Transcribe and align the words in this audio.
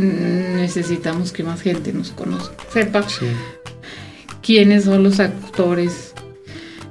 necesitamos 0.00 1.32
que 1.32 1.42
más 1.42 1.60
gente 1.62 1.92
nos 1.92 2.10
conozca, 2.10 2.54
sepa 2.72 3.06
quiénes 4.42 4.84
son 4.84 5.02
los 5.02 5.20
actores 5.20 6.14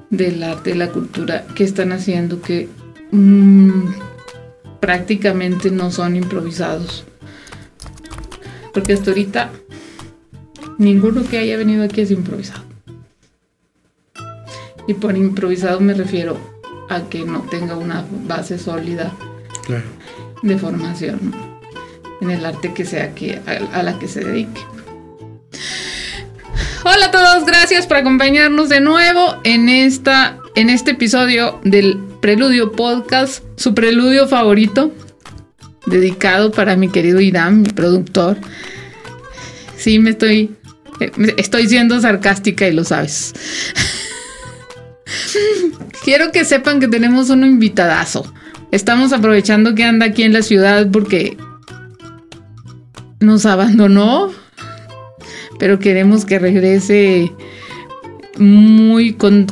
del 0.10 0.44
arte, 0.44 0.72
de 0.72 0.76
la 0.76 0.90
cultura, 0.90 1.46
que 1.56 1.64
están 1.64 1.92
haciendo 1.92 2.42
que 2.42 2.68
mm, 3.12 3.92
prácticamente 4.80 5.72
no 5.72 5.92
son 5.92 6.16
improvisados. 6.16 7.06
Porque 8.74 8.94
hasta 8.94 9.12
ahorita 9.12 9.52
ninguno 10.78 11.24
que 11.28 11.38
haya 11.38 11.58
venido 11.58 11.84
aquí 11.84 12.02
es 12.02 12.12
improvisado. 12.12 12.64
Y 14.88 14.96
por 14.96 15.16
improvisado 15.16 15.80
me 15.80 15.94
refiero 15.94 16.38
a 16.90 17.02
que 17.10 17.24
no 17.24 17.42
tenga 17.42 17.76
una 17.76 18.06
base 18.26 18.58
sólida 18.58 19.14
de 20.42 20.58
formación 20.58 21.49
en 22.22 22.32
el 22.32 22.46
arte 22.46 22.74
que 22.74 22.86
sea 22.86 23.14
que, 23.14 23.40
a, 23.46 23.84
la 23.84 23.98
que 23.98 24.08
se 24.08 24.22
dedique. 24.22 24.62
Hola 26.84 27.08
a 27.08 27.12
todos, 27.12 27.46
gracias 27.46 27.88
por 27.88 27.98
acompañarnos 27.98 28.70
de 28.70 28.82
nuevo 28.82 29.40
en, 29.44 29.70
esta, 29.70 30.40
en 30.56 30.70
este 30.70 30.92
episodio 30.92 31.60
del 31.64 31.98
Preludio 32.22 32.72
Podcast, 32.72 33.44
su 33.56 33.74
preludio 33.74 34.28
favorito, 34.28 34.94
dedicado 35.86 36.52
para 36.52 36.76
mi 36.76 36.90
querido 36.90 37.20
Irán, 37.20 37.62
mi 37.62 37.70
productor. 37.70 38.38
Sí, 39.78 40.00
me 40.00 40.12
estoy, 40.12 40.56
eh, 41.00 41.12
estoy 41.38 41.68
siendo 41.68 42.00
sarcástica 42.00 42.68
y 42.68 42.74
lo 42.74 42.84
sabes. 42.84 43.34
Quiero 46.04 46.32
que 46.32 46.46
sepan 46.46 46.80
que 46.80 46.88
tenemos 46.88 47.30
un 47.30 47.44
invitadazo. 47.44 48.32
Estamos 48.72 49.14
aprovechando 49.14 49.76
que 49.76 49.84
anda 49.84 50.08
aquí 50.08 50.24
en 50.24 50.34
la 50.34 50.44
ciudad 50.44 50.88
porque 50.92 51.38
nos 53.20 53.46
abandonó, 53.46 54.32
pero 55.60 55.80
queremos 55.80 56.26
que 56.26 56.40
regrese 56.40 57.32
muy 58.38 59.14
con, 59.14 59.46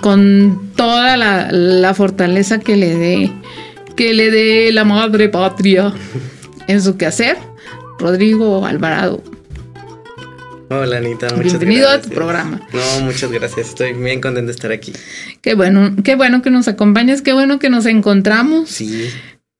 toda 0.75 1.17
la, 1.17 1.51
la, 1.51 1.93
fortaleza 1.93 2.59
que 2.59 2.77
le 2.77 2.95
dé, 2.95 3.31
que 3.95 4.13
le 4.13 4.31
dé 4.31 4.71
la 4.71 4.85
madre 4.85 5.29
patria 5.29 5.93
en 6.67 6.81
su 6.81 6.97
quehacer. 6.97 7.37
Rodrigo 7.99 8.65
Alvarado. 8.65 9.23
Hola 10.69 10.97
Anita, 10.97 11.27
muchas 11.35 11.53
Bienvenido 11.59 11.89
a 11.89 12.01
tu 12.01 12.09
programa. 12.09 12.61
No, 12.73 13.05
muchas 13.05 13.31
gracias. 13.31 13.69
Estoy 13.69 13.93
bien 13.93 14.19
contento 14.19 14.47
de 14.47 14.51
estar 14.51 14.71
aquí. 14.71 14.91
Qué 15.41 15.55
bueno, 15.55 15.95
qué 16.03 16.15
bueno 16.15 16.41
que 16.41 16.51
nos 16.51 16.67
acompañes, 16.67 17.21
qué 17.21 17.33
bueno 17.33 17.57
que 17.57 17.69
nos 17.69 17.85
encontramos. 17.85 18.69
Sí. 18.69 19.09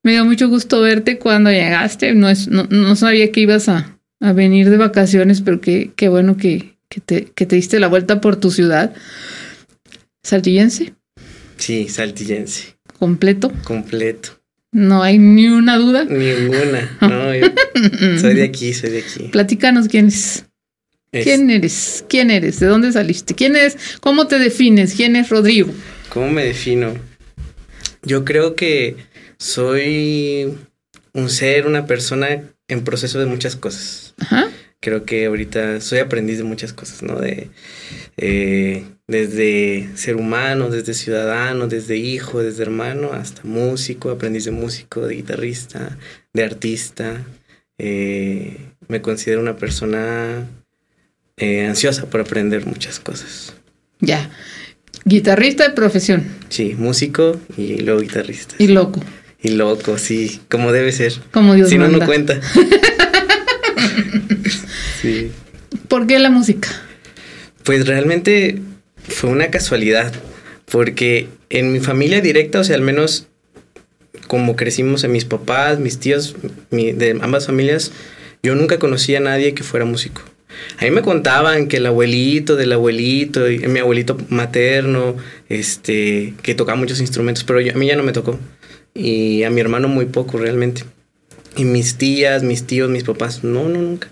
Me 0.03 0.11
dio 0.11 0.25
mucho 0.25 0.49
gusto 0.49 0.81
verte 0.81 1.17
cuando 1.17 1.49
llegaste. 1.49 2.13
No, 2.13 2.29
es, 2.29 2.47
no, 2.49 2.95
sabía 2.95 3.31
que 3.31 3.39
ibas 3.39 3.69
a, 3.69 3.96
venir 4.19 4.69
de 4.69 4.77
vacaciones, 4.77 5.41
pero 5.41 5.61
qué, 5.61 5.91
qué 5.95 6.09
bueno 6.09 6.37
que, 6.37 6.77
te, 7.05 7.25
que 7.35 7.45
te 7.45 7.55
diste 7.55 7.79
la 7.79 7.87
vuelta 7.87 8.21
por 8.21 8.35
tu 8.37 8.51
ciudad. 8.51 8.93
¿Saltillense? 10.23 10.93
Sí, 11.57 11.87
saltillense. 11.89 12.77
¿Completo? 12.99 13.51
Completo. 13.63 14.39
No 14.71 15.01
hay 15.01 15.17
ni 15.17 15.47
una 15.47 15.77
duda. 15.77 16.05
Ninguna. 16.05 16.97
No, 17.99 18.19
soy 18.19 18.33
de 18.33 18.43
aquí, 18.43 18.73
soy 18.73 18.89
de 18.89 18.99
aquí. 18.99 19.29
Platícanos 19.31 19.87
quién 19.87 20.07
es. 20.07 20.45
¿Quién 21.11 21.49
eres? 21.49 22.03
¿Quién 22.09 22.31
eres? 22.31 22.59
¿De 22.59 22.67
dónde 22.67 22.91
saliste? 22.91 23.33
¿Quién 23.33 23.55
es? 23.55 23.77
¿Cómo 24.01 24.27
te 24.27 24.39
defines? 24.39 24.93
¿Quién 24.93 25.15
es 25.15 25.29
Rodrigo? 25.29 25.71
¿Cómo 26.09 26.29
me 26.29 26.43
defino? 26.43 26.93
Yo 28.03 28.25
creo 28.25 28.55
que 28.55 28.97
soy 29.37 30.57
un 31.13 31.29
ser, 31.29 31.65
una 31.65 31.85
persona 31.85 32.43
en 32.67 32.83
proceso 32.83 33.19
de 33.19 33.25
muchas 33.25 33.55
cosas. 33.55 34.06
Ajá. 34.17 34.49
Creo 34.79 35.05
que 35.05 35.25
ahorita 35.25 35.81
soy 35.81 35.99
aprendiz 35.99 36.37
de 36.37 36.43
muchas 36.43 36.71
cosas, 36.73 37.01
¿no? 37.01 37.19
De 37.19 37.49
eh, 38.17 38.83
desde 39.07 39.89
ser 39.95 40.15
humano, 40.17 40.69
desde 40.69 40.93
ciudadano, 40.93 41.67
desde 41.67 41.97
hijo, 41.97 42.41
desde 42.41 42.63
hermano, 42.63 43.13
hasta 43.13 43.41
músico, 43.43 44.09
aprendiz 44.09 44.45
de 44.45 44.51
músico, 44.51 45.05
de 45.07 45.15
guitarrista, 45.15 45.97
de 46.33 46.43
artista. 46.43 47.23
Eh, 47.77 48.57
me 48.87 49.01
considero 49.01 49.39
una 49.39 49.55
persona 49.55 50.47
eh, 51.37 51.65
ansiosa 51.65 52.09
por 52.09 52.21
aprender 52.21 52.65
muchas 52.65 52.99
cosas. 52.99 53.53
Ya. 53.99 54.29
Guitarrista 55.05 55.67
de 55.67 55.73
profesión. 55.73 56.25
Sí, 56.49 56.75
músico 56.77 57.39
y 57.55 57.77
luego 57.77 58.01
guitarrista. 58.01 58.55
Y 58.57 58.67
loco. 58.67 59.01
Y 59.41 59.49
loco, 59.49 59.97
sí, 59.97 60.41
como 60.49 60.71
debe 60.71 60.91
ser. 60.91 61.13
Como 61.31 61.53
Dios 61.53 61.69
Si 61.69 61.77
no, 61.77 61.87
no, 61.87 61.99
no 61.99 62.05
cuenta. 62.05 62.39
¿Por 65.87 66.07
qué 66.07 66.19
la 66.19 66.29
música? 66.29 66.69
Pues 67.63 67.87
realmente 67.87 68.61
fue 69.07 69.29
una 69.29 69.49
casualidad, 69.49 70.13
porque 70.69 71.27
en 71.49 71.71
mi 71.71 71.79
familia 71.79 72.21
directa, 72.21 72.59
o 72.59 72.63
sea, 72.63 72.75
al 72.75 72.81
menos 72.81 73.27
como 74.27 74.55
crecimos 74.55 75.03
en 75.03 75.11
mis 75.11 75.25
papás, 75.25 75.79
mis 75.79 75.99
tíos, 75.99 76.35
de 76.71 77.17
ambas 77.21 77.45
familias, 77.45 77.91
yo 78.43 78.55
nunca 78.55 78.79
conocí 78.79 79.15
a 79.15 79.19
nadie 79.19 79.53
que 79.53 79.63
fuera 79.63 79.85
músico. 79.85 80.21
A 80.79 80.85
mí 80.85 80.91
me 80.91 81.01
contaban 81.01 81.67
que 81.67 81.77
el 81.77 81.85
abuelito 81.85 82.55
del 82.55 82.73
abuelito, 82.73 83.41
mi 83.67 83.79
abuelito 83.79 84.17
materno, 84.29 85.15
este, 85.49 86.33
que 86.41 86.55
tocaba 86.55 86.77
muchos 86.77 86.99
instrumentos, 86.99 87.43
pero 87.43 87.59
a 87.59 87.77
mí 87.77 87.87
ya 87.87 87.95
no 87.95 88.03
me 88.03 88.11
tocó. 88.11 88.39
Y 88.93 89.43
a 89.43 89.49
mi 89.49 89.61
hermano 89.61 89.87
muy 89.87 90.05
poco 90.05 90.37
realmente. 90.37 90.83
Y 91.55 91.65
mis 91.65 91.97
tías, 91.97 92.43
mis 92.43 92.65
tíos, 92.65 92.89
mis 92.89 93.03
papás, 93.03 93.43
no, 93.43 93.67
no, 93.69 93.81
nunca. 93.81 94.09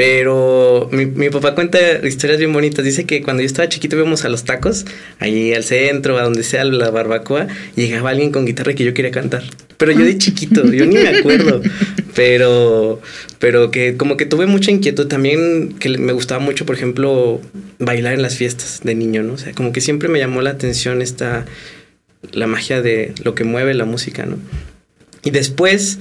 Pero 0.00 0.88
mi, 0.92 1.04
mi, 1.04 1.28
papá 1.28 1.54
cuenta 1.54 1.78
historias 2.06 2.38
bien 2.38 2.54
bonitas. 2.54 2.82
Dice 2.82 3.04
que 3.04 3.20
cuando 3.20 3.42
yo 3.42 3.46
estaba 3.46 3.68
chiquito 3.68 3.96
íbamos 3.96 4.24
a 4.24 4.30
los 4.30 4.44
tacos, 4.44 4.86
allí 5.18 5.52
al 5.52 5.62
centro, 5.62 6.16
a 6.16 6.22
donde 6.22 6.42
sea 6.42 6.64
la 6.64 6.90
barbacoa, 6.90 7.48
llegaba 7.76 8.08
alguien 8.08 8.32
con 8.32 8.46
guitarra 8.46 8.72
que 8.72 8.82
yo 8.82 8.94
quería 8.94 9.10
cantar. 9.10 9.42
Pero 9.76 9.92
yo 9.92 10.02
de 10.06 10.16
chiquito, 10.16 10.64
yo 10.72 10.86
ni 10.86 10.94
me 10.94 11.08
acuerdo. 11.08 11.60
Pero, 12.14 13.00
pero 13.38 13.70
que 13.70 13.96
como 13.96 14.16
que 14.16 14.26
tuve 14.26 14.46
mucha 14.46 14.72
inquietud 14.72 15.06
también, 15.06 15.74
que 15.78 15.88
me 15.90 16.12
gustaba 16.12 16.40
mucho, 16.40 16.66
por 16.66 16.74
ejemplo, 16.74 17.40
bailar 17.78 18.14
en 18.14 18.20
las 18.20 18.36
fiestas 18.36 18.80
de 18.82 18.96
niño, 18.96 19.22
¿no? 19.22 19.34
O 19.34 19.38
sea, 19.38 19.52
como 19.52 19.70
que 19.70 19.80
siempre 19.80 20.08
me 20.08 20.18
llamó 20.18 20.42
la 20.42 20.50
atención 20.50 21.02
esta, 21.02 21.46
la 22.32 22.48
magia 22.48 22.82
de 22.82 23.14
lo 23.22 23.36
que 23.36 23.44
mueve 23.44 23.74
la 23.74 23.84
música, 23.84 24.26
¿no? 24.26 24.38
Y 25.22 25.30
después 25.30 26.00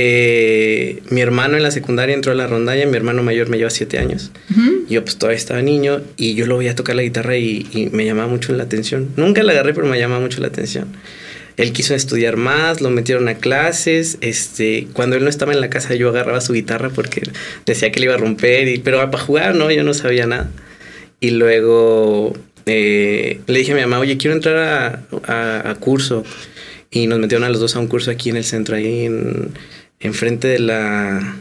eh, 0.00 1.02
mi 1.10 1.20
hermano 1.20 1.56
en 1.56 1.62
la 1.62 1.70
secundaria 1.70 2.14
entró 2.14 2.32
a 2.32 2.34
la 2.34 2.46
rondalla, 2.46 2.86
mi 2.86 2.96
hermano 2.96 3.22
mayor 3.22 3.48
me 3.48 3.56
lleva 3.56 3.70
siete 3.70 3.98
años. 3.98 4.30
Yo 4.88 5.02
pues 5.02 5.16
todavía 5.16 5.36
estaba 5.36 5.60
niño 5.60 6.00
y 6.16 6.34
yo 6.34 6.46
lo 6.46 6.54
voy 6.54 6.68
a 6.68 6.74
tocar 6.74 6.96
la 6.96 7.02
guitarra 7.02 7.36
y, 7.36 7.90
me 7.92 8.04
llamaba 8.04 8.28
mucho 8.28 8.52
la 8.52 8.64
atención. 8.64 9.08
Nunca 9.16 9.42
la 9.42 9.52
agarré, 9.52 9.74
pero 9.74 9.86
me 9.86 9.98
llamaba 9.98 10.20
mucho 10.20 10.40
la 10.40 10.48
atención. 10.48 10.88
Él 11.56 11.72
quiso 11.72 11.94
estudiar 11.94 12.36
más, 12.36 12.80
lo 12.80 12.90
metieron 12.90 13.28
a 13.28 13.34
clases. 13.34 14.18
Este, 14.20 14.86
cuando 14.92 15.16
él 15.16 15.24
no 15.24 15.30
estaba 15.30 15.52
en 15.52 15.60
la 15.60 15.70
casa, 15.70 15.94
yo 15.94 16.10
agarraba 16.10 16.40
su 16.40 16.52
guitarra 16.52 16.90
porque 16.90 17.22
decía 17.66 17.90
que 17.90 17.98
le 17.98 18.06
iba 18.06 18.14
a 18.14 18.18
romper, 18.18 18.68
y, 18.68 18.78
pero 18.78 18.98
para 19.10 19.22
jugar, 19.22 19.54
no, 19.56 19.70
yo 19.70 19.82
no 19.82 19.94
sabía 19.94 20.26
nada. 20.26 20.48
Y 21.20 21.30
luego 21.30 22.34
eh, 22.66 23.40
le 23.46 23.58
dije 23.58 23.72
a 23.72 23.74
mi 23.74 23.80
mamá, 23.80 23.98
oye, 23.98 24.16
quiero 24.16 24.36
entrar 24.36 24.56
a, 25.26 25.70
a 25.70 25.74
curso. 25.74 26.24
Y 26.90 27.06
nos 27.06 27.18
metieron 27.18 27.44
a 27.44 27.50
los 27.50 27.60
dos 27.60 27.76
a 27.76 27.80
un 27.80 27.88
curso 27.88 28.10
aquí 28.10 28.30
en 28.30 28.36
el 28.36 28.44
centro, 28.44 28.76
ahí 28.76 29.04
en 29.04 29.50
enfrente 30.00 30.48
de 30.48 30.58
la... 30.58 31.36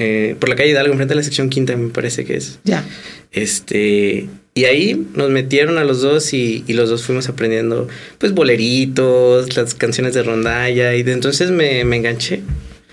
Eh, 0.00 0.36
por 0.38 0.48
la 0.48 0.54
calle 0.54 0.70
Hidalgo, 0.70 0.92
enfrente 0.92 1.12
de 1.12 1.16
la 1.16 1.24
sección 1.24 1.50
quinta, 1.50 1.76
me 1.76 1.90
parece 1.90 2.24
que 2.24 2.36
es. 2.36 2.60
Ya. 2.64 2.84
Este, 3.32 4.28
y 4.58 4.64
ahí 4.64 5.06
nos 5.14 5.30
metieron 5.30 5.78
a 5.78 5.84
los 5.84 6.02
dos 6.02 6.32
y, 6.34 6.64
los 6.66 6.90
dos 6.90 7.04
fuimos 7.04 7.28
aprendiendo, 7.28 7.86
pues, 8.18 8.32
boleritos, 8.32 9.56
las 9.56 9.76
canciones 9.76 10.14
de 10.14 10.24
rondalla, 10.24 10.96
y 10.96 11.04
de 11.04 11.12
entonces 11.12 11.52
me, 11.52 11.80
enganché. 11.80 12.42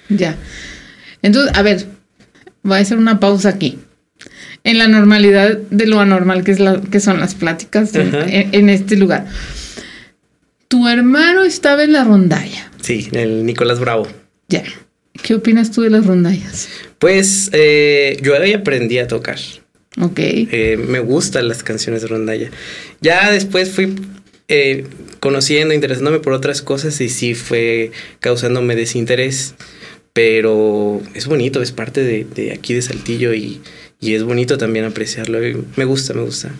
Ya. 0.10 0.38
Entonces, 1.24 1.58
a 1.58 1.64
ver, 1.64 1.88
voy 2.62 2.78
a 2.78 2.82
hacer 2.82 3.00
una 3.00 3.20
pausa 3.20 3.50
aquí. 3.50 3.80
En 4.64 4.78
la 4.78 4.88
normalidad 4.88 5.58
de 5.58 5.88
lo 5.88 6.00
anormal 6.00 6.44
que, 6.44 6.52
es 6.52 6.60
la, 6.60 6.80
que 6.82 7.00
son 7.00 7.20
las 7.20 7.34
pláticas 7.34 7.96
en, 7.96 8.70
este 8.70 8.96
lugar. 8.96 9.26
Tu 10.68 10.88
hermano 10.88 11.42
estaba 11.42 11.84
en 11.84 11.94
la 11.94 12.04
rondalla. 12.04 12.72
Sí, 12.80 13.10
el 13.12 13.44
Nicolás 13.44 13.80
Bravo. 13.80 14.08
Ya. 14.50 14.64
¿Qué 15.22 15.34
opinas 15.34 15.72
tú 15.72 15.82
de 15.82 15.90
las 15.90 16.06
rondallas? 16.06 16.70
Pues 17.00 17.50
eh, 17.54 18.18
yo 18.22 18.36
ahí 18.40 18.54
aprendí 18.54 19.00
a 19.00 19.08
tocar. 19.08 19.40
Ok. 20.00 20.20
Eh, 20.20 20.78
me 20.88 21.00
gustan 21.00 21.48
las 21.48 21.64
canciones 21.64 22.02
de 22.02 22.08
rondalla. 22.08 22.50
Ya 23.02 23.32
después 23.32 23.72
fui 23.72 23.96
eh, 24.48 24.86
conociendo, 25.20 25.74
interesándome 25.74 26.20
por 26.20 26.34
otras 26.34 26.62
cosas 26.62 27.00
y 27.02 27.10
sí 27.10 27.34
fue 27.34 27.92
causándome 28.20 28.76
desinterés. 28.76 29.56
Pero 30.14 31.02
es 31.14 31.28
bonito, 31.28 31.62
es 31.62 31.72
parte 31.72 32.02
de, 32.04 32.52
aquí 32.54 32.74
de 32.74 32.82
Saltillo 32.82 33.34
y, 33.34 33.62
es 34.02 34.24
bonito 34.24 34.58
también 34.58 34.86
apreciarlo. 34.86 35.40
Me 35.76 35.86
gusta, 35.86 36.14
me 36.14 36.22
gusta. 36.22 36.52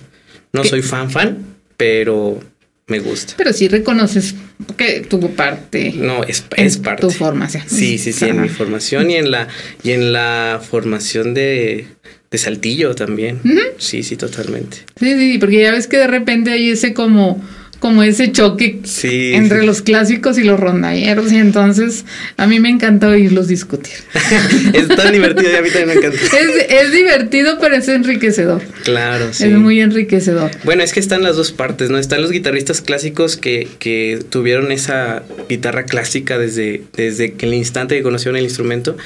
No 0.52 0.64
soy 0.64 0.82
fan 0.82 1.10
fan, 1.10 1.58
pero 1.78 2.40
me 2.88 3.00
gusta. 3.00 3.34
Pero 3.38 3.52
sí 3.52 3.68
reconoces 3.68 4.36
que 4.78 5.02
tuvo 5.02 5.30
parte. 5.32 5.94
No, 5.96 6.24
es, 6.24 6.46
es 6.56 6.78
parte. 6.78 7.02
Tu 7.02 7.10
formación. 7.12 7.64
Sí, 7.68 7.98
sí, 7.98 8.14
sí, 8.14 8.26
en 8.26 8.42
mi 8.42 8.50
formación 8.50 9.10
y 9.10 9.16
en 9.16 9.32
la, 9.32 9.48
y 9.84 9.92
en 9.92 10.14
la 10.14 10.62
formación 10.64 11.34
de, 11.34 11.88
de 12.30 12.38
Saltillo 12.38 12.94
también. 12.94 13.42
Sí, 13.78 14.04
sí, 14.04 14.16
totalmente. 14.18 14.78
Sí, 15.00 15.18
sí, 15.18 15.38
porque 15.40 15.62
ya 15.62 15.72
ves 15.72 15.88
que 15.88 15.98
de 15.98 16.08
repente 16.08 16.52
hay 16.52 16.70
ese 16.70 16.94
como 16.94 17.44
como 17.80 18.04
ese 18.04 18.32
choque 18.32 18.80
Sí, 18.84 19.34
entre 19.34 19.62
sí. 19.62 19.66
los 19.66 19.82
clásicos 19.82 20.38
y 20.38 20.44
los 20.44 20.60
rondalleros 20.60 21.32
y 21.32 21.38
entonces 21.38 22.06
a 22.38 22.48
mí 22.48 22.60
me 22.60 22.70
encanta 22.70 23.08
oírlos 23.08 23.48
discutir. 23.48 23.94
es 24.74 24.88
tan 24.88 25.12
divertido 25.12 25.52
y 25.52 25.56
a 25.56 25.62
mí 25.62 25.70
también 25.70 25.88
me 25.88 25.94
encanta. 25.96 26.18
Es, 26.36 26.66
es 26.86 26.92
divertido, 26.92 27.58
pero 27.60 27.76
es 27.76 27.88
enriquecedor. 27.88 28.62
Claro, 28.84 29.34
sí. 29.34 29.46
Es 29.46 29.52
muy 29.52 29.80
enriquecedor. 29.80 30.52
Bueno, 30.64 30.84
es 30.84 30.94
que 30.94 31.00
están 31.00 31.24
las 31.24 31.36
dos 31.36 31.52
partes, 31.52 31.90
¿no? 31.90 31.98
Están 31.98 32.22
los 32.22 32.32
guitarristas 32.32 32.82
clásicos 32.82 33.38
que, 33.38 33.68
que 33.80 34.20
tuvieron 34.30 34.72
esa 34.72 35.24
guitarra 35.50 35.84
clásica 35.84 36.38
desde, 36.38 36.84
desde 36.96 37.34
que 37.34 37.46
el 37.46 37.54
instante 37.54 37.96
que 37.96 38.04
conocieron 38.04 38.38
el 38.38 38.44
instrumento 38.44 38.98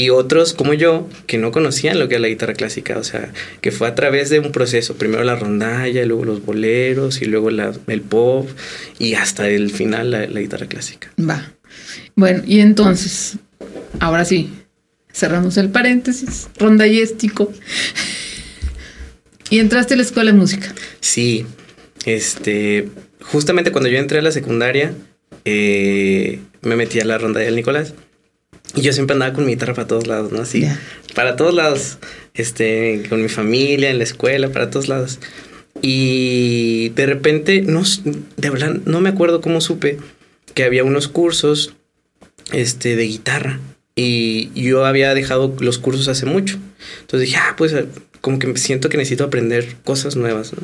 y 0.00 0.10
otros 0.10 0.52
como 0.54 0.74
yo 0.74 1.08
que 1.26 1.38
no 1.38 1.50
conocían 1.50 1.98
lo 1.98 2.06
que 2.08 2.14
era 2.14 2.22
la 2.22 2.28
guitarra 2.28 2.54
clásica, 2.54 2.98
o 2.98 3.02
sea, 3.04 3.32
que 3.60 3.72
fue 3.72 3.88
a 3.88 3.94
través 3.96 4.30
de 4.30 4.38
un 4.38 4.52
proceso, 4.52 4.94
primero 4.94 5.24
la 5.24 5.34
rondalla, 5.34 6.04
luego 6.06 6.24
los 6.24 6.44
boleros 6.44 7.20
y 7.20 7.24
luego 7.24 7.50
la- 7.50 7.72
el 7.88 8.00
pop 8.02 8.48
y 9.00 9.14
hasta 9.14 9.48
el 9.48 9.70
final 9.70 10.10
la, 10.12 10.26
la 10.28 10.40
guitarra 10.40 10.66
clásica. 10.66 11.10
Va. 11.18 11.52
Bueno, 12.14 12.42
y 12.46 12.60
entonces, 12.60 13.38
ahora 13.98 14.24
sí, 14.24 14.50
cerramos 15.12 15.56
el 15.56 15.68
paréntesis 15.70 16.48
rondallístico. 16.58 17.52
Y 19.50 19.60
entraste 19.60 19.94
a 19.94 19.96
la 19.96 20.02
escuela 20.02 20.30
de 20.30 20.36
música. 20.36 20.74
Sí, 21.00 21.46
este, 22.04 22.88
justamente 23.22 23.72
cuando 23.72 23.88
yo 23.88 23.96
entré 23.98 24.18
a 24.18 24.22
la 24.22 24.30
secundaria, 24.30 24.92
eh, 25.46 26.40
me 26.60 26.76
metí 26.76 27.00
a 27.00 27.04
la 27.06 27.16
ronda 27.16 27.40
del 27.40 27.56
Nicolás. 27.56 27.94
Y 28.74 28.82
yo 28.82 28.92
siempre 28.92 29.14
andaba 29.14 29.32
con 29.32 29.46
mi 29.46 29.52
guitarra 29.52 29.74
para 29.74 29.88
todos 29.88 30.06
lados, 30.06 30.32
¿no? 30.32 30.42
Así, 30.42 30.66
para 31.14 31.36
todos 31.36 31.54
lados. 31.54 31.98
Este, 32.34 33.02
con 33.08 33.22
mi 33.22 33.28
familia, 33.28 33.90
en 33.90 33.98
la 33.98 34.04
escuela, 34.04 34.50
para 34.50 34.70
todos 34.70 34.88
lados. 34.88 35.18
Y 35.82 36.90
de 36.90 37.06
repente, 37.06 37.62
no, 37.62 37.82
de 38.36 38.50
verdad, 38.50 38.76
no 38.84 39.00
me 39.00 39.08
acuerdo 39.08 39.40
cómo 39.40 39.60
supe 39.60 39.98
que 40.54 40.64
había 40.64 40.84
unos 40.84 41.08
cursos, 41.08 41.74
este, 42.52 42.96
de 42.96 43.04
guitarra. 43.04 43.60
Y 44.00 44.50
yo 44.54 44.86
había 44.86 45.12
dejado 45.12 45.56
los 45.58 45.78
cursos 45.78 46.06
hace 46.06 46.24
mucho. 46.24 46.56
Entonces 47.00 47.28
dije, 47.28 47.40
ah, 47.42 47.54
pues 47.56 47.74
como 48.20 48.38
que 48.38 48.56
siento 48.56 48.88
que 48.88 48.96
necesito 48.96 49.24
aprender 49.24 49.74
cosas 49.82 50.14
nuevas, 50.14 50.52
¿no? 50.52 50.58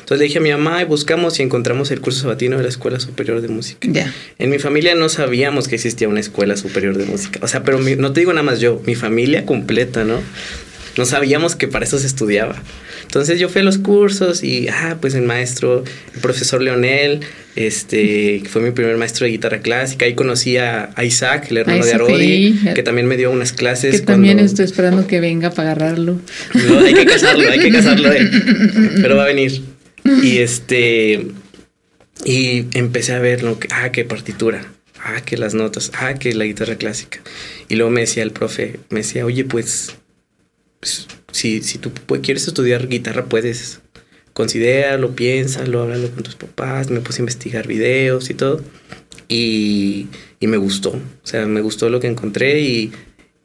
Entonces 0.00 0.18
le 0.18 0.24
dije 0.24 0.38
a 0.38 0.40
mi 0.40 0.50
mamá 0.50 0.82
y 0.82 0.84
buscamos 0.86 1.38
y 1.38 1.42
encontramos 1.44 1.92
el 1.92 2.00
curso 2.00 2.22
sabatino 2.22 2.56
de 2.56 2.64
la 2.64 2.68
Escuela 2.68 2.98
Superior 2.98 3.40
de 3.42 3.48
Música. 3.48 3.86
Ya. 3.88 4.12
En 4.38 4.50
mi 4.50 4.58
familia 4.58 4.94
no 4.96 5.08
sabíamos 5.08 5.68
que 5.68 5.76
existía 5.76 6.08
una 6.08 6.18
escuela 6.20 6.56
superior 6.56 6.96
de 6.98 7.04
música. 7.06 7.38
O 7.42 7.48
sea, 7.48 7.62
pero 7.62 7.78
mi- 7.78 7.94
no 7.96 8.12
te 8.12 8.20
digo 8.20 8.32
nada 8.32 8.42
más 8.44 8.58
yo, 8.60 8.82
mi 8.86 8.96
familia 8.96 9.46
completa, 9.46 10.02
¿no? 10.04 10.20
No 10.96 11.04
sabíamos 11.04 11.54
que 11.54 11.68
para 11.68 11.84
eso 11.84 11.96
se 11.98 12.08
estudiaba. 12.08 12.60
Entonces 13.10 13.40
yo 13.40 13.48
fui 13.48 13.60
a 13.62 13.64
los 13.64 13.78
cursos 13.78 14.44
y, 14.44 14.68
ah, 14.68 14.98
pues 15.00 15.14
el 15.16 15.22
maestro, 15.22 15.82
el 16.14 16.20
profesor 16.20 16.62
Leonel, 16.62 17.18
este, 17.56 18.40
que 18.40 18.48
fue 18.48 18.62
mi 18.62 18.70
primer 18.70 18.96
maestro 18.98 19.24
de 19.26 19.32
guitarra 19.32 19.58
clásica. 19.58 20.04
Ahí 20.04 20.14
conocí 20.14 20.58
a, 20.58 20.94
Isaac, 21.02 21.48
el 21.50 21.56
hermano 21.56 21.84
de 21.84 21.92
Arodi, 21.92 22.52
sí. 22.52 22.68
que 22.72 22.84
también 22.84 23.08
me 23.08 23.16
dio 23.16 23.32
unas 23.32 23.52
clases. 23.52 24.00
Que 24.00 24.06
también 24.06 24.34
cuando- 24.36 24.48
estoy 24.52 24.64
esperando 24.64 25.08
que 25.08 25.18
venga 25.18 25.50
para 25.50 25.72
agarrarlo. 25.72 26.20
no, 26.54 26.78
hay 26.78 26.94
que 26.94 27.04
casarlo, 27.04 27.50
hay 27.50 27.58
que 27.58 27.70
casarlo 27.72 28.12
él. 28.12 28.30
Pero 29.02 29.16
va 29.16 29.24
a 29.24 29.26
venir. 29.26 29.60
Y 30.22 30.38
este. 30.38 31.26
Y 32.24 32.66
empecé 32.74 33.14
a 33.14 33.18
ver 33.18 33.42
lo 33.42 33.58
que. 33.58 33.66
Ah, 33.72 33.90
que 33.90 34.04
partitura. 34.04 34.64
Ah, 35.02 35.20
que 35.24 35.36
las 35.36 35.54
notas. 35.54 35.90
Ah, 35.98 36.14
que 36.14 36.32
la 36.32 36.44
guitarra 36.44 36.76
clásica. 36.76 37.18
Y 37.68 37.74
luego 37.74 37.90
me 37.90 38.02
decía 38.02 38.22
el 38.22 38.30
profe, 38.30 38.78
me 38.88 39.00
decía, 39.00 39.26
oye, 39.26 39.44
pues. 39.44 39.96
Pues, 40.80 41.06
si, 41.32 41.62
si 41.62 41.78
tú 41.78 41.92
quieres 42.22 42.46
estudiar 42.48 42.88
guitarra, 42.88 43.26
puedes. 43.26 43.80
Considéralo, 44.32 45.14
piénsalo, 45.16 45.82
háblalo 45.82 46.10
con 46.12 46.22
tus 46.22 46.36
papás. 46.36 46.90
Me 46.90 47.00
puse 47.00 47.20
a 47.20 47.22
investigar 47.22 47.66
videos 47.66 48.30
y 48.30 48.34
todo. 48.34 48.62
Y, 49.28 50.08
y 50.38 50.46
me 50.46 50.56
gustó. 50.56 50.90
O 50.90 51.26
sea, 51.26 51.46
me 51.46 51.60
gustó 51.60 51.88
lo 51.90 52.00
que 52.00 52.06
encontré. 52.06 52.60
Y, 52.60 52.92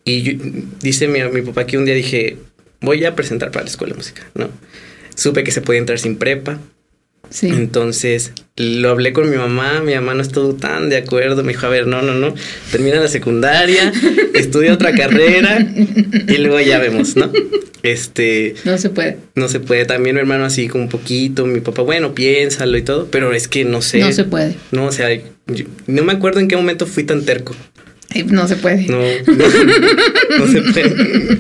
y 0.04 0.22
yo- 0.22 0.34
dice 0.82 1.08
mi, 1.08 1.22
mi 1.30 1.42
papá 1.42 1.66
que 1.66 1.78
un 1.78 1.86
día 1.86 1.96
dije, 1.96 2.38
voy 2.82 3.04
a 3.06 3.16
presentar 3.16 3.52
para 3.52 3.66
la 3.66 3.72
escuela 3.72 3.94
de 3.94 3.98
música, 3.98 4.30
¿no? 4.36 4.50
Supe 5.16 5.44
que 5.44 5.52
se 5.52 5.62
podía 5.62 5.80
entrar 5.80 6.00
sin 6.00 6.18
prepa. 6.18 6.60
Sí. 7.30 7.48
Entonces 7.50 8.32
lo 8.58 8.90
hablé 8.90 9.12
con 9.14 9.30
mi 9.30 9.36
mamá, 9.38 9.82
mi 9.82 9.94
mamá 9.96 10.14
no 10.14 10.22
estuvo 10.22 10.54
tan 10.56 10.90
de 10.90 10.98
acuerdo, 10.98 11.44
me 11.44 11.52
dijo, 11.54 11.66
a 11.66 11.70
ver, 11.70 11.88
no, 11.88 12.02
no, 12.02 12.14
no, 12.14 12.34
termina 12.72 13.00
la 13.02 13.08
secundaria, 13.10 13.92
estudia 14.34 14.74
otra 14.74 14.94
carrera 14.94 15.60
y 16.28 16.38
luego 16.38 16.60
ya 16.62 16.80
vemos, 16.80 17.16
¿no? 17.18 17.32
Este, 17.84 18.56
No 18.64 18.78
se 18.78 18.90
puede. 18.90 19.18
no 19.36 19.48
se 19.48 19.60
puede, 19.60 19.86
también 19.86 20.16
mi 20.16 20.22
hermano 20.22 20.46
así 20.46 20.68
como 20.68 20.86
un 20.86 20.90
poquito, 20.90 21.46
mi 21.46 21.60
papá, 21.60 21.82
bueno, 21.84 22.16
piénsalo 22.16 22.78
y 22.78 22.82
todo, 22.82 23.08
pero 23.12 23.34
es 23.34 23.48
que 23.48 23.64
no 23.66 23.82
sé. 23.82 24.00
No 24.00 24.12
se 24.12 24.24
puede. 24.24 24.56
No, 24.72 24.86
o 24.86 24.92
sea, 24.92 25.14
yo- 25.14 25.66
no 25.88 26.04
me 26.04 26.14
acuerdo 26.14 26.40
en 26.40 26.48
qué 26.48 26.56
momento 26.56 26.88
fui 26.88 27.04
tan 27.04 27.26
terco. 27.26 27.56
No 28.24 28.48
se 28.48 28.56
puede. 28.56 28.88
No, 28.88 29.00
no, 29.00 30.46
no 30.46 30.48
se 30.52 30.62
puede. 30.62 31.38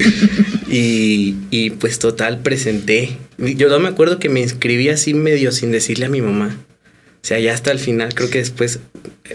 Y, 0.69 1.35
y 1.51 1.69
pues 1.69 1.99
total, 1.99 2.39
presenté. 2.39 3.17
Yo 3.37 3.69
no 3.69 3.79
me 3.79 3.87
acuerdo 3.87 4.19
que 4.19 4.29
me 4.29 4.41
inscribí 4.41 4.89
así 4.89 5.13
medio 5.13 5.51
sin 5.51 5.71
decirle 5.71 6.07
a 6.07 6.09
mi 6.09 6.21
mamá. 6.21 6.57
O 7.25 7.27
sea, 7.27 7.39
ya 7.39 7.53
hasta 7.53 7.71
el 7.71 7.79
final, 7.79 8.13
creo 8.13 8.29
que 8.29 8.39
después, 8.39 8.79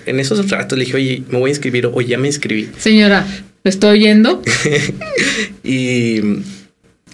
en 0.06 0.20
esos 0.20 0.48
ratos 0.50 0.78
le 0.78 0.84
dije, 0.84 0.96
oye, 0.96 1.22
me 1.28 1.38
voy 1.38 1.50
a 1.50 1.52
inscribir 1.52 1.86
o 1.86 2.00
ya 2.00 2.18
me 2.18 2.28
inscribí. 2.28 2.68
Señora, 2.78 3.26
¿lo 3.64 3.68
estoy 3.68 3.98
oyendo? 3.98 4.42
Y, 5.62 6.20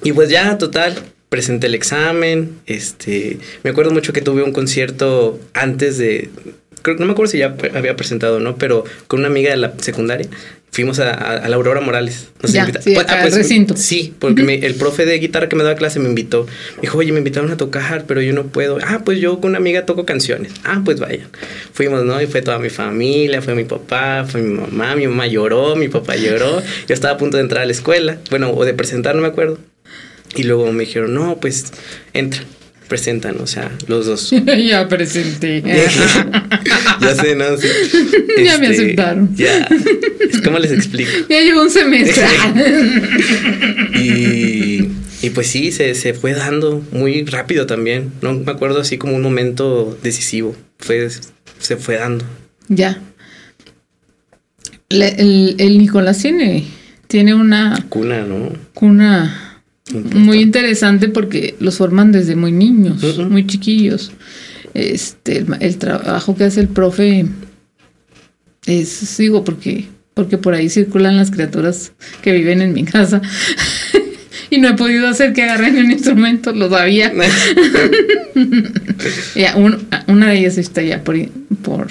y 0.02 0.12
pues 0.12 0.28
ya, 0.28 0.56
total, 0.58 0.94
presenté 1.28 1.66
el 1.66 1.74
examen. 1.74 2.52
Este, 2.66 3.38
me 3.62 3.70
acuerdo 3.70 3.90
mucho 3.90 4.12
que 4.12 4.22
tuve 4.22 4.42
un 4.42 4.52
concierto 4.52 5.40
antes 5.52 5.98
de, 5.98 6.30
creo, 6.94 6.96
no 6.98 7.06
me 7.06 7.12
acuerdo 7.12 7.30
si 7.32 7.38
ya 7.38 7.56
había 7.74 7.96
presentado 7.96 8.36
o 8.36 8.40
no, 8.40 8.56
pero 8.56 8.84
con 9.08 9.20
una 9.20 9.28
amiga 9.28 9.50
de 9.50 9.56
la 9.56 9.72
secundaria. 9.78 10.28
Fuimos 10.72 10.98
a, 10.98 11.10
a- 11.10 11.36
a 11.38 11.48
la 11.48 11.56
Aurora 11.56 11.80
Morales. 11.80 12.28
Nos 12.42 12.52
Ya, 12.52 12.60
invita- 12.60 12.82
sí, 12.82 12.92
Pues, 12.92 13.06
acá 13.06 13.22
al 13.22 13.32
recinto. 13.32 13.74
Sí, 13.76 14.12
porque 14.18 14.42
me- 14.42 14.56
el 14.66 14.74
profe 14.74 15.06
de 15.06 15.18
guitarra 15.18 15.48
que 15.48 15.56
me 15.56 15.62
daba 15.64 15.74
clase 15.74 15.98
me 16.00 16.08
invitó. 16.08 16.46
Me 16.76 16.82
dijo, 16.82 16.98
oye, 16.98 17.12
me 17.12 17.18
invitaron 17.18 17.50
a 17.50 17.56
tocar, 17.56 18.04
pero 18.06 18.20
yo 18.20 18.34
no 18.34 18.44
puedo. 18.48 18.76
Ah, 18.86 19.00
pues 19.04 19.18
yo 19.18 19.40
con 19.40 19.50
una 19.50 19.58
amiga 19.58 19.86
toco 19.86 20.04
canciones. 20.04 20.52
Ah, 20.64 20.82
pues 20.84 21.00
vayan. 21.00 21.28
Fuimos, 21.72 22.04
¿no? 22.04 22.20
Y 22.20 22.26
fue 22.26 22.42
toda 22.42 22.58
mi 22.58 22.68
familia, 22.68 23.40
fue 23.40 23.54
mi 23.54 23.64
papá, 23.64 24.26
fue 24.28 24.42
mi 24.42 24.52
mamá. 24.54 24.94
Mi 24.96 25.06
mamá 25.06 25.26
lloró, 25.26 25.76
mi 25.76 25.88
papá 25.88 26.16
lloró. 26.16 26.60
Yo 26.86 26.94
estaba 26.94 27.14
a 27.14 27.16
punto 27.16 27.38
de 27.38 27.44
entrar 27.44 27.62
a 27.62 27.66
la 27.66 27.72
escuela. 27.72 28.18
Bueno, 28.28 28.50
o 28.50 28.64
de 28.66 28.74
presentar, 28.74 29.14
no 29.14 29.22
me 29.22 29.28
acuerdo. 29.28 29.58
Y 30.34 30.42
luego 30.42 30.70
me 30.72 30.84
dijeron, 30.84 31.14
no, 31.14 31.38
pues 31.40 31.72
entra, 32.12 32.42
presentan, 32.88 33.36
o 33.40 33.46
sea, 33.46 33.70
los 33.88 34.06
dos. 34.06 34.30
ya 34.68 34.88
presenté. 34.88 35.62
ya 37.00 37.14
sé, 37.14 37.34
no 37.34 37.56
sé. 37.56 37.68
Ya 38.44 38.58
me 38.58 38.68
Este, 38.70 38.82
aceptaron. 38.84 39.34
Ya. 39.34 39.66
¿Cómo 40.44 40.58
les 40.58 40.70
explico? 40.72 41.10
ya 41.28 41.40
llevo 41.40 41.62
un 41.62 41.70
semestre. 41.70 42.24
Y, 43.94 44.88
y 45.22 45.30
pues 45.30 45.46
sí, 45.46 45.72
se, 45.72 45.94
se 45.94 46.14
fue 46.14 46.34
dando 46.34 46.84
muy 46.92 47.24
rápido 47.24 47.66
también. 47.66 48.12
No 48.22 48.34
me 48.34 48.52
acuerdo 48.52 48.80
así 48.80 48.98
como 48.98 49.14
un 49.16 49.22
momento 49.22 49.98
decisivo. 50.02 50.54
Fue, 50.78 51.08
se 51.58 51.76
fue 51.76 51.96
dando. 51.96 52.24
ya. 52.68 53.00
Le- 54.88 55.16
el, 55.20 55.56
el 55.58 55.78
Nicolás 55.78 56.18
tiene, 56.22 56.64
tiene 57.08 57.34
una 57.34 57.84
Cuna, 57.88 58.22
¿no? 58.22 58.52
cuna. 58.72 59.45
Muy 59.92 60.40
interesante 60.40 61.08
porque 61.08 61.54
los 61.60 61.76
forman 61.78 62.12
desde 62.12 62.34
muy 62.36 62.52
niños, 62.52 63.02
muy 63.30 63.46
chiquillos. 63.46 64.12
Este, 64.74 65.44
el, 65.60 65.76
trabajo 65.78 66.36
que 66.36 66.44
hace 66.44 66.60
el 66.60 66.68
profe 66.68 67.26
es, 68.66 69.16
digo, 69.16 69.44
porque, 69.44 69.86
porque 70.14 70.38
por 70.38 70.54
ahí 70.54 70.68
circulan 70.68 71.16
las 71.16 71.30
criaturas 71.30 71.92
que 72.22 72.32
viven 72.32 72.60
en 72.62 72.72
mi 72.72 72.84
casa. 72.84 73.22
y 74.50 74.58
no 74.58 74.68
he 74.68 74.74
podido 74.74 75.08
hacer 75.08 75.32
que 75.32 75.44
agarren 75.44 75.78
un 75.78 75.90
instrumento, 75.90 76.52
lo 76.52 76.68
sabía. 76.70 77.12
Ya, 79.34 79.56
un- 79.56 79.86
una 80.08 80.28
de 80.30 80.38
ellas 80.38 80.58
está 80.58 80.82
ya 80.82 81.02
por, 81.02 81.16
por 81.62 81.88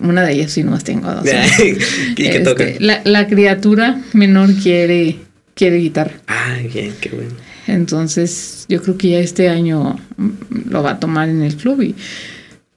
una 0.00 0.22
de 0.24 0.32
ellas 0.34 0.52
sí 0.52 0.62
nomás 0.62 0.84
tengo 0.84 1.12
dos. 1.12 1.24
¿Y 1.58 2.14
qué 2.14 2.28
Este, 2.28 2.40
toca? 2.40 2.64
La, 2.80 3.02
la 3.04 3.26
criatura 3.28 4.02
menor 4.12 4.52
quiere, 4.54 5.16
quiere 5.56 5.78
guitarra. 5.78 6.12
Ay, 6.26 6.68
bien, 6.68 6.94
qué 7.00 7.08
bueno. 7.08 7.34
Entonces, 7.66 8.66
yo 8.68 8.80
creo 8.82 8.96
que 8.96 9.10
ya 9.10 9.18
este 9.18 9.48
año 9.48 9.98
mm, 10.16 10.70
lo 10.70 10.82
va 10.84 10.92
a 10.92 11.00
tomar 11.00 11.28
en 11.28 11.42
el 11.42 11.56
club 11.56 11.82
y 11.82 11.94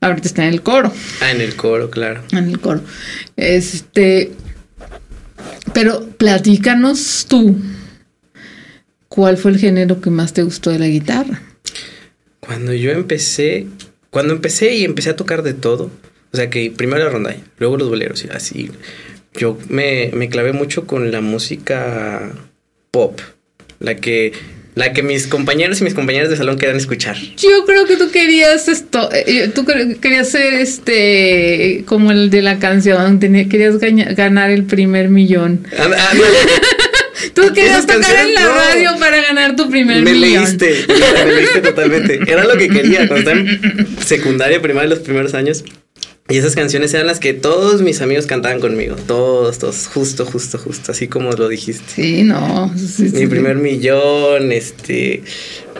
ahorita 0.01 0.27
está 0.27 0.47
en 0.47 0.53
el 0.53 0.63
coro. 0.63 0.91
Ah, 1.21 1.29
en 1.31 1.41
el 1.41 1.55
coro, 1.55 1.91
claro. 1.91 2.23
En 2.31 2.47
el 2.47 2.59
coro. 2.59 2.81
Este. 3.35 4.31
Pero 5.73 6.07
platícanos 6.17 7.27
tú. 7.29 7.55
¿Cuál 9.09 9.37
fue 9.37 9.51
el 9.51 9.59
género 9.59 9.99
que 10.01 10.09
más 10.09 10.33
te 10.33 10.43
gustó 10.43 10.69
de 10.69 10.79
la 10.79 10.87
guitarra? 10.87 11.41
Cuando 12.39 12.73
yo 12.73 12.91
empecé, 12.91 13.67
cuando 14.09 14.33
empecé 14.33 14.75
y 14.75 14.85
empecé 14.85 15.09
a 15.09 15.15
tocar 15.15 15.43
de 15.43 15.53
todo, 15.53 15.91
o 16.31 16.37
sea 16.37 16.49
que 16.49 16.71
primero 16.71 17.03
la 17.03 17.09
rondalla, 17.09 17.41
luego 17.57 17.77
los 17.77 17.89
boleros 17.89 18.23
y 18.23 18.29
así, 18.29 18.71
yo 19.33 19.57
me, 19.67 20.11
me 20.13 20.29
clavé 20.29 20.53
mucho 20.53 20.85
con 20.85 21.11
la 21.11 21.21
música 21.21 22.31
pop, 22.91 23.19
la 23.79 23.95
que 23.95 24.33
la 24.75 24.93
que 24.93 25.03
mis 25.03 25.27
compañeros 25.27 25.81
y 25.81 25.83
mis 25.83 25.93
compañeras 25.93 26.29
de 26.29 26.37
salón 26.37 26.57
querían 26.57 26.77
escuchar. 26.77 27.17
Yo 27.37 27.65
creo 27.65 27.85
que 27.85 27.97
tú 27.97 28.11
querías 28.11 28.69
esto, 28.69 29.09
eh, 29.11 29.51
tú 29.53 29.65
querías 29.65 30.29
ser 30.29 30.53
este, 30.53 31.83
como 31.85 32.11
el 32.11 32.29
de 32.29 32.41
la 32.41 32.59
canción, 32.59 33.19
querías 33.19 33.77
ganar 34.15 34.51
el 34.51 34.63
primer 34.63 35.09
millón. 35.09 35.67
Ah, 35.77 35.89
ah, 35.97 36.13
tú 37.33 37.53
querías 37.53 37.85
tocar 37.85 38.25
en 38.25 38.33
la 38.33 38.47
radio 38.47 38.91
para 38.99 39.21
ganar 39.21 39.57
tu 39.57 39.69
primer 39.69 40.01
millón. 40.01 40.21
Me 40.21 40.27
leíste, 40.27 40.85
me 41.25 41.31
leíste 41.33 41.59
totalmente. 41.59 42.19
Era 42.25 42.45
lo 42.45 42.55
que 42.57 42.69
quería 42.69 43.05
cuando 43.09 43.31
estaba 43.31 43.37
en 43.37 43.87
secundaria, 44.05 44.61
primaria, 44.61 44.91
los 44.91 44.99
primeros 44.99 45.33
años. 45.33 45.65
Y 46.29 46.37
esas 46.37 46.55
canciones 46.55 46.93
eran 46.93 47.07
las 47.07 47.19
que 47.19 47.33
todos 47.33 47.81
mis 47.81 48.01
amigos 48.01 48.27
cantaban 48.27 48.59
conmigo. 48.59 48.95
Todos, 48.95 49.57
todos. 49.57 49.87
Justo, 49.87 50.25
justo, 50.25 50.59
justo. 50.59 50.91
Así 50.91 51.07
como 51.07 51.31
lo 51.31 51.47
dijiste. 51.47 51.83
Sí, 51.87 52.23
no. 52.23 52.71
Mi 52.99 53.25
primer 53.25 53.55
millón, 53.55 54.51
este. 54.51 55.23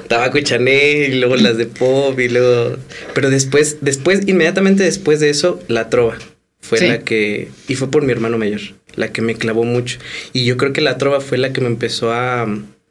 Tabaco 0.08 0.40
y 0.40 0.44
Chanel, 0.44 1.14
y 1.14 1.20
luego 1.20 1.36
las 1.36 1.58
de 1.58 1.68
pop, 1.68 2.20
y 2.20 2.30
luego. 2.30 2.78
Pero 3.14 3.30
después, 3.30 3.78
después, 3.82 4.28
inmediatamente 4.28 4.84
después 4.84 5.20
de 5.20 5.30
eso, 5.30 5.62
la 5.68 5.90
trova. 5.90 6.18
Fue 6.62 6.80
la 6.82 7.00
que. 7.00 7.50
Y 7.68 7.76
fue 7.76 7.92
por 7.92 8.04
mi 8.04 8.12
hermano 8.12 8.40
mayor. 8.40 8.62
La 8.96 9.12
que 9.12 9.22
me 9.22 9.36
clavó 9.36 9.64
mucho. 9.64 10.00
Y 10.34 10.46
yo 10.46 10.58
creo 10.58 10.74
que 10.74 10.82
la 10.82 10.98
trova 10.98 11.22
fue 11.22 11.38
la 11.38 11.54
que 11.54 11.62
me 11.62 11.68
empezó 11.68 12.12
a. 12.12 12.48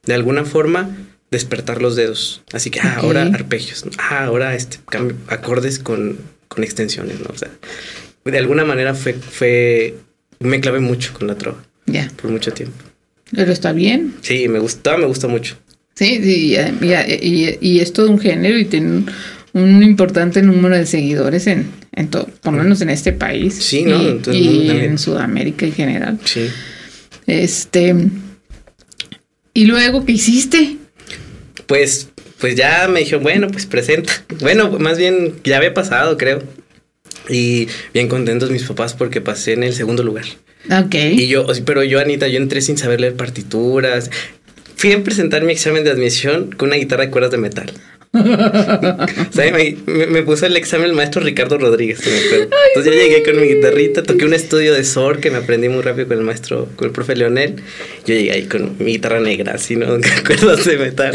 De 0.07 0.15
alguna 0.15 0.45
forma 0.45 0.97
despertar 1.31 1.83
los 1.83 1.97
dedos. 1.97 2.43
Así 2.53 2.71
que 2.71 2.81
ah, 2.81 2.99
ahora 2.99 3.23
arpegios. 3.23 3.85
Ah, 3.99 4.25
ahora 4.25 4.55
este 4.55 4.79
cambio, 4.89 5.17
acordes 5.27 5.79
con 5.79 6.19
con 6.49 6.65
extensiones, 6.65 7.21
¿no? 7.21 7.31
O 7.31 7.37
sea, 7.37 7.51
de 8.25 8.39
alguna 8.39 8.65
manera 8.65 8.95
fue, 8.95 9.15
fue, 9.15 9.95
me 10.41 10.61
clavé 10.61 10.81
mucho 10.81 11.13
con 11.13 11.27
la 11.27 11.37
trova. 11.37 11.63
Ya. 11.87 12.11
Por 12.21 12.31
mucho 12.31 12.53
tiempo. 12.53 12.77
Pero 13.31 13.53
está 13.53 13.73
bien. 13.73 14.15
Sí, 14.23 14.49
me 14.49 14.59
gusta, 14.59 14.97
me 14.97 15.07
gusta 15.07 15.29
mucho. 15.29 15.57
Sí, 15.95 16.21
sí 16.23 16.57
y, 16.81 17.59
y, 17.61 17.81
es 17.81 17.93
todo 17.93 18.09
un 18.11 18.21
género 18.21 18.57
y 18.57 18.65
tiene 18.65 19.05
un, 19.53 19.83
importante 19.83 20.43
número 20.43 20.77
de 20.77 20.87
seguidores 20.87 21.47
en, 21.47 21.67
en 21.93 22.09
todo, 22.09 22.27
por 22.43 22.55
lo 22.55 22.63
menos 22.63 22.81
en 22.81 22.91
este 22.91 23.13
país. 23.13 23.55
Sí, 23.55 23.83
¿no? 23.83 24.01
Y, 24.33 24.71
en 24.71 24.99
Sudamérica 24.99 25.67
en 25.67 25.73
general. 25.73 26.19
Sí. 26.25 26.49
Este. 27.27 27.95
¿Y 29.55 29.65
luego 29.65 30.05
qué 30.05 30.13
hiciste? 30.13 30.77
Pues 31.67 32.08
pues 32.41 32.55
ya 32.55 32.89
me 32.89 33.01
dijo, 33.01 33.19
bueno, 33.19 33.49
pues 33.49 33.67
presenta. 33.67 34.13
Bueno, 34.41 34.71
más 34.79 34.99
bien 34.99 35.35
ya 35.45 35.57
había 35.57 35.75
pasado, 35.75 36.17
creo. 36.17 36.43
Y 37.29 37.69
bien 37.93 38.09
contentos 38.09 38.51
mis 38.51 38.65
papás 38.65 38.95
porque 38.95 39.21
pasé 39.21 39.53
en 39.53 39.63
el 39.63 39.75
segundo 39.75 40.03
lugar. 40.03 40.25
Ok. 40.71 40.95
Y 40.95 41.27
yo, 41.29 41.47
pero 41.65 41.83
yo, 41.83 42.01
Anita, 42.01 42.29
yo 42.29 42.39
entré 42.39 42.61
sin 42.61 42.79
saber 42.79 43.01
leer 43.01 43.15
partituras. 43.15 44.11
Fui 44.77 44.93
a 44.93 45.03
presentar 45.03 45.43
mi 45.43 45.53
examen 45.53 45.85
de 45.85 45.91
admisión 45.91 46.53
con 46.53 46.69
una 46.69 46.77
guitarra 46.77 47.05
de 47.05 47.11
cuerdas 47.11 47.33
de 47.33 47.39
metal. 47.39 47.73
Me, 50.11 50.23
puso 50.23 50.47
el 50.47 50.57
examen 50.57 50.91
el 50.91 50.97
maestro 50.97 51.23
Ricardo 51.23 51.59
Rodríguez, 51.59 52.01
Entonces 52.01 52.85
yo 52.85 52.93
llegué 52.93 53.23
con 53.23 53.41
mi 53.41 53.47
guitarrita, 53.49 54.03
toqué 54.03 54.25
un 54.25 54.33
estudio 54.33 54.73
de 54.73 54.83
SOR 54.83 55.21
que 55.21 55.31
me 55.31 55.39
aprendí 55.39 55.69
muy 55.69 55.83
rápido 55.83 56.09
con 56.09 56.19
el 56.19 56.25
maestro, 56.25 56.69
con 56.77 56.89
el 56.89 56.93
profe 56.93 57.17
Leonel. 57.17 57.57
Yo 58.07 58.15
llegué 58.15 58.33
ahí 58.33 58.45
con 58.45 58.77
mi 58.79 58.93
guitarra 58.93 59.21
negra, 59.21 59.55
así, 59.55 59.77
¿no? 59.77 59.87
Cuerdas 60.27 60.65
de 60.65 60.79
metal. 60.79 61.15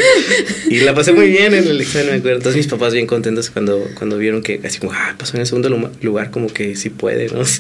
Y 0.69 0.81
la 0.81 0.93
pasé 0.93 1.13
muy 1.13 1.29
bien 1.29 1.53
en 1.53 1.67
el 1.67 1.81
examen, 1.81 2.11
me 2.11 2.17
acuerdo. 2.17 2.37
Entonces 2.37 2.57
mis 2.57 2.67
papás 2.67 2.93
bien 2.93 3.07
contentos 3.07 3.49
cuando, 3.49 3.87
cuando 3.95 4.17
vieron 4.17 4.43
que 4.43 4.61
así 4.63 4.79
como, 4.79 4.93
ah, 4.93 5.15
pasó 5.17 5.35
en 5.35 5.41
el 5.41 5.47
segundo 5.47 5.91
lugar, 6.01 6.29
como 6.29 6.47
que 6.47 6.75
sí 6.75 6.89
puede, 6.89 7.27
¿no? 7.29 7.43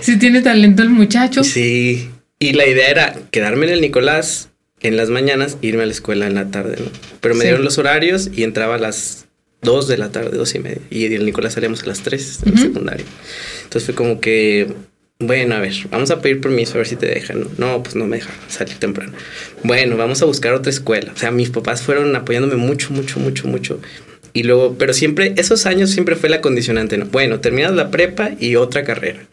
Sí, 0.00 0.18
tiene 0.18 0.42
talento 0.42 0.82
el 0.82 0.90
muchacho. 0.90 1.44
Sí. 1.44 2.10
Y 2.38 2.52
la 2.52 2.66
idea 2.66 2.88
era 2.88 3.14
quedarme 3.30 3.66
en 3.66 3.72
el 3.72 3.80
Nicolás 3.80 4.50
en 4.82 4.96
las 4.96 5.10
mañanas 5.10 5.58
irme 5.60 5.82
a 5.82 5.86
la 5.86 5.92
escuela 5.92 6.26
en 6.26 6.34
la 6.34 6.50
tarde, 6.50 6.76
¿no? 6.78 6.90
Pero 7.20 7.34
me 7.34 7.44
dieron 7.44 7.64
los 7.64 7.78
horarios 7.78 8.30
y 8.34 8.44
entraba 8.44 8.76
a 8.76 8.78
las 8.78 9.26
2 9.62 9.88
de 9.88 9.98
la 9.98 10.10
tarde, 10.10 10.36
dos 10.36 10.54
y 10.54 10.58
media. 10.58 10.80
Y 10.90 11.12
el 11.14 11.24
Nicolás 11.26 11.54
salíamos 11.54 11.82
a 11.82 11.86
las 11.86 12.00
3 12.00 12.40
de 12.42 12.50
la 12.50 12.58
secundaria. 12.58 13.04
Entonces 13.64 13.84
fue 13.84 13.94
como 13.94 14.20
que, 14.20 14.72
bueno, 15.18 15.54
a 15.54 15.60
ver, 15.60 15.74
vamos 15.90 16.10
a 16.10 16.22
pedir 16.22 16.40
permiso 16.40 16.74
a 16.74 16.76
ver 16.78 16.86
si 16.86 16.96
te 16.96 17.06
dejan. 17.06 17.40
No, 17.40 17.48
no 17.58 17.82
pues 17.82 17.94
no 17.94 18.06
me 18.06 18.16
dejan 18.16 18.34
salir 18.48 18.76
temprano. 18.76 19.12
Bueno, 19.62 19.96
vamos 19.96 20.22
a 20.22 20.24
buscar 20.24 20.54
otra 20.54 20.70
escuela. 20.70 21.12
O 21.14 21.18
sea, 21.18 21.30
mis 21.30 21.50
papás 21.50 21.82
fueron 21.82 22.14
apoyándome 22.16 22.56
mucho, 22.56 22.92
mucho, 22.92 23.20
mucho, 23.20 23.48
mucho. 23.48 23.80
Y 24.32 24.44
luego, 24.44 24.76
pero 24.78 24.94
siempre, 24.94 25.34
esos 25.36 25.66
años 25.66 25.90
siempre 25.90 26.16
fue 26.16 26.28
la 26.28 26.40
condicionante, 26.40 26.96
¿no? 26.96 27.06
Bueno, 27.06 27.40
terminas 27.40 27.72
la 27.72 27.90
prepa 27.90 28.30
y 28.38 28.56
otra 28.56 28.84
carrera. 28.84 29.26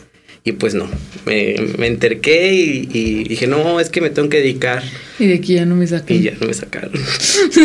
Y 0.44 0.54
pues 0.54 0.74
no, 0.74 0.90
me, 1.28 1.56
me 1.78 1.88
enterqué 1.88 2.54
y, 2.54 3.26
dije, 3.26 3.48
no, 3.48 3.80
es 3.80 3.90
que 3.90 4.00
me 4.02 4.10
tengo 4.10 4.30
que 4.30 4.38
dedicar. 4.38 4.82
Y 5.20 5.28
de 5.28 5.36
aquí 5.36 5.56
ya 5.56 5.66
no 5.66 5.76
me 5.76 5.86
sacaron. 5.86 6.18
Y 6.18 6.24
ya 6.24 6.34
no 6.40 6.48
me 6.48 6.54
sacaron. 6.54 6.92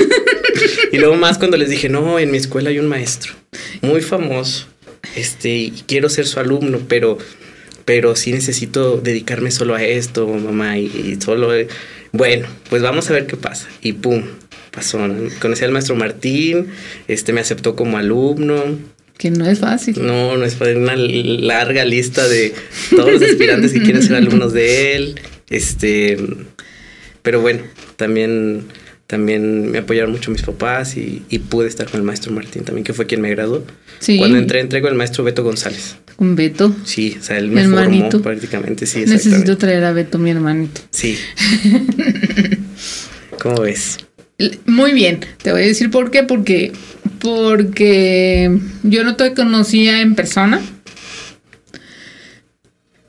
y 0.92 0.98
luego 0.98 1.14
más 1.14 1.38
cuando 1.38 1.56
les 1.56 1.70
dije, 1.70 1.88
no, 1.88 2.18
en 2.18 2.30
mi 2.30 2.38
escuela 2.38 2.70
hay 2.70 2.78
un 2.78 2.88
maestro 2.88 3.32
muy 3.80 4.00
famoso. 4.00 4.66
Este, 5.16 5.48
y 5.50 5.84
quiero 5.86 6.08
ser 6.08 6.26
su 6.26 6.40
alumno, 6.40 6.80
pero, 6.88 7.18
pero 7.84 8.16
sí 8.16 8.32
necesito 8.32 8.98
dedicarme 8.98 9.50
solo 9.50 9.74
a 9.74 9.82
esto, 9.82 10.26
mamá, 10.26 10.78
y, 10.78 11.16
solo... 11.20 11.50
Bueno, 12.10 12.46
pues 12.68 12.82
vamos 12.82 13.08
a 13.08 13.14
ver 13.14 13.26
qué 13.26 13.36
pasa. 13.36 13.68
Y 13.80 13.92
pum, 13.94 14.24
pasó. 14.70 14.98
Conocí 15.40 15.64
al 15.64 15.70
maestro 15.70 15.94
Martín, 15.94 16.66
este 17.08 17.32
me 17.32 17.40
aceptó 17.40 17.76
como 17.76 17.96
alumno 17.96 18.64
que 19.16 19.30
no 19.30 19.46
es 19.46 19.60
fácil. 19.60 19.96
No, 20.04 20.36
no 20.36 20.44
es 20.44 20.56
fácil. 20.56 20.78
Una 20.78 20.96
larga 20.96 21.84
lista 21.84 22.26
de 22.26 22.54
todos 22.90 23.12
los 23.12 23.22
aspirantes 23.22 23.72
que 23.72 23.82
quieren 23.82 24.02
ser 24.02 24.16
alumnos 24.16 24.52
de 24.52 24.96
él. 24.96 25.20
Este, 25.48 26.16
pero 27.22 27.40
bueno, 27.40 27.62
también, 27.96 28.64
también 29.06 29.70
me 29.70 29.78
apoyaron 29.78 30.12
mucho 30.12 30.30
mis 30.30 30.42
papás 30.42 30.96
y, 30.96 31.22
pude 31.50 31.68
estar 31.68 31.88
con 31.88 32.00
el 32.00 32.06
maestro 32.06 32.32
Martín 32.32 32.64
también, 32.64 32.84
que 32.84 32.92
fue 32.92 33.06
quien 33.06 33.20
me 33.20 33.30
graduó. 33.30 33.64
Sí. 34.00 34.18
Cuando 34.18 34.38
entré, 34.38 34.60
entré 34.60 34.80
con 34.80 34.90
el 34.90 34.96
maestro 34.96 35.22
Beto 35.22 35.44
González. 35.44 35.96
¿Con 36.16 36.34
Beto? 36.34 36.74
Sí, 36.84 37.16
o 37.20 37.22
sea, 37.22 37.38
él 37.38 37.48
me 37.48 37.68
formó 37.68 38.08
prácticamente, 38.22 38.86
sí. 38.86 39.04
Necesito 39.06 39.56
traer 39.56 39.84
a 39.84 39.92
Beto, 39.92 40.18
mi 40.18 40.30
hermanito. 40.30 40.80
Sí. 40.90 41.18
¿Cómo 43.38 43.62
ves? 43.62 43.98
Muy 44.66 44.92
bien, 44.92 45.20
te 45.42 45.52
voy 45.52 45.62
a 45.62 45.66
decir 45.66 45.90
por 45.90 46.10
qué, 46.10 46.22
porque 46.22 46.72
porque 47.22 48.58
yo 48.82 49.04
no 49.04 49.14
te 49.14 49.32
conocía 49.32 50.00
en 50.00 50.16
persona, 50.16 50.60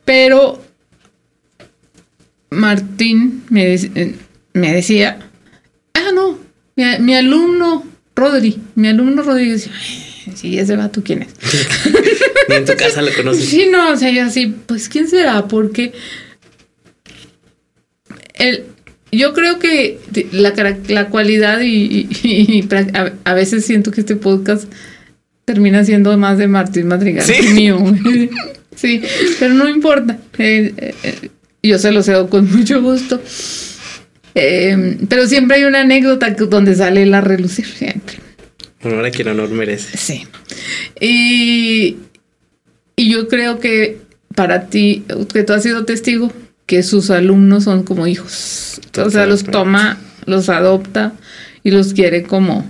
pero 0.05 0.63
Martín 2.51 3.43
me, 3.49 3.73
eh, 3.73 4.15
decía, 4.53 5.19
ah, 5.95 6.11
no, 6.13 6.37
mi, 6.75 7.15
alumno 7.15 7.83
Rodri, 8.15 8.59
mi 8.75 8.87
alumno 8.87 9.23
Rodri 9.23 9.49
decía, 9.49 9.71
sí, 10.35 10.59
ese 10.59 10.75
va, 10.75 10.91
¿tú 10.91 11.03
quién 11.03 11.23
es? 11.23 11.29
Ni 12.49 12.55
en 12.55 12.65
tu 12.65 12.75
casa 12.75 13.01
lo 13.01 13.11
conoces. 13.17 13.45
Sí, 13.45 13.67
no, 13.71 13.93
o 13.93 13.97
sea, 13.97 14.11
yo 14.11 14.23
así, 14.25 14.47
pues, 14.47 14.89
¿quién 14.89 15.07
será? 15.07 15.47
Porque 15.47 15.93
el, 18.35 18.65
yo 19.17 19.33
creo 19.33 19.59
que 19.59 19.99
la, 20.31 20.53
la 20.87 21.09
cualidad 21.09 21.61
y, 21.61 22.67
a, 23.23 23.33
veces 23.33 23.65
siento 23.65 23.91
que 23.91 24.01
este 24.01 24.15
podcast 24.15 24.71
termina 25.45 25.83
siendo 25.83 26.17
más 26.17 26.37
de 26.37 26.47
Martín 26.47 26.87
Madrigal 26.87 27.25
que 27.25 27.41
mío. 27.53 27.77
sí, 28.75 29.01
pero 29.39 29.53
no 29.53 29.69
importa. 29.69 30.17
Eh, 30.37 30.73
eh, 31.03 31.29
yo 31.61 31.79
se 31.79 31.91
lo 31.91 32.03
cedo 32.03 32.29
con 32.29 32.49
mucho 32.51 32.81
gusto. 32.81 33.21
Em, 34.35 35.05
pero 35.07 35.27
siempre 35.27 35.57
hay 35.57 35.63
una 35.63 35.81
anécdota 35.81 36.29
donde 36.31 36.75
sale 36.75 37.05
la 37.05 37.21
relucir, 37.21 37.65
siempre. 37.65 38.17
Honor 38.83 39.05
a 39.05 39.11
quien 39.11 39.27
honor 39.29 39.49
merece. 39.49 39.97
Sí. 39.97 40.27
Y, 40.99 41.97
y 42.95 43.11
yo 43.11 43.27
creo 43.27 43.59
que 43.59 43.99
para 44.35 44.67
ti, 44.67 45.03
que 45.31 45.43
tú 45.43 45.53
has 45.53 45.63
sido 45.63 45.85
testigo, 45.85 46.31
que 46.73 46.81
sus 46.81 47.11
alumnos 47.11 47.65
son 47.65 47.83
como 47.83 48.07
hijos. 48.07 48.81
O 48.97 49.09
sea, 49.11 49.27
los 49.27 49.43
toma, 49.43 49.99
los 50.25 50.49
adopta 50.49 51.13
y 51.63 51.69
los 51.69 51.93
quiere 51.93 52.23
como, 52.23 52.65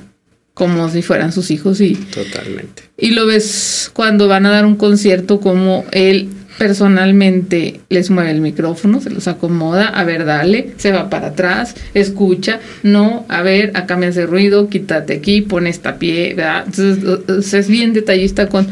como 0.54 0.90
si 0.90 1.02
fueran 1.02 1.32
sus 1.32 1.52
hijos. 1.52 1.80
Y, 1.80 1.96
Totalmente. 1.96 2.84
Y 2.98 3.12
lo 3.12 3.26
ves 3.26 3.90
cuando 3.94 4.28
van 4.28 4.46
a 4.46 4.52
dar 4.52 4.66
un 4.66 4.76
concierto, 4.76 5.40
como 5.40 5.86
él 5.94 6.28
personalmente 6.58 7.80
les 7.90 8.10
mueve 8.10 8.32
el 8.32 8.42
micrófono, 8.42 9.00
se 9.00 9.10
los 9.10 9.28
acomoda, 9.28 9.88
a 9.88 10.04
ver, 10.04 10.26
dale, 10.26 10.74
se 10.78 10.92
va 10.92 11.10
para 11.10 11.28
atrás, 11.28 11.76
escucha, 11.94 12.60
no, 12.84 13.26
a 13.30 13.42
ver, 13.42 13.72
acá 13.76 13.96
me 13.96 14.08
hace 14.08 14.26
ruido, 14.26 14.70
quítate 14.70 15.14
aquí, 15.14 15.42
pon 15.42 15.66
esta 15.66 15.98
pie, 15.98 16.34
¿verdad? 16.36 16.66
Entonces, 16.66 17.54
es 17.54 17.68
bien 17.70 17.94
detallista 17.94 18.50
con, 18.50 18.68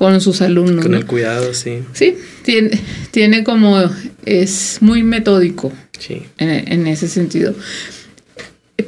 con 0.00 0.18
sus 0.22 0.40
alumnos. 0.40 0.82
Con 0.82 0.94
el 0.94 1.04
cuidado, 1.04 1.52
sí. 1.52 1.82
Sí, 1.92 2.16
tiene, 2.42 2.70
tiene 3.10 3.44
como, 3.44 3.78
es 4.24 4.78
muy 4.80 5.02
metódico 5.02 5.70
sí. 5.98 6.22
en, 6.38 6.86
ese 6.86 7.06
sentido. 7.06 7.54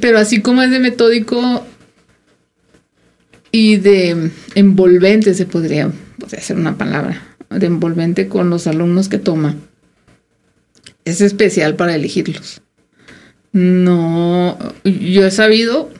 Pero 0.01 0.17
así 0.17 0.41
como 0.41 0.63
es 0.63 0.71
de 0.71 0.79
metódico, 0.79 1.63
y 3.51 3.75
de 3.75 4.31
envolvente, 4.55 5.35
se 5.35 5.45
podría, 5.45 5.91
podría 6.17 6.41
ser 6.41 6.57
una 6.57 6.79
palabra, 6.79 7.21
de 7.51 7.67
envolvente 7.67 8.27
con 8.27 8.49
los 8.49 8.65
alumnos 8.65 9.07
que 9.07 9.19
toma. 9.19 9.55
Es 11.05 11.21
especial 11.21 11.75
para 11.75 11.93
elegirlos. 11.93 12.63
No, 13.51 14.57
yo 14.83 15.27
he 15.27 15.29
sabido, 15.29 15.91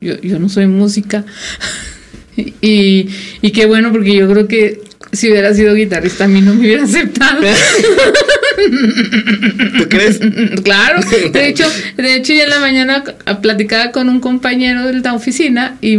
yo, 0.00 0.20
yo 0.20 0.40
no 0.40 0.48
soy 0.48 0.66
música, 0.66 1.24
y, 2.36 3.08
y 3.40 3.50
qué 3.50 3.66
bueno 3.66 3.92
porque 3.92 4.14
yo 4.14 4.28
creo 4.28 4.48
que 4.48 4.80
si 5.12 5.30
hubiera 5.30 5.52
sido 5.54 5.74
guitarrista 5.74 6.24
a 6.24 6.28
mí 6.28 6.40
no 6.40 6.54
me 6.54 6.60
hubiera 6.60 6.84
aceptado. 6.84 7.42
¿Tú 9.78 9.88
crees? 9.88 10.20
Claro. 10.62 11.00
De 11.32 11.48
hecho, 11.48 11.70
de 11.96 12.16
hecho 12.16 12.32
ya 12.32 12.44
en 12.44 12.50
la 12.50 12.60
mañana 12.60 13.04
platicaba 13.42 13.92
con 13.92 14.08
un 14.08 14.20
compañero 14.20 14.86
de 14.86 15.00
la 15.00 15.14
oficina 15.14 15.76
y, 15.80 15.98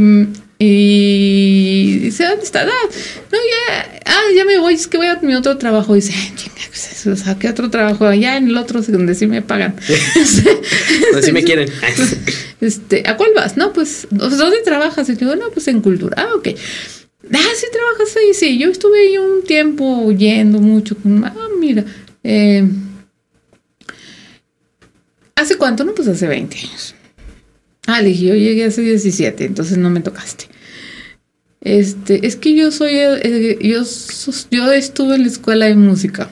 y 0.60 2.00
dice, 2.00 2.25
¿dónde 2.25 2.43
está? 2.43 2.62
Ah, 2.62 2.89
no, 3.31 3.38
ya, 3.38 4.01
ah, 4.05 4.22
ya 4.36 4.45
me 4.45 4.60
voy, 4.60 4.75
es 4.75 4.88
que 4.88 4.98
voy 4.98 5.07
a 5.07 5.19
mi 5.22 5.36
otro 5.36 5.57
trabajo. 5.57 5.95
Y 5.95 6.00
dice, 6.00 6.13
chinga, 6.36 7.13
o 7.13 7.15
sea, 7.15 7.38
¿qué 7.38 7.50
otro 7.50 7.69
trabajo? 7.69 8.05
Allá 8.05 8.38
en 8.38 8.48
el 8.48 8.57
otro 8.57 8.81
donde 8.81 9.15
sí 9.15 9.27
me 9.27 9.41
pagan. 9.41 9.75
donde 11.12 11.22
sí 11.22 11.31
me 11.31 11.43
quieren. 11.43 11.69
este, 12.62 13.03
¿A 13.07 13.17
cuál 13.17 13.31
vas? 13.36 13.57
No, 13.57 13.74
pues, 13.74 14.07
¿dónde 14.10 14.62
trabajas? 14.63 15.10
Y 15.10 15.15
digo, 15.15 15.36
no, 15.36 15.50
pues 15.50 15.67
en 15.67 15.81
cultura. 15.81 16.15
Ah, 16.17 16.36
ok. 16.36 16.50
Ah, 17.33 17.51
sí, 17.55 17.67
trabajas 17.72 18.15
ahí, 18.17 18.33
sí. 18.33 18.57
Yo 18.57 18.69
estuve 18.69 19.07
ahí 19.07 19.17
un 19.17 19.43
tiempo 19.43 20.12
yendo 20.12 20.60
mucho. 20.60 20.95
Ah, 21.24 21.48
mira. 21.60 21.83
Eh, 22.24 22.67
¿Hace 25.36 25.57
cuánto? 25.57 25.83
No, 25.83 25.93
pues 25.93 26.07
hace 26.07 26.27
20 26.27 26.57
años. 26.57 26.95
Ah, 27.86 28.02
le 28.02 28.10
dije, 28.10 28.25
yo 28.28 28.36
llegué 28.36 28.66
hace 28.66 28.82
17, 28.82 29.46
entonces 29.46 29.78
no 29.78 29.90
me 29.90 30.00
tocaste. 30.00 30.46
Este, 31.62 32.25
es 32.28 32.36
que 32.36 32.56
yo 32.56 32.72
soy, 32.72 32.92
eh, 32.96 33.58
yo, 33.62 33.84
yo 34.52 34.72
estuve 34.72 35.16
en 35.16 35.22
la 35.22 35.28
escuela 35.28 35.66
de 35.66 35.75
música. 35.75 36.30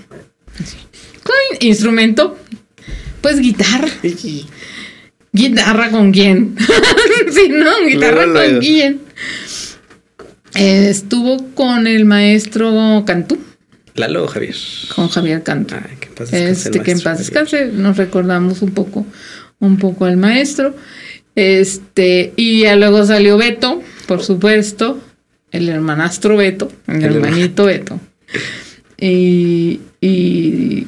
¿Cuál 1.24 1.40
instrumento? 1.62 2.38
Pues 3.22 3.40
guitarra. 3.40 3.88
¿Guitarra 5.34 5.92
con 5.92 6.12
quién? 6.12 6.56
sí, 7.32 7.50
no, 7.50 7.86
guitarra 7.86 8.26
con 8.26 8.60
quién. 8.60 9.02
Eh, 10.56 10.90
estuvo 10.90 11.54
con 11.54 11.88
el 11.88 12.06
maestro 12.06 13.04
Cantú. 13.06 13.40
Lalo 13.96 14.26
o 14.26 14.28
Javier. 14.28 14.56
Con 14.96 15.08
Javier 15.08 15.44
Cantú. 15.44 15.76
que 16.00 16.08
en 16.08 16.14
paz 16.16 16.32
descanse. 16.32 16.52
Este, 16.52 16.80
que 16.82 16.92
en 16.92 17.02
paz 17.02 17.18
descanse. 17.20 17.66
Nos 17.68 17.98
recordamos 17.98 18.62
un 18.62 18.72
poco, 18.72 19.06
un 19.60 19.78
poco 19.78 20.06
al 20.06 20.18
maestro. 20.18 20.76
Este, 21.36 22.34
y 22.36 22.62
ya 22.62 22.76
luego 22.76 23.06
salió 23.06 23.38
Beto, 23.38 23.82
por 24.08 24.24
supuesto, 24.24 25.00
el 25.52 25.70
hermanastro 25.70 26.38
Beto, 26.38 26.72
el, 26.88 27.04
hermanito 27.04 27.66
Beto. 27.66 28.00
Y, 29.00 29.82
y 30.00 30.88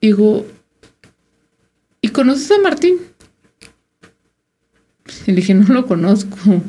digo, 0.00 0.46
¿y 2.00 2.08
conoces 2.08 2.50
a 2.50 2.58
Martín? 2.58 2.96
Y 5.26 5.30
le 5.32 5.36
dije, 5.36 5.54
no 5.54 5.72
lo 5.72 5.86
conozco 5.86 6.62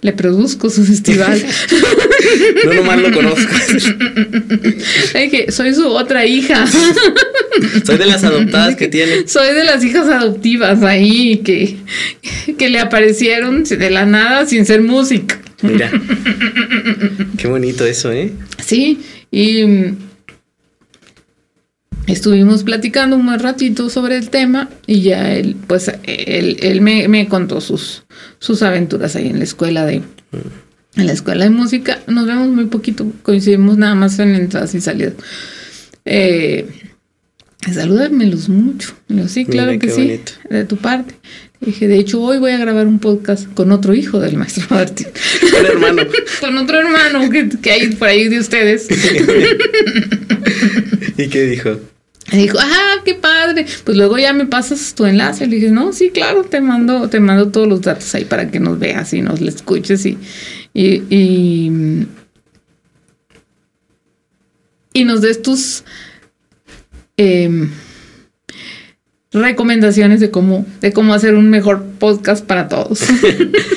le 0.00 0.12
produzco 0.12 0.70
su 0.70 0.84
festival. 0.84 1.40
no 2.64 2.74
nomás 2.74 3.00
lo 3.00 3.12
conozco. 3.12 3.54
Es 5.14 5.30
que 5.30 5.52
soy 5.52 5.74
su 5.74 5.86
otra 5.88 6.24
hija. 6.26 6.66
Soy 7.84 7.98
de 7.98 8.06
las 8.06 8.24
adoptadas 8.24 8.76
que 8.76 8.88
tiene. 8.88 9.26
Soy 9.26 9.54
de 9.54 9.64
las 9.64 9.84
hijas 9.84 10.08
adoptivas 10.08 10.82
ahí 10.82 11.38
que, 11.38 11.76
que 12.56 12.68
le 12.68 12.78
aparecieron 12.78 13.64
de 13.64 13.90
la 13.90 14.06
nada 14.06 14.46
sin 14.46 14.66
ser 14.66 14.82
música. 14.82 15.40
Mira. 15.62 15.90
Qué 17.36 17.48
bonito 17.48 17.84
eso, 17.84 18.12
¿eh? 18.12 18.32
Sí, 18.64 19.00
y 19.30 19.64
estuvimos 22.06 22.64
platicando 22.64 23.16
un 23.16 23.38
ratito 23.38 23.90
sobre 23.90 24.16
el 24.16 24.30
tema 24.30 24.68
y 24.86 25.02
ya 25.02 25.32
él, 25.34 25.56
pues, 25.66 25.90
él, 26.04 26.80
me, 26.80 27.28
contó 27.28 27.60
sus, 27.60 28.04
sus 28.38 28.62
aventuras 28.62 29.16
ahí 29.16 29.28
en 29.28 29.38
la 29.38 29.44
escuela 29.44 29.84
de, 29.84 30.02
en 30.96 31.06
la 31.06 31.12
escuela 31.12 31.44
de 31.44 31.50
música. 31.50 32.00
Nos 32.06 32.26
vemos 32.26 32.48
muy 32.48 32.66
poquito, 32.66 33.06
coincidimos 33.22 33.78
nada 33.78 33.94
más 33.94 34.18
en 34.18 34.34
entradas 34.34 34.74
y 34.74 34.80
salidas. 34.80 35.14
Eh, 36.04 36.66
salúdamelos 37.72 38.48
mucho. 38.48 38.94
sí, 39.28 39.44
claro 39.44 39.78
que 39.78 39.90
sí, 39.90 40.20
de 40.48 40.64
tu 40.64 40.76
parte. 40.76 41.14
Dije, 41.60 41.88
de 41.88 41.98
hecho, 41.98 42.22
hoy 42.22 42.38
voy 42.38 42.52
a 42.52 42.58
grabar 42.58 42.86
un 42.86 42.98
podcast 42.98 43.46
con 43.52 43.70
otro 43.70 43.94
hijo 43.94 44.18
del 44.18 44.38
maestro 44.38 44.64
Martín. 44.70 45.08
Con 45.50 45.66
hermano. 45.66 46.02
con 46.40 46.56
otro 46.56 46.78
hermano 46.78 47.28
que, 47.28 47.50
que 47.60 47.70
hay 47.70 47.88
por 47.88 48.08
ahí 48.08 48.28
de 48.28 48.38
ustedes. 48.38 48.88
¿Y 51.18 51.28
qué 51.28 51.44
dijo? 51.44 51.78
Dijo, 52.32 52.56
ah, 52.58 53.02
qué 53.04 53.14
padre. 53.14 53.66
Pues 53.84 53.98
luego 53.98 54.16
ya 54.16 54.32
me 54.32 54.46
pasas 54.46 54.94
tu 54.94 55.04
enlace. 55.04 55.46
Le 55.46 55.56
dije, 55.56 55.70
no, 55.70 55.92
sí, 55.92 56.08
claro, 56.08 56.44
te 56.44 56.62
mando, 56.62 57.10
te 57.10 57.20
mando 57.20 57.48
todos 57.50 57.68
los 57.68 57.82
datos 57.82 58.14
ahí 58.14 58.24
para 58.24 58.50
que 58.50 58.58
nos 58.58 58.78
veas 58.78 59.12
y 59.12 59.20
nos 59.20 59.42
le 59.42 59.50
escuches 59.50 60.06
y, 60.06 60.16
y, 60.72 62.06
y, 64.94 65.04
nos 65.04 65.20
des 65.22 65.42
tus 65.42 65.82
em, 67.16 67.70
recomendaciones 69.32 70.20
de 70.20 70.30
cómo, 70.30 70.64
de 70.80 70.92
cómo 70.92 71.14
hacer 71.14 71.34
un 71.34 71.50
mejor 71.50 71.84
podcast 71.98 72.44
para 72.44 72.68
todos. 72.68 73.02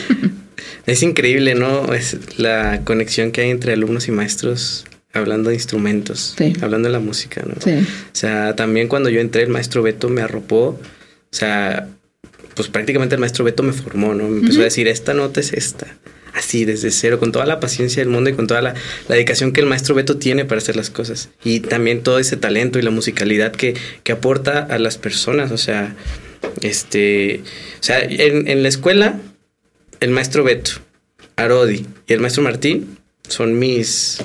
es 0.86 1.02
increíble, 1.02 1.56
¿no? 1.56 1.94
Es 1.94 2.18
la 2.38 2.82
conexión 2.84 3.32
que 3.32 3.42
hay 3.42 3.50
entre 3.50 3.74
alumnos 3.74 4.08
y 4.08 4.12
maestros 4.12 4.86
hablando 5.14 5.50
de 5.50 5.56
instrumentos, 5.56 6.36
hablando 6.62 6.88
de 6.90 6.94
la 6.94 7.00
música, 7.00 7.44
¿no? 7.46 7.54
O 7.54 7.86
sea, 8.14 8.56
también 8.56 8.88
cuando 8.88 9.10
yo 9.10 9.22
entré, 9.22 9.44
el 9.44 9.50
maestro 9.50 9.84
Beto 9.84 10.10
me 10.10 10.22
arropó, 10.22 10.70
o 10.70 10.80
sea, 11.30 11.88
pues 12.56 12.68
prácticamente 12.68 13.16
el 13.16 13.22
maestro 13.22 13.46
Beto 13.46 13.62
me 13.62 13.74
formó, 13.74 14.16
¿no? 14.16 14.28
Me 14.28 14.40
empezó 14.40 14.62
a 14.62 14.66
decir, 14.66 14.88
esta 14.88 15.14
nota 15.14 15.40
es 15.40 15.54
esta, 15.54 15.88
así, 16.34 16.66
desde 16.66 16.92
cero, 16.92 17.20
con 17.20 17.32
toda 17.32 17.46
la 17.46 17.60
paciencia 17.60 18.02
del 18.02 18.10
mundo 18.10 18.30
y 18.30 18.34
con 18.34 18.48
toda 18.48 18.62
la, 18.62 18.74
dedicación 19.08 19.52
que 19.52 19.62
el 19.62 19.68
maestro 19.68 19.96
Beto 19.96 20.18
tiene 20.18 20.46
para 20.46 20.60
hacer 20.60 20.76
las 20.76 20.90
cosas. 20.90 21.30
Y 21.44 21.60
también 21.60 22.02
todo 22.02 22.20
ese 22.20 22.38
talento 22.38 22.80
y 22.80 22.82
la 22.82 22.92
musicalidad 22.92 23.52
que, 23.52 23.76
que 24.04 24.12
aporta 24.12 24.60
a 24.60 24.80
las 24.80 24.98
personas, 24.98 25.52
o 25.52 25.58
sea, 25.58 25.96
este, 26.62 27.42
o 27.80 27.84
sea, 27.84 28.00
en, 28.02 28.48
en 28.48 28.64
la 28.64 28.70
escuela, 28.70 29.20
el 30.00 30.10
maestro 30.12 30.44
Beto, 30.44 30.72
Arodi 31.36 31.86
y 32.08 32.14
el 32.14 32.20
maestro 32.20 32.44
Martín 32.44 32.98
son 33.28 33.58
mis 33.58 34.20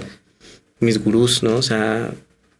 mis 0.80 1.02
gurús, 1.02 1.42
¿no? 1.42 1.56
O 1.56 1.62
sea, 1.62 2.10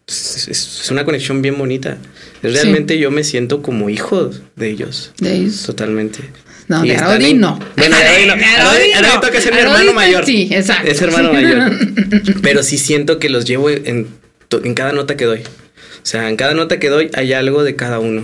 es, 0.07 0.89
una 0.91 1.05
conexión 1.05 1.43
bien 1.43 1.59
bonita. 1.59 1.99
Realmente 2.43 2.99
yo 2.99 3.11
me 3.11 3.25
siento 3.25 3.63
como 3.63 3.91
hijo 3.91 4.31
de 4.57 4.71
ellos. 4.71 5.13
De 5.19 5.35
ellos. 5.35 5.63
Totalmente. 5.65 6.21
No, 6.69 6.83
de 6.83 6.97
Arodi 6.97 7.35
no. 7.35 7.59
Bueno, 7.77 7.97
de 7.97 9.03
no. 9.03 9.21
toca 9.21 9.41
ser 9.41 9.55
mi 9.55 9.61
hermano 9.61 9.93
mayor. 9.95 10.25
Sí, 10.27 10.49
exacto. 10.53 10.91
Es 10.91 11.01
hermano 11.01 11.33
mayor. 11.33 11.73
Pero 12.43 12.63
sí 12.63 12.77
siento 12.77 13.19
que 13.19 13.31
los 13.31 13.47
llevo 13.47 13.71
en, 13.71 14.07
en 14.51 14.75
cada 14.75 14.93
nota 14.93 15.17
que 15.17 15.25
doy. 15.25 15.41
O 15.41 16.07
sea, 16.11 16.29
en 16.29 16.37
cada 16.37 16.55
nota 16.55 16.79
que 16.79 16.91
doy 16.91 17.11
hay 17.15 17.33
algo 17.33 17.65
de 17.65 17.75
cada 17.75 17.99
uno. 17.99 18.23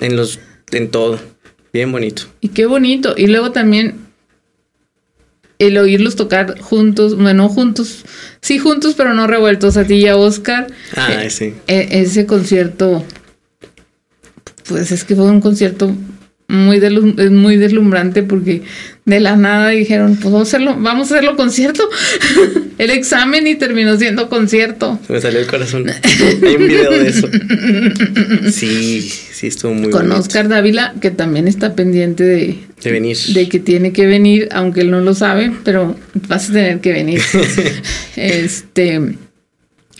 En 0.00 0.16
los, 0.16 0.38
en 0.70 0.90
todo. 0.90 1.20
Bien 1.72 1.90
bonito. 1.90 2.22
Y 2.40 2.48
qué 2.48 2.66
bonito. 2.66 3.14
Y 3.16 3.26
luego 3.26 3.50
también 3.50 4.08
el 5.58 5.76
oírlos 5.76 6.14
tocar 6.14 6.58
juntos, 6.60 7.16
bueno, 7.16 7.48
juntos, 7.48 8.04
sí 8.40 8.58
juntos, 8.58 8.94
pero 8.96 9.12
no 9.12 9.26
revueltos, 9.26 9.76
a 9.76 9.84
ti 9.84 9.94
y 9.94 10.06
a 10.06 10.16
Oscar. 10.16 10.68
Ah, 10.94 11.24
eh, 11.24 11.30
sí. 11.30 11.54
E, 11.66 11.88
ese 12.00 12.26
concierto, 12.26 13.04
pues 14.68 14.92
es 14.92 15.02
que 15.02 15.16
fue 15.16 15.24
un 15.24 15.40
concierto 15.40 15.92
muy, 16.48 16.80
muy 17.30 17.56
deslumbrante 17.58 18.22
porque 18.22 18.62
de 19.04 19.20
la 19.20 19.36
nada 19.36 19.68
dijeron, 19.68 20.16
pues 20.16 20.32
vamos 20.32 20.48
a 20.48 20.56
hacerlo, 20.56 20.76
vamos 20.78 21.12
a 21.12 21.14
hacerlo 21.14 21.36
concierto. 21.36 21.86
el 22.78 22.90
examen 22.90 23.46
y 23.46 23.54
terminó 23.54 23.96
siendo 23.98 24.30
concierto. 24.30 24.98
Se 25.06 25.12
me 25.12 25.20
salió 25.20 25.40
el 25.40 25.46
corazón. 25.46 25.84
Hay 26.42 26.54
un 26.54 26.66
video 26.66 26.90
de 26.90 27.08
eso. 27.08 27.28
Sí, 28.50 29.02
sí, 29.02 29.48
estuvo 29.48 29.74
muy 29.74 29.90
Con 29.90 30.10
Oscar 30.10 30.48
Dávila, 30.48 30.94
que 31.00 31.10
también 31.10 31.48
está 31.48 31.74
pendiente 31.74 32.24
de, 32.24 32.58
de 32.82 32.92
venir. 32.92 33.18
De 33.34 33.48
que 33.48 33.60
tiene 33.60 33.92
que 33.92 34.06
venir, 34.06 34.48
aunque 34.50 34.80
él 34.80 34.90
no 34.90 35.00
lo 35.00 35.14
sabe, 35.14 35.52
pero 35.64 35.96
vas 36.28 36.48
a 36.48 36.52
tener 36.54 36.80
que 36.80 36.92
venir. 36.92 37.20
este 38.16 39.16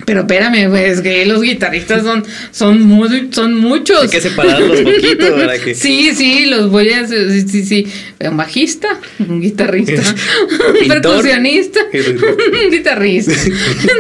pero 0.05 0.21
espérame, 0.21 0.69
pues 0.71 1.01
que 1.01 1.27
los 1.27 1.43
guitarristas 1.43 2.03
son, 2.03 2.25
son, 2.51 2.83
muy, 2.83 3.29
son 3.31 3.55
muchos. 3.55 4.03
Hay 4.03 4.09
que 4.09 4.21
separarlos 4.21 4.81
poquito, 4.81 5.37
¿verdad? 5.37 5.57
Que... 5.63 5.75
Sí, 5.89 6.13
sí, 6.15 6.47
los 6.47 6.71
voy 6.71 6.91
a 6.91 7.07
sí, 7.07 7.49
sí, 7.49 7.65
sí. 7.65 7.87
Un 8.21 8.37
bajista, 8.37 8.89
un 9.19 9.41
guitarrista, 9.41 10.03
un 10.83 10.89
percusionista, 10.89 11.81
un 12.65 12.71
guitarrista, 12.71 13.33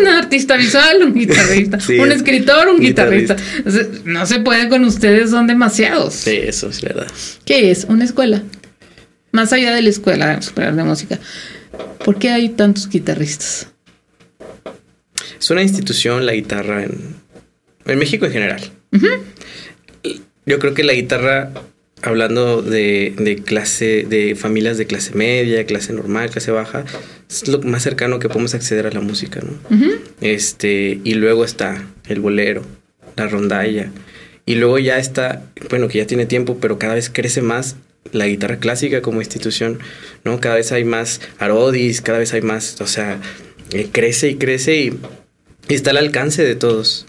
un 0.01 0.09
artista 0.09 0.57
visual, 0.57 1.03
un 1.03 1.15
guitarrista, 1.15 1.79
un 2.01 2.13
escritor, 2.13 2.69
un 2.69 2.81
guitarrista. 2.81 3.37
No 4.05 4.27
se 4.27 4.41
puede 4.41 4.69
con 4.69 4.85
ustedes, 4.85 5.31
son 5.31 5.47
demasiados. 5.47 6.15
Sí, 6.15 6.39
eso 6.43 6.69
es 6.69 6.81
verdad. 6.81 7.07
¿Qué 7.45 7.71
es? 7.71 7.85
¿Una 7.89 8.05
escuela? 8.05 8.43
más 9.33 9.53
allá 9.53 9.75
de 9.75 9.83
la 9.83 9.89
escuela 9.89 10.41
superior 10.43 10.75
de 10.75 10.85
música, 10.85 11.19
¿por 12.05 12.19
qué 12.19 12.31
hay 12.31 12.49
tantos 12.51 12.89
guitarristas? 12.89 13.69
Es 15.38 15.51
una 15.51 15.62
institución 15.62 16.27
la 16.27 16.33
guitarra 16.33 16.83
en, 16.85 17.16
en 17.87 17.98
México 17.98 18.27
en 18.27 18.33
general. 18.33 18.61
Yo 20.46 20.59
creo 20.59 20.74
que 20.74 20.83
la 20.83 20.94
guitarra, 20.94 21.51
hablando 22.03 22.62
de, 22.62 23.14
de, 23.18 23.37
clase, 23.37 24.07
de 24.09 24.35
familias 24.35 24.79
de 24.79 24.87
clase 24.87 25.14
media, 25.14 25.66
clase 25.66 25.92
normal, 25.92 26.31
clase 26.31 26.51
baja, 26.51 26.85
es 27.29 27.46
lo 27.48 27.61
más 27.61 27.83
cercano 27.83 28.18
que 28.18 28.29
podemos 28.29 28.55
acceder 28.55 28.87
a 28.87 28.90
la 28.90 29.01
música, 29.01 29.40
¿no? 29.40 29.79
Este, 30.20 31.01
y 31.05 31.14
luego 31.14 31.44
está 31.44 31.85
el 32.07 32.20
bolero, 32.20 32.62
la 33.16 33.27
rondalla. 33.27 33.90
Y 34.46 34.55
luego 34.55 34.79
ya 34.79 34.98
está, 34.98 35.42
bueno, 35.68 35.88
que 35.88 35.98
ya 35.98 36.07
tiene 36.07 36.24
tiempo, 36.24 36.57
pero 36.59 36.79
cada 36.79 36.94
vez 36.94 37.11
crece 37.11 37.42
más 37.42 37.77
la 38.12 38.27
guitarra 38.27 38.57
clásica 38.57 39.03
como 39.03 39.20
institución, 39.20 39.79
¿no? 40.24 40.40
Cada 40.40 40.55
vez 40.55 40.72
hay 40.72 40.85
más 40.85 41.20
arodis, 41.38 42.01
cada 42.01 42.18
vez 42.18 42.33
hay 42.33 42.40
más, 42.40 42.81
o 42.81 42.87
sea, 42.87 43.20
eh, 43.72 43.88
crece 43.92 44.31
y 44.31 44.35
crece 44.37 44.77
y, 44.77 44.98
está 45.74 45.90
al 45.90 45.98
alcance 45.98 46.44
de 46.44 46.54
todos. 46.54 47.07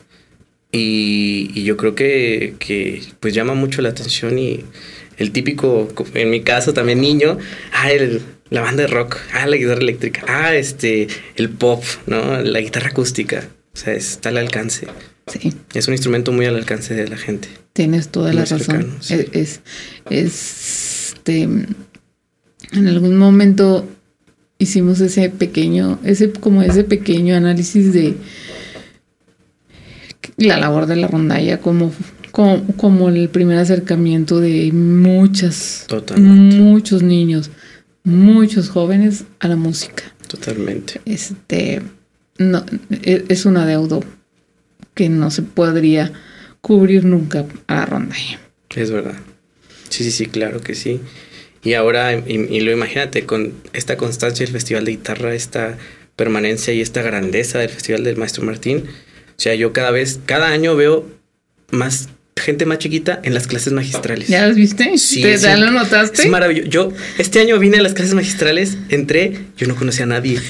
Y, 0.71 1.51
y 1.55 1.63
yo 1.63 1.77
creo 1.77 1.95
que, 1.95 2.55
que, 2.59 3.01
pues 3.19 3.33
llama 3.33 3.55
mucho 3.55 3.81
la 3.81 3.89
atención 3.89 4.37
y 4.37 4.63
el 5.17 5.31
típico, 5.31 5.87
en 6.13 6.29
mi 6.29 6.41
caso 6.41 6.73
también 6.73 7.01
niño, 7.01 7.37
ah, 7.73 7.91
el, 7.91 8.21
la 8.49 8.61
banda 8.61 8.83
de 8.83 8.87
rock, 8.87 9.17
ah, 9.33 9.47
la 9.47 9.57
guitarra 9.57 9.81
eléctrica, 9.81 10.23
ah, 10.27 10.55
este, 10.55 11.07
el 11.35 11.49
pop, 11.49 11.83
¿no? 12.05 12.41
La 12.41 12.59
guitarra 12.61 12.89
acústica, 12.89 13.49
o 13.73 13.77
sea, 13.77 13.93
está 13.93 14.29
al 14.29 14.37
alcance. 14.37 14.87
Sí. 15.27 15.53
Es 15.73 15.87
un 15.87 15.93
instrumento 15.93 16.31
muy 16.31 16.45
al 16.45 16.55
alcance 16.55 16.93
de 16.93 17.07
la 17.07 17.17
gente. 17.17 17.49
Tienes 17.73 18.09
toda 18.09 18.33
la 18.33 18.45
razón. 18.45 18.97
Sí. 19.01 19.25
Es, 19.31 19.61
es, 20.09 21.09
este, 21.09 21.43
en 21.43 22.87
algún 22.87 23.17
momento 23.17 23.87
hicimos 24.59 24.99
ese 24.99 25.29
pequeño, 25.29 25.99
ese, 26.03 26.31
como 26.31 26.61
ese 26.61 26.83
pequeño 26.83 27.35
análisis 27.35 27.93
de 27.93 28.17
la 30.37 30.57
labor 30.57 30.85
de 30.85 30.97
la 30.97 31.07
rondalla 31.07 31.59
como, 31.59 31.91
como, 32.31 32.65
como 32.75 33.09
el 33.09 33.29
primer 33.29 33.57
acercamiento 33.57 34.39
de 34.39 34.71
muchas, 34.71 35.85
Totalmente. 35.87 36.57
muchos 36.57 37.01
niños, 37.01 37.49
muchos 38.03 38.69
jóvenes 38.69 39.23
a 39.39 39.47
la 39.47 39.55
música. 39.55 40.03
Totalmente. 40.27 41.01
Este, 41.05 41.81
no, 42.37 42.63
es 43.01 43.45
un 43.45 43.57
adeudo 43.57 44.03
que 44.93 45.09
no 45.09 45.31
se 45.31 45.41
podría 45.41 46.11
cubrir 46.61 47.05
nunca 47.05 47.45
a 47.67 47.75
la 47.75 47.85
rondalla. 47.85 48.39
Es 48.75 48.91
verdad. 48.91 49.15
Sí, 49.89 50.03
sí, 50.03 50.11
sí, 50.11 50.25
claro 50.27 50.61
que 50.61 50.75
sí. 50.75 50.99
Y 51.63 51.73
ahora, 51.73 52.13
y, 52.13 52.47
y, 52.49 52.61
lo 52.61 52.71
imagínate, 52.71 53.25
con 53.25 53.53
esta 53.73 53.97
constancia 53.97 54.45
del 54.45 54.53
Festival 54.53 54.85
de 54.85 54.91
Guitarra, 54.91 55.33
esta 55.33 55.77
permanencia 56.15 56.73
y 56.73 56.81
esta 56.81 57.01
grandeza 57.01 57.59
del 57.59 57.69
Festival 57.69 58.03
del 58.03 58.17
Maestro 58.17 58.43
Martín. 58.43 58.85
O 59.29 59.41
sea, 59.41 59.55
yo 59.55 59.73
cada 59.73 59.91
vez, 59.91 60.19
cada 60.25 60.49
año 60.49 60.75
veo 60.75 61.05
más 61.71 62.09
gente 62.39 62.65
más 62.65 62.79
chiquita 62.79 63.19
en 63.23 63.33
las 63.33 63.47
clases 63.47 63.73
magistrales. 63.73 64.27
¿Ya 64.27 64.47
las 64.47 64.55
viste? 64.55 64.97
Sí, 64.97 65.21
¿Te, 65.21 65.37
¿Ya 65.37 65.57
lo 65.57 65.71
notaste? 65.71 66.23
Es 66.23 66.29
maravilloso. 66.29 66.69
Yo 66.69 66.91
este 67.17 67.39
año 67.39 67.59
vine 67.59 67.77
a 67.77 67.81
las 67.81 67.93
clases 67.93 68.13
magistrales, 68.13 68.77
entré, 68.89 69.33
yo 69.57 69.67
no 69.67 69.75
conocía 69.75 70.05
a 70.05 70.07
nadie. 70.07 70.41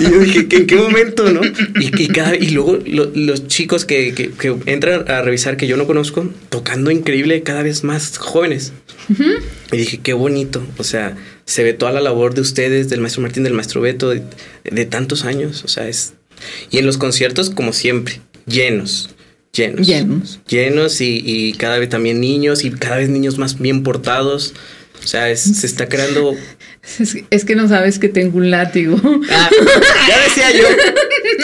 y 0.00 0.04
yo 0.04 0.18
dije, 0.18 0.46
¿en 0.50 0.66
qué 0.66 0.76
momento, 0.76 1.30
no? 1.30 1.40
Y, 1.80 2.02
y, 2.02 2.08
cada, 2.08 2.34
y 2.36 2.50
luego 2.50 2.78
lo, 2.86 3.10
los 3.14 3.46
chicos 3.46 3.84
que, 3.84 4.14
que, 4.14 4.30
que, 4.30 4.56
entran 4.66 5.10
a 5.10 5.22
revisar 5.22 5.56
que 5.56 5.66
yo 5.66 5.76
no 5.76 5.86
conozco, 5.86 6.28
tocando 6.48 6.90
increíble, 6.90 7.42
cada 7.42 7.62
vez 7.62 7.84
más 7.84 8.18
jóvenes. 8.18 8.72
Uh 9.08 9.12
-huh. 9.14 9.42
Y 9.72 9.76
dije, 9.76 10.00
qué 10.02 10.12
bonito. 10.12 10.62
O 10.78 10.84
sea, 10.84 11.16
se 11.44 11.62
ve 11.62 11.72
toda 11.72 11.92
la 11.92 12.00
labor 12.00 12.34
de 12.34 12.40
ustedes, 12.40 12.88
del 12.88 13.00
maestro 13.00 13.22
Martín, 13.22 13.42
del 13.42 13.54
maestro 13.54 13.80
Beto, 13.80 14.10
de, 14.10 14.22
de 14.64 14.84
tantos 14.86 15.24
años. 15.24 15.64
O 15.64 15.68
sea, 15.68 15.88
es. 15.88 16.14
Y 16.70 16.78
en 16.78 16.86
los 16.86 16.96
conciertos, 16.96 17.50
como 17.50 17.72
siempre, 17.72 18.20
llenos. 18.46 19.10
Llenos. 19.52 19.86
Llenos. 19.86 20.40
Llenos 20.46 21.00
y, 21.00 21.22
y 21.24 21.52
cada 21.54 21.78
vez 21.78 21.88
también 21.88 22.20
niños 22.20 22.64
y 22.64 22.70
cada 22.70 22.96
vez 22.96 23.08
niños 23.08 23.36
más 23.38 23.58
bien 23.58 23.82
portados. 23.82 24.54
O 25.02 25.06
sea, 25.06 25.30
es, 25.30 25.40
se 25.40 25.66
está 25.66 25.88
creando. 25.88 26.34
Es, 26.82 27.16
es, 27.28 27.44
que 27.44 27.54
no 27.54 27.68
sabes 27.68 27.98
que 27.98 28.08
tengo 28.08 28.38
un 28.38 28.50
látigo. 28.50 29.00
Ah, 29.30 29.50
ya 30.08 30.24
decía 30.24 30.50
yo. 30.50 30.64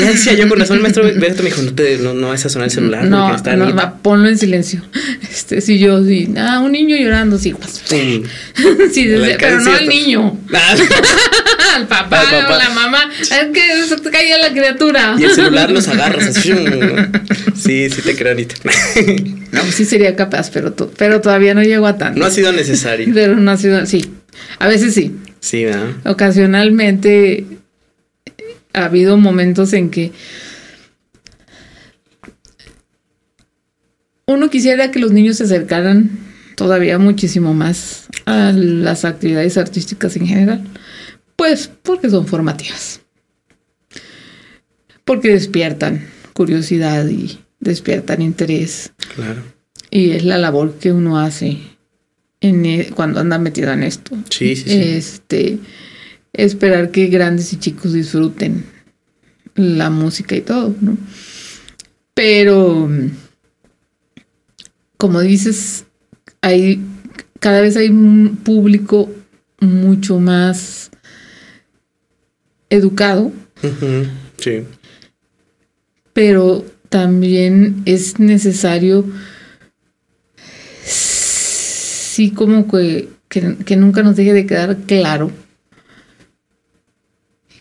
Ya 0.01 0.11
decía 0.11 0.33
yo, 0.35 0.49
con 0.49 0.59
razón 0.59 0.77
el 0.77 0.83
maestro 0.83 1.05
Beto 1.05 1.43
me 1.43 1.51
dijo, 1.51 1.63
no, 1.63 1.75
te, 1.75 1.99
no, 1.99 2.15
no 2.15 2.29
vas 2.29 2.45
a 2.47 2.49
sonar 2.49 2.67
el 2.67 2.73
celular. 2.73 3.05
No, 3.05 3.35
está 3.35 3.55
no, 3.55 3.75
va, 3.75 3.99
ponlo 3.99 4.29
en 4.29 4.39
silencio. 4.39 4.83
Este, 5.31 5.61
si 5.61 5.79
yo, 5.79 6.03
sí, 6.05 6.33
ah, 6.39 6.61
un 6.61 6.73
niño 6.73 6.97
llorando, 6.97 7.39
sí. 7.39 7.55
Pues, 7.55 7.83
sí, 8.93 9.09
pero 9.39 9.61
no 9.61 9.73
al 9.73 9.89
niño. 9.89 10.39
Ah. 10.53 10.75
al 11.77 11.87
papá, 11.87 12.21
al 12.21 12.27
papá. 12.27 12.55
o 12.55 12.59
la 12.59 12.71
mamá. 12.71 13.11
Es 13.21 13.29
que 13.53 13.87
se 13.89 13.97
te 13.99 14.11
caía 14.11 14.39
la 14.39 14.51
criatura. 14.51 15.17
Y 15.19 15.25
el 15.25 15.33
celular 15.33 15.71
los 15.71 15.87
agarras 15.89 16.37
así. 16.37 16.53
Sí, 17.57 17.89
sí 17.89 18.03
te 18.03 18.15
creo 18.15 18.33
ahorita. 18.33 18.55
No, 19.51 19.63
sí 19.73 19.87
sería 19.87 20.15
capaz, 20.15 20.51
pero, 20.51 20.75
pero 20.75 21.23
todavía 21.23 21.55
no 21.55 21.63
llego 21.63 21.87
a 21.87 21.97
tanto. 21.97 22.21
No 22.21 22.27
ha 22.27 22.31
sido 22.31 22.53
necesario. 22.53 23.09
Pero 23.15 23.35
no 23.37 23.51
ha 23.51 23.57
sido, 23.57 23.87
sí. 23.87 24.05
A 24.59 24.69
veces 24.69 24.95
sí. 24.95 25.17
Sí, 25.41 25.65
¿verdad? 25.65 25.95
Ocasionalmente 26.05 27.47
ha 28.73 28.85
habido 28.85 29.17
momentos 29.17 29.73
en 29.73 29.91
que 29.91 30.13
uno 34.27 34.51
quisiera 34.51 34.91
que 34.91 34.99
los 34.99 35.13
niños 35.13 35.37
se 35.37 35.45
acercaran 35.45 36.11
todavía 36.57 36.99
muchísimo 36.99 37.55
más 37.55 38.07
a 38.25 38.53
las 38.53 39.05
actividades 39.05 39.57
artísticas 39.57 40.17
en 40.17 40.27
general, 40.27 40.65
pues 41.37 41.71
porque 41.83 42.11
son 42.11 42.27
formativas, 42.27 43.03
porque 45.05 45.31
despiertan 45.31 46.09
curiosidad 46.33 47.07
y 47.09 47.39
despiertan 47.61 48.21
interés. 48.21 48.93
Claro. 49.15 49.43
Y 49.91 50.11
es 50.11 50.25
la 50.25 50.39
labor 50.39 50.75
que 50.75 50.93
uno 50.93 51.19
hace 51.19 51.59
en 52.49 52.65
el, 52.65 52.95
cuando 52.95 53.21
anda 53.21 53.39
metido 53.39 53.73
en 53.73 53.83
esto. 53.83 54.17
Sí, 54.31 54.57
sí, 54.57 54.65
sí. 54.69 54.83
Este, 54.83 55.59
esperar 56.33 56.91
que 56.91 57.07
grandes 57.07 57.53
y 57.53 57.59
chicos 57.59 57.93
disfruten 57.93 58.65
la 59.55 59.91
música 59.91 60.37
y 60.37 60.43
todo, 60.43 60.75
¿no? 60.81 60.97
Pero, 62.15 62.91
como 64.97 65.21
dices, 65.21 65.85
hay 66.41 66.81
cada 67.41 67.61
vez 67.61 67.77
hay 67.77 67.89
un 67.89 68.39
público 68.43 69.11
mucho 69.61 70.19
más 70.19 70.91
educado. 72.71 73.33
Uh 73.63 73.67
-huh. 73.67 74.09
Sí. 74.39 74.63
Pero 76.13 76.65
también 76.89 77.83
es 77.85 78.19
necesario 78.19 79.05
sí 82.17 82.31
como 82.31 82.67
que, 82.67 83.11
que, 83.29 83.57
que, 83.57 83.77
nunca 83.77 84.03
nos 84.03 84.17
deje 84.17 84.33
de 84.33 84.47
quedar 84.47 84.75
claro 84.87 85.31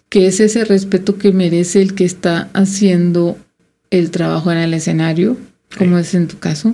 que 0.07 0.27
es 0.27 0.39
ese 0.39 0.63
respeto 0.63 1.17
que 1.17 1.33
merece 1.33 1.81
el 1.81 1.93
que 1.93 2.05
está 2.05 2.49
haciendo 2.53 3.37
el 3.91 4.11
trabajo 4.11 4.49
en 4.53 4.59
el 4.59 4.73
escenario, 4.73 5.35
como 5.77 5.97
sí. 5.97 6.01
es 6.03 6.15
en 6.15 6.29
tu 6.29 6.39
caso, 6.39 6.73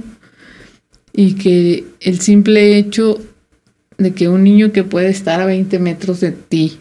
y 1.12 1.34
que 1.34 1.86
el 2.02 2.20
simple 2.22 2.78
hecho 2.78 3.20
de 3.98 4.14
que 4.14 4.30
un 4.30 4.44
niño 4.44 4.72
que 4.72 4.84
puede 4.84 5.10
estar 5.10 5.42
a 5.42 5.48
20 5.48 5.80
metros 5.80 6.20
de 6.20 6.34
ti, 6.34 6.78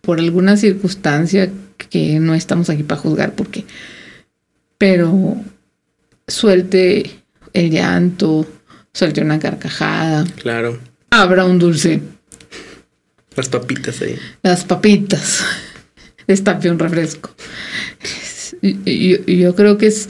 por 0.00 0.20
alguna 0.20 0.56
circunstancia 0.56 1.50
que 1.76 2.18
no 2.18 2.34
estamos 2.34 2.70
aquí 2.70 2.82
para 2.82 3.02
juzgar, 3.02 3.34
porque, 3.34 3.66
pero 4.78 5.36
suelte 6.26 7.10
el 7.52 7.70
llanto, 7.70 8.46
suelte 8.92 9.20
una 9.20 9.38
carcajada. 9.38 10.24
Claro. 10.36 10.78
Abra 11.10 11.44
un 11.44 11.58
dulce. 11.58 12.00
Las 13.36 13.48
papitas 13.48 14.00
ahí. 14.02 14.16
Las 14.42 14.64
papitas. 14.64 15.44
Destape 16.26 16.70
un 16.70 16.78
refresco. 16.78 17.34
Y, 18.62 18.78
y, 18.84 19.38
yo 19.38 19.54
creo 19.54 19.78
que 19.78 19.86
es. 19.86 20.08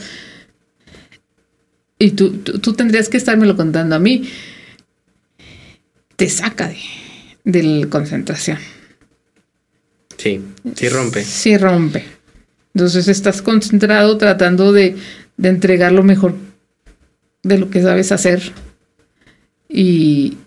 Y 1.97 2.11
tú, 2.11 2.37
tú, 2.37 2.59
tú, 2.59 2.73
tendrías 2.73 3.09
que 3.09 3.17
estármelo 3.17 3.55
contando 3.55 3.95
a 3.95 3.99
mí. 3.99 4.29
Te 6.15 6.29
saca 6.29 6.67
de, 6.67 6.77
de 7.43 7.63
la 7.63 7.87
concentración. 7.87 8.57
Sí, 10.17 10.41
sí 10.75 10.89
rompe. 10.89 11.23
Sí 11.23 11.57
rompe. 11.57 12.05
Entonces 12.73 13.07
estás 13.07 13.41
concentrado 13.41 14.17
tratando 14.17 14.71
de, 14.71 14.95
de 15.37 15.49
entregar 15.49 15.91
lo 15.91 16.03
mejor 16.03 16.35
de 17.43 17.57
lo 17.57 17.69
que 17.69 17.81
sabes 17.81 18.11
hacer. 18.11 18.51
Y, 19.71 20.37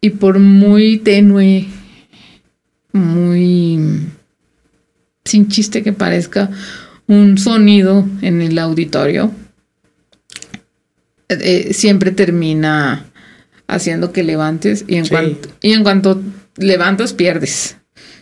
y 0.00 0.10
por 0.10 0.38
muy 0.38 0.98
tenue, 0.98 1.66
muy 2.92 4.08
sin 5.24 5.48
chiste 5.48 5.82
que 5.82 5.92
parezca 5.92 6.50
un 7.06 7.38
sonido 7.38 8.06
en 8.22 8.42
el 8.42 8.58
auditorio, 8.58 9.32
eh, 11.28 11.74
siempre 11.74 12.10
termina 12.10 13.06
haciendo 13.66 14.12
que 14.12 14.22
levantes 14.22 14.84
y 14.88 14.96
en, 14.96 15.06
cuanto, 15.06 15.48
y 15.60 15.72
en 15.72 15.82
cuanto 15.82 16.22
levantas 16.56 17.12
pierdes, 17.12 17.76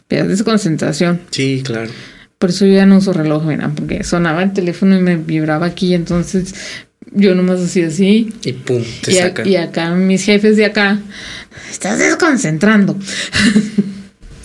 pierdes 0.08 0.42
concentración. 0.42 1.20
Sí, 1.30 1.62
claro. 1.64 1.90
Por 2.38 2.50
eso 2.50 2.66
yo 2.66 2.74
ya 2.74 2.86
no 2.86 2.98
uso 2.98 3.12
reloj, 3.12 3.46
¿verdad? 3.46 3.70
porque 3.74 4.04
sonaba 4.04 4.42
el 4.42 4.52
teléfono 4.52 4.96
y 4.96 5.00
me 5.00 5.16
vibraba 5.16 5.66
aquí, 5.66 5.94
entonces 5.94 6.54
yo 7.16 7.34
nomás 7.34 7.60
hacía 7.60 7.88
así. 7.88 8.32
Y 8.44 8.52
pum, 8.52 8.84
te 9.02 9.12
y, 9.12 9.48
y 9.50 9.56
acá 9.56 9.90
mis 9.94 10.24
jefes 10.24 10.56
de 10.56 10.66
acá, 10.66 11.00
estás 11.70 11.98
desconcentrando. 11.98 12.96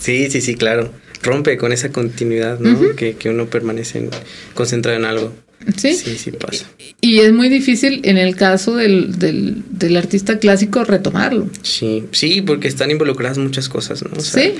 Sí, 0.02 0.28
sí, 0.30 0.40
sí, 0.40 0.56
claro. 0.56 0.92
Rompe 1.22 1.56
con 1.56 1.72
esa 1.72 1.92
continuidad, 1.92 2.58
¿no? 2.58 2.96
que, 2.96 3.14
que, 3.14 3.30
uno 3.30 3.46
permanece 3.46 3.98
en, 3.98 4.10
concentrado 4.52 4.98
en 4.98 5.04
algo. 5.04 5.32
Sí. 5.76 5.94
Sí, 5.94 6.16
sí 6.18 6.32
pasa. 6.32 6.66
Y 7.00 7.20
es 7.20 7.32
muy 7.32 7.48
difícil 7.48 8.00
en 8.02 8.18
el 8.18 8.34
caso 8.34 8.74
del, 8.74 9.16
del, 9.20 9.62
del, 9.70 9.96
artista 9.96 10.40
clásico 10.40 10.82
retomarlo. 10.82 11.48
Sí, 11.62 12.02
sí, 12.10 12.42
porque 12.42 12.66
están 12.66 12.90
involucradas 12.90 13.38
muchas 13.38 13.68
cosas, 13.68 14.02
¿no? 14.02 14.10
O 14.16 14.20
sea, 14.20 14.42
sí. 14.42 14.54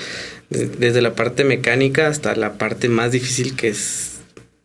Desde 0.78 1.02
la 1.02 1.16
parte 1.16 1.42
mecánica 1.42 2.06
hasta 2.06 2.36
la 2.36 2.52
parte 2.52 2.88
más 2.88 3.10
difícil 3.10 3.56
que 3.56 3.68
es 3.68 4.11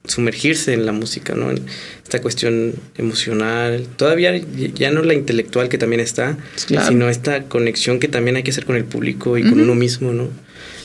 sumergirse 0.07 0.73
en 0.73 0.85
la 0.85 0.91
música, 0.91 1.35
¿no? 1.35 1.51
En 1.51 1.61
esta 2.03 2.21
cuestión 2.21 2.73
emocional, 2.97 3.87
todavía 3.97 4.35
ya 4.73 4.91
no 4.91 5.03
la 5.03 5.13
intelectual 5.13 5.69
que 5.69 5.77
también 5.77 5.99
está, 5.99 6.37
claro. 6.67 6.87
sino 6.87 7.09
esta 7.09 7.43
conexión 7.43 7.99
que 7.99 8.07
también 8.07 8.37
hay 8.37 8.43
que 8.43 8.51
hacer 8.51 8.65
con 8.65 8.75
el 8.75 8.85
público 8.85 9.37
y 9.37 9.43
uh 9.43 9.45
-huh. 9.45 9.49
con 9.49 9.61
uno 9.61 9.75
mismo, 9.75 10.13
¿no? 10.13 10.29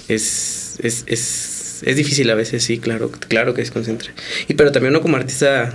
Es, 0.09 0.79
es, 0.83 1.05
es, 1.07 1.83
es, 1.87 1.97
difícil 1.97 2.29
a 2.31 2.35
veces, 2.35 2.65
sí, 2.65 2.79
claro, 2.79 3.11
claro 3.29 3.55
que 3.55 3.63
es 3.63 3.71
concentre. 3.71 4.11
Y 4.49 4.55
pero 4.55 4.73
también 4.73 4.93
uno 4.93 5.01
como 5.01 5.17
artista 5.17 5.73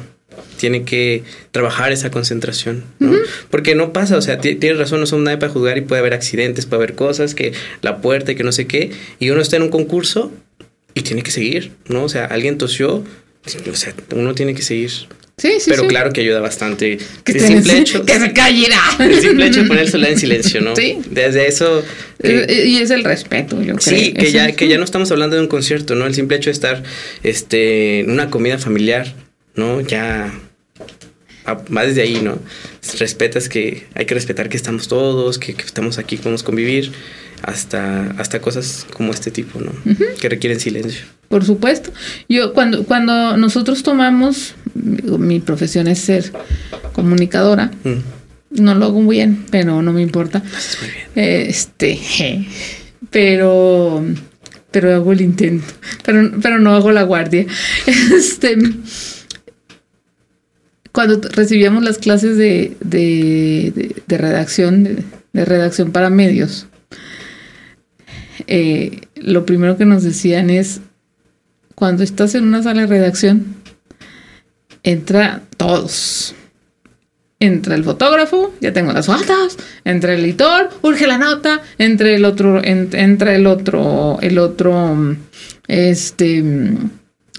tiene 0.57 0.83
que 0.83 1.23
trabajar 1.51 1.91
esa 1.91 2.11
concentración, 2.11 2.83
¿no? 2.99 3.11
Uh 3.11 3.13
-huh. 3.13 3.25
Porque 3.49 3.73
no 3.73 3.93
pasa, 3.93 4.17
o 4.17 4.21
sea, 4.21 4.39
tienes 4.39 4.77
razón, 4.77 4.99
no 4.99 5.05
son 5.05 5.23
nadie 5.23 5.37
para 5.37 5.51
juzgar 5.51 5.77
y 5.77 5.81
puede 5.81 5.99
haber 5.99 6.13
accidentes, 6.13 6.65
puede 6.65 6.83
haber 6.83 6.95
cosas, 6.95 7.33
que 7.33 7.53
la 7.81 8.01
puerta 8.01 8.33
y 8.33 8.35
que 8.35 8.43
no 8.43 8.51
sé 8.51 8.67
qué, 8.67 8.91
y 9.19 9.29
uno 9.29 9.41
está 9.41 9.55
en 9.55 9.63
un 9.63 9.69
concurso 9.69 10.31
y 10.93 11.01
tiene 11.01 11.21
que 11.21 11.31
seguir, 11.31 11.71
¿no? 11.87 12.03
O 12.03 12.09
sea, 12.09 12.25
alguien 12.25 12.57
tosió, 12.57 13.03
o 13.71 13.75
sea, 13.75 13.93
uno 14.15 14.33
tiene 14.35 14.53
que 14.53 14.61
seguir. 14.61 14.91
Sí, 15.39 15.59
sí, 15.59 15.69
Pero 15.69 15.83
sí. 15.83 15.89
claro 15.89 16.11
que 16.11 16.21
ayuda 16.21 16.39
bastante. 16.39 16.97
Que, 17.23 17.33
el 17.33 17.39
simple 17.41 17.77
hecho, 17.77 18.03
que 18.03 18.19
se 18.19 18.33
cayera. 18.33 18.79
El 18.99 19.21
simple 19.21 19.45
hecho 19.45 19.61
de 19.61 19.67
poner 19.67 19.83
el 19.83 19.89
celular 19.89 20.11
en 20.13 20.17
silencio, 20.17 20.61
¿no? 20.61 20.75
Sí. 20.75 20.97
Desde 21.11 21.47
eso. 21.47 21.83
Que, 22.19 22.65
y 22.65 22.77
es 22.77 22.89
el 22.89 23.03
respeto, 23.03 23.61
yo 23.61 23.75
creo. 23.75 23.97
Sí, 23.99 24.13
que 24.13 24.31
ya, 24.31 24.51
que 24.53 24.67
ya 24.67 24.79
no 24.79 24.83
estamos 24.83 25.11
hablando 25.11 25.35
de 25.35 25.43
un 25.43 25.47
concierto, 25.47 25.93
¿no? 25.93 26.07
El 26.07 26.15
simple 26.15 26.37
hecho 26.37 26.49
de 26.49 26.53
estar 26.53 26.81
este, 27.21 27.99
en 27.99 28.09
una 28.09 28.31
comida 28.31 28.57
familiar, 28.57 29.13
¿no? 29.53 29.81
Ya 29.81 30.33
va 31.47 31.85
desde 31.85 32.01
ahí, 32.01 32.19
¿no? 32.21 32.39
Respetas 32.97 33.47
que 33.47 33.85
hay 33.93 34.05
que 34.05 34.15
respetar 34.15 34.49
que 34.49 34.57
estamos 34.57 34.87
todos, 34.87 35.37
que, 35.37 35.53
que 35.53 35.63
estamos 35.63 35.99
aquí, 35.99 36.17
podemos 36.17 36.41
convivir, 36.41 36.91
hasta, 37.43 38.11
hasta 38.17 38.39
cosas 38.39 38.85
como 38.93 39.11
este 39.11 39.31
tipo, 39.31 39.59
¿no? 39.59 39.71
Uh 39.71 39.89
-huh. 39.89 40.15
Que 40.19 40.29
requieren 40.29 40.59
silencio. 40.59 41.05
Por 41.29 41.45
supuesto. 41.45 41.91
Yo 42.29 42.53
cuando, 42.53 42.83
cuando 42.83 43.37
nosotros 43.37 43.83
tomamos, 43.83 44.55
mi 44.73 45.39
profesión 45.39 45.87
es 45.87 45.99
ser 45.99 46.31
comunicadora. 46.93 47.71
Mm. 47.83 48.61
No 48.61 48.75
lo 48.75 48.85
hago 48.85 49.01
muy 49.01 49.17
bien, 49.17 49.45
pero 49.51 49.81
no 49.81 49.91
me 49.91 50.01
importa. 50.01 50.39
Muy 50.39 50.89
bien. 50.89 51.47
Este, 51.49 51.99
pero 53.11 54.03
pero 54.71 54.93
hago 54.93 55.11
el 55.11 55.21
intento, 55.21 55.65
pero, 56.03 56.31
pero 56.41 56.59
no 56.59 56.75
hago 56.75 56.91
la 56.91 57.03
guardia. 57.03 57.45
Este, 58.15 58.55
cuando 60.91 61.19
recibíamos 61.29 61.83
las 61.83 61.97
clases 61.97 62.37
de, 62.37 62.75
de, 62.81 63.71
de, 63.75 63.95
de 64.05 64.17
redacción, 64.17 64.83
de, 65.33 65.45
redacción 65.45 65.91
para 65.91 66.09
medios, 66.09 66.66
eh, 68.45 69.01
lo 69.15 69.45
primero 69.45 69.77
que 69.77 69.85
nos 69.85 70.03
decían 70.03 70.49
es, 70.49 70.81
cuando 71.75 72.03
estás 72.03 72.35
en 72.35 72.43
una 72.45 72.63
sala 72.63 72.81
de 72.81 72.87
redacción, 72.87 73.55
entra 74.83 75.41
todos. 75.57 76.35
Entra 77.39 77.75
el 77.75 77.83
fotógrafo, 77.83 78.51
ya 78.61 78.73
tengo 78.73 78.91
las 78.93 79.05
fotos, 79.05 79.57
entra 79.85 80.15
el 80.15 80.25
editor, 80.25 80.69
urge 80.81 81.05
la 81.05 81.19
nota, 81.19 81.61
entre 81.77 82.15
el 82.15 82.25
otro, 82.25 82.63
en, 82.63 82.89
entra 82.93 83.35
el 83.35 83.45
otro, 83.45 84.17
el 84.21 84.39
otro, 84.39 85.15
este 85.67 86.43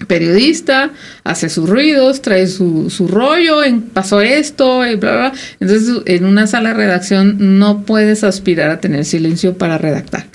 periodista, 0.07 0.91
hace 1.23 1.49
sus 1.49 1.69
ruidos, 1.69 2.21
trae 2.21 2.47
su, 2.47 2.89
su 2.89 3.07
rollo, 3.07 3.61
pasó 3.93 4.21
esto, 4.21 4.85
y 4.85 4.95
bla, 4.95 5.11
bla. 5.11 5.33
Entonces, 5.59 6.01
en 6.05 6.25
una 6.25 6.47
sala 6.47 6.69
de 6.69 6.75
redacción 6.75 7.59
no 7.59 7.83
puedes 7.83 8.23
aspirar 8.23 8.69
a 8.69 8.79
tener 8.79 9.05
silencio 9.05 9.57
para 9.57 9.77
redactar. 9.77 10.27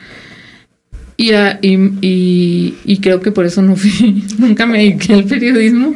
Y, 1.17 1.33
a, 1.33 1.61
y, 1.63 1.77
y, 2.01 2.75
y, 2.85 2.99
creo 2.99 3.21
que 3.21 3.31
por 3.31 3.47
eso 3.47 3.63
no 3.63 3.77
fui, 3.77 4.25
nunca 4.39 4.67
me 4.67 4.79
dediqué 4.79 5.15
al 5.15 5.25
periodismo, 5.25 5.95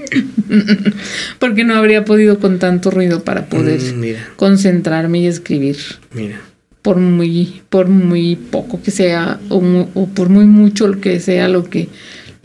porque 1.40 1.64
no 1.64 1.74
habría 1.74 2.04
podido 2.04 2.38
con 2.38 2.60
tanto 2.60 2.92
ruido 2.92 3.24
para 3.24 3.46
poder 3.46 3.80
mm, 3.80 4.36
concentrarme 4.36 5.20
y 5.20 5.26
escribir. 5.26 5.76
Mira. 6.14 6.40
Por 6.82 6.98
muy, 6.98 7.62
por 7.68 7.88
muy 7.88 8.36
poco 8.36 8.80
que 8.80 8.92
sea, 8.92 9.40
o, 9.48 9.88
o 9.94 10.06
por 10.08 10.28
muy 10.28 10.46
mucho 10.46 10.86
lo 10.86 11.00
que 11.00 11.18
sea 11.18 11.48
lo 11.48 11.64
que, 11.64 11.88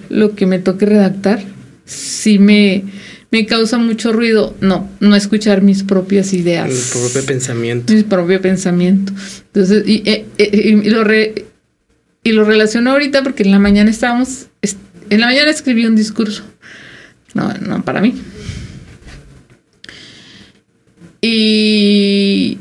lo 0.09 0.33
que 0.33 0.47
me 0.47 0.57
toque 0.57 0.87
redactar, 0.87 1.43
sí 1.85 2.39
me, 2.39 2.83
me 3.33 3.45
causa 3.45 3.77
mucho 3.77 4.13
ruido. 4.13 4.55
No, 4.61 4.89
no 4.99 5.15
escuchar 5.15 5.61
mis 5.61 5.83
propias 5.83 6.33
ideas. 6.33 6.69
Mi 6.69 7.01
propio 7.01 7.25
pensamiento. 7.25 7.93
Mi 7.93 8.03
propio 8.03 8.41
pensamiento. 8.41 9.13
Entonces, 9.47 9.83
y, 9.87 10.03
eh, 10.05 10.25
eh, 10.37 10.79
y 10.83 10.89
lo, 10.89 11.03
re, 11.03 11.45
y 12.23 12.31
lo 12.31 12.43
relaciono 12.43 12.91
ahorita 12.91 13.23
porque 13.23 13.43
en 13.43 13.51
la 13.51 13.59
mañana 13.59 13.89
estábamos, 13.89 14.47
en 15.09 15.19
la 15.19 15.27
mañana 15.27 15.51
escribí 15.51 15.85
un 15.85 15.95
discurso. 15.95 16.43
No, 17.33 17.53
no 17.55 17.83
para 17.83 18.01
mí. 18.01 18.15
Y 21.21 22.57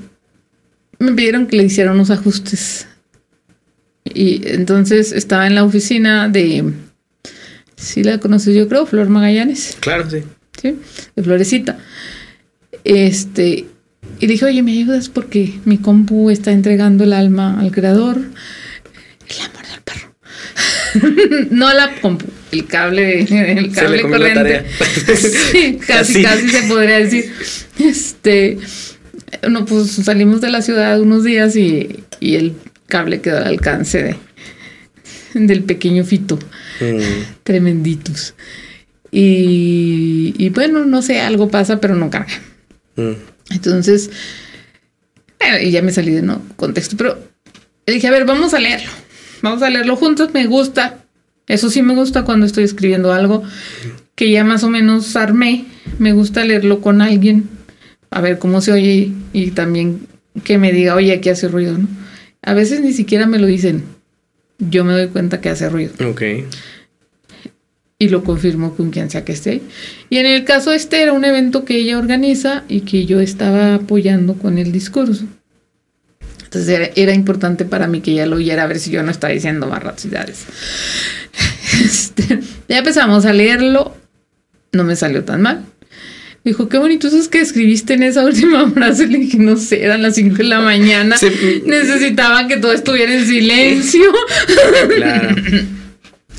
me 0.99 1.13
pidieron 1.13 1.47
que 1.47 1.57
le 1.57 1.65
hiciera 1.65 1.93
unos 1.93 2.11
ajustes. 2.11 2.87
Y 4.05 4.47
entonces 4.49 5.13
estaba 5.13 5.47
en 5.47 5.55
la 5.55 5.65
oficina 5.65 6.29
de 6.29 6.73
sí 7.77 8.05
la 8.05 8.19
conoces 8.19 8.55
yo 8.55 8.69
creo, 8.69 8.87
Flor 8.87 9.09
Magallanes. 9.09 9.77
Claro, 9.81 10.09
sí. 10.09 10.23
Sí, 10.61 10.79
de 11.17 11.23
Florecita. 11.23 11.79
Este, 12.85 13.67
y 14.21 14.27
dije, 14.27 14.45
oye, 14.45 14.63
¿me 14.63 14.73
ayudas? 14.73 15.09
Porque 15.09 15.59
mi 15.65 15.79
compu 15.79 16.31
está 16.31 16.53
entregando 16.53 17.03
el 17.03 17.13
alma 17.13 17.59
al 17.61 17.73
creador. 17.73 18.19
El 18.19 19.41
amor 19.41 19.67
del 19.67 19.81
perro. 19.83 20.15
no 21.51 21.73
la 21.73 21.95
compu, 22.01 22.27
el 22.51 22.67
cable, 22.67 23.21
el 23.23 23.73
cable 23.73 24.03
corriente. 24.03 24.65
sí, 25.17 25.79
casi, 25.87 26.23
casi 26.23 26.49
se 26.49 26.63
podría 26.63 26.99
decir. 26.99 27.33
Este, 27.79 28.59
no, 29.49 29.65
pues 29.65 29.91
salimos 29.91 30.41
de 30.41 30.51
la 30.51 30.63
ciudad 30.63 31.01
unos 31.01 31.25
días 31.25 31.57
y, 31.57 32.05
y 32.21 32.37
el 32.37 32.55
cable 32.87 33.21
quedó 33.21 33.39
al 33.39 33.45
alcance 33.45 34.03
de, 34.03 34.17
del 35.35 35.65
pequeño 35.65 36.05
Fito. 36.05 36.39
Mm. 36.81 37.43
Tremenditos. 37.43 38.35
Y, 39.11 40.35
y, 40.39 40.49
bueno, 40.51 40.85
no 40.85 41.03
sé, 41.03 41.21
algo 41.21 41.49
pasa, 41.49 41.81
pero 41.81 41.95
no 41.95 42.11
carga. 42.11 42.33
Mm. 42.97 43.13
Entonces, 43.51 44.11
bueno, 45.39 45.59
y 45.59 45.71
ya 45.71 45.83
me 45.83 45.93
salí 45.93 46.13
de 46.13 46.23
no 46.23 46.41
contexto, 46.57 46.97
pero 46.97 47.19
dije, 47.87 48.07
a 48.07 48.11
ver, 48.11 48.25
vamos 48.25 48.55
a 48.55 48.59
leerlo. 48.59 48.91
Vamos 49.43 49.63
a 49.63 49.71
leerlo 49.71 49.97
juntos, 49.97 50.33
me 50.33 50.47
gusta. 50.47 50.99
Eso 51.47 51.69
sí 51.69 51.83
me 51.83 51.95
gusta 51.95 52.25
cuando 52.25 52.47
estoy 52.47 52.65
escribiendo 52.65 53.13
algo 53.13 53.43
que 54.15 54.31
ya 54.31 54.45
más 54.45 54.65
o 54.65 54.71
menos 54.71 55.17
armé. 55.17 55.67
Me 55.99 56.13
gusta 56.13 56.45
leerlo 56.45 56.81
con 56.81 57.03
alguien, 57.03 57.49
a 58.11 58.21
ver 58.21 58.39
cómo 58.39 58.61
se 58.61 58.73
oye 58.73 58.93
y, 58.93 59.17
y 59.33 59.51
también 59.51 60.07
que 60.45 60.59
me 60.59 60.73
diga, 60.73 60.95
oye, 60.95 61.13
aquí 61.13 61.29
hace 61.29 61.49
ruido, 61.49 61.77
¿no? 61.77 61.89
A 62.43 62.55
veces 62.55 62.81
ni 62.81 62.93
siquiera 62.93 63.27
me 63.27 63.39
lo 63.39 63.47
dicen. 63.47 63.85
Yo 64.59 64.85
me 64.85 64.93
doy 64.93 65.09
cuenta 65.09 65.41
que 65.41 65.49
hace 65.49 65.69
ruido. 65.69 65.93
Ok. 66.09 66.23
Y 67.99 68.09
lo 68.09 68.25
confirmo 68.25 68.75
con 68.75 68.91
quien 68.91 69.11
sea 69.11 69.25
que 69.25 69.33
esté. 69.33 69.63
Y 70.11 70.17
en 70.17 70.27
el 70.27 70.45
caso 70.45 70.73
este 70.73 71.03
era 71.03 71.13
un 71.13 71.25
evento 71.25 71.65
que 71.65 71.77
ella 71.77 71.99
organiza 71.99 72.65
y 72.69 72.81
que 72.81 73.07
yo 73.07 73.21
estaba 73.21 73.75
apoyando 73.75 74.35
con 74.35 74.59
el 74.59 74.73
discurso. 74.73 75.25
Entonces 76.53 76.69
era, 76.69 76.91
era 76.97 77.15
importante 77.15 77.65
para 77.65 77.87
mí 77.87 78.03
que 78.03 78.11
ella 78.11 78.27
lo 78.27 78.37
oyera 78.37 78.65
a 78.65 78.67
ver 78.67 78.79
si 78.79 78.91
yo 78.91 79.03
no 79.03 79.11
estaba 79.11 79.33
diciendo 79.33 79.69
barracidades. 79.69 80.45
Este, 81.83 82.41
ya 82.69 82.79
empezamos 82.79 83.25
a 83.25 83.33
leerlo. 83.33 83.97
No 84.73 84.85
me 84.85 84.95
salió 84.95 85.25
tan 85.25 85.41
mal. 85.41 85.65
Dijo, 86.45 86.69
qué 86.69 86.77
bonito 86.77 87.09
es 87.09 87.29
que 87.29 87.41
escribiste 87.41 87.95
en 87.95 88.03
esa 88.03 88.23
última 88.27 88.71
frase. 88.71 89.07
Le 89.07 89.19
dije, 89.19 89.39
no 89.39 89.57
sé, 89.57 89.83
eran 89.83 90.03
las 90.03 90.17
5 90.17 90.37
de 90.37 90.45
la 90.45 90.61
mañana. 90.61 91.17
Sí. 91.17 91.63
Necesitaba 91.65 92.47
que 92.47 92.59
todo 92.59 92.73
estuviera 92.75 93.15
en 93.15 93.27
silencio. 93.27 94.03
Claro. 94.95 95.35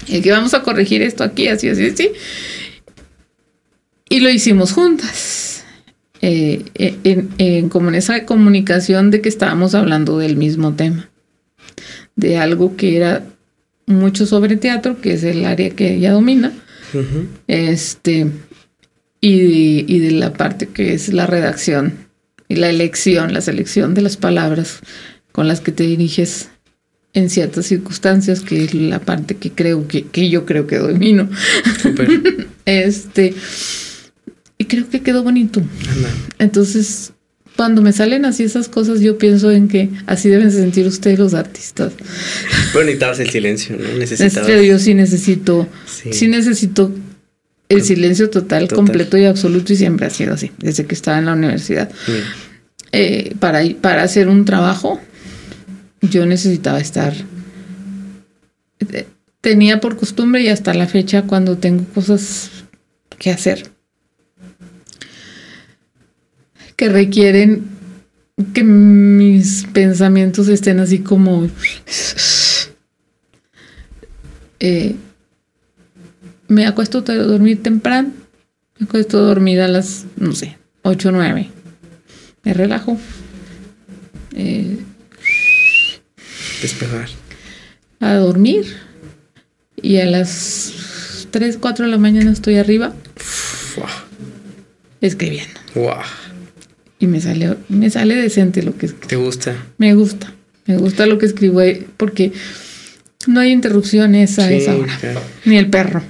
Y 0.07 0.21
que 0.21 0.31
vamos 0.31 0.53
a 0.53 0.61
corregir 0.61 1.01
esto 1.01 1.23
aquí, 1.23 1.47
así, 1.47 1.69
así, 1.69 1.87
así. 1.87 2.11
Y 4.09 4.19
lo 4.19 4.29
hicimos 4.29 4.73
juntas. 4.73 5.52
Eh, 6.25 6.63
en, 7.03 7.31
en, 7.37 7.67
como 7.67 7.89
en 7.89 7.95
esa 7.95 8.25
comunicación 8.25 9.11
de 9.11 9.19
que 9.19 9.27
estábamos 9.27 9.75
hablando 9.75 10.17
del 10.17 10.37
mismo 10.37 10.73
tema, 10.73 11.09
de 12.15 12.37
algo 12.37 12.77
que 12.77 12.95
era 12.95 13.25
mucho 13.87 14.25
sobre 14.25 14.55
teatro, 14.55 15.01
que 15.01 15.15
es 15.15 15.25
el 15.25 15.43
área 15.43 15.71
que 15.71 15.95
ella 15.95 16.13
domina, 16.13 16.53
este, 17.47 18.31
y 19.19 19.39
de, 19.41 19.85
y 19.85 19.99
de 19.99 20.11
la 20.11 20.31
parte 20.31 20.67
que 20.67 20.93
es 20.93 21.11
la 21.11 21.27
redacción 21.27 22.07
y 22.47 22.55
la 22.55 22.69
elección, 22.69 23.33
la 23.33 23.41
selección 23.41 23.93
de 23.93 24.03
las 24.03 24.15
palabras 24.15 24.79
con 25.33 25.49
las 25.49 25.59
que 25.59 25.73
te 25.73 25.83
diriges 25.83 26.51
en 27.11 27.29
ciertas 27.29 27.65
circunstancias, 27.65 28.39
que 28.39 28.63
es 28.63 28.73
la 28.73 28.99
parte 28.99 29.35
que 29.35 29.51
creo 29.51 29.89
que, 29.89 30.05
que 30.05 30.29
yo 30.29 30.45
creo 30.45 30.67
que 30.67 30.77
domino. 30.77 31.29
este 32.65 33.33
y 33.35 33.92
creo 34.77 34.89
que 34.89 35.01
quedó 35.01 35.23
bonito. 35.23 35.61
Entonces, 36.39 37.13
cuando 37.55 37.81
me 37.81 37.93
salen 37.93 38.25
así 38.25 38.43
esas 38.43 38.67
cosas, 38.67 38.99
yo 38.99 39.17
pienso 39.17 39.51
en 39.51 39.67
que 39.67 39.89
así 40.07 40.29
deben 40.29 40.51
sentir 40.51 40.87
ustedes 40.87 41.19
los 41.19 41.33
artistas. 41.33 41.93
Pero 42.71 42.85
necesitabas 42.85 43.19
el 43.19 43.29
silencio, 43.29 43.77
¿no? 43.77 43.97
Necesitabas. 43.97 44.47
yo 44.47 44.79
sí 44.79 44.93
necesito, 44.93 45.67
sí, 46.11 46.27
necesito 46.27 46.91
el 47.69 47.83
silencio 47.83 48.29
total, 48.29 48.67
completo 48.67 49.17
y 49.17 49.25
absoluto 49.25 49.73
y 49.73 49.75
siempre 49.75 50.07
ha 50.07 50.09
sido 50.09 50.33
así, 50.33 50.51
desde 50.57 50.85
que 50.85 50.95
estaba 50.95 51.19
en 51.19 51.25
la 51.25 51.33
universidad. 51.33 51.91
Eh, 52.91 53.35
para, 53.39 53.61
para 53.81 54.03
hacer 54.03 54.27
un 54.27 54.45
trabajo, 54.45 54.99
yo 56.01 56.25
necesitaba 56.25 56.79
estar... 56.79 57.13
Eh, 58.91 59.05
tenía 59.41 59.79
por 59.79 59.97
costumbre 59.97 60.41
y 60.41 60.47
hasta 60.47 60.73
la 60.73 60.87
fecha 60.87 61.23
cuando 61.23 61.57
tengo 61.57 61.85
cosas 61.93 62.49
que 63.19 63.29
hacer 63.29 63.72
que 66.83 66.89
requieren 66.89 67.63
que 68.53 68.61
mis 68.61 69.65
pensamientos 69.71 70.49
estén 70.49 70.81
así 70.81 70.99
como... 70.99 71.49
Eh, 74.59 74.95
me 76.49 76.65
acuesto 76.65 76.97
a 77.07 77.13
dormir 77.13 77.63
temprano, 77.63 78.11
me 78.77 78.85
acuesto 78.85 79.17
a 79.17 79.21
dormir 79.21 79.61
a 79.61 79.69
las, 79.69 80.03
no 80.17 80.33
sé, 80.33 80.57
8 80.81 81.07
o 81.07 81.11
9. 81.13 81.51
Me 82.43 82.53
relajo. 82.53 82.97
Eh, 84.35 84.77
Despejar. 86.61 87.07
A 88.01 88.15
dormir. 88.15 88.65
Y 89.81 89.99
a 89.99 90.05
las 90.05 91.27
3, 91.31 91.57
4 91.61 91.85
de 91.85 91.91
la 91.91 91.97
mañana 91.97 92.31
estoy 92.31 92.57
arriba. 92.57 92.93
Escribiendo. 94.99 95.61
Wow 95.75 96.22
y 97.03 97.07
me 97.07 97.19
sale, 97.19 97.57
me 97.67 97.89
sale 97.89 98.15
decente 98.15 98.63
lo 98.63 98.77
que 98.77 98.85
escribo. 98.85 99.07
¿Te 99.07 99.17
gusta? 99.17 99.57
Me 99.77 99.93
gusta, 99.93 100.33
me 100.65 100.77
gusta 100.77 101.05
lo 101.05 101.17
que 101.17 101.25
escribo 101.25 101.59
porque 101.97 102.31
no 103.27 103.41
hay 103.41 103.51
interrupciones 103.51 104.39
a 104.39 104.49
esa 104.49 104.73
hora. 104.73 104.97
Ni 105.43 105.57
el 105.57 105.69
perro. 105.69 106.01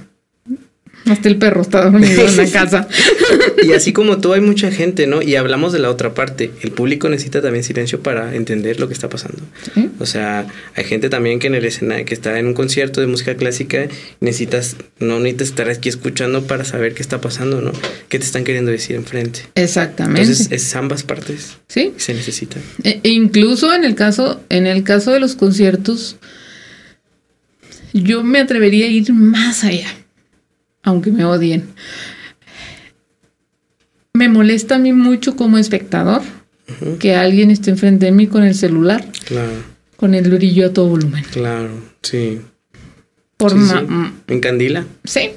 Hasta 1.06 1.28
el 1.28 1.36
perro 1.36 1.62
está 1.62 1.82
dormido 1.82 2.28
en 2.28 2.36
la 2.36 2.46
casa. 2.52 2.88
Y 3.62 3.72
así 3.72 3.92
como 3.92 4.18
tú, 4.18 4.32
hay 4.32 4.40
mucha 4.40 4.70
gente, 4.70 5.06
¿no? 5.06 5.22
Y 5.22 5.36
hablamos 5.36 5.72
de 5.72 5.78
la 5.78 5.90
otra 5.90 6.14
parte. 6.14 6.50
El 6.62 6.72
público 6.72 7.08
necesita 7.08 7.42
también 7.42 7.64
silencio 7.64 8.00
para 8.00 8.34
entender 8.34 8.80
lo 8.80 8.88
que 8.88 8.94
está 8.94 9.08
pasando. 9.08 9.42
O 9.98 10.06
sea, 10.06 10.46
hay 10.74 10.84
gente 10.84 11.08
también 11.08 11.38
que 11.38 11.46
en 11.46 11.54
el 11.54 11.64
escenario, 11.64 12.04
que 12.04 12.14
está 12.14 12.38
en 12.38 12.46
un 12.46 12.54
concierto 12.54 13.00
de 13.00 13.06
música 13.06 13.34
clásica, 13.36 13.88
necesitas, 14.20 14.76
no 14.98 15.18
necesitas 15.18 15.48
estar 15.48 15.68
aquí 15.70 15.88
escuchando 15.88 16.46
para 16.46 16.64
saber 16.64 16.94
qué 16.94 17.02
está 17.02 17.20
pasando, 17.20 17.60
¿no? 17.60 17.72
¿Qué 18.08 18.18
te 18.18 18.24
están 18.24 18.44
queriendo 18.44 18.70
decir 18.70 18.96
enfrente? 18.96 19.40
Exactamente. 19.54 20.22
Entonces, 20.22 20.48
es 20.50 20.76
ambas 20.76 21.02
partes. 21.02 21.58
Sí. 21.68 21.92
se 21.96 22.14
necesitan. 22.14 22.62
E, 22.82 23.00
e 23.02 23.10
incluso 23.10 23.74
en 23.74 23.84
el 23.84 23.94
caso, 23.94 24.40
en 24.48 24.66
el 24.66 24.84
caso 24.84 25.12
de 25.12 25.20
los 25.20 25.34
conciertos, 25.34 26.16
yo 27.92 28.22
me 28.22 28.40
atrevería 28.40 28.86
a 28.86 28.88
ir 28.88 29.12
más 29.12 29.64
allá 29.64 29.88
aunque 30.84 31.10
me 31.10 31.24
odien. 31.24 31.64
Me 34.16 34.28
molesta 34.28 34.76
a 34.76 34.78
mí 34.78 34.92
mucho 34.92 35.34
como 35.34 35.58
espectador 35.58 36.22
que 37.00 37.16
alguien 37.16 37.50
esté 37.50 37.70
enfrente 37.70 38.06
de 38.06 38.12
mí 38.12 38.26
con 38.28 38.44
el 38.44 38.54
celular. 38.54 39.04
Claro. 39.26 39.52
Con 39.96 40.14
el 40.14 40.30
brillo 40.30 40.66
a 40.66 40.72
todo 40.72 40.88
volumen. 40.88 41.24
Claro, 41.32 41.70
sí. 42.02 42.40
Por 43.36 43.50
sí, 43.50 43.58
En 44.28 44.40
candila. 44.40 44.86
Sí. 45.04 45.30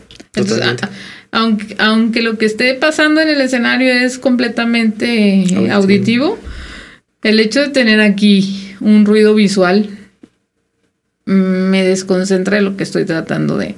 aunque, 1.32 1.76
aunque 1.80 2.22
lo 2.22 2.38
que 2.38 2.46
esté 2.46 2.76
pasando 2.76 3.20
en 3.20 3.30
el 3.30 3.42
escenario 3.42 3.92
es 3.92 4.20
completamente 4.20 5.46
auditivo, 5.72 6.38
el 7.24 7.40
hecho 7.40 7.62
de 7.62 7.70
tener 7.70 8.00
aquí 8.00 8.76
un 8.80 9.06
ruido 9.06 9.34
visual 9.34 9.90
me 11.26 11.84
desconcentra 11.84 12.58
de 12.58 12.62
lo 12.62 12.78
que 12.78 12.84
estoy 12.84 13.06
tratando 13.06 13.58
de... 13.58 13.76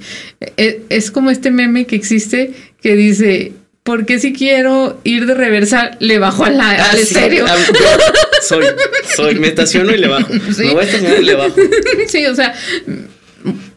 E, 0.57 0.83
es, 0.89 1.09
como 1.09 1.31
este 1.31 1.49
meme 1.49 1.87
que 1.87 1.95
existe 1.95 2.53
que 2.81 2.95
dice, 2.95 3.53
¿por 3.89 4.05
qué 4.05 4.19
si 4.19 4.33
quiero 4.33 5.01
ir 5.03 5.25
de 5.25 5.33
reversa 5.33 5.97
le 5.97 6.19
bajo 6.19 6.45
a 6.45 6.51
la, 6.51 6.69
ah, 6.69 6.91
al 6.91 6.99
estéreo? 6.99 7.43
Ah, 7.49 7.55
soy, 8.47 8.63
soy, 9.15 9.39
me 9.39 9.47
estaciono 9.47 9.91
y 9.91 9.97
le 9.97 10.07
bajo. 10.07 10.31
Me 10.59 10.73
voy 10.73 10.81
a 10.81 10.85
estacionar 10.85 11.19
y 11.19 11.25
le 11.25 11.33
bajo. 11.33 11.55
Sí, 12.07 12.23
o 12.27 12.35
sea, 12.35 12.53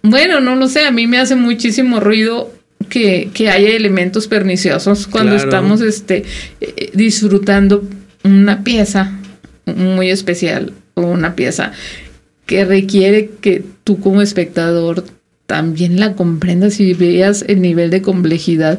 bueno, 0.02 0.42
no 0.42 0.54
lo 0.54 0.68
sé, 0.68 0.84
a 0.84 0.90
mí 0.90 1.06
me 1.06 1.16
hace 1.16 1.34
muchísimo 1.34 1.98
ruido 1.98 2.52
que, 2.90 3.30
que 3.32 3.48
haya 3.48 3.70
elementos 3.70 4.28
perniciosos 4.28 5.06
cuando 5.06 5.34
estamos 5.34 5.80
este, 5.80 6.24
eh, 6.60 6.90
disfrutando 6.92 7.82
una 8.22 8.64
pieza 8.64 9.18
muy 9.64 10.10
especial 10.10 10.74
o 10.92 11.06
una 11.06 11.34
pieza 11.34 11.72
que 12.44 12.66
requiere 12.66 13.30
que 13.40 13.64
tú 13.82 13.98
como 13.98 14.20
espectador 14.20 15.06
también 15.46 15.98
la 15.98 16.12
comprendas 16.12 16.80
y 16.80 16.92
veas 16.92 17.46
el 17.48 17.62
nivel 17.62 17.88
de 17.88 18.02
complejidad 18.02 18.78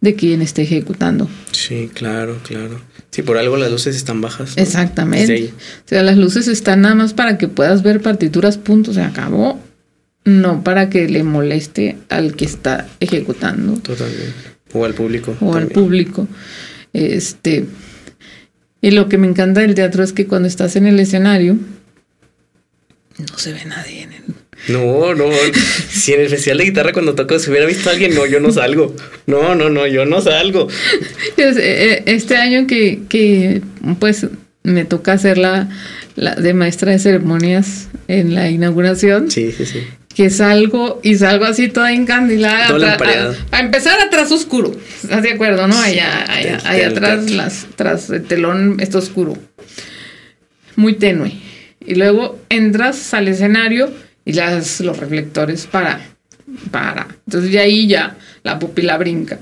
de 0.00 0.14
quien 0.14 0.42
esté 0.42 0.62
ejecutando. 0.62 1.28
Sí, 1.50 1.90
claro, 1.92 2.38
claro. 2.44 2.80
Sí, 3.10 3.22
por 3.22 3.36
algo 3.36 3.56
las 3.56 3.70
luces 3.70 3.96
están 3.96 4.20
bajas. 4.20 4.56
Exactamente. 4.56 5.52
O 5.54 5.88
sea, 5.88 6.02
las 6.02 6.16
luces 6.16 6.46
están 6.48 6.82
nada 6.82 6.94
más 6.94 7.14
para 7.14 7.38
que 7.38 7.48
puedas 7.48 7.82
ver 7.82 8.00
partituras, 8.00 8.58
punto, 8.58 8.92
se 8.92 9.02
acabó. 9.02 9.60
No 10.24 10.62
para 10.62 10.90
que 10.90 11.08
le 11.08 11.22
moleste 11.22 11.96
al 12.10 12.36
que 12.36 12.44
está 12.44 12.86
ejecutando. 13.00 13.74
Totalmente. 13.80 14.34
O 14.72 14.84
al 14.84 14.94
público. 14.94 15.36
O 15.40 15.54
al 15.54 15.68
público. 15.68 16.28
Este. 16.92 17.66
Y 18.80 18.90
lo 18.90 19.08
que 19.08 19.18
me 19.18 19.26
encanta 19.26 19.62
del 19.62 19.74
teatro 19.74 20.04
es 20.04 20.12
que 20.12 20.26
cuando 20.26 20.46
estás 20.46 20.76
en 20.76 20.86
el 20.86 21.00
escenario, 21.00 21.56
no 23.18 23.38
se 23.38 23.52
ve 23.52 23.64
nadie 23.64 24.02
en 24.02 24.12
el... 24.12 24.22
No, 24.66 25.14
no. 25.14 25.26
Si 25.88 26.12
en 26.12 26.20
el 26.20 26.28
festival 26.28 26.58
de 26.58 26.64
guitarra 26.64 26.92
cuando 26.92 27.14
toco 27.14 27.38
se 27.38 27.50
hubiera 27.50 27.66
visto 27.66 27.88
a 27.88 27.92
alguien, 27.92 28.14
no, 28.14 28.26
yo 28.26 28.40
no 28.40 28.50
salgo. 28.50 28.94
No, 29.26 29.54
no, 29.54 29.70
no, 29.70 29.86
yo 29.86 30.04
no 30.04 30.20
salgo. 30.20 30.68
Eh, 31.36 31.54
eh, 31.56 32.02
este 32.06 32.36
año 32.36 32.66
que, 32.66 33.00
que 33.08 33.62
pues 33.98 34.26
me 34.62 34.84
toca 34.84 35.12
hacer 35.12 35.38
la, 35.38 35.68
la 36.16 36.34
de 36.34 36.52
maestra 36.52 36.92
de 36.92 36.98
ceremonias 36.98 37.88
en 38.08 38.34
la 38.34 38.50
inauguración. 38.50 39.30
Sí, 39.30 39.52
sí, 39.52 39.64
sí. 39.64 39.80
Que 40.14 40.30
salgo 40.30 41.00
y 41.04 41.14
salgo 41.14 41.44
así 41.44 41.68
toda 41.68 41.92
encandilada. 41.92 42.68
a, 43.52 43.60
empezar 43.60 44.00
atrás 44.00 44.32
oscuro. 44.32 44.72
¿Estás 45.02 45.22
de 45.22 45.30
acuerdo, 45.30 45.68
no? 45.68 45.78
Allá, 45.80 46.24
allá, 46.28 46.58
allá 46.64 46.88
atrás, 46.88 47.30
las, 47.30 47.66
tras 47.76 48.10
el 48.10 48.24
telón 48.24 48.80
está 48.80 48.98
oscuro. 48.98 49.38
Muy 50.74 50.94
tenue 50.94 51.32
y 51.88 51.94
luego 51.94 52.38
entras 52.50 53.14
al 53.14 53.28
escenario 53.28 53.90
y 54.28 54.34
las, 54.34 54.80
los 54.80 54.98
reflectores 54.98 55.66
para, 55.66 56.00
para. 56.70 57.08
Entonces 57.26 57.50
ya 57.50 57.62
ahí 57.62 57.88
ya 57.88 58.14
la 58.42 58.58
pupila 58.58 58.98
brinca. 58.98 59.38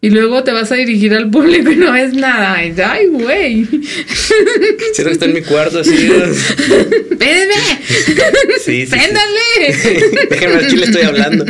Y 0.00 0.10
luego 0.10 0.44
te 0.44 0.52
vas 0.52 0.70
a 0.70 0.76
dirigir 0.76 1.12
al 1.12 1.28
público 1.28 1.72
y 1.72 1.74
no 1.74 1.96
es 1.96 2.12
nada. 2.12 2.54
ay, 2.54 3.06
güey. 3.08 3.66
Quisiera 4.88 5.10
estar 5.10 5.28
en 5.28 5.34
mi 5.34 5.42
cuarto 5.42 5.80
así. 5.80 5.92
¡Espérenme! 7.10 7.54
Sí, 8.64 8.86
sí. 8.86 8.90
¡Préndale! 8.90 10.28
Déjenme 10.30 10.54
al 10.54 10.68
chile 10.68 10.84
estoy 10.84 11.02
hablando. 11.02 11.44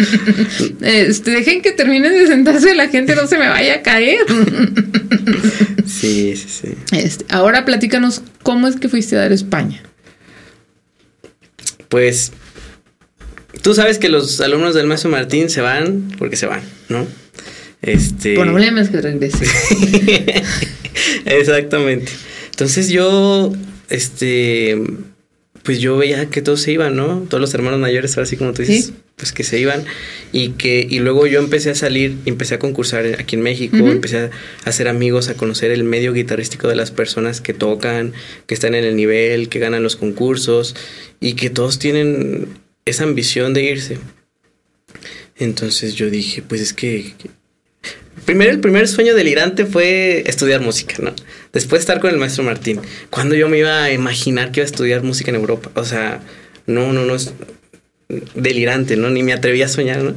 Este, 0.81 1.31
dejen 1.33 1.61
que 1.61 1.73
terminen 1.73 2.15
de 2.15 2.27
sentarse, 2.27 2.75
la 2.75 2.89
gente 2.89 3.15
no 3.15 3.27
se 3.27 3.37
me 3.37 3.49
vaya 3.49 3.75
a 3.75 3.83
caer. 3.83 4.21
Sí, 5.85 6.35
sí, 6.37 6.47
sí. 6.49 6.69
Este, 6.97 7.27
ahora 7.29 7.67
platícanos 7.67 8.23
cómo 8.43 8.67
es 8.67 8.77
que 8.77 8.89
fuiste 8.89 9.17
a 9.17 9.21
dar 9.21 9.33
España. 9.33 9.83
Pues 11.97 12.31
tú 13.63 13.73
sabes 13.73 13.97
que 13.97 14.11
los 14.11 14.43
alumnos 14.43 14.75
del 14.75 14.87
maestro 14.87 15.09
Martín 15.09 15.49
se 15.49 15.63
van 15.63 16.13
porque 16.19 16.37
se 16.37 16.45
van, 16.45 16.61
¿no? 16.91 17.07
Este. 17.81 18.35
Problemas 18.35 18.91
que 18.91 19.01
regrese. 19.01 19.47
Exactamente. 21.25 22.13
Entonces 22.51 22.91
yo, 22.91 23.51
este, 23.89 24.79
pues 25.67 25.81
yo 25.81 25.97
veía 25.97 26.27
que 26.27 26.41
todos 26.41 26.63
se 26.63 26.71
iban, 26.71 26.95
¿no? 26.95 27.27
Todos 27.29 27.41
los 27.41 27.53
hermanos 27.53 27.81
mayores, 27.81 28.17
así 28.19 28.37
como 28.37 28.53
tú 28.53 28.63
dices, 28.63 28.93
pues 29.17 29.33
que 29.33 29.43
se 29.43 29.59
iban. 29.59 29.85
Y 30.33 30.51
que, 30.51 30.87
y 30.89 31.01
luego 31.01 31.27
yo 31.27 31.41
empecé 31.41 31.71
a 31.71 31.75
salir, 31.75 32.17
empecé 32.25 32.55
a 32.55 32.59
concursar 32.61 33.05
aquí 33.19 33.35
en 33.35 33.43
México, 33.43 33.77
empecé 33.77 34.19
a 34.19 34.31
hacer 34.65 34.87
amigos, 34.87 35.29
a 35.29 35.35
conocer 35.35 35.73
el 35.73 35.83
medio 35.83 36.13
guitarrístico 36.13 36.69
de 36.69 36.77
las 36.77 36.93
personas 36.93 37.41
que 37.41 37.53
tocan, 37.53 38.13
que 38.47 38.55
están 38.55 38.77
en 38.77 38.85
el 38.85 38.95
nivel, 38.95 39.49
que 39.49 39.59
ganan 39.59 39.83
los 39.83 39.97
concursos, 39.97 40.77
y 41.19 41.33
que 41.35 41.51
todos 41.51 41.81
tienen 41.81 42.47
esa 42.85 43.03
ambición 43.03 43.53
de 43.53 43.65
irse. 43.65 43.99
Entonces 45.37 45.97
yo 45.97 46.09
dije, 46.09 46.43
pues 46.43 46.61
es 46.61 46.73
que 46.73 47.13
Primero, 48.25 48.51
el 48.51 48.61
primer 48.61 48.89
sueño 48.89 49.15
delirante 49.15 49.67
fue 49.67 50.25
estudiar 50.27 50.61
música, 50.61 50.97
¿no? 51.01 51.13
Después 51.57 51.81
estar 51.81 52.01
con 52.01 52.11
el 52.11 52.19
maestro 52.19 52.45
Martín. 52.45 52.81
Cuando 53.09 53.35
yo 53.35 53.49
me 53.49 53.57
iba 53.57 53.85
a 53.85 53.91
imaginar 53.91 54.53
que 54.53 54.61
iba 54.61 54.65
a 54.65 54.71
estudiar 54.71 55.03
música 55.03 55.31
en 55.31 55.37
Europa. 55.37 55.71
O 55.75 55.87
sea, 55.87 56.21
no, 56.67 56.93
no, 56.93 57.07
no 57.07 57.15
es 57.15 57.33
delirante, 58.35 58.99
¿no? 58.99 59.09
Ni 59.09 59.23
me 59.23 59.33
atreví 59.33 59.63
a 59.63 59.69
soñar, 59.69 60.03
¿no? 60.03 60.15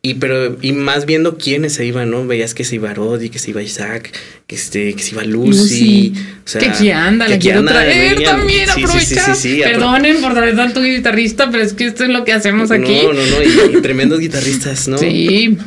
Y 0.00 0.14
pero, 0.14 0.56
y 0.62 0.72
más 0.72 1.04
viendo 1.04 1.36
quiénes 1.36 1.74
se 1.74 1.84
iban, 1.84 2.10
¿no? 2.10 2.26
Veías 2.26 2.54
que 2.54 2.64
se 2.64 2.76
iba 2.76 2.94
Rodi, 2.94 3.28
que 3.28 3.38
se 3.38 3.50
iba 3.50 3.60
Isaac, 3.60 4.10
que 4.46 4.54
este, 4.56 4.94
que 4.94 5.02
se 5.02 5.10
iba 5.10 5.22
Lucy. 5.22 6.14
O 6.46 6.48
sea, 6.48 6.62
que 6.62 6.68
aquí 6.70 6.90
anda, 6.90 7.28
la 7.28 7.38
quiero 7.38 7.62
traer 7.62 8.22
también, 8.22 8.66
sí, 8.74 9.16
Sí, 9.34 9.60
Perdonen 9.62 10.22
por 10.22 10.32
traer 10.32 10.56
tanto 10.56 10.80
guitarrista, 10.80 11.50
pero 11.50 11.62
es 11.62 11.74
que 11.74 11.88
esto 11.88 12.04
es 12.04 12.10
lo 12.10 12.24
que 12.24 12.32
hacemos 12.32 12.70
aquí. 12.70 13.02
No, 13.02 13.12
no, 13.12 13.20
no, 13.20 13.78
y 13.78 13.82
tremendos 13.82 14.18
guitarristas, 14.18 14.88
¿no? 14.88 14.96
Sí. 14.96 15.58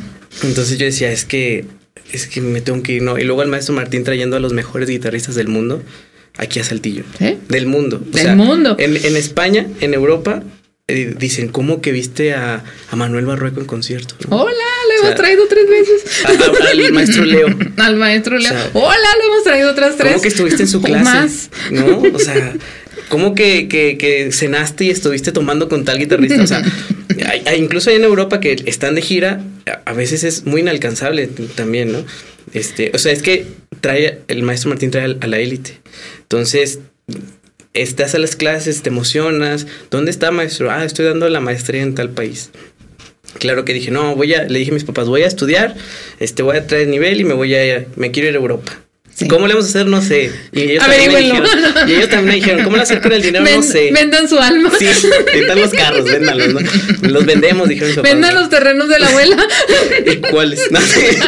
Entonces 0.42 0.76
yo 0.76 0.86
decía, 0.86 1.12
es 1.12 1.24
que, 1.24 1.66
es 2.12 2.26
que 2.26 2.40
me 2.40 2.60
tengo 2.60 2.82
que 2.82 2.92
ir, 2.92 3.02
¿no? 3.02 3.18
Y 3.18 3.24
luego 3.24 3.42
el 3.42 3.48
maestro 3.48 3.74
Martín 3.74 4.04
trayendo 4.04 4.36
a 4.36 4.40
los 4.40 4.52
mejores 4.52 4.88
guitarristas 4.88 5.34
del 5.34 5.48
mundo 5.48 5.82
aquí 6.36 6.60
a 6.60 6.64
Saltillo. 6.64 7.04
¿Eh? 7.20 7.38
Del 7.48 7.66
mundo. 7.66 7.98
del 7.98 8.36
mundo. 8.36 8.76
En, 8.78 8.96
en, 8.96 9.16
España, 9.16 9.66
en 9.80 9.94
Europa, 9.94 10.42
eh, 10.86 11.14
dicen, 11.18 11.48
¿cómo 11.48 11.80
que 11.80 11.92
viste 11.92 12.34
a, 12.34 12.62
a 12.90 12.96
Manuel 12.96 13.24
Barrueco 13.24 13.60
en 13.60 13.66
concierto? 13.66 14.16
Hola, 14.28 14.52
lo 14.52 15.02
hemos 15.06 15.14
traído 15.16 15.46
tres 15.48 15.66
veces. 15.68 16.24
al 16.26 16.92
maestro 16.92 17.24
Leo. 17.24 17.46
al 17.78 17.96
maestro 17.96 18.38
Leo. 18.38 18.52
Hola, 18.74 19.08
lo 19.18 19.32
hemos 19.32 19.44
traído 19.44 19.70
otras 19.70 19.96
tres. 19.96 20.12
¿Cómo 20.12 20.22
que 20.22 20.28
estuviste 20.28 20.62
en 20.64 20.68
su 20.68 20.82
clase? 20.82 21.04
Más. 21.04 21.50
¿No? 21.70 22.02
O 22.12 22.18
sea, 22.18 22.54
¿cómo 23.08 23.34
que, 23.34 23.68
que, 23.68 23.98
que 23.98 24.32
cenaste 24.32 24.84
y 24.84 24.90
estuviste 24.90 25.32
tomando 25.32 25.68
con 25.68 25.84
tal 25.84 25.98
guitarrista? 25.98 26.42
O 26.42 26.46
sea, 26.46 26.62
hay, 27.26 27.42
incluso 27.58 27.90
hay 27.90 27.96
en 27.96 28.04
Europa 28.04 28.40
que 28.40 28.56
están 28.66 28.94
de 28.94 29.02
gira, 29.02 29.42
a 29.84 29.92
veces 29.92 30.24
es 30.24 30.46
muy 30.46 30.60
inalcanzable 30.60 31.26
también, 31.26 31.92
¿no? 31.92 32.04
Este, 32.52 32.90
o 32.94 32.98
sea, 32.98 33.12
es 33.12 33.22
que 33.22 33.46
trae, 33.80 34.20
el 34.28 34.42
maestro 34.42 34.70
Martín 34.70 34.90
trae 34.90 35.16
a 35.20 35.26
la 35.26 35.38
élite. 35.38 35.80
Entonces, 36.22 36.80
estás 37.74 38.14
a 38.14 38.18
las 38.18 38.36
clases, 38.36 38.82
te 38.82 38.88
emocionas. 38.88 39.66
¿Dónde 39.90 40.10
está 40.10 40.30
maestro? 40.30 40.70
Ah, 40.70 40.84
estoy 40.84 41.04
dando 41.04 41.28
la 41.28 41.40
maestría 41.40 41.82
en 41.82 41.94
tal 41.94 42.10
país. 42.10 42.50
Claro 43.38 43.64
que 43.64 43.74
dije, 43.74 43.90
no, 43.90 44.14
voy 44.14 44.32
a, 44.34 44.44
le 44.44 44.60
dije 44.60 44.70
a 44.70 44.74
mis 44.74 44.84
papás, 44.84 45.08
voy 45.08 45.22
a 45.22 45.26
estudiar, 45.26 45.74
este, 46.20 46.42
voy 46.42 46.56
a 46.56 46.66
traer 46.66 46.86
nivel 46.86 47.20
y 47.20 47.24
me 47.24 47.34
voy 47.34 47.54
a, 47.54 47.84
me 47.96 48.12
quiero 48.12 48.28
ir 48.28 48.36
a 48.36 48.38
Europa. 48.38 48.80
¿Cómo 49.28 49.46
le 49.46 49.54
vamos 49.54 49.66
a 49.66 49.68
hacer? 49.68 49.86
No 49.86 50.02
sé. 50.02 50.32
Y 50.52 50.62
ellos, 50.62 50.84
también 50.84 51.12
me 51.12 51.20
dijeron, 51.20 51.48
y 51.86 51.92
ellos 51.92 52.08
también 52.08 52.26
me 52.26 52.34
dijeron, 52.34 52.64
¿cómo 52.64 52.76
le 52.76 52.82
hacer 52.82 53.00
con 53.00 53.12
el 53.12 53.22
dinero? 53.22 53.44
no 53.44 53.62
sé. 53.62 53.90
Vendan 53.92 54.28
su 54.28 54.38
alma. 54.38 54.70
Sí, 54.78 54.86
vendan 55.32 55.60
los 55.60 55.70
carros, 55.70 56.04
véndanlos, 56.04 56.54
¿no? 56.54 56.60
Los 57.08 57.24
vendemos, 57.24 57.68
dijeron. 57.68 58.02
Vendan 58.02 58.34
los 58.34 58.48
terrenos 58.50 58.88
de 58.88 58.98
la 58.98 59.08
abuela. 59.08 59.46
¿Y 60.12 60.16
cuáles? 60.16 60.70
No 60.70 60.80
sé. 60.80 61.18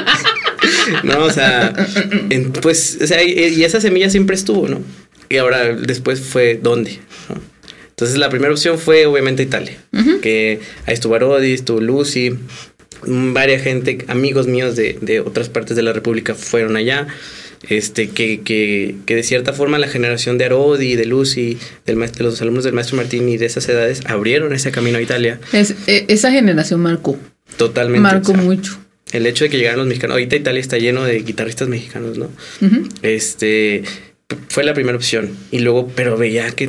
No, 1.04 1.24
o 1.24 1.30
sea, 1.30 1.72
pues, 2.60 2.98
o 3.00 3.06
sea, 3.06 3.22
y 3.22 3.62
esa 3.62 3.80
semilla 3.80 4.10
siempre 4.10 4.34
estuvo, 4.34 4.68
¿no? 4.68 4.82
Y 5.28 5.36
ahora 5.38 5.74
después 5.74 6.20
fue 6.20 6.58
dónde. 6.60 6.98
Entonces 7.96 8.18
la 8.18 8.28
primera 8.28 8.52
opción 8.52 8.78
fue 8.78 9.06
obviamente 9.06 9.42
Italia, 9.42 9.74
que 10.20 10.60
ahí 10.84 10.92
estuvo 10.92 11.14
Arodi, 11.14 11.54
estuvo 11.54 11.80
Lucy, 11.80 12.34
varias 13.06 13.62
gente, 13.62 14.04
amigos 14.08 14.46
míos 14.46 14.76
de, 14.76 14.98
de, 15.00 15.20
otras 15.20 15.48
partes 15.48 15.76
de 15.76 15.82
la 15.82 15.94
República 15.94 16.34
fueron 16.34 16.76
allá. 16.76 17.06
Este, 17.68 18.10
que, 18.10 18.40
que, 18.42 18.94
que 19.06 19.16
de 19.16 19.22
cierta 19.22 19.52
forma 19.52 19.78
la 19.78 19.88
generación 19.88 20.38
de 20.38 20.44
Arodi, 20.46 20.94
de 20.94 21.06
Lucy, 21.06 21.58
del 21.84 21.98
de 21.98 22.24
los 22.24 22.40
alumnos 22.42 22.64
del 22.64 22.74
maestro 22.74 22.96
Martín 22.96 23.28
y 23.28 23.36
de 23.36 23.46
esas 23.46 23.68
edades 23.68 24.02
abrieron 24.06 24.52
ese 24.52 24.70
camino 24.70 24.98
a 24.98 25.02
Italia. 25.02 25.40
Es, 25.52 25.74
e, 25.86 26.04
esa 26.08 26.30
generación 26.30 26.80
marcó. 26.80 27.18
Totalmente. 27.56 28.00
Marcó 28.00 28.34
mucho. 28.34 28.78
El 29.12 29.26
hecho 29.26 29.44
de 29.44 29.50
que 29.50 29.56
llegaran 29.56 29.78
los 29.78 29.86
mexicanos. 29.86 30.14
Ahorita 30.14 30.36
Italia 30.36 30.60
está 30.60 30.78
lleno 30.78 31.04
de 31.04 31.20
guitarristas 31.20 31.68
mexicanos, 31.68 32.18
¿no? 32.18 32.28
Este 33.02 33.84
fue 34.48 34.64
la 34.64 34.74
primera 34.74 34.96
opción. 34.96 35.30
Y 35.52 35.60
luego, 35.60 35.88
pero 35.94 36.16
veía 36.16 36.50
que 36.50 36.68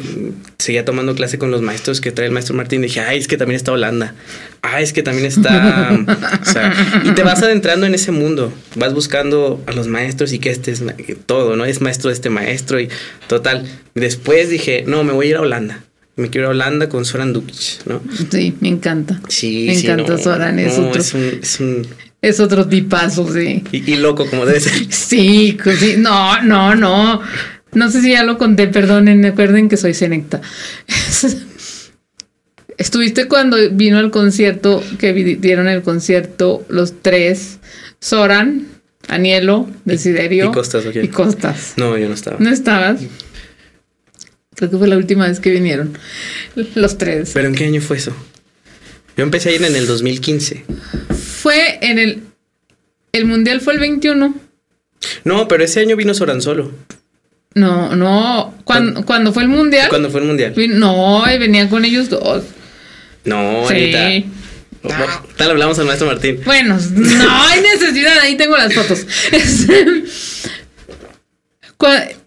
seguía 0.59 0.85
tomando 0.85 1.15
clase 1.15 1.39
con 1.39 1.49
los 1.49 1.61
maestros 1.61 2.01
que 2.01 2.11
trae 2.11 2.27
el 2.27 2.33
maestro 2.33 2.55
Martín. 2.55 2.81
dije, 2.81 2.99
ay, 2.99 3.17
es 3.17 3.27
que 3.27 3.37
también 3.37 3.55
está 3.55 3.71
Holanda. 3.71 4.13
Ay, 4.61 4.83
es 4.83 4.93
que 4.93 5.01
también 5.01 5.25
está. 5.25 5.97
o 6.41 6.45
sea, 6.45 6.73
y 7.03 7.11
te 7.11 7.23
vas 7.23 7.41
adentrando 7.41 7.87
en 7.87 7.95
ese 7.95 8.11
mundo. 8.11 8.53
Vas 8.75 8.93
buscando 8.93 9.63
a 9.65 9.71
los 9.71 9.87
maestros 9.87 10.33
y 10.33 10.39
que 10.39 10.51
este 10.51 10.71
es 10.71 10.83
todo, 11.25 11.55
¿no? 11.55 11.65
Es 11.65 11.81
maestro 11.81 12.09
de 12.09 12.13
este 12.13 12.29
maestro 12.29 12.79
y 12.79 12.89
total. 13.27 13.65
Después 13.95 14.49
dije, 14.49 14.83
no, 14.85 15.03
me 15.03 15.13
voy 15.13 15.27
a 15.27 15.29
ir 15.29 15.35
a 15.37 15.41
Holanda. 15.41 15.83
Me 16.15 16.29
quiero 16.29 16.47
ir 16.47 16.49
a 16.49 16.51
Holanda 16.51 16.89
con 16.89 17.05
Soran 17.05 17.33
Dukic, 17.33 17.85
¿no? 17.85 18.01
Sí, 18.29 18.55
me 18.59 18.69
encanta. 18.69 19.19
Sí, 19.29 19.65
me 19.67 19.79
encanta 19.79 20.17
Soran. 20.17 20.59
Es, 20.59 20.77
otro, 20.77 21.01
es, 21.01 21.13
un, 21.13 21.39
es, 21.41 21.59
un, 21.59 21.87
es 22.29 22.39
otro 22.39 22.67
tipazo, 22.67 23.31
sí. 23.31 23.63
Y, 23.71 23.95
loco, 23.95 24.29
como 24.29 24.45
debe 24.45 24.59
ser. 24.59 24.73
Sí, 24.91 25.57
sí, 25.79 25.95
no, 25.97 26.41
no, 26.43 26.75
no. 26.75 27.21
No 27.73 27.91
sé 27.91 28.01
si 28.01 28.11
ya 28.11 28.23
lo 28.23 28.37
conté, 28.37 28.67
perdonen, 28.67 29.23
recuerden 29.23 29.69
que 29.69 29.77
soy 29.77 29.93
Senecta. 29.93 30.41
Estuviste 32.77 33.27
cuando 33.27 33.57
vino 33.71 33.99
el 33.99 34.11
concierto, 34.11 34.83
que 34.99 35.13
dieron 35.13 35.67
el 35.67 35.81
concierto 35.81 36.63
los 36.69 37.01
tres, 37.01 37.59
Soran, 37.99 38.67
Anielo, 39.07 39.67
Desiderio 39.85 40.49
y 40.49 40.51
Costas. 40.51 40.83
Y 40.93 41.07
Costas. 41.07 41.73
No, 41.77 41.97
yo 41.97 42.07
no 42.07 42.13
estaba. 42.13 42.37
¿No 42.39 42.49
estabas? 42.49 43.01
Creo 44.55 44.71
que 44.71 44.77
fue 44.77 44.87
la 44.87 44.97
última 44.97 45.27
vez 45.27 45.39
que 45.39 45.51
vinieron. 45.51 45.97
Los 46.75 46.97
tres. 46.97 47.31
¿Pero 47.33 47.47
en 47.47 47.55
qué 47.55 47.65
año 47.65 47.81
fue 47.81 47.97
eso? 47.97 48.15
Yo 49.15 49.23
empecé 49.23 49.49
a 49.49 49.51
ir 49.53 49.63
en 49.63 49.75
el 49.75 49.87
2015. 49.87 50.63
Fue 51.47 51.79
en 51.81 51.97
el... 51.97 52.23
El 53.13 53.23
mundial 53.23 53.61
fue 53.61 53.75
el 53.75 53.79
21. 53.79 54.35
No, 55.23 55.47
pero 55.47 55.63
ese 55.63 55.79
año 55.79 55.95
vino 55.95 56.13
Soran 56.13 56.41
solo. 56.41 56.73
No, 57.53 57.95
no. 57.95 58.53
Cuando, 58.65 59.05
cuando 59.05 59.31
fue 59.31 59.43
el 59.43 59.47
mundial. 59.47 59.87
Cuando 59.87 60.09
fue 60.09 60.19
el 60.19 60.27
mundial. 60.27 60.53
No, 60.77 61.23
venía 61.39 61.69
con 61.69 61.85
ellos 61.85 62.09
dos. 62.09 62.43
No, 63.23 63.65
sí. 63.69 64.25
Tal 65.37 65.51
hablamos 65.51 65.79
al 65.79 65.85
maestro 65.85 66.07
Martín. 66.07 66.41
Bueno, 66.43 66.77
no 66.95 67.43
hay 67.43 67.61
necesidad, 67.61 68.19
ahí 68.19 68.35
tengo 68.35 68.57
las 68.57 68.73
fotos. 68.73 69.07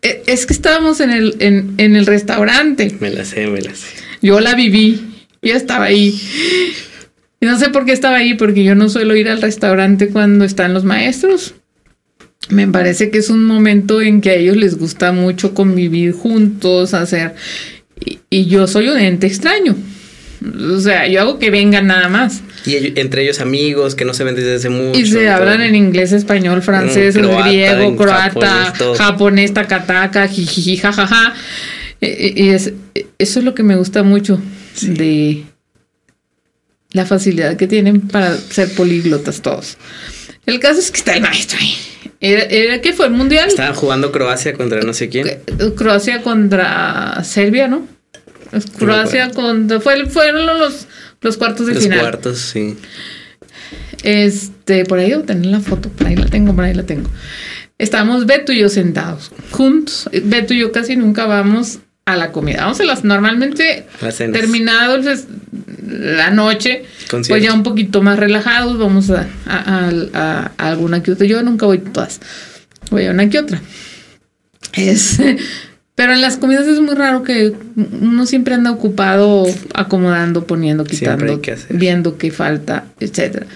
E, 0.00 0.22
es, 0.26 0.46
que 0.46 0.54
estábamos 0.54 1.00
en 1.00 1.10
el, 1.10 1.36
en, 1.40 1.74
en 1.76 1.94
el 1.94 2.06
restaurante. 2.06 2.96
Me 3.00 3.10
la 3.10 3.26
sé, 3.26 3.48
me 3.48 3.60
la 3.60 3.74
sé. 3.74 3.88
Yo 4.22 4.40
la 4.40 4.54
viví. 4.54 5.26
Yo 5.42 5.54
estaba 5.54 5.86
ahí. 5.86 6.18
Y 7.40 7.46
no 7.46 7.58
sé 7.58 7.70
por 7.70 7.86
qué 7.86 7.92
estaba 7.92 8.18
ahí, 8.18 8.34
porque 8.34 8.64
yo 8.64 8.74
no 8.74 8.90
suelo 8.90 9.16
ir 9.16 9.28
al 9.30 9.40
restaurante 9.40 10.08
cuando 10.08 10.44
están 10.44 10.74
los 10.74 10.84
maestros. 10.84 11.54
Me 12.50 12.68
parece 12.68 13.10
que 13.10 13.18
es 13.18 13.30
un 13.30 13.44
momento 13.44 14.02
en 14.02 14.20
que 14.20 14.30
a 14.30 14.34
ellos 14.34 14.56
les 14.56 14.78
gusta 14.78 15.12
mucho 15.12 15.54
convivir 15.54 16.12
juntos, 16.12 16.94
hacer... 16.94 17.34
Y, 18.30 18.46
yo 18.46 18.66
soy 18.66 18.88
un 18.88 18.98
ente 18.98 19.26
extraño. 19.26 19.76
O 20.74 20.80
sea, 20.80 21.06
yo 21.06 21.20
hago 21.20 21.38
que 21.38 21.50
vengan 21.50 21.86
nada 21.86 22.08
más. 22.08 22.42
Y 22.64 22.98
entre 22.98 23.22
ellos 23.22 23.40
amigos 23.40 23.94
que 23.94 24.06
no 24.06 24.14
se 24.14 24.24
ven 24.24 24.34
desde 24.34 24.54
hace 24.54 24.68
mucho. 24.70 24.98
Y 24.98 25.06
se 25.06 25.28
hablan 25.28 25.60
en 25.60 25.74
inglés, 25.74 26.12
español, 26.12 26.62
francés, 26.62 27.14
griego, 27.14 27.96
croata, 27.96 28.72
japonés, 28.96 29.52
takataka, 29.52 30.28
jijiji, 30.28 30.78
jajaja. 30.78 31.34
Y, 32.00 32.48
es, 32.48 32.72
eso 33.18 33.38
es 33.38 33.44
lo 33.44 33.54
que 33.54 33.62
me 33.62 33.76
gusta 33.76 34.02
mucho 34.02 34.40
de 34.80 35.44
la 36.92 37.06
facilidad 37.06 37.56
que 37.56 37.66
tienen 37.66 38.00
para 38.00 38.36
ser 38.36 38.72
políglotas 38.74 39.42
todos. 39.42 39.76
El 40.46 40.58
caso 40.58 40.80
es 40.80 40.90
que 40.90 40.98
está 40.98 41.14
el 41.14 41.22
maestro 41.22 41.58
ahí. 41.60 41.74
¿Era, 42.20 42.80
qué 42.80 42.92
fue 42.92 43.06
el 43.06 43.12
mundial? 43.12 43.48
Estaban 43.48 43.74
jugando 43.74 44.12
Croacia 44.12 44.52
contra 44.52 44.82
no 44.82 44.92
sé 44.92 45.08
quién. 45.08 45.40
Croacia 45.76 46.22
contra 46.22 47.22
Serbia, 47.24 47.68
¿no? 47.68 47.86
Croacia 48.78 49.30
contra. 49.30 49.80
fueron 49.80 50.46
los, 50.46 50.86
los 51.20 51.36
cuartos 51.36 51.66
de 51.66 51.76
final. 51.76 51.98
Los 51.98 52.08
cuartos, 52.08 52.38
sí. 52.38 52.76
Este, 54.02 54.84
por 54.84 54.98
ahí 54.98 55.10
debo 55.10 55.22
tener 55.22 55.46
la 55.46 55.60
foto, 55.60 55.88
por 55.90 56.06
ahí 56.06 56.16
la 56.16 56.26
tengo, 56.26 56.54
por 56.54 56.64
ahí 56.64 56.74
la 56.74 56.84
tengo. 56.84 57.08
Estábamos 57.78 58.26
Beto 58.26 58.52
y 58.52 58.58
yo 58.58 58.68
sentados 58.68 59.30
juntos. 59.50 60.08
Beto 60.24 60.52
y 60.52 60.58
yo 60.58 60.72
casi 60.72 60.96
nunca 60.96 61.26
vamos 61.26 61.78
a 62.04 62.16
la 62.16 62.32
comida. 62.32 62.62
Vamos 62.62 62.80
a 62.80 62.84
las 62.84 63.04
normalmente 63.04 63.86
terminados 64.16 65.26
la 65.86 66.30
noche, 66.30 66.84
pues 67.10 67.42
ya 67.42 67.52
un 67.52 67.62
poquito 67.62 68.02
más 68.02 68.18
relajados, 68.18 68.78
vamos 68.78 69.10
a, 69.10 69.26
a, 69.46 70.50
alguna 70.56 71.02
que 71.02 71.12
otra. 71.12 71.26
Yo 71.26 71.42
nunca 71.42 71.66
voy 71.66 71.78
todas, 71.78 72.20
voy 72.90 73.06
a 73.06 73.10
una 73.10 73.28
que 73.28 73.38
otra. 73.38 73.60
Es, 74.72 75.20
Pero 76.00 76.14
en 76.14 76.22
las 76.22 76.38
comidas 76.38 76.66
es 76.66 76.80
muy 76.80 76.94
raro 76.94 77.22
que 77.24 77.52
uno 77.76 78.24
siempre 78.24 78.54
anda 78.54 78.70
ocupado 78.70 79.44
acomodando, 79.74 80.46
poniendo, 80.46 80.84
quitando, 80.84 81.42
viendo 81.68 82.16
qué 82.16 82.30
falta, 82.30 82.86
etcétera. 83.00 83.46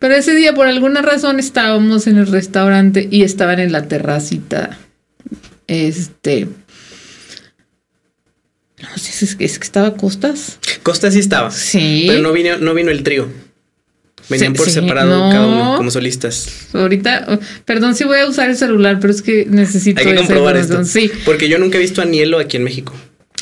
Pero 0.00 0.14
ese 0.16 0.34
día 0.34 0.52
por 0.52 0.66
alguna 0.66 1.00
razón 1.00 1.38
estábamos 1.38 2.08
en 2.08 2.18
el 2.18 2.26
restaurante 2.26 3.06
y 3.08 3.22
estaban 3.22 3.60
en 3.60 3.70
la 3.70 3.86
terracita. 3.86 4.78
Este, 5.68 6.48
no 8.90 8.98
sé, 8.98 9.24
es 9.24 9.36
que, 9.36 9.44
es 9.44 9.58
que 9.58 9.64
estaba 9.64 9.94
Costas. 9.96 10.58
Costas 10.82 11.14
sí 11.14 11.20
estaba. 11.20 11.50
Sí. 11.50 12.04
Pero 12.08 12.20
no 12.20 12.32
vino, 12.32 12.58
no 12.58 12.74
vino 12.74 12.90
el 12.90 13.02
trío. 13.02 13.28
Venían 14.28 14.54
por 14.54 14.70
separado 14.70 15.30
cada 15.30 15.46
uno 15.46 15.76
como 15.76 15.90
solistas. 15.90 16.68
Ahorita, 16.72 17.40
perdón 17.64 17.94
si 17.94 18.04
voy 18.04 18.18
a 18.18 18.26
usar 18.26 18.50
el 18.50 18.56
celular, 18.56 18.98
pero 19.00 19.12
es 19.12 19.20
que 19.20 19.46
necesito. 19.48 20.00
Hay 20.00 20.06
que 20.06 20.14
comprobar 20.14 20.56
esto. 20.56 20.84
Sí. 20.84 21.10
Porque 21.24 21.48
yo 21.48 21.58
nunca 21.58 21.78
he 21.78 21.80
visto 21.80 22.02
a 22.02 22.04
Nielo 22.04 22.38
aquí 22.38 22.56
en 22.56 22.64
México. 22.64 22.94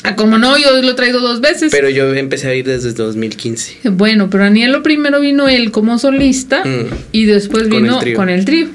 Ah, 0.03 0.15
como 0.15 0.37
no, 0.39 0.57
yo 0.57 0.81
lo 0.81 0.91
he 0.91 0.93
traído 0.95 1.19
dos 1.19 1.41
veces. 1.41 1.71
Pero 1.71 1.89
yo 1.89 2.13
empecé 2.15 2.47
a 2.47 2.55
ir 2.55 2.65
desde 2.65 2.93
2015. 2.93 3.91
Bueno, 3.91 4.29
pero 4.29 4.45
Anielo 4.45 4.81
primero 4.81 5.19
vino 5.19 5.47
él 5.47 5.71
como 5.71 5.99
solista 5.99 6.63
mm. 6.65 6.85
y 7.11 7.25
después 7.25 7.69
vino 7.69 7.99
con 8.15 8.29
el 8.29 8.45
trío. 8.45 8.67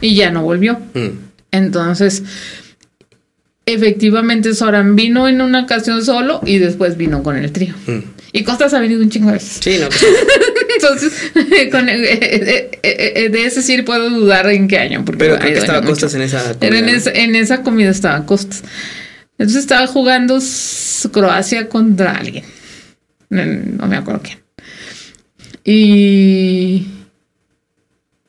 Y 0.00 0.14
ya 0.14 0.30
no 0.30 0.42
volvió. 0.42 0.78
Mm. 0.94 1.08
Entonces, 1.52 2.22
efectivamente, 3.66 4.54
Soran 4.54 4.96
vino 4.96 5.28
en 5.28 5.40
una 5.40 5.62
ocasión 5.62 6.04
solo 6.04 6.40
y 6.44 6.58
después 6.58 6.96
vino 6.96 7.22
con 7.22 7.36
el 7.36 7.52
trío. 7.52 7.74
Mm. 7.86 7.98
Y 8.32 8.44
Costas 8.44 8.72
ha 8.74 8.80
venido 8.80 9.02
un 9.02 9.10
chingo 9.10 9.28
de 9.28 9.34
veces. 9.34 9.60
Sí, 9.62 9.78
no. 9.78 9.88
Entonces, 10.76 11.12
con, 11.70 11.88
eh, 11.88 12.02
eh, 12.02 12.80
eh, 12.82 13.28
de 13.28 13.44
ese 13.44 13.62
sí 13.62 13.80
puedo 13.82 14.08
dudar 14.10 14.48
en 14.50 14.68
qué 14.68 14.78
año. 14.78 15.04
Porque 15.04 15.18
Pero 15.18 15.38
creo 15.38 15.52
que 15.52 15.58
estaba 15.58 15.82
Costas 15.82 16.14
en 16.14 16.22
esa 16.22 16.54
comida. 16.54 16.78
En, 16.78 17.16
en 17.16 17.34
esa 17.36 17.62
comida 17.62 17.90
estaba 17.90 18.24
Costas. 18.24 18.62
Entonces 19.38 19.62
estaba 19.62 19.86
jugando 19.86 20.38
Croacia 21.12 21.68
contra 21.68 22.16
alguien. 22.16 22.44
No 23.28 23.86
me 23.86 23.96
acuerdo 23.96 24.22
quién. 24.22 24.38
Y 25.64 26.86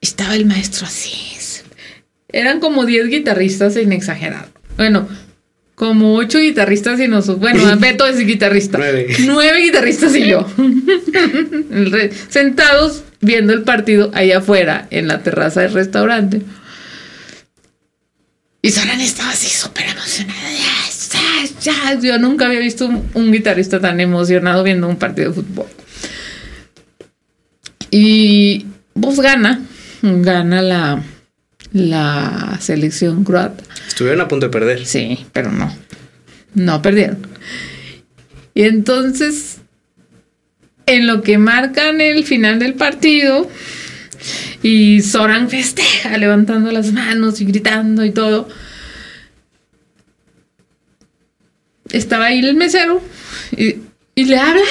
estaba 0.01 0.35
el 0.35 0.45
maestro 0.45 0.85
así. 0.85 1.33
Eran 2.33 2.59
como 2.59 2.85
10 2.85 3.09
guitarristas 3.09 3.75
sin 3.75 3.93
exagerado. 3.93 4.47
Bueno, 4.75 5.07
como 5.83 6.15
8 6.15 6.39
guitarristas 6.39 6.97
y 7.01 7.09
nosotros. 7.09 7.41
Bueno, 7.41 7.75
Beto 7.77 8.07
es 8.07 8.17
guitarrista. 8.25 8.79
9. 9.19 9.61
guitarristas 9.61 10.15
y 10.15 10.29
yo. 10.29 10.47
Sentados 12.29 13.03
viendo 13.19 13.51
el 13.51 13.63
partido 13.63 14.09
allá 14.13 14.37
afuera 14.37 14.87
en 14.91 15.09
la 15.09 15.23
terraza 15.23 15.59
del 15.59 15.73
restaurante. 15.73 16.41
Y 18.61 18.71
Soran 18.71 19.01
estaba 19.01 19.31
así 19.31 19.49
súper 19.49 19.87
emocionada. 19.87 20.39
Ya, 21.61 21.99
yo 21.99 22.17
nunca 22.17 22.45
había 22.45 22.59
visto 22.59 22.89
un, 23.13 23.31
guitarrista 23.33 23.81
tan 23.81 23.99
emocionado 23.99 24.63
viendo 24.63 24.87
un 24.87 24.95
partido 24.95 25.31
de 25.31 25.35
fútbol. 25.35 25.67
Y 27.91 28.67
vos 28.93 29.19
gana, 29.19 29.59
gana 30.01 30.61
la, 30.61 31.03
la 31.73 32.57
selección 32.61 33.25
croata. 33.25 33.65
Estuvieron 33.93 34.21
a 34.21 34.27
punto 34.27 34.47
de 34.47 34.51
perder. 34.51 34.87
Sí, 34.87 35.23
pero 35.33 35.51
no. 35.51 35.71
No 36.55 36.81
perdieron. 36.81 37.27
Y 38.55 38.63
entonces, 38.63 39.59
en 40.87 41.05
lo 41.05 41.21
que 41.21 41.37
marcan 41.37 42.01
el 42.01 42.23
final 42.23 42.57
del 42.57 42.73
partido, 42.73 43.47
y 44.63 45.03
Soran 45.03 45.47
festeja 45.47 46.17
levantando 46.17 46.71
las 46.71 46.91
manos 46.91 47.39
y 47.39 47.45
gritando 47.45 48.03
y 48.03 48.09
todo. 48.09 48.49
Estaba 51.91 52.25
ahí 52.25 52.39
el 52.39 52.55
mesero 52.55 52.99
y, 53.51 53.75
le 54.15 54.37
habla 54.39 54.63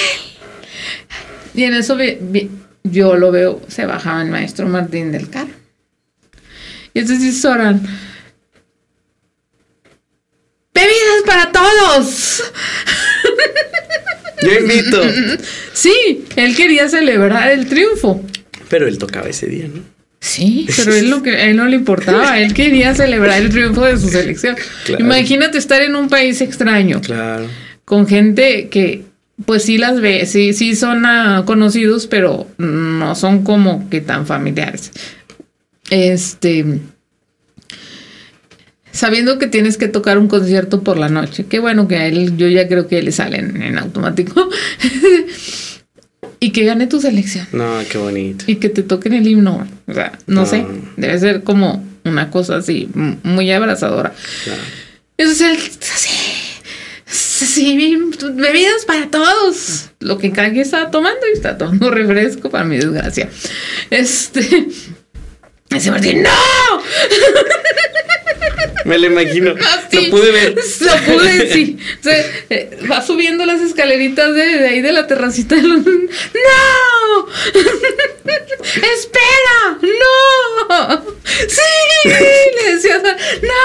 Y 1.55 1.63
en 1.63 1.75
eso 1.75 1.97
yo 2.83 3.15
lo 3.15 3.31
veo, 3.31 3.63
se 3.69 3.87
bajaba 3.87 4.21
el 4.23 4.31
maestro 4.31 4.67
Martín 4.67 5.13
del 5.13 5.31
carro. 5.31 5.53
Y 6.93 6.99
entonces 6.99 7.41
Soran, 7.41 7.87
bebidas 10.83 11.23
para 11.27 11.53
todos. 11.53 12.43
Yo 14.43 14.51
invito. 14.61 15.03
Sí, 15.73 16.25
él 16.37 16.57
quería 16.57 16.89
celebrar 16.89 17.51
el 17.51 17.67
triunfo. 17.67 18.23
Pero 18.69 18.87
él 18.89 18.99
tocaba 18.99 19.29
ese 19.29 19.47
día, 19.47 19.69
¿no? 19.73 19.83
Sí, 20.21 20.69
pero 20.77 20.95
él, 20.95 21.11
lo 21.11 21.23
que, 21.23 21.31
a 21.31 21.45
él 21.47 21.57
no 21.57 21.67
le 21.67 21.75
importaba, 21.75 22.39
él 22.39 22.55
quería 22.55 22.95
celebrar 22.95 23.43
el 23.43 23.51
triunfo 23.51 23.85
de 23.85 23.99
su 23.99 24.09
selección. 24.09 24.57
Imagínate 24.99 25.59
estar 25.59 25.83
en 25.83 25.97
un 25.97 26.09
país 26.09 26.41
extraño. 26.41 27.01
Claro. 27.01 27.49
Con 27.85 28.07
gente 28.07 28.69
que 28.69 29.03
pues 29.45 29.65
sí 29.65 29.79
las 29.79 30.01
ve, 30.01 30.27
sí, 30.27 30.53
sí 30.53 30.77
son 30.77 31.05
ah, 31.07 31.43
conocidos, 31.45 32.07
pero 32.07 32.47
no 32.59 33.15
son 33.17 33.43
como 33.43 33.91
que 33.91 34.01
tan 34.01 34.27
familiares. 34.27 34.93
Este 35.91 36.65
sabiendo 38.93 39.39
que 39.39 39.49
tienes 39.49 39.77
que 39.77 39.89
tocar 39.89 40.19
un 40.19 40.29
concierto 40.29 40.83
por 40.83 40.99
la 40.99 41.09
noche. 41.09 41.47
Qué 41.49 41.59
bueno 41.59 41.89
que 41.89 41.97
a 41.97 42.07
él, 42.07 42.37
yo 42.37 42.47
ya 42.49 42.69
creo 42.69 42.87
que 42.87 43.03
le 43.03 43.11
salen 43.11 43.61
en 43.63 43.79
automático. 43.79 44.45
y 46.41 46.51
que 46.51 46.65
gane 46.65 46.87
tu 46.87 47.01
selección. 47.01 47.47
No, 47.53 47.79
qué 47.91 47.99
bonito. 47.99 48.45
Y 48.47 48.57
que 48.57 48.69
te 48.69 48.83
toquen 48.83 49.15
el 49.15 49.27
himno. 49.27 49.67
O 49.87 49.95
sea, 49.95 50.19
no, 50.27 50.47
sé, 50.47 50.67
debe 50.97 51.19
ser 51.19 51.43
como 51.43 51.85
una 52.05 52.31
cosa 52.31 52.57
así, 52.57 52.89
muy 53.23 53.51
abrazadora. 53.53 54.13
Claro. 54.45 54.63
Eso 55.17 55.31
es 55.31 55.41
el, 55.41 55.57
así, 55.57 56.11
sí, 57.07 57.99
bebidas 58.35 58.85
para 58.87 59.09
todos. 59.09 59.91
Lo 60.01 60.19
que 60.19 60.33
quien 60.33 60.59
estaba 60.59 60.91
tomando 60.91 61.21
y 61.33 61.37
está 61.37 61.57
tomando 61.57 61.91
refresco 61.91 62.51
para 62.51 62.65
mi 62.65 62.77
desgracia. 62.77 63.29
Este, 63.91 64.41
ese 65.71 65.91
Martín, 65.91 66.23
¡no! 66.23 66.31
Me 68.85 68.99
lo 68.99 69.07
imagino. 69.07 69.55
lo 69.93 70.11
pude 70.11 70.33
ver. 70.33 70.55
Lo 70.81 70.97
pude, 71.13 71.53
sí. 71.53 71.79
O 72.01 72.03
sea, 72.03 72.25
eh, 72.51 72.79
va 72.91 73.05
subiendo 73.05 73.45
las 73.47 73.61
escaleritas 73.61 74.35
de, 74.35 74.69
ahí 74.69 74.81
de 74.81 74.93
la 74.93 75.07
terracita. 75.07 75.55
De 75.57 75.63
los... 75.63 75.79
¡No! 75.87 75.93
¡Espera! 78.65 79.79
¡No! 79.81 81.03
¡Sí! 81.25 82.09
Le 82.09 82.73
decía, 82.75 83.03
¡No! 83.43 83.61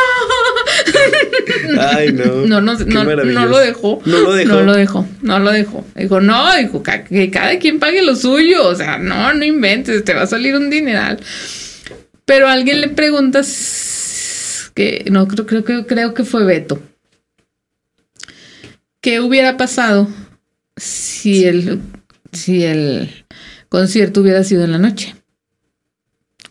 Ay, 1.82 2.14
no. 2.14 2.46
No, 2.46 2.62
no, 2.62 2.74
no, 2.74 3.04
no, 3.04 3.46
lo 3.46 3.58
dejó. 3.58 4.02
No 4.06 4.20
lo 4.20 4.34
dejó. 4.34 4.54
No 4.54 4.64
lo 4.64 4.74
dejó. 4.74 5.08
No 5.22 5.40
lo 5.40 5.52
dejó. 5.52 5.86
Dijo, 5.96 6.22
no, 6.22 6.56
dijo, 6.56 6.84
que 6.84 7.32
cada 7.32 7.60
quien 7.60 7.80
pague 7.80 8.02
lo 8.02 8.16
suyo. 8.16 8.68
O 8.68 8.76
sea, 8.76 8.98
no, 8.98 9.34
no 9.34 9.46
inventes, 9.46 10.04
te 10.04 10.14
va 10.14 10.24
a 10.24 10.28
salir 10.28 10.56
un 10.56 10.70
dineral. 10.70 11.20
Pero 12.26 12.48
alguien 12.48 12.82
le 12.82 12.90
pregunta 12.90 13.42
que 14.78 15.06
no 15.10 15.28
creo, 15.28 15.48
creo, 15.48 15.66
creo, 15.66 15.88
creo 15.88 16.14
que 16.14 16.24
fue 16.24 16.46
Beto. 16.46 16.80
¿Qué 19.02 19.20
hubiera 19.22 19.58
pasado 19.58 20.08
si 20.76 21.46
el, 21.46 21.82
si 22.32 22.64
el 22.64 23.26
concierto 23.70 24.22
hubiera 24.22 24.44
sido 24.44 24.64
en 24.64 24.72
la 24.72 24.78
noche? 24.78 25.16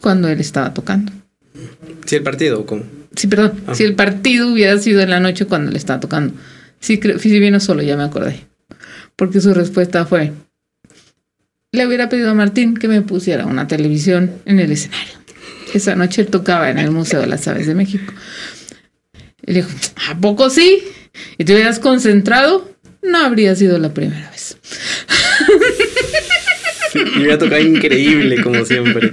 Cuando 0.00 0.28
él 0.28 0.40
estaba 0.40 0.74
tocando. 0.74 1.12
¿Si 2.04 2.16
el 2.16 2.24
partido 2.24 2.58
o 2.58 2.66
cómo? 2.66 2.82
Sí, 3.14 3.28
perdón. 3.28 3.62
Ah. 3.68 3.76
Si 3.76 3.84
el 3.84 3.94
partido 3.94 4.52
hubiera 4.52 4.76
sido 4.78 5.02
en 5.02 5.10
la 5.10 5.20
noche 5.20 5.46
cuando 5.46 5.70
él 5.70 5.76
estaba 5.76 6.00
tocando. 6.00 6.34
Sí, 6.80 6.98
creo, 6.98 7.20
si 7.20 7.38
vino 7.38 7.60
solo, 7.60 7.82
ya 7.82 7.96
me 7.96 8.02
acordé. 8.02 8.44
Porque 9.14 9.40
su 9.40 9.54
respuesta 9.54 10.04
fue, 10.04 10.32
le 11.70 11.86
hubiera 11.86 12.08
pedido 12.08 12.30
a 12.30 12.34
Martín 12.34 12.74
que 12.74 12.88
me 12.88 13.02
pusiera 13.02 13.46
una 13.46 13.68
televisión 13.68 14.32
en 14.46 14.58
el 14.58 14.72
escenario. 14.72 15.25
Esa 15.74 15.94
noche 15.94 16.24
tocaba 16.24 16.70
en 16.70 16.78
el 16.78 16.90
Museo 16.90 17.20
de 17.20 17.26
las 17.26 17.46
Aves 17.48 17.66
de 17.66 17.74
México. 17.74 18.12
Y 19.46 19.52
le 19.52 19.62
dijo, 19.62 19.70
¿a 20.08 20.18
poco 20.18 20.50
sí? 20.50 20.82
¿Y 21.38 21.44
te 21.44 21.54
hubieras 21.54 21.78
concentrado? 21.78 22.70
No 23.02 23.18
habría 23.18 23.54
sido 23.54 23.78
la 23.78 23.92
primera 23.94 24.30
vez. 24.30 24.56
Y 26.94 27.18
hubiera 27.18 27.38
tocado 27.38 27.60
increíble, 27.60 28.42
como 28.42 28.64
siempre. 28.64 29.12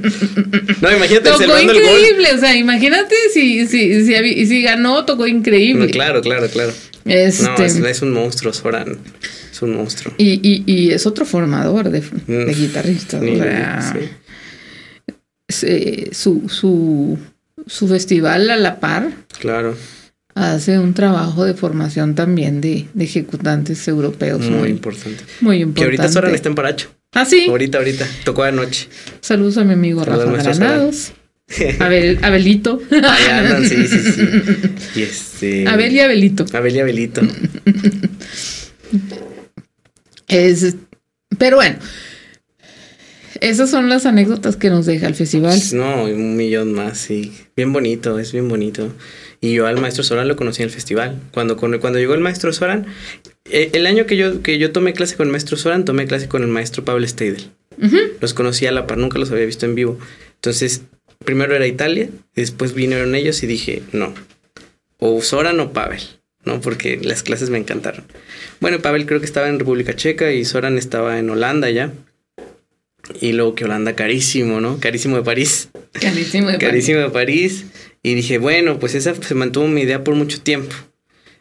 No, 0.82 0.92
imagínate 0.96 1.30
tocó 1.30 1.60
increíble, 1.60 2.30
o 2.34 2.40
sea, 2.40 2.56
imagínate 2.56 3.16
si, 3.34 3.68
si, 3.68 4.06
si, 4.06 4.46
si 4.46 4.62
ganó, 4.62 5.06
tocó 5.06 5.28
increíble. 5.28 5.90
claro, 5.90 6.22
claro, 6.22 6.48
claro. 6.48 6.72
Este... 7.06 7.44
No, 7.44 7.88
es, 7.88 8.02
un 8.02 8.14
monstruo, 8.14 8.54
Soran. 8.54 8.98
Es 9.52 9.62
un 9.62 9.76
monstruo. 9.76 10.14
Y, 10.18 10.40
y, 10.42 10.64
y 10.66 10.92
es 10.92 11.06
otro 11.06 11.26
formador 11.26 11.90
de, 11.90 12.02
de 12.28 12.54
guitarristas. 12.54 13.22
o 13.22 13.36
sea, 13.36 13.94
eh, 15.62 16.10
su, 16.12 16.50
su, 16.50 17.20
su 17.68 17.88
festival 17.88 18.50
a 18.50 18.58
la 18.58 18.80
par. 18.80 19.12
Claro. 19.40 19.76
Hace 20.36 20.80
un 20.80 20.96
trabajo 20.96 21.46
de 21.46 21.54
formación 21.54 22.16
también 22.16 22.60
de, 22.60 22.88
ejecutantes 22.98 23.88
europeos. 23.88 24.42
Muy, 24.50 24.70
importante. 24.70 25.24
Muy 25.42 25.58
importante. 25.58 25.80
Que 25.80 25.86
ahorita 25.86 26.08
Soran 26.08 26.34
está 26.34 26.50
en 26.50 26.56
Paracho. 26.56 26.90
Ah, 27.14 27.26
sí. 27.26 27.46
Ahorita, 27.48 27.78
ahorita. 27.78 28.08
Tocó 28.24 28.44
anoche. 28.44 28.88
Saludos 29.22 29.58
a 29.58 29.64
mi 29.64 29.74
amigo 29.74 30.04
Rafa 30.04 30.32
Granados. 30.32 31.12
Abel, 31.80 32.20
Abelito. 32.24 32.82
Ahí 32.90 33.30
andan, 33.30 33.68
sí, 33.68 33.88
sí, 33.88 34.00
sí. 34.00 34.30
Y 35.00 35.02
este. 35.04 35.68
Abel 35.68 35.94
y 35.94 36.00
Abelito. 36.00 36.46
Abel 36.54 36.76
y 36.76 36.80
Abelito. 36.80 37.22
Es, 40.28 40.76
pero 41.38 41.58
bueno, 41.58 41.78
esas 43.44 43.70
son 43.70 43.90
las 43.90 44.06
anécdotas 44.06 44.56
que 44.56 44.70
nos 44.70 44.86
deja 44.86 45.06
el 45.08 45.16
festival. 45.16 45.60
No, 45.74 46.06
un 46.06 46.38
millón 46.38 46.74
más, 46.74 46.98
sí. 46.98 47.34
Bien 47.56 47.74
bonito, 47.74 48.18
es 48.18 48.32
bien 48.32 48.48
bonito. 48.48 48.90
Y 49.42 49.54
yo 49.54 49.68
al 49.68 49.82
maestro 49.82 50.04
Soran 50.04 50.30
lo 50.30 50.38
conocí 50.38 50.62
en 50.62 50.70
el 50.70 50.74
festival. 50.74 51.20
Cuando, 51.34 51.58
cuando 51.58 52.00
llegó 52.00 52.14
el 52.14 52.22
maestro 52.22 52.54
Soran, 52.54 52.86
eh, 53.52 53.72
el 53.74 53.86
año 53.86 54.06
que 54.06 54.16
yo, 54.16 54.42
que 54.42 54.58
yo 54.58 54.72
tomé 54.72 54.94
clase 54.94 55.18
con 55.18 55.28
el 55.28 55.32
maestro 55.32 55.58
Soran, 55.58 55.84
tomé 55.84 56.08
clase 56.08 56.30
con 56.30 56.42
el 56.42 56.48
maestro 56.48 56.86
Pablo 56.86 57.06
Steidel. 57.06 57.50
Los 58.22 58.34
conocí 58.34 58.66
a 58.66 58.72
la 58.72 58.88
par, 58.88 58.98
nunca 58.98 59.20
los 59.20 59.32
había 59.32 59.46
visto 59.46 59.66
en 59.66 59.76
vivo. 59.76 60.00
Entonces, 60.36 60.84
primero 61.26 61.54
era 61.54 61.68
Italia, 61.68 62.10
después 62.36 62.74
vinieron 62.74 63.14
ellos 63.14 63.44
y 63.44 63.48
dije, 63.48 63.84
no, 63.92 64.14
o 65.00 65.22
Soran 65.22 65.60
o 65.60 65.74
Pavel, 65.74 66.02
¿no? 66.46 66.62
Porque 66.62 66.98
las 67.02 67.24
clases 67.24 67.50
me 67.50 67.58
encantaron. 67.58 68.06
Bueno, 68.62 68.80
Pavel 68.80 69.06
creo 69.06 69.20
que 69.20 69.26
estaba 69.26 69.50
en 69.50 69.60
República 69.60 69.94
Checa 69.96 70.32
y 70.32 70.46
Soran 70.46 70.78
estaba 70.78 71.20
en 71.20 71.30
Holanda 71.30 71.70
ya. 71.70 71.92
Y 73.20 73.34
luego 73.34 73.56
que 73.56 73.66
Holanda 73.66 73.96
carísimo, 73.96 74.62
¿no? 74.62 74.80
Carísimo 74.80 75.18
de 75.18 75.24
París. 75.24 75.70
Carísimo 75.92 76.50
de 76.50 76.58
Carísimo 76.58 77.00
de 77.00 77.10
París. 77.10 77.66
Y 78.02 78.16
dije, 78.16 78.38
bueno, 78.38 78.80
pues 78.80 78.96
esa 78.96 79.14
se 79.16 79.36
mantuvo 79.36 79.68
mi 79.68 79.82
idea 79.82 80.04
por 80.04 80.16
mucho 80.16 80.42
tiempo. 80.42 80.76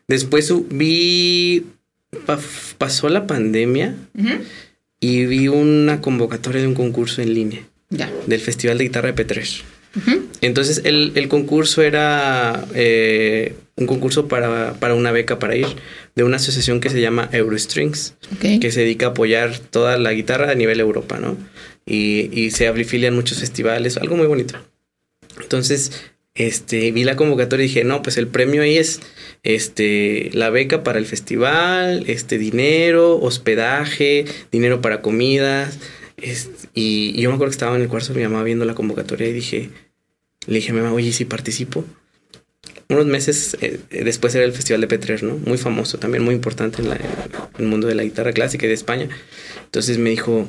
Después 0.09 0.53
vi, 0.71 1.65
pasó 2.79 3.09
la 3.09 3.27
pandemia 3.27 3.95
y 5.01 5.27
vi 5.27 5.49
una 5.49 6.01
convocatoria 6.01 6.61
de 6.61 6.69
un 6.69 6.75
concurso 6.75 7.23
en 7.23 7.35
línea. 7.35 7.63
Ya. 7.91 8.11
Del 8.27 8.41
Festival 8.41 8.79
de 8.79 8.85
Guitarra 8.85 9.09
de 9.09 9.15
Petrer. 9.15 9.49
Entonces 10.41 10.83
el, 10.85 11.13
el, 11.15 11.29
concurso 11.29 11.83
era 11.83 12.65
eh, 12.75 13.55
un 13.77 13.87
concurso 13.87 14.29
para, 14.29 14.75
para, 14.75 14.95
una 14.95 15.13
beca 15.13 15.39
para 15.39 15.57
ir 15.57 15.67
de 16.15 16.25
una 16.25 16.37
asociación 16.37 16.81
que 16.81 16.91
se 16.91 17.01
llama 17.01 17.29
Eurostrings, 17.33 18.15
que 18.41 18.71
se 18.71 18.81
dedica 18.81 19.07
a 19.07 19.09
apoyar 19.11 19.59
toda 19.59 19.97
la 19.97 20.13
guitarra 20.13 20.51
a 20.51 20.55
nivel 20.55 20.81
Europa, 20.81 21.19
¿no? 21.19 21.37
Y, 21.87 22.31
y 22.39 22.51
se 22.51 22.69
afilian 22.69 23.15
muchos 23.15 23.41
festivales, 23.41 23.97
algo 23.97 24.17
muy 24.17 24.27
bonito. 24.27 24.57
Entonces, 25.41 26.13
este, 26.35 26.93
vi 26.93 27.05
la 27.05 27.17
convocatoria 27.17 27.65
y 27.65 27.69
dije, 27.69 27.85
no, 27.85 28.03
pues 28.03 28.17
el 28.17 28.27
premio 28.27 28.63
ahí 28.63 28.79
es 28.79 29.01
este, 29.43 30.31
la 30.33 30.51
beca 30.51 30.83
para 30.83 30.99
el 30.99 31.07
festival, 31.07 32.05
este, 32.07 32.39
dinero, 32.39 33.19
hospedaje, 33.21 34.25
dinero 34.51 34.81
para 34.81 35.03
comidas. 35.03 35.79
y, 36.75 37.21
yo 37.21 37.29
me 37.29 37.35
acuerdo 37.35 37.51
que 37.51 37.57
estaba 37.57 37.77
en 37.77 37.83
el 37.83 37.89
cuarto 37.89 38.13
de 38.13 38.21
mi 38.21 38.29
mamá 38.29 38.43
viendo 38.45 38.65
la 38.65 38.75
convocatoria 38.75 39.29
y 39.29 39.33
dije, 39.33 39.71
le 40.47 40.55
dije 40.55 40.71
a 40.71 40.75
mi 40.75 40.81
mamá, 40.81 40.95
oye, 40.95 41.13
si 41.13 41.25
participo? 41.25 41.85
Unos 42.93 43.07
meses 43.07 43.57
eh, 43.61 43.81
después 43.91 44.35
era 44.35 44.45
el 44.45 44.53
Festival 44.53 44.81
de 44.83 44.87
Petrer, 44.87 45.23
¿no? 45.23 45.37
Muy 45.39 45.59
famoso, 45.59 45.99
también 45.99 46.23
muy 46.23 46.35
importante 46.35 46.83
en, 46.83 46.93
en, 46.93 46.99
el 47.59 47.67
mundo 47.67 47.87
de 47.87 47.95
la 47.95 48.05
guitarra 48.05 48.33
clásica 48.33 48.67
y 48.67 48.69
de 48.69 48.75
España. 48.75 49.09
Entonces 49.65 49.97
me 49.99 50.11
dijo, 50.11 50.47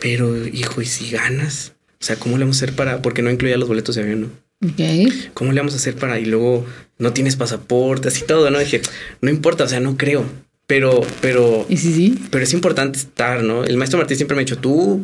pero 0.00 0.46
hijo, 0.46 0.82
¿y 0.82 0.86
si 0.86 1.10
ganas? 1.10 1.72
O 2.00 2.04
sea, 2.04 2.16
¿cómo 2.16 2.36
le 2.38 2.44
vamos 2.44 2.56
a 2.56 2.64
hacer 2.64 2.76
para...? 2.76 3.02
Porque 3.02 3.22
no 3.22 3.30
incluía 3.30 3.56
los 3.56 3.68
boletos 3.68 3.94
de 3.94 4.02
avión, 4.02 4.20
¿no? 4.20 4.70
Okay. 4.72 5.30
¿Cómo 5.34 5.52
le 5.52 5.60
vamos 5.60 5.74
a 5.74 5.78
hacer 5.78 5.94
para...? 5.94 6.20
Y 6.20 6.26
luego 6.26 6.66
no 6.98 7.12
tienes 7.12 7.36
pasaporte, 7.36 8.08
así 8.08 8.24
todo, 8.24 8.50
¿no? 8.50 8.58
Dije, 8.58 8.82
no 9.20 9.30
importa, 9.30 9.64
o 9.64 9.68
sea, 9.68 9.80
no 9.80 9.96
creo. 9.96 10.24
Pero, 10.68 11.00
pero. 11.22 11.64
¿Y 11.70 11.78
sí, 11.78 11.94
sí? 11.94 12.18
Pero 12.30 12.44
es 12.44 12.52
importante 12.52 12.98
estar, 12.98 13.42
¿no? 13.42 13.64
El 13.64 13.78
maestro 13.78 13.98
Martín 13.98 14.18
siempre 14.18 14.34
me 14.36 14.42
ha 14.42 14.44
dicho, 14.44 14.58
tú, 14.58 15.02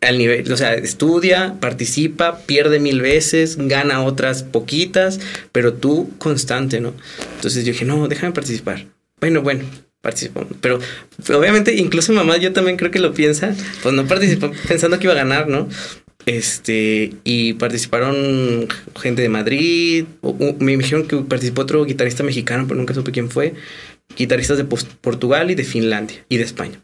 al 0.00 0.16
nivel, 0.16 0.50
o 0.50 0.56
sea, 0.56 0.72
estudia, 0.72 1.56
participa, 1.60 2.38
pierde 2.46 2.80
mil 2.80 3.02
veces, 3.02 3.58
gana 3.58 4.02
otras 4.02 4.42
poquitas, 4.42 5.20
pero 5.52 5.74
tú 5.74 6.10
constante, 6.16 6.80
¿no? 6.80 6.94
Entonces 7.34 7.66
yo 7.66 7.72
dije, 7.72 7.84
no, 7.84 8.08
déjame 8.08 8.32
participar. 8.32 8.86
Bueno, 9.20 9.42
bueno, 9.42 9.64
participó. 10.00 10.46
Pero 10.62 10.78
obviamente, 11.28 11.74
incluso 11.74 12.14
mamá, 12.14 12.38
yo 12.38 12.54
también 12.54 12.78
creo 12.78 12.90
que 12.90 12.98
lo 12.98 13.12
piensa, 13.12 13.54
pues 13.82 13.94
no 13.94 14.06
participó 14.06 14.50
pensando 14.66 14.98
que 14.98 15.04
iba 15.04 15.12
a 15.12 15.16
ganar, 15.16 15.46
¿no? 15.46 15.68
Este, 16.24 17.12
y 17.24 17.54
participaron 17.54 18.66
gente 18.98 19.20
de 19.20 19.28
Madrid, 19.28 20.04
me 20.58 20.76
dijeron 20.76 21.06
que 21.06 21.16
participó 21.16 21.62
otro 21.62 21.84
guitarrista 21.84 22.22
mexicano, 22.22 22.64
pero 22.66 22.78
nunca 22.78 22.94
supe 22.94 23.12
quién 23.12 23.28
fue 23.28 23.54
guitarristas 24.16 24.58
de 24.58 24.64
Portugal 24.64 25.50
y 25.50 25.54
de 25.54 25.64
Finlandia 25.64 26.24
y 26.28 26.36
de 26.36 26.44
España. 26.44 26.82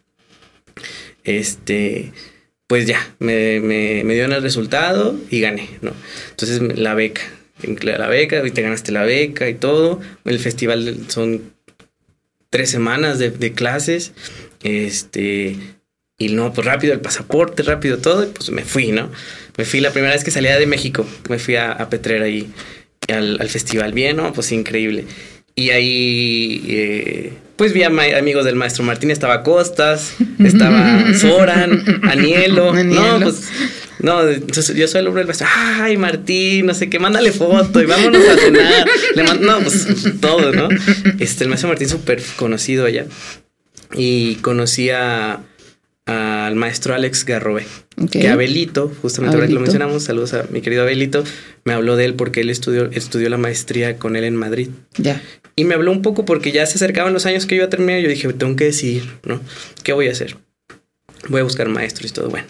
Este, 1.24 2.12
pues 2.66 2.86
ya, 2.86 3.14
me, 3.18 3.60
me, 3.60 4.02
me 4.04 4.14
dieron 4.14 4.32
el 4.32 4.42
resultado 4.42 5.18
y 5.30 5.40
gané, 5.40 5.68
¿no? 5.80 5.92
Entonces 6.30 6.60
la 6.78 6.94
beca, 6.94 7.22
la 7.82 8.08
beca, 8.08 8.46
y 8.46 8.50
te 8.50 8.62
ganaste 8.62 8.92
la 8.92 9.04
beca 9.04 9.48
y 9.48 9.54
todo. 9.54 10.00
El 10.24 10.38
festival 10.38 11.06
son 11.08 11.52
tres 12.50 12.70
semanas 12.70 13.18
de, 13.18 13.52
clases, 13.52 14.12
este, 14.62 15.56
y 16.18 16.28
no, 16.28 16.52
pues 16.52 16.66
rápido 16.66 16.92
el 16.92 17.00
pasaporte, 17.00 17.62
rápido 17.62 17.98
todo, 17.98 18.24
y 18.24 18.28
pues 18.28 18.50
me 18.50 18.64
fui, 18.64 18.92
¿no? 18.92 19.10
Me 19.56 19.64
fui 19.64 19.80
la 19.80 19.92
primera 19.92 20.14
vez 20.14 20.24
que 20.24 20.30
salía 20.30 20.58
de 20.58 20.66
México, 20.66 21.06
me 21.28 21.38
fui 21.38 21.56
a, 21.56 21.72
a 21.72 21.90
Petrer 21.90 22.22
ahí 22.22 22.50
al, 23.08 23.40
al 23.40 23.48
festival, 23.48 23.92
bien, 23.92 24.16
¿no? 24.16 24.32
Pues 24.32 24.52
increíble. 24.52 25.04
Y 25.58 25.70
ahí, 25.70 26.64
eh, 26.68 27.32
pues 27.56 27.72
vi 27.72 27.82
a 27.82 27.88
amigos 27.88 28.44
del 28.44 28.54
maestro 28.54 28.84
Martín, 28.84 29.10
estaba 29.10 29.42
Costas, 29.42 30.14
estaba 30.38 31.12
Soran, 31.20 31.82
Anielo. 32.04 32.72
No, 32.84 33.18
pues, 33.20 33.48
no, 33.98 34.30
yo 34.30 34.86
soy 34.86 35.00
el 35.00 35.08
hombre 35.08 35.22
del 35.22 35.26
maestro. 35.26 35.48
Ay, 35.52 35.96
Martín, 35.96 36.66
no 36.66 36.74
sé 36.74 36.88
qué, 36.88 37.00
mándale 37.00 37.32
foto 37.32 37.82
y 37.82 37.86
vámonos 37.86 38.22
a 38.28 38.36
cenar. 38.36 38.86
Le 39.16 39.24
no, 39.24 39.58
pues 39.58 39.88
todo, 40.20 40.52
¿no? 40.52 40.68
Este, 41.18 41.42
el 41.42 41.50
maestro 41.50 41.68
Martín 41.68 41.88
súper 41.88 42.22
conocido 42.36 42.86
allá. 42.86 43.06
Y 43.96 44.36
conocí 44.36 44.90
a 44.90 45.40
al 46.08 46.56
maestro 46.56 46.94
Alex 46.94 47.26
Garrobe. 47.26 47.66
Que 48.10 48.28
Abelito, 48.28 48.90
justamente 49.02 49.36
ahora 49.36 49.46
que 49.46 49.52
lo 49.52 49.60
mencionamos, 49.60 50.04
saludos 50.04 50.32
a 50.32 50.44
mi 50.50 50.62
querido 50.62 50.82
Abelito, 50.82 51.22
me 51.64 51.74
habló 51.74 51.96
de 51.96 52.06
él 52.06 52.14
porque 52.14 52.40
él 52.40 52.48
estudió, 52.48 52.90
estudió 52.92 53.28
la 53.28 53.36
maestría 53.36 53.98
con 53.98 54.16
él 54.16 54.24
en 54.24 54.34
Madrid. 54.34 54.70
Ya. 54.96 55.20
Y 55.54 55.64
me 55.64 55.74
habló 55.74 55.92
un 55.92 56.00
poco 56.00 56.24
porque 56.24 56.50
ya 56.50 56.64
se 56.64 56.76
acercaban 56.76 57.12
los 57.12 57.26
años 57.26 57.44
que 57.44 57.56
yo 57.56 57.60
iba 57.60 57.66
a 57.66 57.70
terminar. 57.70 58.00
Yo 58.00 58.08
dije, 58.08 58.32
tengo 58.32 58.56
que 58.56 58.64
decidir, 58.64 59.18
¿no? 59.24 59.38
¿Qué 59.82 59.92
voy 59.92 60.08
a 60.08 60.12
hacer? 60.12 60.38
Voy 61.28 61.42
a 61.42 61.44
buscar 61.44 61.68
maestros 61.68 62.10
y 62.10 62.14
todo. 62.14 62.30
Bueno, 62.30 62.46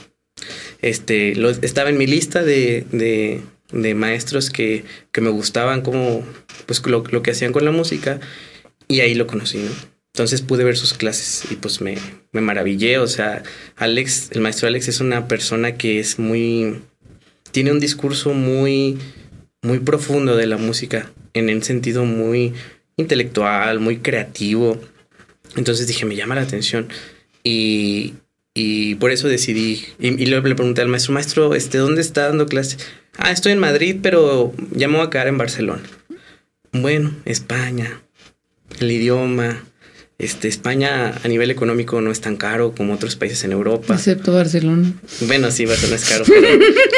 este, 0.81 1.35
lo, 1.35 1.51
estaba 1.51 1.91
en 1.91 1.99
mi 1.99 2.07
lista 2.07 2.45
de, 2.45 2.87
de, 2.93 3.41
de 3.73 3.95
maestros 3.97 4.51
que, 4.51 4.85
que, 5.11 5.21
me 5.21 5.31
gustaban 5.31 5.83
como, 5.83 6.23
pues 6.67 6.81
lo, 6.87 7.03
lo 7.11 7.23
que 7.23 7.33
hacían 7.33 7.53
con 7.53 7.65
la 7.65 7.73
música. 7.73 8.21
Y 8.87 9.01
ahí 9.01 9.15
lo 9.15 9.27
conocí, 9.27 9.59
¿no? 9.59 9.98
Entonces 10.15 10.43
pude 10.43 10.65
ver 10.65 10.77
sus 10.77 10.95
clases 10.95 11.51
y 11.51 11.57
pues 11.57 11.81
me, 11.81 11.97
me 12.33 12.41
maravillé. 12.41 12.99
O 12.99 13.07
sea, 13.07 13.43
Alex, 13.77 14.31
el 14.33 14.41
maestro 14.41 14.69
Alex 14.69 14.89
es 14.89 15.01
una 15.01 15.29
persona 15.29 15.77
que 15.77 16.01
es 16.01 16.19
muy... 16.19 16.81
Tiene 17.51 17.73
un 17.73 17.81
discurso 17.81 18.35
muy, 18.35 18.99
muy 19.63 19.79
profundo 19.79 20.37
de 20.37 20.47
la 20.47 20.59
música, 20.59 21.11
en 21.35 21.49
un 21.49 21.63
sentido 21.63 22.05
muy 22.05 22.53
intelectual, 22.97 23.81
muy 23.81 23.99
creativo. 23.99 24.81
Entonces 25.57 25.87
dije, 25.87 26.05
me 26.05 26.17
llama 26.17 26.35
la 26.35 26.43
atención. 26.43 26.89
Y, 27.43 28.15
y 28.55 28.97
por 28.97 29.13
eso 29.13 29.29
decidí. 29.29 29.85
Y, 29.99 30.27
luego 30.27 30.49
le 30.49 30.55
pregunté 30.55 30.83
al 30.83 30.89
maestro, 30.89 31.15
maestro, 31.15 31.55
este, 31.55 31.79
¿dónde 31.79 32.01
está 32.01 32.27
dando 32.29 32.47
clase? 32.47 32.77
Ah, 33.17 33.31
estoy 33.31 33.53
en 33.53 33.61
Madrid, 33.61 33.97
pero 34.03 34.53
ya 34.73 34.89
me 34.89 34.97
voy 34.97 35.07
a 35.07 35.11
quedar 35.11 35.29
en 35.29 35.39
Barcelona. 35.39 35.83
Bueno, 36.73 37.15
España, 37.25 38.03
el 38.81 38.91
idioma, 38.91 39.65
este, 40.19 40.49
España 40.49 41.15
a 41.23 41.29
nivel 41.29 41.51
económico 41.53 42.01
no 42.01 42.11
es 42.11 42.21
tan 42.21 42.37
caro 42.37 42.75
como 42.77 42.93
otros 42.93 43.15
países 43.15 43.45
en 43.45 43.53
Europa. 43.53 43.95
Excepto 43.95 44.33
Barcelona. 44.33 44.93
Bueno, 45.21 45.53
sí, 45.53 45.65
Barcelona 45.65 45.95
es 45.97 46.05
caro, 46.09 46.25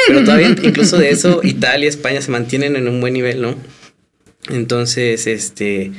pero, 0.07 0.23
todavía 0.23 0.49
incluso 0.63 0.97
de 0.97 1.11
eso 1.11 1.39
Italia, 1.43 1.87
España 1.87 2.19
se 2.21 2.31
mantienen 2.31 2.75
en 2.75 2.87
un 2.87 2.99
buen 2.99 3.13
nivel, 3.13 3.41
¿no? 3.41 3.55
Entonces, 4.49 5.27
este, 5.27 5.91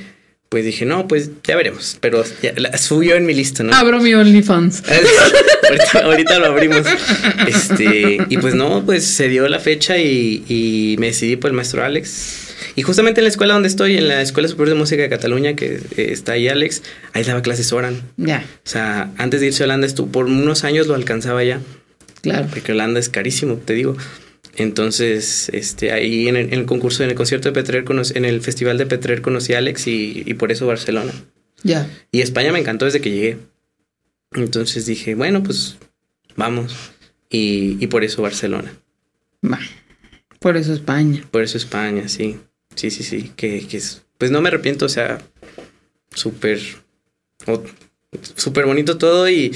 pues 0.48 0.64
dije, 0.64 0.84
no, 0.84 1.06
pues 1.06 1.30
ya 1.44 1.54
veremos, 1.54 1.96
pero 2.00 2.24
ya, 2.42 2.54
la, 2.56 2.76
subió 2.76 3.14
en 3.14 3.24
mi 3.24 3.34
lista, 3.34 3.62
¿no? 3.62 3.72
Abro 3.72 4.00
mi 4.00 4.12
OnlyFans. 4.14 4.82
ahorita, 5.68 5.98
ahorita, 6.00 6.38
lo 6.40 6.46
abrimos. 6.46 6.84
Este, 7.46 8.18
y 8.28 8.36
pues 8.38 8.54
no, 8.56 8.84
pues 8.84 9.06
se 9.06 9.28
dio 9.28 9.46
la 9.48 9.60
fecha 9.60 9.96
y, 9.96 10.44
y 10.48 10.96
me 10.98 11.06
decidí 11.06 11.36
por 11.36 11.50
el 11.50 11.56
maestro 11.56 11.84
Alex 11.84 12.41
y 12.74 12.82
justamente 12.82 13.20
en 13.20 13.24
la 13.24 13.30
escuela 13.30 13.54
donde 13.54 13.68
estoy, 13.68 13.98
en 13.98 14.08
la 14.08 14.22
Escuela 14.22 14.48
Superior 14.48 14.74
de 14.74 14.80
Música 14.80 15.02
de 15.02 15.08
Cataluña, 15.08 15.54
que 15.54 15.74
eh, 15.96 16.08
está 16.12 16.32
ahí 16.32 16.48
Alex, 16.48 16.82
ahí 17.12 17.22
daba 17.22 17.42
clases 17.42 17.72
Oran. 17.72 18.02
Ya. 18.16 18.44
O 18.64 18.68
sea, 18.68 19.12
antes 19.18 19.40
de 19.40 19.48
irse 19.48 19.62
a 19.62 19.66
Holanda, 19.66 19.86
estuvo, 19.86 20.10
por 20.10 20.26
unos 20.26 20.64
años 20.64 20.86
lo 20.86 20.94
alcanzaba 20.94 21.44
ya. 21.44 21.60
Claro. 22.22 22.46
Porque 22.50 22.72
Holanda 22.72 23.00
es 23.00 23.08
carísimo, 23.08 23.56
te 23.56 23.74
digo. 23.74 23.96
Entonces, 24.56 25.50
este, 25.52 25.92
ahí 25.92 26.28
en 26.28 26.36
el, 26.36 26.66
concurso, 26.66 27.02
en 27.02 27.10
el 27.10 27.16
concierto 27.16 27.48
de 27.48 27.52
Petrer, 27.52 27.84
en 28.14 28.24
el 28.24 28.40
festival 28.40 28.78
de 28.78 28.86
Petrer 28.86 29.22
conocí 29.22 29.54
a 29.54 29.58
Alex 29.58 29.86
y, 29.86 30.22
y 30.24 30.34
por 30.34 30.52
eso 30.52 30.66
Barcelona. 30.66 31.12
Ya. 31.62 31.88
Y 32.10 32.20
España 32.20 32.52
me 32.52 32.58
encantó 32.58 32.84
desde 32.84 33.00
que 33.00 33.10
llegué. 33.10 33.38
Entonces 34.32 34.86
dije, 34.86 35.14
bueno, 35.14 35.42
pues 35.42 35.76
vamos. 36.36 36.92
Y, 37.30 37.76
y 37.80 37.86
por 37.86 38.04
eso 38.04 38.22
Barcelona. 38.22 38.74
Va. 39.44 39.58
Por 40.38 40.56
eso 40.56 40.72
España. 40.72 41.24
Por 41.30 41.42
eso 41.42 41.56
España, 41.56 42.08
sí. 42.08 42.38
Sí, 42.74 42.90
sí, 42.90 43.02
sí. 43.02 43.32
Que, 43.36 43.66
que 43.66 43.76
es, 43.76 44.02
pues 44.18 44.30
no 44.30 44.40
me 44.40 44.48
arrepiento, 44.48 44.86
o 44.86 44.88
sea, 44.88 45.20
súper, 46.14 46.60
súper 48.36 48.66
bonito 48.66 48.98
todo 48.98 49.28
y 49.28 49.52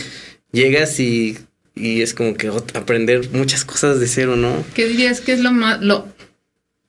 llegas 0.52 0.98
y, 1.00 1.38
y 1.74 2.02
es 2.02 2.14
como 2.14 2.34
que 2.34 2.50
aprender 2.74 3.30
muchas 3.32 3.64
cosas 3.64 4.00
de 4.00 4.08
cero, 4.08 4.36
¿no? 4.36 4.64
¿Qué 4.74 4.86
dirías 4.86 5.20
que 5.20 5.32
es 5.32 5.40
lo 5.40 5.52
más, 5.52 5.80
lo, 5.80 6.06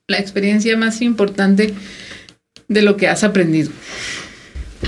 la 0.06 0.18
experiencia 0.18 0.76
más 0.76 1.02
importante 1.02 1.74
de 2.68 2.82
lo 2.82 2.96
que 2.96 3.08
has 3.08 3.24
aprendido? 3.24 3.70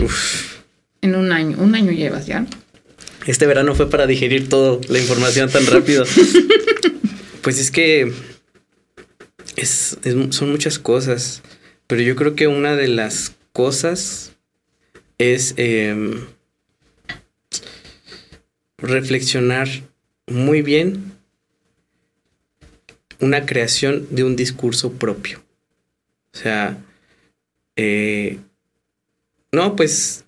Uf. 0.02 0.58
En 1.02 1.14
un 1.14 1.32
año, 1.32 1.56
un 1.58 1.74
año 1.74 1.92
llevas 1.92 2.26
ya. 2.26 2.46
Este 3.26 3.46
verano 3.46 3.74
fue 3.74 3.88
para 3.88 4.06
digerir 4.06 4.48
toda 4.48 4.80
la 4.88 4.98
información 4.98 5.50
tan 5.50 5.66
rápido. 5.66 6.04
pues 7.42 7.58
es 7.58 7.70
que 7.70 8.12
es, 9.56 9.98
son 10.30 10.50
muchas 10.50 10.78
cosas, 10.78 11.42
pero 11.86 12.02
yo 12.02 12.16
creo 12.16 12.34
que 12.34 12.46
una 12.46 12.76
de 12.76 12.88
las 12.88 13.34
cosas 13.52 14.32
es 15.18 15.54
em, 15.56 16.26
reflexionar 18.78 19.68
muy 20.26 20.62
bien 20.62 21.12
una 23.20 23.44
creación 23.44 24.06
de 24.10 24.24
un 24.24 24.36
discurso 24.36 24.92
propio. 24.92 25.42
O 26.32 26.38
sea, 26.38 26.78
eh, 27.76 28.38
no, 29.52 29.76
pues 29.76 30.24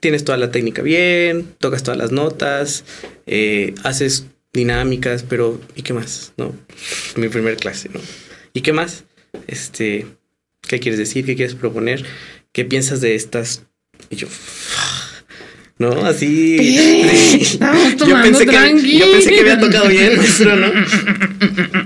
tienes 0.00 0.24
toda 0.24 0.38
la 0.38 0.50
técnica 0.50 0.82
bien, 0.82 1.54
tocas 1.58 1.82
todas 1.82 1.98
las 1.98 2.10
notas, 2.10 2.84
eh, 3.26 3.74
haces 3.84 4.26
dinámicas, 4.52 5.22
pero 5.22 5.60
¿y 5.74 5.82
qué 5.82 5.92
más? 5.92 6.32
¿No? 6.36 6.54
Mi 7.16 7.28
primer 7.28 7.56
clase, 7.56 7.88
¿no? 7.92 8.00
¿Y 8.54 8.60
qué 8.60 8.72
más? 8.72 9.04
Este, 9.46 10.06
¿qué 10.60 10.80
quieres 10.80 10.98
decir? 10.98 11.24
¿Qué 11.24 11.36
quieres 11.36 11.54
proponer? 11.54 12.04
¿Qué 12.52 12.64
piensas 12.64 13.00
de 13.00 13.14
estas? 13.14 13.64
Y 14.10 14.16
yo, 14.16 14.28
¿no? 15.78 16.04
Así. 16.04 16.56
yo, 18.06 18.22
pensé 18.22 18.46
que, 18.46 18.98
yo 18.98 19.10
pensé 19.10 19.30
que 19.30 19.40
había 19.40 19.58
tocado 19.58 19.88
bien, 19.88 20.16
maestro, 20.16 20.56
¿no? 20.56 20.72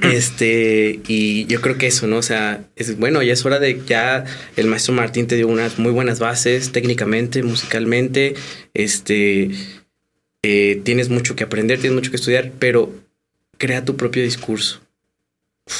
Este, 0.02 1.00
y 1.08 1.46
yo 1.46 1.60
creo 1.60 1.78
que 1.78 1.88
eso, 1.88 2.06
¿no? 2.06 2.18
O 2.18 2.22
sea, 2.22 2.64
es 2.76 2.96
bueno, 2.96 3.22
ya 3.22 3.32
es 3.32 3.44
hora 3.44 3.58
de 3.58 3.82
ya 3.86 4.24
el 4.56 4.66
maestro 4.66 4.94
Martín 4.94 5.26
te 5.26 5.36
dio 5.36 5.48
unas 5.48 5.78
muy 5.78 5.92
buenas 5.92 6.20
bases 6.20 6.72
técnicamente, 6.72 7.42
musicalmente, 7.42 8.34
este, 8.72 9.50
eh, 10.42 10.80
tienes 10.84 11.08
mucho 11.08 11.36
que 11.36 11.44
aprender, 11.44 11.80
tienes 11.80 11.96
mucho 11.96 12.10
que 12.10 12.16
estudiar, 12.16 12.52
pero 12.58 12.94
crea 13.58 13.84
tu 13.84 13.96
propio 13.96 14.22
discurso. 14.22 14.85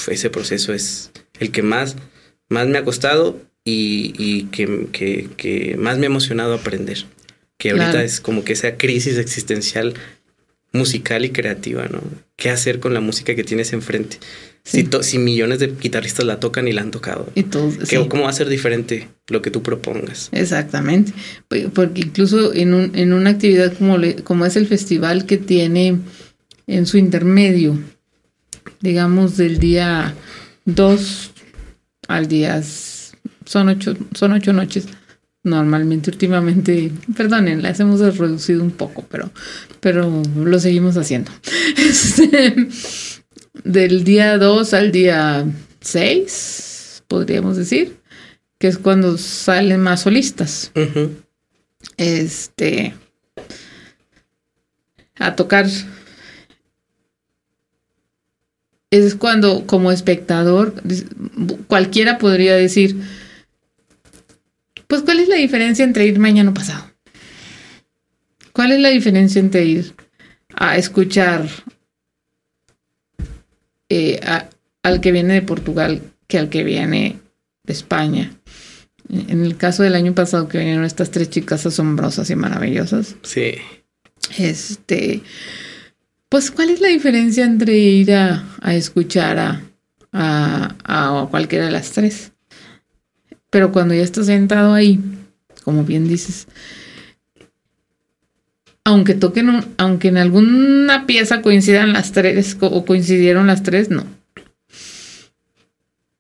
Ese 0.09 0.31
proceso 0.31 0.73
es 0.73 1.11
el 1.39 1.51
que 1.51 1.63
más, 1.63 1.97
más 2.49 2.67
me 2.69 2.79
ha 2.79 2.85
costado 2.85 3.41
y, 3.65 4.45
que, 4.53 4.87
que 5.37 5.77
más 5.79 5.99
me 5.99 6.07
ha 6.07 6.11
emocionado 6.11 6.55
aprender 6.55 7.05
que 7.59 7.71
ahorita 7.71 8.05
es 8.05 8.21
como 8.21 8.45
que 8.45 8.53
esa 8.53 8.77
crisis 8.77 9.19
existencial 9.19 9.95
musical 10.73 11.25
y 11.25 11.31
creativa, 11.31 11.87
¿no? 11.91 12.03
¿Qué 12.37 12.51
hacer 12.51 12.81
con 12.81 12.93
la 12.93 13.01
música 13.01 13.35
que 13.35 13.45
tienes 13.45 13.73
enfrente? 13.73 14.19
Si, 14.63 14.87
si, 15.03 15.19
millones 15.19 15.61
de 15.61 15.69
guitarristas 15.69 16.27
la 16.27 16.41
tocan 16.41 16.67
y 16.69 16.73
la 16.73 16.83
han 16.83 16.91
tocado. 16.91 17.31
Y 17.35 17.45
¿Cómo 18.09 18.25
va 18.25 18.31
a 18.31 18.33
ser 18.33 18.49
diferente 18.49 19.09
lo 19.29 19.41
que 19.41 19.51
tú 19.51 19.63
propongas? 19.63 20.29
Exactamente. 20.33 21.13
Porque 21.73 22.01
incluso 22.01 22.53
en, 22.53 22.75
un, 22.75 22.91
en 22.95 23.13
una 23.13 23.31
actividad 23.31 23.73
como, 23.75 23.97
como 24.25 24.45
es 24.45 24.57
el 24.57 24.67
festival 24.67 25.25
que 25.25 25.39
tiene 25.39 26.01
en 26.67 26.87
su 26.87 26.99
intermedio, 26.99 27.79
digamos 28.87 29.37
del 29.37 29.59
día 29.59 30.15
2 30.65 31.31
al 32.09 32.29
día... 32.29 32.63
Son 33.45 33.69
ocho, 33.69 33.95
son 34.15 34.33
ocho 34.33 34.53
noches 34.53 34.87
normalmente 35.45 36.11
últimamente, 36.11 36.91
perdonen, 37.17 37.63
las 37.63 37.79
hemos 37.79 38.01
reducido 38.01 38.63
un 38.63 38.73
poco, 38.73 39.05
pero, 39.09 39.31
pero 39.81 40.23
lo 40.37 40.59
seguimos 40.59 40.97
haciendo. 40.97 41.31
Este, 41.77 42.69
del 43.65 44.03
día 44.05 44.39
2 44.39 44.75
al 44.75 44.91
día 44.91 45.47
6, 45.81 47.05
podríamos 47.07 47.57
decir, 47.57 47.97
que 48.59 48.67
es 48.69 48.79
cuando 48.79 49.19
salen 49.19 49.81
más 49.81 50.01
solistas. 50.01 50.73
Este, 51.97 52.95
a 55.19 55.37
tocar. 55.37 55.67
Es 58.91 59.15
cuando 59.15 59.67
como 59.67 59.91
espectador 59.91 60.75
cualquiera 61.67 62.19
podría 62.19 62.55
decir, 62.55 62.97
pues, 64.87 65.03
¿cuál 65.03 65.21
es 65.21 65.29
la 65.29 65.37
diferencia 65.37 65.85
entre 65.85 66.07
ir 66.07 66.19
mañana 66.19 66.55
pasado? 66.55 66.91
¿Cuál 68.53 68.73
es 68.73 68.81
la 68.81 68.89
diferencia 68.89 69.41
entre 69.41 69.65
ir 69.65 69.95
a 70.55 70.77
escuchar 70.79 71.49
eh, 73.89 74.21
al 74.83 75.01
que 75.01 75.13
viene 75.13 75.35
de 75.35 75.43
Portugal 75.43 76.01
que 76.27 76.39
al 76.39 76.49
que 76.49 76.65
viene 76.65 77.19
de 77.65 77.73
España? 77.73 78.33
En 79.09 79.45
el 79.45 79.57
caso 79.57 79.83
del 79.83 79.95
año 79.95 80.15
pasado 80.15 80.49
que 80.49 80.59
vinieron 80.59 80.85
estas 80.85 81.11
tres 81.11 81.31
chicas 81.31 81.67
asombrosas 81.67 82.31
y 82.31 82.37
maravillosas. 82.37 83.17
Sí. 83.23 83.55
Este, 84.39 85.23
pues, 86.29 86.51
¿cuál 86.51 86.71
es 86.71 86.81
la 86.81 86.89
diferencia 86.89 87.45
entre 87.45 87.77
ir 87.79 88.13
a, 88.13 88.45
escuchar 88.67 89.39
a, 89.39 89.63
a, 90.13 91.29
cualquiera 91.31 91.67
de 91.67 91.71
las 91.71 91.93
tres? 91.93 92.33
Pero 93.51 93.73
cuando 93.73 93.95
ya 93.95 94.03
estás 94.03 94.27
sentado 94.27 94.75
ahí, 94.75 95.01
como 95.63 95.85
bien 95.85 96.09
dices, 96.09 96.49
aunque 98.85 99.15
toquen, 99.15 99.65
aunque 99.79 100.09
en 100.09 100.17
alguna 100.17 101.07
pieza 101.07 101.43
coincidan 101.43 101.93
las 101.93 102.13
tres 102.13 102.57
o 102.61 102.85
coincidieron 102.85 103.47
las 103.47 103.63
tres, 103.63 103.91
no. 103.91 104.05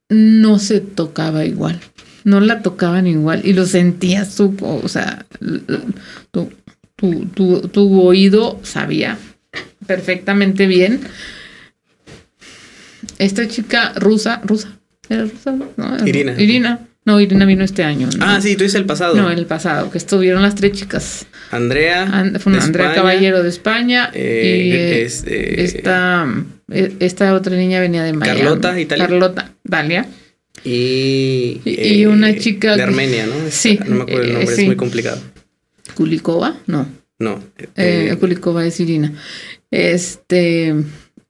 No 0.08 0.58
se 0.60 0.80
tocaba 0.80 1.44
igual. 1.44 1.80
No 2.22 2.40
la 2.40 2.62
tocaban 2.62 3.06
igual 3.06 3.42
y 3.44 3.52
lo 3.52 3.66
sentías 3.66 4.34
tú, 4.36 4.56
o 4.60 4.88
sea, 4.88 5.26
tu, 6.30 6.48
tu 7.68 8.00
oído 8.02 8.58
sabía 8.62 9.18
perfectamente 9.86 10.66
bien. 10.66 11.00
Esta 13.18 13.48
chica 13.48 13.92
rusa, 13.96 14.40
rusa, 14.44 14.78
¿era 15.08 15.24
rusa? 15.24 15.56
No, 15.76 16.06
Irina. 16.06 16.34
Irina 16.40 16.86
no, 17.06 17.20
Irina 17.20 17.44
vino 17.44 17.62
este 17.62 17.84
año. 17.84 18.08
Ah, 18.18 18.40
sí, 18.42 18.56
tú 18.56 18.64
dices 18.64 18.80
el 18.80 18.84
pasado. 18.84 19.14
No, 19.14 19.30
el 19.30 19.46
pasado, 19.46 19.92
que 19.92 19.98
estuvieron 19.98 20.42
las 20.42 20.56
tres 20.56 20.72
chicas. 20.72 21.26
Andrea. 21.52 22.04
fue 22.40 22.58
Andrea 22.58 22.94
Caballero 22.94 23.44
de 23.44 23.48
España. 23.48 24.10
Eh, 24.12 24.62
y 24.64 24.72
eh, 24.72 25.62
esta, 25.62 26.26
eh, 26.68 26.96
esta 26.98 27.32
otra 27.34 27.56
niña 27.56 27.78
venía 27.78 28.02
de 28.02 28.12
Miami. 28.12 28.40
Carlota, 28.40 28.80
Italia. 28.80 29.06
Carlota, 29.06 29.52
Dalia. 29.62 30.08
Y, 30.64 31.60
y 31.64 32.06
una 32.06 32.36
chica. 32.36 32.74
De 32.74 32.82
Armenia, 32.82 33.26
¿no? 33.26 33.34
sí. 33.50 33.78
No 33.86 33.94
me 33.94 34.02
acuerdo 34.02 34.22
el 34.22 34.32
nombre, 34.32 34.54
es 34.54 34.66
muy 34.66 34.76
complicado. 34.76 35.20
Kulikova, 35.94 36.56
no. 36.66 36.88
No. 37.20 37.40
Kulikova 38.18 38.66
es 38.66 38.80
Irina. 38.80 39.12
Este. 39.70 40.74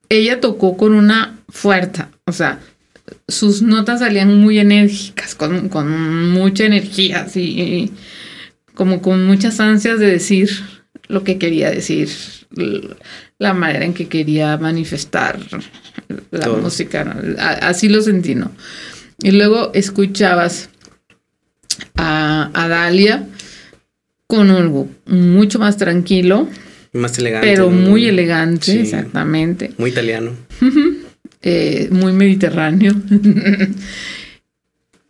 Ella 0.09 0.41
tocó 0.41 0.77
con 0.77 0.95
una 0.95 1.41
fuerza, 1.49 2.11
o 2.27 2.33
sea, 2.33 2.61
sus 3.29 3.63
notas 3.63 4.01
salían 4.01 4.41
muy 4.41 4.59
enérgicas, 4.59 5.35
con, 5.35 5.69
mucha 6.31 6.65
energía, 6.65 7.23
así, 7.23 7.93
como 8.75 9.03
con 9.03 9.27
muchas 9.27 9.59
ansias 9.59 9.99
de 9.99 10.07
decir 10.07 10.51
lo 11.09 11.25
que 11.25 11.39
quería 11.39 11.71
decir, 11.71 12.09
la 13.39 13.53
manera 13.53 13.85
en 13.85 13.95
que 13.95 14.09
quería 14.09 14.57
manifestar 14.59 15.39
la 16.31 16.49
música, 16.51 17.17
así 17.61 17.89
lo 17.89 18.01
sentí, 18.03 18.35
¿no? 18.35 18.53
Y 19.23 19.33
luego 19.33 19.71
escuchabas 19.73 20.69
a, 21.97 22.51
Dalia 22.69 23.27
con 24.27 24.51
algo 24.51 24.89
mucho 25.07 25.59
más 25.59 25.77
tranquilo. 25.77 26.49
Más 26.97 27.19
elegante. 27.19 27.49
Pero 27.49 27.71
muy 27.71 28.07
elegante, 28.07 28.81
exactamente. 28.81 29.73
Muy 29.79 29.91
italiano. 29.91 30.33
Eh, 31.49 31.89
muy 31.93 32.13
mediterráneo. 32.13 32.93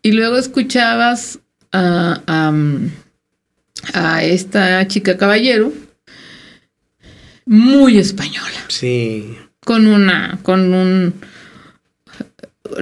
y 0.03 0.13
luego 0.13 0.37
escuchabas 0.37 1.39
a, 1.73 2.53
a, 3.95 4.23
esta 4.23 4.87
chica 4.87 5.17
caballero, 5.17 5.73
muy 7.47 7.97
española. 7.97 8.67
Sí. 8.69 9.35
Con 9.65 9.87
una, 9.87 10.39
con 10.43 10.75
un... 10.75 11.15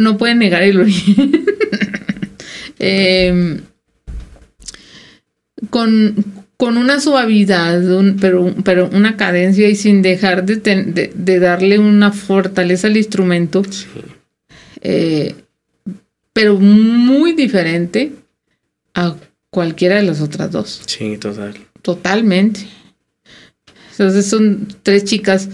No 0.01 0.19
pueden 0.19 0.41
negar 0.41 0.65
el 0.65 0.81
origen. 0.81 1.45
Em, 2.81 3.61
con, 5.71 6.44
con 6.57 6.77
una 6.77 7.01
suavidad, 7.01 7.83
pero, 8.21 8.55
pero 8.65 8.89
una 8.93 9.17
cadencia 9.17 9.69
y 9.69 9.75
sin 9.75 10.03
dejar 10.03 10.45
de, 10.45 11.11
de, 11.15 11.39
darle 11.39 11.79
una 11.79 12.13
fortaleza 12.13 12.87
al 12.87 12.97
instrumento. 12.97 13.63
eh, 14.81 15.35
pero 16.33 16.59
muy 16.59 17.33
diferente 17.33 18.13
a 18.95 19.17
cualquiera 19.51 19.97
de 19.97 20.03
las 20.03 20.21
otras 20.21 20.51
dos. 20.51 20.83
Sí, 20.87 21.17
total. 21.19 21.55
Totalmente. 21.83 22.67
Entonces 23.93 24.27
son 24.27 24.67
tres 24.83 25.05
chicas 25.05 25.49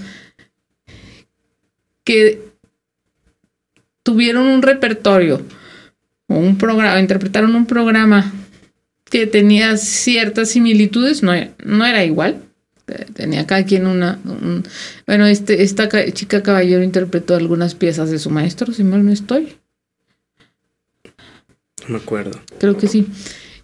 que 2.04 2.40
tuvieron 4.02 4.46
un 4.46 4.62
repertorio 4.62 5.42
o 6.28 6.36
un 6.36 6.56
programa, 6.56 6.98
interpretaron 6.98 7.54
un 7.54 7.66
programa 7.66 8.32
que 9.10 9.26
tenía 9.26 9.76
ciertas 9.76 10.50
similitudes, 10.50 11.22
no, 11.22 11.32
no 11.64 11.84
era 11.84 12.04
igual, 12.04 12.42
tenía 13.14 13.46
cada 13.46 13.64
quien 13.64 13.86
una... 13.86 14.18
bueno, 15.06 15.26
este, 15.26 15.62
esta 15.62 15.88
chica 16.12 16.42
caballero 16.42 16.82
interpretó 16.82 17.34
algunas 17.34 17.74
piezas 17.74 18.10
de 18.10 18.18
su 18.18 18.30
maestro, 18.30 18.72
si 18.72 18.84
mal 18.84 19.04
no 19.04 19.12
estoy. 19.12 19.56
No 21.86 21.88
me 21.88 21.96
acuerdo. 21.96 22.40
Creo 22.58 22.76
que 22.76 22.86
sí. 22.86 23.06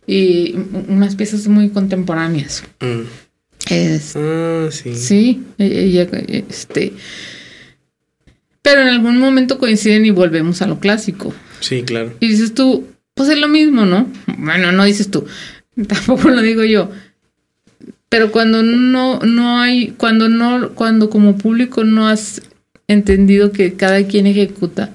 Y 0.06 0.54
unas 0.88 1.16
piezas 1.16 1.46
muy 1.48 1.70
contemporáneas. 1.70 2.64
Mm. 2.80 3.02
ah, 4.16 4.68
sí. 4.70 4.94
Sí, 4.94 5.44
ella, 5.58 6.08
este... 6.48 6.92
Pero 8.62 8.82
en 8.82 8.88
algún 8.88 9.18
momento 9.18 9.58
coinciden 9.58 10.06
y 10.06 10.10
volvemos 10.10 10.60
a 10.60 10.66
lo 10.66 10.80
clásico. 10.80 11.32
Sí, 11.60 11.84
claro. 11.84 12.14
Y 12.18 12.26
dices 12.26 12.52
tú, 12.52 12.84
pues 13.16 13.30
es 13.30 13.38
lo 13.38 13.48
mismo, 13.48 13.86
¿no? 13.86 14.06
Bueno, 14.38 14.72
no 14.72 14.84
dices 14.84 15.10
tú, 15.10 15.26
tampoco 15.88 16.28
lo 16.28 16.42
digo 16.42 16.62
yo. 16.64 16.90
Pero 18.10 18.30
cuando 18.30 18.62
no, 18.62 19.18
no 19.20 19.58
hay, 19.58 19.88
cuando 19.96 20.28
no, 20.28 20.74
cuando 20.74 21.10
como 21.10 21.36
público 21.36 21.82
no 21.82 22.06
has 22.06 22.42
entendido 22.86 23.50
que 23.50 23.74
cada 23.74 24.06
quien 24.06 24.26
ejecuta 24.26 24.94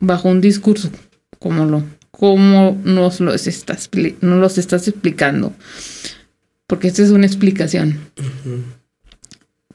bajo 0.00 0.28
un 0.28 0.40
discurso, 0.40 0.90
como 1.38 1.64
lo, 1.64 1.84
como 2.10 2.78
nos 2.84 3.20
los 3.20 3.46
estás, 3.46 3.88
no 4.20 4.36
los 4.36 4.58
estás 4.58 4.88
explicando. 4.88 5.54
Porque 6.66 6.88
esta 6.88 7.02
es 7.02 7.10
una 7.10 7.26
explicación. 7.26 7.98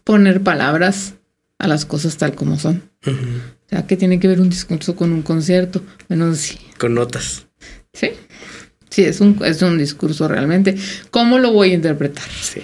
Poner 0.03 0.43
palabras 0.43 1.15
a 1.57 1.67
las 1.67 1.85
cosas 1.85 2.17
tal 2.17 2.35
como 2.35 2.59
son. 2.59 2.83
O 3.05 3.69
sea, 3.69 3.87
que 3.87 3.97
tiene 3.97 4.19
que 4.19 4.27
ver 4.27 4.41
un 4.41 4.49
discurso 4.49 4.95
con 4.95 5.11
un 5.11 5.23
concierto. 5.23 5.81
Bueno, 6.09 6.35
sí. 6.35 6.59
Con 6.77 6.93
notas. 6.93 7.47
Sí. 7.93 8.11
Sí, 8.89 9.03
es 9.03 9.21
un, 9.21 9.39
es 9.43 9.61
un 9.61 9.77
discurso 9.77 10.27
realmente. 10.27 10.75
¿Cómo 11.09 11.39
lo 11.39 11.51
voy 11.51 11.71
a 11.71 11.73
interpretar? 11.73 12.27
Sí. 12.29 12.61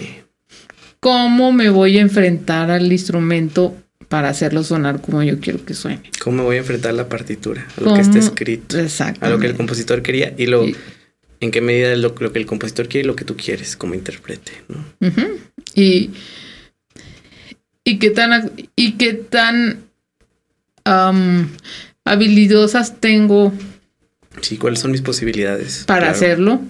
¿Cómo 0.99 1.51
me 1.51 1.69
voy 1.69 1.97
a 1.97 2.01
enfrentar 2.01 2.69
al 2.69 2.91
instrumento 2.91 3.75
para 4.09 4.29
hacerlo 4.29 4.63
sonar 4.63 5.01
como 5.01 5.23
yo 5.23 5.39
quiero 5.39 5.63
que 5.63 5.73
suene? 5.73 6.01
¿Cómo 6.21 6.37
me 6.37 6.43
voy 6.43 6.55
a 6.57 6.59
enfrentar 6.59 6.91
a 6.91 6.93
la 6.93 7.09
partitura? 7.09 7.65
A 7.77 7.81
lo 7.81 7.93
que 7.93 8.01
está 8.01 8.19
escrito. 8.19 8.77
Exacto. 8.77 9.25
A 9.25 9.29
lo 9.29 9.39
que 9.39 9.47
el 9.47 9.55
compositor 9.55 10.01
quería 10.01 10.33
y 10.37 10.47
lo... 10.47 10.65
en 11.39 11.51
qué 11.51 11.61
medida 11.61 11.95
lo, 11.95 12.13
lo, 12.19 12.33
que 12.33 12.39
el 12.39 12.45
compositor 12.45 12.87
quiere 12.87 13.05
y 13.05 13.07
lo 13.07 13.15
que 13.15 13.25
tú 13.25 13.37
quieres 13.37 13.75
como 13.75 13.95
intérprete, 13.95 14.51
¿no? 14.67 14.83
Y... 15.73 16.11
Y 17.83 17.97
qué 17.97 18.09
tan... 18.11 18.51
Y 18.75 18.93
qué 18.93 19.13
tan... 19.13 19.85
habilidosas 22.03 22.99
tengo 22.99 23.53
Sí, 24.41 24.57
¿cuáles 24.57 24.79
son 24.79 24.91
mis 24.91 25.01
posibilidades? 25.01 25.83
Para 25.85 26.09
hacerlo, 26.09 26.61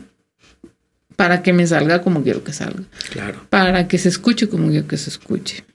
para 1.16 1.42
que 1.42 1.54
me 1.54 1.68
salga 1.68 2.02
como 2.02 2.24
quiero 2.24 2.44
que 2.44 2.54
salga. 2.54 2.84
Claro. 3.12 3.46
Para 3.50 3.88
que 3.88 3.98
se 3.98 4.10
escuche 4.10 4.48
como 4.48 4.70
quiero 4.70 4.88
que 4.88 4.98
se 4.98 5.10
escuche. 5.10 5.66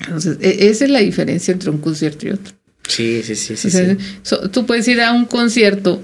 Entonces, 0.00 0.38
e, 0.40 0.68
esa 0.68 0.84
es 0.84 0.90
la 0.90 1.00
diferencia 1.00 1.52
entre 1.52 1.70
un 1.70 1.78
concierto 1.78 2.26
y 2.26 2.30
otro. 2.30 2.54
Sí, 2.88 3.22
sí, 3.24 3.34
sí, 3.34 3.56
sí. 3.56 3.70
tú 4.52 4.64
puedes 4.64 4.86
ir 4.86 5.00
a 5.00 5.12
un 5.12 5.24
concierto 5.24 6.00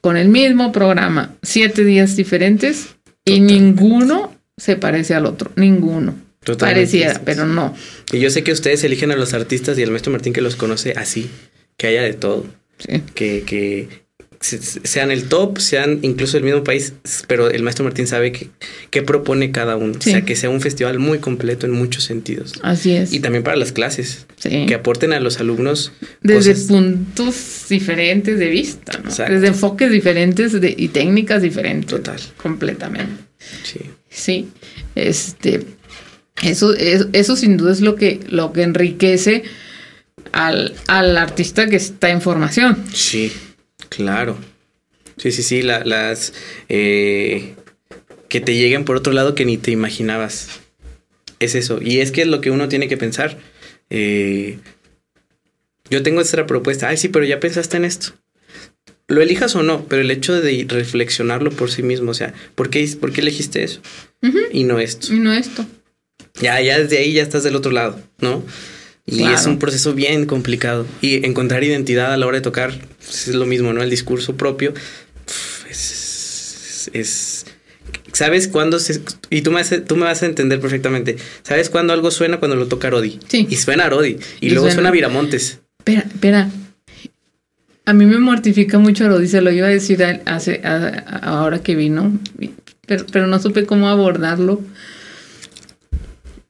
con 0.00 0.16
el 0.16 0.28
mismo 0.28 0.72
programa, 0.72 1.34
siete 1.42 1.84
días 1.84 2.16
diferentes, 2.16 2.88
y 3.24 3.40
ninguno 3.40 4.34
se 4.56 4.76
parece 4.76 5.14
al 5.14 5.26
otro, 5.26 5.50
ninguno. 5.56 6.14
Pareciera, 6.58 7.20
pero 7.24 7.46
no. 7.46 7.74
Y 8.12 8.20
yo 8.20 8.30
sé 8.30 8.42
que 8.42 8.52
ustedes 8.52 8.82
eligen 8.84 9.10
a 9.10 9.16
los 9.16 9.34
artistas 9.34 9.78
y 9.78 9.82
el 9.82 9.90
maestro 9.90 10.12
Martín 10.12 10.32
que 10.32 10.40
los 10.40 10.56
conoce 10.56 10.94
así, 10.96 11.30
que 11.76 11.88
haya 11.88 12.02
de 12.02 12.14
todo. 12.14 12.46
Que, 13.14 13.42
que 13.42 13.88
sean 14.40 15.10
el 15.10 15.24
top, 15.24 15.58
sean 15.58 15.98
incluso 16.02 16.36
el 16.36 16.44
mismo 16.44 16.62
país, 16.62 16.94
pero 17.26 17.50
el 17.50 17.62
maestro 17.62 17.84
Martín 17.84 18.06
sabe 18.06 18.30
que, 18.30 18.48
que 18.90 19.02
propone 19.02 19.50
cada 19.50 19.76
uno. 19.76 19.94
O 19.98 20.00
sea, 20.00 20.24
que 20.24 20.36
sea 20.36 20.48
un 20.48 20.60
festival 20.60 20.98
muy 20.98 21.18
completo 21.18 21.66
en 21.66 21.72
muchos 21.72 22.04
sentidos. 22.04 22.54
Así 22.62 22.92
es. 22.92 23.12
Y 23.12 23.20
también 23.20 23.42
para 23.42 23.56
las 23.56 23.72
clases. 23.72 24.26
Que 24.40 24.74
aporten 24.74 25.12
a 25.12 25.20
los 25.20 25.40
alumnos. 25.40 25.92
Desde 26.22 26.54
puntos 26.54 27.66
diferentes 27.68 28.38
de 28.38 28.48
vista, 28.48 29.00
¿no? 29.02 29.10
Desde 29.10 29.48
enfoques 29.48 29.90
diferentes 29.90 30.52
y 30.54 30.88
técnicas 30.88 31.42
diferentes. 31.42 31.90
Total. 31.90 32.20
Completamente. 32.36 33.24
Sí. 33.64 33.80
Sí. 34.08 34.48
Este. 34.94 35.64
Eso, 36.42 36.72
eso, 36.74 37.08
eso 37.12 37.34
sin 37.34 37.56
duda 37.56 37.72
es 37.72 37.80
lo 37.80 37.96
que, 37.96 38.20
lo 38.28 38.52
que 38.52 38.62
enriquece 38.62 39.42
al, 40.32 41.16
artista 41.16 41.68
que 41.68 41.76
está 41.76 42.10
en 42.10 42.20
formación. 42.20 42.84
Sí, 42.92 43.32
claro. 43.88 44.36
Sí, 45.16 45.32
sí, 45.32 45.42
sí, 45.42 45.62
las 45.62 46.32
eh, 46.68 47.54
que 48.28 48.40
te 48.40 48.54
lleguen 48.54 48.84
por 48.84 48.96
otro 48.96 49.12
lado 49.12 49.34
que 49.34 49.44
ni 49.44 49.58
te 49.58 49.70
imaginabas. 49.70 50.60
Es 51.40 51.54
eso. 51.54 51.80
Y 51.82 52.00
es 52.00 52.12
que 52.12 52.22
es 52.22 52.28
lo 52.28 52.40
que 52.40 52.50
uno 52.50 52.68
tiene 52.68 52.88
que 52.88 52.96
pensar. 52.96 53.38
Eh, 53.90 54.58
yo 55.90 56.02
tengo 56.02 56.20
esta 56.20 56.46
propuesta. 56.46 56.88
Ay, 56.88 56.96
sí, 56.96 57.08
pero 57.08 57.24
ya 57.24 57.40
pensaste 57.40 57.76
en 57.76 57.84
esto. 57.84 58.12
Lo 59.08 59.22
elijas 59.22 59.56
o 59.56 59.62
no, 59.62 59.86
pero 59.86 60.02
el 60.02 60.10
hecho 60.10 60.38
de 60.38 60.66
reflexionarlo 60.68 61.50
por 61.50 61.70
sí 61.70 61.82
mismo, 61.82 62.10
o 62.10 62.14
sea, 62.14 62.34
¿por 62.54 62.68
qué, 62.68 62.86
por 63.00 63.10
qué 63.10 63.22
elegiste 63.22 63.62
eso? 63.62 63.80
Y 64.52 64.64
no 64.64 64.78
esto. 64.78 65.14
Y 65.14 65.18
no 65.18 65.32
esto. 65.32 65.64
Ya, 66.34 66.60
ya 66.60 66.78
desde 66.78 66.98
ahí 66.98 67.14
ya 67.14 67.22
estás 67.22 67.42
del 67.42 67.56
otro 67.56 67.72
lado, 67.72 67.98
¿no? 68.18 68.44
Y 69.10 69.24
es 69.24 69.46
un 69.46 69.58
proceso 69.58 69.94
bien 69.94 70.26
complicado. 70.26 70.86
Y 71.00 71.24
encontrar 71.26 71.64
identidad 71.64 72.12
a 72.12 72.16
la 72.16 72.26
hora 72.26 72.38
de 72.38 72.42
tocar 72.42 72.78
pues, 72.98 73.28
es 73.28 73.34
lo 73.34 73.46
mismo, 73.46 73.72
¿no? 73.72 73.82
El 73.82 73.90
discurso 73.90 74.36
propio 74.36 74.74
es, 76.92 77.46
¿Sabes 78.12 78.48
cuándo 78.48 78.78
se, 78.78 79.00
Y 79.30 79.42
tú 79.42 79.50
me, 79.50 79.64
tú 79.64 79.96
me 79.96 80.04
vas 80.04 80.22
a 80.22 80.26
entender 80.26 80.60
perfectamente. 80.60 81.16
¿Sabes 81.42 81.70
cuándo 81.70 81.92
algo 81.92 82.10
suena 82.10 82.38
cuando 82.38 82.56
lo 82.56 82.66
toca 82.66 82.90
Rodi? 82.90 83.18
Sí. 83.28 83.46
Y 83.48 83.56
suena 83.56 83.88
Rodi. 83.88 84.18
Y, 84.40 84.50
luego 84.50 84.70
suena, 84.70 84.90
Viramontes. 84.90 85.60
Espera, 85.78 86.00
espera. 86.00 86.50
A 87.86 87.92
mí 87.94 88.04
me 88.04 88.18
mortifica 88.18 88.78
mucho 88.78 89.08
Rodi. 89.08 89.28
Se 89.28 89.40
lo 89.40 89.50
iba 89.52 89.68
a 89.68 89.70
decir 89.70 90.04
hace, 90.26 90.60
ahora 90.64 91.60
que 91.60 91.74
vino. 91.74 92.18
Pero, 92.86 93.06
pero 93.10 93.26
no 93.26 93.38
supe 93.38 93.64
cómo 93.64 93.88
abordarlo. 93.88 94.62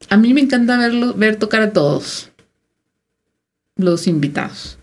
A 0.08 0.16
mí 0.16 0.32
me 0.32 0.40
encanta 0.40 0.78
verlo, 0.78 1.14
ver 1.14 1.36
tocar 1.36 1.60
a 1.60 1.72
todos 1.72 2.30
los 3.78 4.06
invitados. 4.06 4.78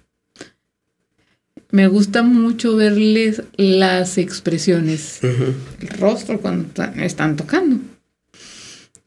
Me 1.69 1.87
gusta 1.87 2.23
mucho 2.23 2.75
verles 2.75 3.43
las 3.57 4.17
expresiones, 4.17 5.19
el 5.21 5.89
rostro 5.99 6.39
cuando 6.39 6.83
están 6.97 7.35
tocando. 7.35 7.77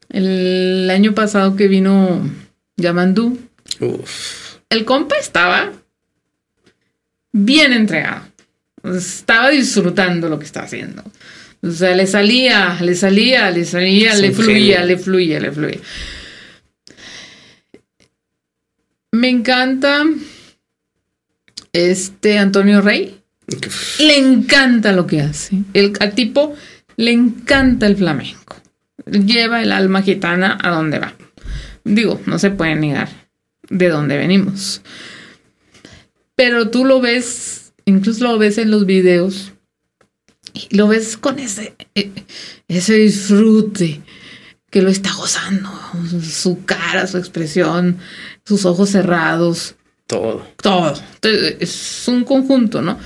El 0.09 0.89
año 0.89 1.13
pasado 1.13 1.55
que 1.55 1.67
vino 1.67 2.29
Yamandú, 2.77 3.39
el 4.69 4.85
compa 4.85 5.17
estaba 5.17 5.71
bien 7.31 7.73
entregado. 7.73 8.25
Estaba 8.83 9.49
disfrutando 9.49 10.29
lo 10.29 10.39
que 10.39 10.45
estaba 10.45 10.65
haciendo. 10.65 11.03
O 11.61 11.71
sea, 11.71 11.95
le 11.95 12.07
salía, 12.07 12.77
le 12.81 12.95
salía, 12.95 13.51
le 13.51 13.65
salía, 13.65 14.15
le 14.15 14.31
fluía, 14.31 14.85
le 14.85 14.97
fluía, 14.97 15.39
le 15.39 15.51
fluía. 15.51 15.79
Me 19.11 19.29
encanta 19.29 20.05
este 21.73 22.37
Antonio 22.37 22.81
Rey. 22.81 23.21
Le 23.99 24.17
encanta 24.17 24.91
lo 24.91 25.07
que 25.07 25.21
hace. 25.21 25.63
El, 25.73 25.93
al 25.99 26.13
tipo 26.13 26.55
le 26.95 27.11
encanta 27.11 27.87
el 27.87 27.97
flamenco. 27.97 28.57
Lleva 29.05 29.63
el 29.63 29.71
alma 29.71 30.03
gitana 30.03 30.57
a 30.61 30.69
donde 30.69 30.99
va. 30.99 31.15
Digo, 31.83 32.21
no 32.27 32.37
se 32.37 32.51
puede 32.51 32.75
negar 32.75 33.09
de 33.69 33.89
dónde 33.89 34.17
venimos. 34.17 34.81
Pero 36.35 36.69
tú 36.69 36.85
lo 36.85 37.01
ves, 37.01 37.73
incluso 37.85 38.23
lo 38.23 38.37
ves 38.37 38.57
en 38.59 38.69
los 38.69 38.85
videos, 38.85 39.53
y 40.53 40.75
lo 40.75 40.87
ves 40.87 41.17
con 41.17 41.39
ese, 41.39 41.75
eh, 41.95 42.11
ese 42.67 42.93
disfrute 42.95 44.01
que 44.69 44.81
lo 44.81 44.89
está 44.89 45.13
gozando. 45.13 45.69
Su 46.21 46.63
cara, 46.65 47.07
su 47.07 47.17
expresión, 47.17 47.97
sus 48.45 48.65
ojos 48.65 48.89
cerrados. 48.89 49.75
Todo. 50.07 50.45
Todo. 50.61 50.93
Es 51.21 52.07
un 52.07 52.23
conjunto, 52.23 52.81
¿no? 52.81 52.99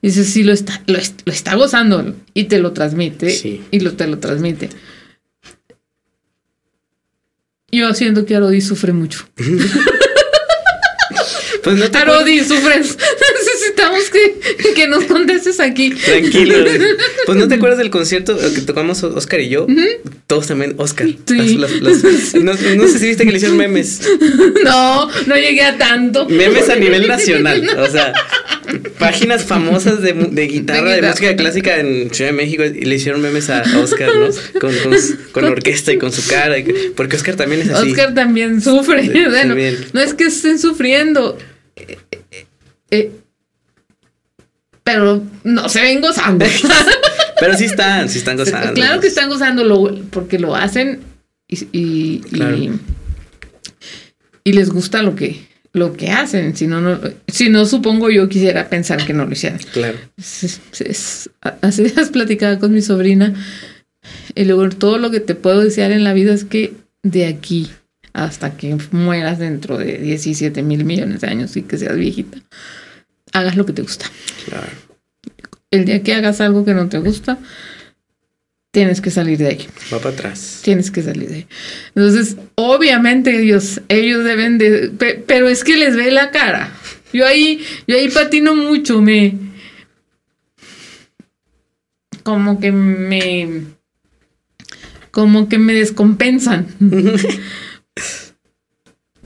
Dice, 0.00 0.24
sí, 0.24 0.44
lo 0.44 0.52
está, 0.52 0.80
lo, 0.86 0.98
está 0.98 1.54
gozando 1.56 2.14
y 2.34 2.44
te 2.44 2.58
lo 2.58 2.72
transmite. 2.72 3.30
Sí. 3.30 3.64
Y 3.70 3.80
lo, 3.80 3.94
te 3.94 4.06
lo 4.06 4.18
transmite. 4.18 4.70
Yo 7.70 7.92
siento 7.94 8.24
que 8.24 8.36
Arodi 8.36 8.60
sufre 8.60 8.92
mucho. 8.92 9.28
Pues 11.64 11.76
no 11.76 11.90
te 11.90 11.98
Arodi, 11.98 12.40
sufres. 12.44 12.96
Necesitamos 13.68 14.10
que, 14.10 14.74
que 14.74 14.86
nos 14.88 15.04
contestes 15.04 15.60
aquí. 15.60 15.90
Tranquilo. 15.90 16.56
Pues 17.26 17.36
no 17.36 17.46
te 17.46 17.56
acuerdas 17.56 17.78
del 17.78 17.90
concierto 17.90 18.38
que 18.54 18.62
tocamos 18.62 19.02
Oscar 19.02 19.40
y 19.40 19.48
yo. 19.50 19.66
Todos 20.26 20.46
también, 20.46 20.74
Oscar. 20.78 21.06
Sí. 21.26 21.56
Las- 21.58 21.80
las- 21.82 22.02
las- 22.02 22.34
no, 22.36 22.54
no 22.54 22.88
sé 22.88 22.98
si 22.98 23.06
viste 23.06 23.24
que 23.24 23.30
le 23.30 23.36
hicieron 23.36 23.56
memes. 23.58 24.00
No, 24.64 25.08
no 25.26 25.36
llegué 25.36 25.62
a 25.62 25.76
tanto. 25.76 26.26
Memes 26.28 26.68
a 26.70 26.76
nivel 26.76 27.06
nacional. 27.06 27.68
O 27.78 27.86
sea, 27.90 28.12
páginas 28.98 29.44
famosas 29.44 30.00
de, 30.02 30.12
de 30.14 30.46
guitarra, 30.46 30.92
De 30.92 31.02
música 31.02 31.36
clásica 31.36 31.78
en 31.80 32.12
Ciudad 32.14 32.30
de 32.30 32.36
México 32.36 32.64
y 32.64 32.84
le 32.84 32.94
hicieron 32.94 33.20
memes 33.20 33.50
a 33.50 33.62
Oscar, 33.78 34.10
¿no? 34.14 34.28
Con, 34.60 34.74
con, 34.78 34.94
con 35.32 35.44
orquesta 35.44 35.92
y 35.92 35.98
con 35.98 36.12
su 36.12 36.26
cara. 36.28 36.56
Porque 36.96 37.16
Oscar 37.16 37.36
también 37.36 37.62
es 37.62 37.70
así. 37.70 37.90
Oscar 37.90 38.14
también 38.14 38.60
sufre. 38.62 39.02
Sí, 39.02 39.08
bueno, 39.10 39.30
también. 39.48 39.76
no 39.92 40.00
es 40.00 40.14
que 40.14 40.24
estén 40.24 40.58
sufriendo. 40.58 41.36
eh, 41.76 41.98
eh, 42.10 42.44
eh, 42.90 43.10
pero 44.88 45.22
no 45.44 45.68
se 45.68 45.82
ven 45.82 46.00
gozando. 46.00 46.46
Pero 47.40 47.54
sí 47.58 47.66
están, 47.66 48.08
sí 48.08 48.18
están 48.18 48.38
gozando. 48.38 48.72
claro 48.72 49.00
que 49.00 49.06
están 49.08 49.28
gozando 49.28 49.62
lo- 49.64 49.94
porque 50.10 50.38
lo 50.38 50.56
hacen 50.56 51.00
y, 51.46 51.56
y, 51.56 51.68
y- 51.72 52.20
Claro. 52.30 52.56
y 54.44 54.52
les 54.52 54.70
gusta 54.70 55.02
lo 55.02 55.14
que, 55.14 55.46
lo 55.74 55.92
que 55.92 56.10
hacen. 56.10 56.56
Si 56.56 56.66
no, 56.66 56.80
no, 56.80 56.98
si 57.28 57.50
no, 57.50 57.66
supongo 57.66 58.08
yo 58.10 58.28
quisiera 58.30 58.68
pensar 58.70 59.04
que 59.04 59.12
no 59.12 59.26
lo 59.26 59.32
hicieran. 59.32 59.60
Claro. 59.72 59.98
Es- 60.16 60.42
es- 60.44 60.80
es- 60.80 61.30
hace 61.60 61.82
días 61.84 62.08
platicaba 62.08 62.58
con 62.58 62.72
mi 62.72 62.80
sobrina 62.82 63.34
y 64.34 64.44
luego 64.44 64.68
todo 64.70 64.96
lo 64.98 65.10
que 65.10 65.20
te 65.20 65.34
puedo 65.34 65.60
desear 65.62 65.92
en 65.92 66.04
la 66.04 66.14
vida 66.14 66.32
es 66.32 66.44
que 66.44 66.72
de 67.02 67.26
aquí 67.26 67.68
hasta 68.14 68.56
que 68.56 68.76
mueras 68.90 69.38
dentro 69.38 69.76
de 69.76 69.98
17 69.98 70.62
mil 70.62 70.84
millones 70.84 71.20
de 71.20 71.28
años 71.28 71.56
y 71.56 71.62
que 71.62 71.76
seas 71.78 71.94
viejita, 71.96 72.38
hagas 73.38 73.56
lo 73.56 73.66
que 73.66 73.72
te 73.72 73.82
gusta. 73.82 74.06
Claro. 74.46 74.68
El 75.70 75.84
día 75.84 76.02
que 76.02 76.14
hagas 76.14 76.40
algo 76.40 76.64
que 76.64 76.74
no 76.74 76.88
te 76.88 76.98
gusta, 76.98 77.38
tienes 78.70 79.00
que 79.00 79.10
salir 79.10 79.38
de 79.38 79.46
ahí. 79.48 79.68
Va 79.92 79.98
para 79.98 80.14
atrás. 80.14 80.60
Tienes 80.62 80.90
que 80.90 81.02
salir 81.02 81.28
de 81.28 81.34
ahí. 81.36 81.46
Entonces, 81.94 82.36
obviamente 82.54 83.38
ellos, 83.42 83.80
ellos 83.88 84.24
deben 84.24 84.58
de, 84.58 84.88
pe- 84.90 85.22
pero 85.26 85.48
es 85.48 85.64
que 85.64 85.76
les 85.76 85.94
ve 85.96 86.10
la 86.10 86.30
cara. 86.30 86.72
Yo 87.12 87.26
ahí, 87.26 87.62
yo 87.86 87.96
ahí 87.96 88.08
patino 88.08 88.54
mucho, 88.54 89.00
me, 89.00 89.34
como 92.22 92.60
que 92.60 92.72
me, 92.72 93.62
como 95.10 95.48
que 95.48 95.58
me 95.58 95.72
descompensan. 95.74 96.66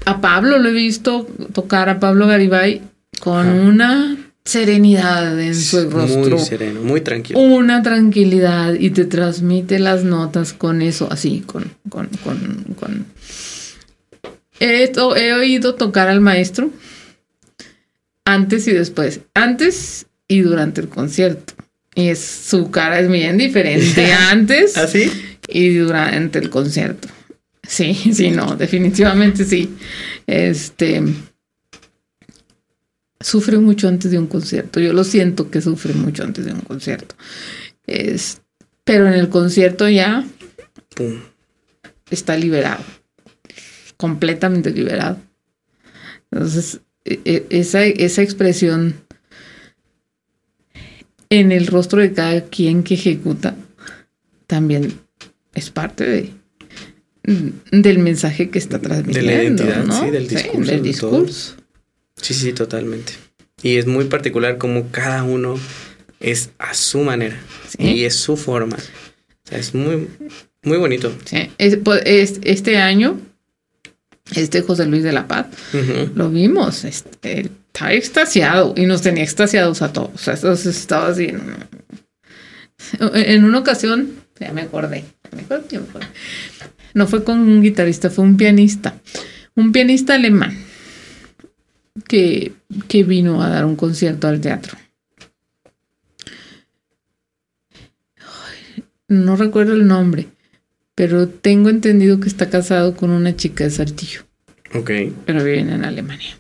a 0.05 0.21
Pablo 0.21 0.59
lo 0.59 0.69
he 0.69 0.73
visto 0.73 1.25
tocar 1.53 1.89
a 1.89 2.01
Pablo 2.01 2.27
Garibay 2.27 2.83
con 3.23 3.47
Ajá. 3.47 3.55
una 3.55 4.17
serenidad 4.45 5.41
en 5.41 5.55
su 5.55 5.89
rostro 5.89 6.37
Muy 6.37 6.45
sereno, 6.45 6.83
muy 6.83 7.01
tranquilo. 7.03 7.39
una 7.39 7.81
tranquilidad 7.81 8.75
y 8.75 8.91
te 8.91 9.05
transmite 9.05 9.79
las 9.79 10.03
notas 10.03 10.53
con 10.53 10.83
eso, 10.83 11.07
así, 11.09 11.45
con, 11.47 11.73
con, 11.89 12.09
con, 12.25 12.65
con. 12.75 13.07
He, 14.59 14.91
he 15.17 15.33
oído 15.35 15.77
tocar 15.77 16.09
al 16.09 16.21
maestro 16.21 16.73
antes 18.25 18.67
y 18.67 18.73
después, 18.73 19.21
antes 19.35 20.07
y 20.27 20.41
durante 20.41 20.81
el 20.81 20.89
concierto. 20.89 21.55
Y 21.95 22.09
es, 22.09 22.19
su 22.19 22.73
cara 22.73 22.99
es 22.99 23.09
bien 23.09 23.39
diferente 23.39 24.13
antes 24.31 24.77
¿Así? 24.77 25.09
y 25.47 25.77
durante 25.77 26.41
el 26.41 26.51
concierto. 26.51 27.07
Sí, 27.63 27.95
sí, 28.13 28.33
no, 28.33 28.57
definitivamente 28.57 29.45
sí. 29.45 29.73
Este 30.27 31.01
sufre 33.23 33.59
mucho 33.59 33.89
antes 33.89 34.11
de 34.11 34.19
un 34.19 34.27
concierto. 34.27 34.81
Yo 34.81 34.93
lo 34.93 35.05
siento 35.05 35.51
que 35.51 35.61
sufre 35.61 35.95
mucho 35.95 36.23
antes 36.25 36.45
de 36.45 36.53
un 36.53 36.61
concierto. 36.61 37.15
Es, 37.87 38.41
pero 38.85 39.07
en 39.09 39.15
el 39.15 39.29
concierto 39.29 39.89
ya 39.89 40.25
Pum. 40.95 41.21
está 42.11 42.37
liberado. 42.37 42.85
Completamente 43.97 44.71
liberado. 44.71 45.19
Entonces, 46.31 46.81
e- 47.05 47.21
e- 47.25 47.47
esa, 47.51 47.85
esa 47.85 48.23
expresión 48.23 48.95
en 51.31 51.53
el 51.53 51.67
rostro 51.67 52.01
de 52.01 52.13
cada 52.13 52.45
quien 52.45 52.83
que 52.83 52.95
ejecuta 52.95 53.55
también 54.47 54.93
es 55.55 55.71
parte 55.71 56.05
de 56.05 56.31
del 57.71 58.01
mensaje 58.01 58.51
que 58.51 58.59
está 58.59 58.81
transmitiendo. 58.81 59.31
identidad, 59.33 59.85
¿no? 59.85 60.01
sí, 60.05 60.11
del 60.11 60.27
discurso, 60.27 60.71
del 60.73 60.83
de 60.83 60.93
todo. 60.95 61.21
discurso. 61.23 61.57
Sí, 62.23 62.33
sí, 62.35 62.53
totalmente. 62.55 63.13
Y 63.63 63.77
es 63.77 63.87
muy 63.87 64.07
particular 64.07 64.57
como 64.59 64.91
cada 64.91 65.23
uno 65.25 65.59
es 66.21 66.51
a 66.59 66.73
su 66.75 67.01
manera 67.01 67.39
Sí. 67.69 67.83
y 67.83 68.05
es 68.05 68.17
su 68.17 68.37
forma. 68.37 68.77
O 68.77 69.49
sea, 69.49 69.59
es 69.59 69.75
muy, 69.75 70.09
muy 70.63 70.79
bonito. 70.79 71.13
Sí. 71.27 71.51
Es- 71.59 71.77
pues, 71.77 72.01
es- 72.07 72.41
este 72.45 72.79
año, 72.79 73.21
este 74.35 74.63
José 74.63 74.87
Luis 74.87 75.03
de 75.03 75.13
la 75.13 75.29
Paz, 75.29 75.47
lo 76.15 76.31
vimos, 76.31 76.85
este, 76.85 77.51
estaba 77.67 77.93
extasiado 77.93 78.73
y 78.77 78.87
nos 78.87 79.03
tenía 79.03 79.25
extasiados 79.25 79.83
a 79.83 79.93
todos. 79.93 80.11
O 80.15 80.19
sea, 80.19 80.35
estaba 80.71 81.09
así. 81.09 81.25
En, 81.25 81.41
en 83.15 83.45
una 83.45 83.59
ocasión, 83.59 84.11
ya 84.41 84.53
me 84.53 84.63
acordé, 84.63 85.05
me 85.35 85.43
acuerdo, 85.43 85.67
ya 85.69 85.81
me 85.81 85.89
acordé. 85.89 86.07
No 86.95 87.07
fue 87.07 87.25
con 87.25 87.41
un 87.41 87.63
guitarrista, 87.63 88.11
fue 88.11 88.25
un 88.25 88.37
pianista, 88.37 88.95
un 89.55 89.73
pianista 89.73 90.15
alemán 90.15 90.57
que, 92.09 92.53
que 92.89 93.05
vino 93.05 93.43
a 93.43 93.49
dar 93.49 93.65
un 93.65 93.77
concierto 93.77 94.29
al 94.29 94.41
teatro. 94.41 94.77
No 99.09 99.37
recuerdo 99.37 99.75
el 99.75 99.87
nombre, 99.87 100.29
pero 100.95 101.29
tengo 101.29 101.69
entendido 101.69 102.19
que 102.19 102.29
está 102.29 102.49
casado 102.49 102.97
con 102.97 103.11
una 103.11 103.37
chica 103.37 103.65
de 103.65 103.71
Saltillo 103.71 104.23
Ok. 104.75 104.91
pero 105.27 105.45
viven 105.45 105.69
en 105.71 105.85
Alemania. 105.85 106.39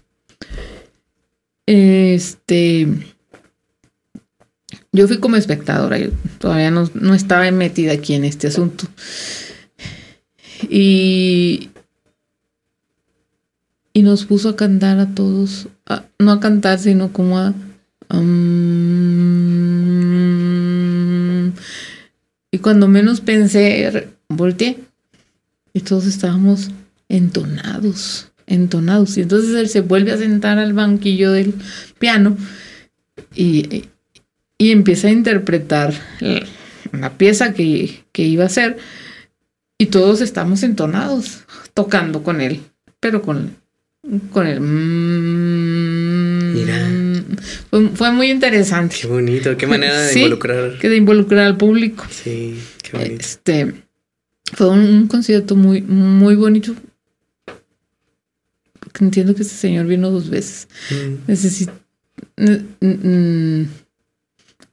Este. 1.66 2.88
Yo 4.90 5.08
fui 5.08 5.18
como 5.18 5.36
espectadora, 5.36 5.98
yo 5.98 6.10
todavía 6.38 6.70
no, 6.70 6.90
no 6.94 7.14
estaba 7.14 7.50
metida 7.50 7.92
aquí 7.92 8.14
en 8.14 8.24
este 8.24 8.46
asunto. 8.46 8.86
Y. 10.68 11.70
Y 13.92 14.02
nos 14.02 14.24
puso 14.24 14.50
a 14.50 14.56
cantar 14.56 14.98
a 14.98 15.14
todos, 15.14 15.68
no 16.18 16.32
a 16.32 16.40
cantar, 16.40 16.78
sino 16.78 17.12
como 17.12 17.38
a. 17.38 17.54
y 22.50 22.58
cuando 22.58 22.88
menos 22.88 23.20
pensé, 23.20 24.08
volteé 24.28 24.78
y 25.72 25.80
todos 25.80 26.06
estábamos 26.06 26.70
entonados, 27.08 28.32
entonados. 28.46 29.16
Y 29.16 29.22
entonces 29.22 29.54
él 29.54 29.68
se 29.68 29.80
vuelve 29.80 30.12
a 30.12 30.18
sentar 30.18 30.58
al 30.58 30.72
banquillo 30.72 31.32
del 31.32 31.54
piano 31.98 32.36
y, 33.34 33.84
y 34.58 34.70
empieza 34.70 35.08
a 35.08 35.12
interpretar 35.12 35.94
la 36.92 37.10
pieza 37.18 37.52
que, 37.54 38.04
que 38.12 38.22
iba 38.24 38.44
a 38.44 38.46
hacer. 38.46 38.78
Y 39.78 39.86
todos 39.86 40.20
estamos 40.20 40.62
entonados, 40.62 41.44
tocando 41.74 42.22
con 42.22 42.40
él, 42.40 42.60
pero 43.00 43.22
con, 43.22 43.56
con 44.32 44.46
el... 44.46 44.60
mm, 44.60 46.52
Mira. 46.54 46.88
Fue, 47.70 47.88
fue 47.90 48.12
muy 48.12 48.30
interesante. 48.30 48.96
Qué 49.00 49.06
bonito, 49.06 49.56
qué 49.56 49.66
manera 49.66 50.00
de 50.02 50.08
Sí. 50.12 50.18
involucrar. 50.20 50.78
Que 50.78 50.88
de 50.88 50.96
involucrar 50.96 51.46
al 51.46 51.56
público. 51.56 52.04
Sí, 52.10 52.58
qué 52.82 52.96
bonito. 52.96 53.14
Este 53.20 53.74
fue 54.54 54.68
un, 54.68 54.80
un 54.80 55.06
concierto 55.08 55.56
muy, 55.56 55.82
muy 55.82 56.34
bonito. 56.34 56.74
Entiendo 59.00 59.34
que 59.34 59.42
este 59.42 59.54
señor 59.56 59.86
vino 59.86 60.10
dos 60.10 60.28
veces. 60.28 60.68
Mm. 60.90 61.14
Necesito. 61.28 61.72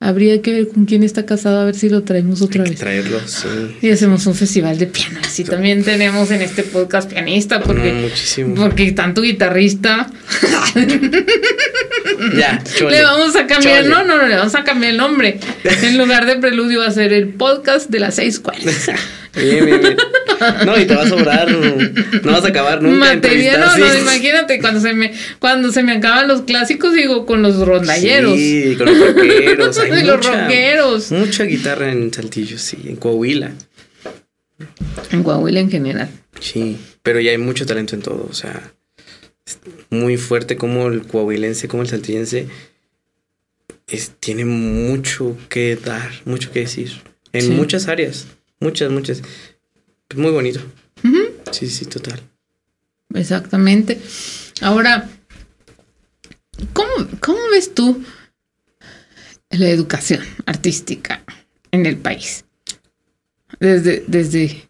Habría 0.02 0.42
que 0.42 0.54
ver 0.54 0.68
con 0.70 0.86
quién 0.86 1.04
está 1.04 1.26
casado, 1.26 1.60
a 1.60 1.66
ver 1.66 1.76
si 1.76 1.90
lo 1.90 2.04
traemos 2.04 2.42
otra 2.42 2.64
Hay 2.64 2.70
vez. 2.72 2.80
traerlo, 2.80 3.20
sí. 3.26 3.48
Y 3.82 3.90
hacemos 3.92 4.26
un 4.28 4.36
festival 4.36 4.78
de 4.78 4.88
piano. 4.88 5.20
Así 5.24 5.44
también 5.44 5.84
tenemos 5.84 6.32
en 6.32 6.42
este 6.42 6.64
podcast 6.64 7.10
pianista, 7.12 7.60
porque, 7.62 7.92
No, 7.92 8.02
muchísimo. 8.02 8.56
porque 8.56 8.92
tanto 8.94 9.22
guitarrista. 9.22 10.10
Ya, 12.38 12.62
chole. 12.76 12.98
Le 12.98 13.04
vamos 13.04 13.36
a 13.36 13.46
cambiar, 13.48 13.84
Chole. 13.84 13.90
no, 13.90 14.04
no, 14.04 14.18
no, 14.18 14.28
le 14.28 14.36
vamos 14.36 14.56
a 14.56 14.64
cambiar 14.64 14.92
el 14.92 14.98
nombre. 14.98 15.40
En 15.84 15.98
lugar 15.98 16.26
de 16.26 16.38
preludio 16.38 16.80
va 16.80 16.88
a 16.88 16.92
ser 16.92 17.14
el 17.14 17.30
podcast 17.30 17.90
de 17.90 18.00
las 18.00 18.16
seis 18.16 18.40
cuerdas. 18.40 18.90
Bien, 19.36 19.64
bien, 19.66 19.80
bien. 19.80 19.98
No, 20.66 20.80
y 20.80 20.86
te 20.86 20.96
va 20.96 21.04
a 21.04 21.08
sobrar. 21.08 21.50
No 21.52 22.32
vas 22.32 22.44
a 22.44 22.48
acabar 22.48 22.82
nunca. 22.82 23.14
Material, 23.16 23.60
no, 23.60 23.78
no, 23.78 23.98
imagínate 24.00 24.60
cuando 24.60 24.80
se 24.80 24.94
me 24.94 25.14
cuando 25.40 25.72
se 25.72 25.84
me 25.84 25.94
acaban 25.94 26.28
los 26.28 26.42
clásicos 26.44 26.94
digo 26.94 27.26
con 27.26 27.42
los 27.42 27.58
rondalleros. 27.66 28.36
Sí, 28.36 28.76
con 28.78 28.88
los 28.88 29.00
rockeros. 29.00 29.78
Hay 29.80 29.90
Y 29.92 30.04
los 30.04 30.18
mucha, 30.18 30.42
rockeros. 30.42 31.12
Mucha 31.12 31.44
guitarra 31.44 31.92
en 31.92 32.14
Saltillo, 32.14 32.58
sí. 32.58 32.78
En 32.86 32.96
Coahuila. 32.96 33.52
En 35.12 35.24
Coahuila 35.24 35.60
en 35.60 35.72
general. 35.72 36.10
Sí. 36.40 36.78
Pero 37.02 37.20
ya 37.20 37.32
hay 37.32 37.38
mucho 37.38 37.66
talento 37.66 37.96
en 37.96 38.02
todo. 38.02 38.28
O 38.30 38.34
sea, 38.34 38.72
es- 39.46 39.60
muy 39.90 40.18
fuerte 40.18 40.58
como 40.58 40.88
el 40.88 41.04
coahuilense, 41.08 41.68
como 41.68 41.82
el 41.84 41.90
saltillense, 41.90 42.48
es, 43.88 44.12
tiene 44.20 44.46
mucho 44.46 45.36
que 45.50 45.76
dar, 45.76 46.12
mucho 46.26 46.52
que 46.52 46.60
decir. 46.62 46.92
En 47.34 47.56
muchas 47.56 47.88
áreas, 47.88 48.28
muchas, 48.60 48.92
muchas. 48.92 49.22
Muy 50.16 50.32
bonito. 50.32 50.60
Sí, 51.52 51.68
sí, 51.68 51.86
total. 51.86 52.22
Exactamente. 53.14 54.00
Ahora, 54.62 55.10
¿cómo, 56.74 56.90
¿cómo 57.20 57.40
ves 57.52 57.74
tú 57.74 58.04
la 59.50 59.70
educación 59.70 60.22
artística 60.46 61.24
en 61.72 61.86
el 61.86 61.98
país? 61.98 62.46
Desde, 63.60 64.04
desde, 64.08 64.70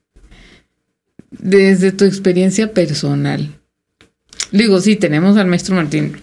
desde 1.32 1.92
tu 1.92 2.06
experiencia 2.06 2.74
personal. 2.74 3.60
Digo, 4.52 4.80
sí, 4.80 4.96
tenemos 4.96 5.38
al 5.38 5.48
maestro 5.48 5.76
Martín. 5.76 6.18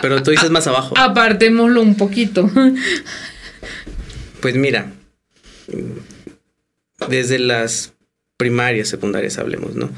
Pero 0.00 0.22
tú 0.22 0.30
dices 0.30 0.50
más 0.50 0.66
abajo. 0.66 0.96
Apartémoslo 0.96 1.82
un 1.82 1.96
poquito. 1.96 2.50
Pues 4.40 4.56
mira, 4.56 4.92
desde 7.08 7.38
las 7.38 7.92
primarias, 8.42 8.88
secundarias 8.88 9.38
hablemos, 9.38 9.76
¿no? 9.76 9.88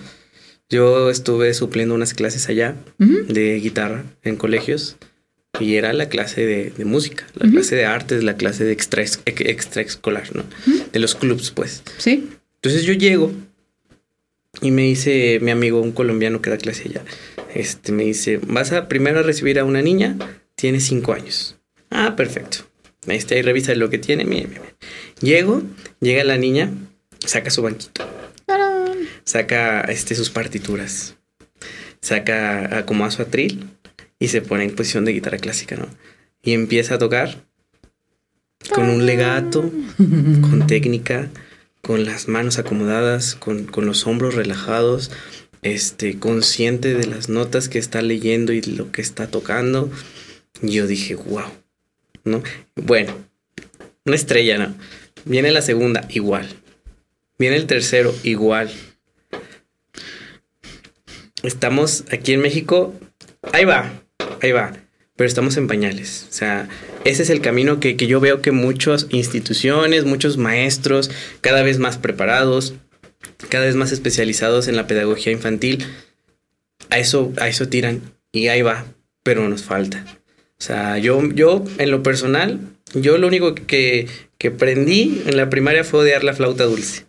Yo 0.68 1.08
estuve 1.08 1.54
supliendo 1.54 1.94
unas 1.94 2.12
clases 2.12 2.50
allá 2.50 2.76
de 2.98 3.58
guitarra 3.58 4.04
en 4.22 4.36
colegios 4.36 4.98
y 5.58 5.76
era 5.76 5.94
la 5.94 6.10
clase 6.10 6.44
de, 6.44 6.84
música, 6.84 7.26
la 7.36 7.50
clase 7.50 7.74
de 7.74 7.86
artes, 7.86 8.22
la 8.22 8.36
clase 8.36 8.64
de 8.64 8.72
extra, 8.72 9.02
extraescolar, 9.02 10.36
¿no? 10.36 10.44
De 10.92 11.00
los 11.00 11.14
clubs, 11.14 11.52
pues. 11.52 11.82
Sí. 11.96 12.28
Entonces 12.56 12.82
yo 12.82 12.92
llego 12.92 13.32
y 14.60 14.72
me 14.72 14.82
dice 14.82 15.38
mi 15.40 15.50
amigo, 15.50 15.80
un 15.80 15.92
colombiano 15.92 16.42
que 16.42 16.50
da 16.50 16.58
clase 16.58 16.90
allá, 16.90 17.02
este, 17.54 17.92
me 17.92 18.04
dice, 18.04 18.40
vas 18.46 18.72
a 18.72 18.88
primero 18.88 19.20
a 19.20 19.22
recibir 19.22 19.58
a 19.58 19.64
una 19.64 19.80
niña, 19.80 20.18
tiene 20.54 20.80
cinco 20.80 21.14
años. 21.14 21.56
Ah, 21.88 22.14
perfecto. 22.14 22.58
Este, 23.06 23.36
ahí 23.36 23.42
revisa 23.42 23.74
lo 23.74 23.88
que 23.88 23.96
tiene. 23.96 24.26
Mire, 24.26 24.48
Llego, 25.22 25.62
llega 26.00 26.24
la 26.24 26.36
niña, 26.36 26.70
saca 27.24 27.48
su 27.48 27.62
banquito. 27.62 28.13
Saca 29.34 29.80
este, 29.80 30.14
sus 30.14 30.30
partituras. 30.30 31.16
Saca 32.00 32.86
como 32.86 33.04
a 33.04 33.10
su 33.10 33.20
atril 33.20 33.68
y 34.20 34.28
se 34.28 34.42
pone 34.42 34.62
en 34.62 34.76
posición 34.76 35.04
de 35.04 35.12
guitarra 35.12 35.38
clásica, 35.38 35.74
¿no? 35.74 35.88
Y 36.40 36.52
empieza 36.52 36.94
a 36.94 36.98
tocar 36.98 37.44
con 38.72 38.88
un 38.88 39.06
legato, 39.06 39.72
con 40.40 40.68
técnica, 40.68 41.30
con 41.82 42.04
las 42.04 42.28
manos 42.28 42.60
acomodadas, 42.60 43.34
con, 43.34 43.66
los 43.78 44.06
hombros 44.06 44.36
relajados, 44.36 45.10
este, 45.62 46.16
consciente 46.20 46.94
de 46.94 47.08
las 47.08 47.28
notas 47.28 47.68
que 47.68 47.80
está 47.80 48.02
leyendo 48.02 48.52
y 48.52 48.62
lo 48.62 48.92
que 48.92 49.02
está 49.02 49.26
tocando. 49.26 49.90
Yo 50.62 50.86
dije, 50.86 51.16
wow, 51.16 51.50
¿no? 52.22 52.40
Bueno, 52.76 53.12
una 54.04 54.14
estrella, 54.14 54.58
¿no? 54.58 54.76
Viene 55.24 55.50
la 55.50 55.60
segunda, 55.60 56.06
igual. 56.08 56.48
Viene 57.36 57.56
el 57.56 57.66
tercero, 57.66 58.14
igual. 58.22 58.70
Estamos 61.44 62.04
aquí 62.10 62.32
en 62.32 62.40
México, 62.40 62.94
ahí 63.52 63.66
va, 63.66 63.92
ahí 64.40 64.52
va, 64.52 64.72
pero 65.14 65.28
estamos 65.28 65.58
en 65.58 65.66
pañales. 65.66 66.26
O 66.30 66.32
sea, 66.32 66.68
ese 67.04 67.22
es 67.22 67.30
el 67.30 67.42
camino 67.42 67.80
que, 67.80 67.94
yo 67.96 68.18
veo 68.18 68.40
que 68.40 68.50
muchas 68.50 69.06
instituciones, 69.10 70.06
muchos 70.06 70.38
maestros, 70.38 71.10
cada 71.42 71.62
vez 71.62 71.78
más 71.78 71.98
preparados, 71.98 72.74
cada 73.50 73.66
vez 73.66 73.74
más 73.74 73.92
especializados 73.92 74.68
en 74.68 74.76
la 74.76 74.86
pedagogía 74.86 75.32
infantil, 75.32 75.84
a 76.88 76.98
eso, 76.98 77.32
a 77.38 77.48
eso 77.48 77.68
tiran 77.68 78.00
y 78.32 78.48
ahí 78.48 78.62
va, 78.62 78.86
pero 79.22 79.46
nos 79.46 79.64
falta. 79.64 80.02
O 80.58 80.62
sea, 80.62 80.96
yo, 80.96 81.30
yo 81.30 81.62
en 81.76 81.90
lo 81.90 82.02
personal, 82.02 82.58
yo 82.94 83.18
lo 83.18 83.26
único 83.26 83.54
que, 83.54 84.08
que 84.44 84.48
aprendí 84.48 85.22
en 85.24 85.38
la 85.38 85.48
primaria 85.48 85.84
fue 85.84 86.00
odiar 86.00 86.22
la 86.22 86.34
flauta 86.34 86.64
dulce. 86.64 87.06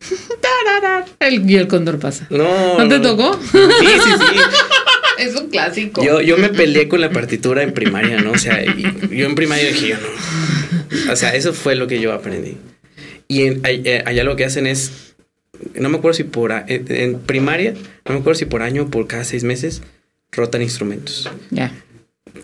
el, 1.19 1.51
y 1.51 1.57
el 1.57 1.67
cóndor 1.67 1.99
pasa. 1.99 2.27
No. 2.29 2.77
¿No 2.77 2.87
te 2.87 2.97
tocó? 3.01 3.37
Sí, 3.51 3.59
sí, 4.05 4.11
sí. 4.11 4.39
Es 5.17 5.35
un 5.35 5.49
clásico. 5.49 6.01
Yo, 6.01 6.21
yo 6.21 6.37
me 6.37 6.47
peleé 6.47 6.87
con 6.87 7.01
la 7.01 7.09
partitura 7.09 7.61
en 7.63 7.73
primaria, 7.73 8.21
¿no? 8.21 8.31
O 8.31 8.37
sea, 8.37 8.63
yo 8.63 9.25
en 9.25 9.35
primaria 9.35 9.67
dije, 9.67 9.89
yo 9.89 9.95
no. 9.97 11.11
O 11.11 11.15
sea, 11.17 11.35
eso 11.35 11.53
fue 11.53 11.75
lo 11.75 11.87
que 11.87 11.99
yo 11.99 12.13
aprendí. 12.13 12.57
Y 13.27 13.43
eh, 13.43 14.03
allá 14.05 14.23
lo 14.23 14.37
que 14.37 14.45
hacen 14.45 14.67
es, 14.67 15.15
no 15.73 15.89
me 15.89 15.97
acuerdo 15.97 16.15
si 16.15 16.23
por, 16.23 16.53
en 16.67 17.19
primaria, 17.19 17.73
no 18.05 18.13
me 18.13 18.19
acuerdo 18.19 18.39
si 18.39 18.45
por 18.45 18.61
año 18.61 18.83
o 18.83 18.89
por 18.89 19.07
cada 19.07 19.23
seis 19.23 19.43
meses, 19.43 19.83
rotan 20.31 20.61
instrumentos. 20.61 21.29
Ya. 21.49 21.73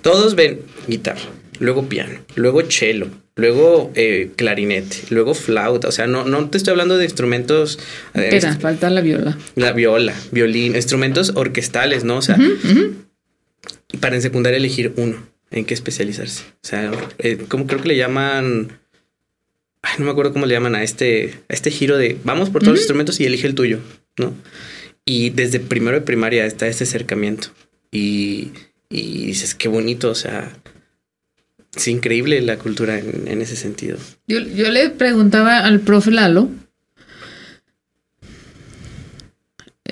Todos 0.01 0.35
ven 0.35 0.61
guitarra, 0.87 1.29
luego 1.59 1.87
piano, 1.87 2.19
luego 2.35 2.61
cello, 2.69 3.07
luego 3.35 3.91
eh, 3.95 4.31
clarinete, 4.35 4.97
luego 5.09 5.33
flauta. 5.33 5.87
O 5.87 5.91
sea, 5.91 6.07
no, 6.07 6.25
no 6.25 6.49
te 6.49 6.57
estoy 6.57 6.71
hablando 6.71 6.97
de 6.97 7.05
instrumentos. 7.05 7.79
Eh, 8.13 8.41
falta 8.59 8.89
la 8.89 9.01
viola. 9.01 9.37
La 9.55 9.73
viola, 9.73 10.13
violín, 10.31 10.75
instrumentos 10.75 11.33
orquestales, 11.35 12.03
¿no? 12.03 12.17
O 12.17 12.21
sea, 12.21 12.37
para 13.99 14.15
en 14.15 14.21
secundaria 14.21 14.57
elegir 14.57 14.93
uno 14.97 15.17
en 15.51 15.65
qué 15.65 15.73
especializarse. 15.73 16.43
O 16.55 16.67
sea, 16.67 16.91
eh, 17.19 17.37
como 17.47 17.67
creo 17.67 17.81
que 17.81 17.89
le 17.89 17.97
llaman. 17.97 18.79
Ay, 19.83 19.95
no 19.97 20.05
me 20.05 20.11
acuerdo 20.11 20.31
cómo 20.31 20.45
le 20.45 20.53
llaman 20.53 20.75
a 20.75 20.83
este, 20.83 21.33
a 21.49 21.53
este 21.53 21.71
giro 21.71 21.97
de 21.97 22.17
vamos 22.23 22.51
por 22.51 22.61
todos 22.61 22.73
los 22.73 22.81
instrumentos 22.81 23.19
y 23.19 23.25
elige 23.25 23.47
el 23.47 23.55
tuyo, 23.55 23.79
¿no? 24.17 24.33
Y 25.05 25.31
desde 25.31 25.59
primero 25.59 25.99
de 25.99 26.05
primaria 26.05 26.45
está 26.45 26.67
este 26.67 26.83
acercamiento. 26.83 27.47
Y 27.91 28.51
y 28.91 29.25
dices, 29.27 29.55
qué 29.55 29.69
bonito, 29.69 30.09
o 30.09 30.15
sea, 30.15 30.51
es 31.75 31.87
increíble 31.87 32.41
la 32.41 32.57
cultura 32.57 32.99
en, 32.99 33.41
ese 33.41 33.55
sentido. 33.55 33.97
Yo, 34.27 34.39
yo, 34.39 34.69
le 34.71 34.89
preguntaba 34.89 35.59
al 35.59 35.79
profe 35.79 36.11
Lalo, 36.11 36.49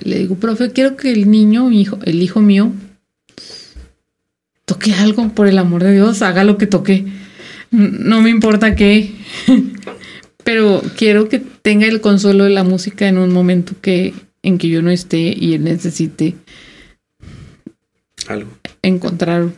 le 0.02 0.20
digo, 0.20 0.36
profe, 0.36 0.72
quiero 0.72 0.96
que 0.98 1.12
el 1.12 1.30
niño, 1.30 1.70
mi 1.70 1.82
hijo, 1.82 2.00
el 2.04 2.22
hijo 2.22 2.42
mío, 2.42 2.72
toque 4.66 4.94
algo, 4.94 5.30
por 5.30 5.48
el 5.48 5.58
amor 5.58 5.84
de 5.84 5.94
Dios, 5.94 6.22
haga 6.22 6.44
lo 6.44 6.58
que 6.58 6.68
toque. 6.68 7.06
No 7.72 8.22
me 8.22 8.30
importa 8.30 8.76
qué, 8.76 9.14
pero 10.44 10.82
quiero 10.98 11.30
que 11.30 11.40
tenga 11.40 11.88
el 11.88 12.02
consuelo 12.02 12.44
de 12.44 12.50
la 12.50 12.64
música 12.64 13.08
en 13.08 13.18
un 13.18 13.32
momento 13.32 13.74
que, 13.82 14.14
en 14.44 14.58
que 14.58 14.70
yo 14.70 14.82
no 14.82 14.92
esté 14.92 15.34
y 15.38 15.54
él 15.54 15.64
necesite 15.64 16.36
algo 18.28 18.52
encontrar 18.82 19.50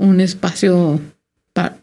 un 0.00 0.20
espacio 0.20 1.00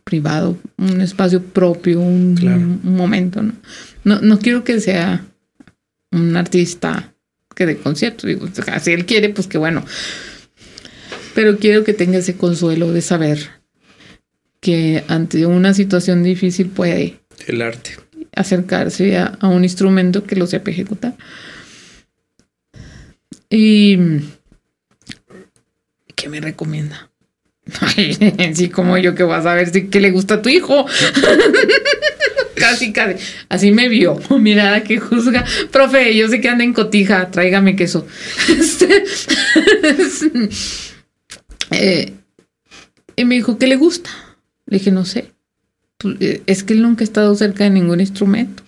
privado, 0.04 0.58
un 0.78 1.02
espacio 1.02 1.44
propio, 1.44 2.00
un, 2.00 2.82
momento, 2.84 3.42
¿no? 3.44 3.54
¿no? 4.04 4.20
¿no? 4.22 4.40
quiero 4.40 4.64
que 4.64 4.80
sea 4.80 5.26
un 6.12 6.36
artista 6.36 7.14
que 7.56 7.66
de 7.66 7.78
concierto, 7.78 8.28
digo, 8.28 8.48
si 8.82 8.92
él 8.92 9.06
quiere, 9.06 9.30
pues 9.30 9.48
que 9.48 9.58
bueno. 9.58 9.84
Pero 11.36 11.58
quiero 11.58 11.84
que 11.84 11.94
tenga 11.94 12.18
ese 12.18 12.36
consuelo 12.36 12.92
de 12.92 13.02
saber 13.02 13.50
que 14.60 15.04
ante 15.08 15.46
una 15.46 15.74
situación 15.74 16.24
difícil 16.24 16.70
puede 16.70 17.20
el 17.46 17.62
arte 17.62 17.92
acercarse 18.36 19.18
a, 19.18 19.38
a 19.40 19.48
un 19.48 19.64
instrumento 19.64 20.24
que 20.24 20.36
lo 20.36 20.48
sepa 20.48 20.72
ejecutar. 20.72 21.16
Y 23.50 23.98
¿qué 26.16 26.30
me 26.30 26.40
recomienda? 26.40 27.12
sí, 28.54 28.70
como 28.70 28.98
yo 28.98 29.16
que 29.16 29.24
vas 29.24 29.46
a 29.46 29.54
ver 29.54 29.70
si 29.72 29.88
que 29.88 30.00
le 30.00 30.12
gusta 30.12 30.36
a 30.36 30.42
tu 30.42 30.50
hijo. 30.50 30.86
casi, 32.56 32.92
casi. 32.94 33.24
Así 33.50 33.72
me 33.72 33.90
vio. 33.90 34.20
Mirada 34.40 34.84
que 34.84 35.00
juzga. 35.00 35.46
Profe, 35.72 36.16
yo 36.16 36.28
sé 36.28 36.42
que 36.42 36.50
anda 36.50 36.64
en 36.64 36.74
cotija, 36.74 37.32
tráigame 37.32 37.76
queso. 37.76 38.08
Eh, 41.72 42.14
y 43.18 43.26
me 43.26 43.36
dijo, 43.36 43.58
¿qué 43.58 43.68
le 43.68 43.76
gusta? 43.76 44.10
Le 44.66 44.78
dije, 44.78 44.92
no 44.92 45.06
sé. 45.06 45.32
Pues, 45.98 46.16
eh, 46.22 46.44
es 46.46 46.64
que 46.64 46.74
él 46.74 46.82
nunca 46.82 47.02
ha 47.02 47.04
estado 47.04 47.36
cerca 47.36 47.64
de 47.66 47.72
ningún 47.72 48.00
instrumento. 48.00 48.64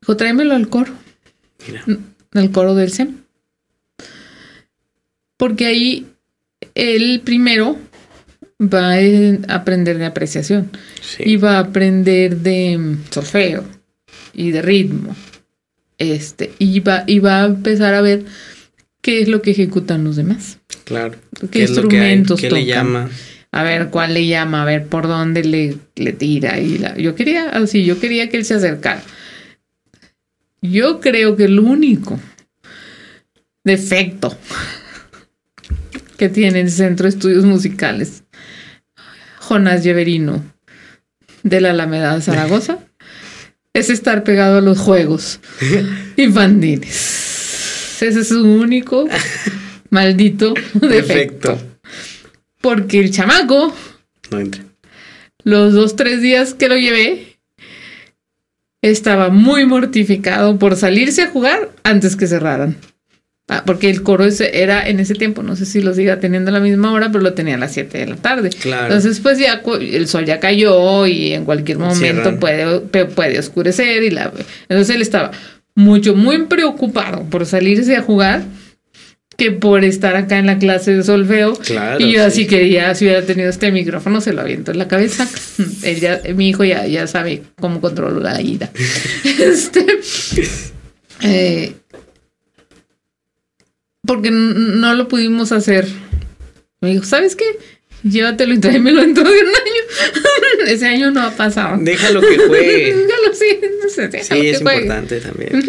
Dijo, 0.00 0.16
tráemelo 0.16 0.54
al 0.54 0.68
coro. 0.68 0.92
Mira. 1.66 1.84
Al 2.32 2.50
coro 2.50 2.74
del 2.74 2.92
SEM. 2.92 3.20
Porque 5.36 5.64
ahí 5.64 6.09
él 6.74 7.22
primero 7.24 7.78
va 8.60 8.94
a 8.94 9.54
aprender 9.54 9.98
de 9.98 10.06
apreciación 10.06 10.70
y 11.18 11.36
va 11.36 11.56
a 11.56 11.60
aprender 11.60 12.36
de 12.36 12.96
solfeo 13.10 13.64
y 14.34 14.50
de 14.50 14.62
ritmo. 14.62 15.16
Este, 15.98 16.52
y 16.58 16.80
va, 16.80 17.04
y 17.06 17.18
va 17.18 17.42
a 17.42 17.46
empezar 17.46 17.94
a 17.94 18.00
ver 18.00 18.24
qué 19.02 19.20
es 19.20 19.28
lo 19.28 19.42
que 19.42 19.50
ejecutan 19.50 20.04
los 20.04 20.16
demás. 20.16 20.58
Claro. 20.84 21.16
¿Qué, 21.50 21.60
instrumentos 21.60 22.40
¿Qué 22.40 22.50
le 22.50 22.64
llama? 22.64 23.10
A 23.52 23.62
ver 23.62 23.88
cuál 23.90 24.14
le 24.14 24.26
llama, 24.26 24.62
a 24.62 24.64
ver 24.64 24.86
por 24.86 25.08
dónde 25.08 25.44
le, 25.44 25.76
le 25.96 26.12
tira. 26.12 26.58
Y 26.58 26.78
la, 26.78 26.96
yo 26.96 27.14
quería, 27.14 27.50
así, 27.50 27.84
yo 27.84 27.98
quería 27.98 28.28
que 28.28 28.36
él 28.36 28.44
se 28.44 28.54
acercara. 28.54 29.02
Yo 30.62 31.00
creo 31.00 31.36
que 31.36 31.44
el 31.44 31.58
único 31.58 32.18
defecto 33.64 34.36
que 36.20 36.28
tiene 36.28 36.60
el 36.60 36.70
Centro 36.70 37.04
de 37.04 37.08
Estudios 37.16 37.46
Musicales. 37.46 38.24
Jonás 39.38 39.82
Lleverino, 39.82 40.44
de 41.42 41.62
la 41.62 41.70
Alameda 41.70 42.14
de 42.14 42.20
Zaragoza, 42.20 42.78
es 43.72 43.88
estar 43.88 44.22
pegado 44.22 44.58
a 44.58 44.60
los 44.60 44.78
juegos 44.78 45.40
infantiles. 46.18 47.96
Ese 48.02 48.20
es 48.20 48.28
su 48.28 48.44
único 48.46 49.08
maldito 49.90 50.52
defecto. 50.74 51.58
Porque 52.60 53.00
el 53.00 53.10
chamaco, 53.10 53.74
No 54.30 54.40
entra. 54.40 54.62
los 55.42 55.72
dos, 55.72 55.96
tres 55.96 56.20
días 56.20 56.52
que 56.52 56.68
lo 56.68 56.76
llevé, 56.76 57.38
estaba 58.82 59.30
muy 59.30 59.64
mortificado 59.64 60.58
por 60.58 60.76
salirse 60.76 61.22
a 61.22 61.30
jugar 61.30 61.70
antes 61.82 62.14
que 62.14 62.26
cerraran. 62.26 62.76
Ah, 63.52 63.64
porque 63.66 63.90
el 63.90 64.04
coro 64.04 64.24
era 64.52 64.88
en 64.88 65.00
ese 65.00 65.16
tiempo, 65.16 65.42
no 65.42 65.56
sé 65.56 65.66
si 65.66 65.80
lo 65.80 65.92
siga 65.92 66.20
teniendo 66.20 66.52
a 66.52 66.54
la 66.54 66.60
misma 66.60 66.92
hora, 66.92 67.08
pero 67.10 67.24
lo 67.24 67.32
tenía 67.32 67.56
a 67.56 67.58
las 67.58 67.72
7 67.72 67.98
de 67.98 68.06
la 68.06 68.14
tarde. 68.14 68.50
Claro. 68.50 68.84
Entonces, 68.86 69.18
pues 69.18 69.40
ya 69.40 69.60
el 69.80 70.06
sol 70.06 70.24
ya 70.24 70.38
cayó 70.38 71.04
y 71.08 71.32
en 71.32 71.44
cualquier 71.44 71.78
momento 71.78 72.38
puede, 72.38 72.78
puede 73.06 73.40
oscurecer. 73.40 74.04
y 74.04 74.10
la 74.10 74.32
Entonces 74.68 74.94
él 74.94 75.02
estaba 75.02 75.32
mucho, 75.74 76.14
muy 76.14 76.46
preocupado 76.46 77.24
por 77.24 77.44
salirse 77.44 77.96
a 77.96 78.02
jugar 78.02 78.44
que 79.36 79.50
por 79.50 79.84
estar 79.84 80.14
acá 80.14 80.38
en 80.38 80.46
la 80.46 80.58
clase 80.58 80.94
de 80.94 81.02
solfeo. 81.02 81.54
Claro, 81.54 81.98
y 81.98 82.12
yo 82.12 82.20
sí. 82.20 82.26
así 82.26 82.46
que 82.46 82.68
ya, 82.70 82.94
si 82.94 83.06
hubiera 83.06 83.22
tenido 83.22 83.48
este 83.48 83.72
micrófono, 83.72 84.20
se 84.20 84.32
lo 84.32 84.42
aviento 84.42 84.70
en 84.70 84.78
la 84.78 84.86
cabeza. 84.86 85.26
Él 85.82 85.98
ya- 85.98 86.20
mi 86.36 86.50
hijo 86.50 86.62
ya, 86.62 86.86
ya 86.86 87.08
sabe 87.08 87.42
cómo 87.60 87.80
controlo 87.80 88.20
la 88.20 88.40
ira. 88.40 88.70
este, 89.24 89.84
eh, 91.22 91.72
porque 94.10 94.30
no 94.32 94.94
lo 94.94 95.06
pudimos 95.06 95.52
hacer. 95.52 95.86
Me 96.80 96.90
dijo, 96.90 97.04
¿sabes 97.04 97.36
qué? 97.36 97.44
Llévatelo 98.02 98.54
y 98.54 98.58
tráemelo 98.58 99.02
dentro 99.02 99.22
de 99.22 99.38
un 99.38 99.46
año. 99.48 100.66
Ese 100.66 100.86
año 100.86 101.10
no 101.12 101.22
ha 101.22 101.30
pasado. 101.36 101.76
Déjalo 101.80 102.20
que 102.20 102.38
juegue. 102.38 102.94
Déjalo, 103.06 103.34
sí, 103.34 103.46
déjalo 103.60 104.20
Sí, 104.20 104.28
que 104.40 104.50
es 104.50 104.62
juegue. 104.62 104.80
importante 104.82 105.20
también. 105.20 105.64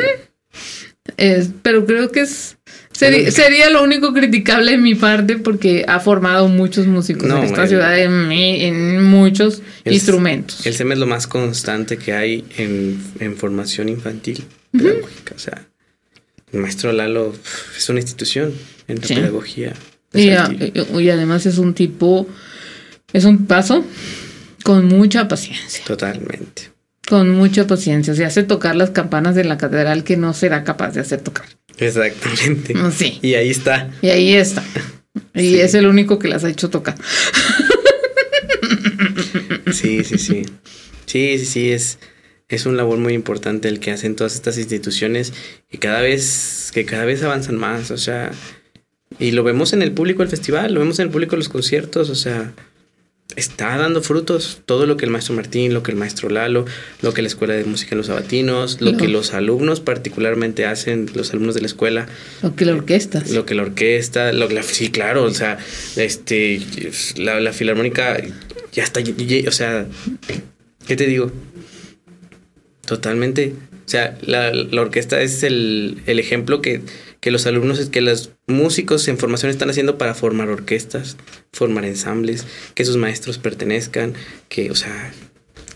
Es- 1.18 1.50
pero 1.62 1.86
creo 1.86 2.12
que 2.12 2.22
es 2.22 2.58
sería 2.94 3.70
lo 3.70 3.84
único 3.84 4.14
criticable 4.14 4.72
de 4.72 4.78
mi 4.78 4.96
parte 4.96 5.38
porque 5.38 5.84
ha 5.88 6.00
formado 6.00 6.48
muchos 6.48 6.86
músicos 6.88 7.24
No, 7.28 7.38
en 7.40 7.44
esta 7.46 7.64
el- 7.64 7.70
ciudad 7.70 8.00
en, 8.00 8.32
en 8.32 9.04
muchos 9.04 9.62
El- 9.84 9.94
instrumentos. 9.94 10.66
El 10.66 10.74
SEM 10.74 10.92
es 10.94 10.98
lo 11.00 11.08
más 11.08 11.28
constante 11.28 11.98
que 11.98 12.14
hay 12.14 12.46
en, 12.58 13.02
en 13.20 13.36
formación 13.38 13.90
infantil 13.90 14.44
pedagógica. 14.72 15.34
O 15.36 15.40
sea, 15.40 15.68
el 16.54 16.60
maestro 16.60 16.92
Lalo 16.92 17.34
es 17.78 17.90
una 17.90 18.00
institución 18.00 18.54
en 18.88 19.00
la 19.02 19.08
Sí. 19.08 19.16
pedagogía. 19.16 19.74
y, 20.14 20.30
a- 20.32 20.46
Saltillo. 20.48 21.00
y 21.00 21.10
además 21.10 21.46
es 21.46 21.58
un 21.58 21.74
tipo, 21.74 22.28
es 23.14 23.24
un 23.24 23.46
paso 23.48 23.86
con 24.64 24.86
mucha 24.88 25.28
paciencia, 25.30 25.84
Totalmente. 25.86 26.70
con 27.08 27.30
mucha 27.30 27.66
paciencia. 27.66 28.14
Se 28.14 28.26
hace 28.26 28.44
tocar 28.44 28.76
las 28.76 28.90
campanas 28.90 29.36
de 29.36 29.46
la 29.46 29.58
catedral 29.58 30.04
que 30.04 30.18
no 30.18 30.34
será 30.34 30.64
capaz 30.66 30.92
de 30.92 31.00
hacer 31.02 31.22
tocar. 31.22 31.46
Exactamente. 31.78 32.74
Sí. 32.98 33.20
Y 33.22 33.36
ahí 33.36 33.50
está. 33.50 33.90
Y 34.02 34.10
ahí 34.10 34.34
está. 34.36 34.64
Y 35.34 35.40
Sí. 35.42 35.60
es 35.62 35.74
el 35.76 35.88
único 35.88 36.20
que 36.20 36.28
las 36.28 36.44
ha 36.44 36.50
hecho 36.50 36.70
tocar. 36.70 36.96
Sí, 39.72 40.04
sí, 40.04 40.18
sí. 40.18 40.44
Sí, 41.06 41.38
sí, 41.40 41.46
sí, 41.46 41.72
es, 41.72 42.00
es 42.56 42.66
un 42.66 42.78
labor 42.78 42.98
muy 42.98 43.14
importante 43.14 43.68
el 43.68 43.80
que 43.80 43.92
hacen 43.92 44.16
todas 44.16 44.36
estas 44.36 44.58
instituciones 44.58 45.34
y 45.72 45.78
cada 45.78 46.02
vez, 46.02 46.72
que 46.74 46.86
cada 46.86 47.06
vez 47.06 47.24
avanzan 47.24 47.56
más, 47.56 47.92
o 47.92 47.98
sea, 47.98 48.32
y 49.20 49.32
lo 49.32 49.44
vemos 49.44 49.74
en 49.74 49.82
el 49.82 49.92
público 49.92 50.20
del 50.20 50.30
festival, 50.30 50.74
lo 50.74 50.80
vemos 50.80 51.00
en 51.00 51.08
el 51.08 51.12
público 51.12 51.32
de 51.32 51.38
los 51.38 51.50
conciertos, 51.50 52.10
o 52.10 52.16
sea, 52.16 52.54
está 53.36 53.78
dando 53.78 54.02
frutos 54.02 54.62
todo 54.66 54.86
lo 54.86 54.98
que 54.98 55.06
el 55.06 55.12
maestro 55.12 55.36
Martín, 55.36 55.74
lo 55.74 55.84
que 55.84 55.92
el 55.92 55.98
maestro 55.98 56.30
Lalo, 56.30 56.66
lo 57.02 57.14
que 57.14 57.22
la 57.22 57.28
Escuela 57.28 57.54
de 57.54 57.64
Música 57.64 57.92
en 57.92 58.00
los 58.00 58.08
Sabatinos, 58.08 58.82
lo 58.82 58.98
que 58.98 59.08
los 59.08 59.34
alumnos 59.34 59.80
particularmente 59.80 60.66
hacen, 60.66 61.10
los 61.14 61.32
alumnos 61.32 61.56
de 61.56 61.62
la 61.62 61.68
escuela, 61.68 62.08
Lo 62.42 62.56
que 62.56 62.66
la 62.66 62.74
orquesta. 62.74 63.24
lo 63.32 63.46
que 63.46 63.56
la 63.56 63.64
orquesta, 63.64 64.34
lo 64.34 64.48
que 64.48 64.56
la, 64.56 64.64
sí, 64.64 64.90
claro, 64.90 65.24
o 65.24 65.32
sea, 65.32 65.58
este, 65.96 66.62
la, 67.16 67.40
la 67.40 67.54
filarmónica 67.54 68.22
ya 68.72 68.84
está, 68.84 69.02
o 69.02 69.52
sea, 69.52 69.86
¿qué 70.88 70.96
te 70.96 71.06
digo? 71.06 71.32
Totalmente. 72.92 73.54
O 73.86 73.90
sea, 73.90 74.18
la, 74.22 74.52
la 74.54 74.82
orquesta 74.82 75.22
es 75.22 75.44
el, 75.44 76.02
el 76.08 76.20
ejemplo 76.20 76.62
que, 76.62 76.82
que 77.22 77.32
los 77.32 77.46
alumnos, 77.46 77.80
que 77.90 78.02
los 78.02 78.32
músicos 78.48 79.08
en 79.08 79.18
formación 79.18 79.50
están 79.50 79.70
haciendo 79.70 79.98
para 79.98 80.14
formar 80.14 80.50
orquestas, 80.50 81.16
formar 81.54 81.86
ensambles, 81.86 82.46
que 82.76 82.84
sus 82.84 82.98
maestros 82.98 83.38
pertenezcan, 83.38 84.14
que, 84.50 84.72
o 84.72 84.76
sea, 84.76 85.14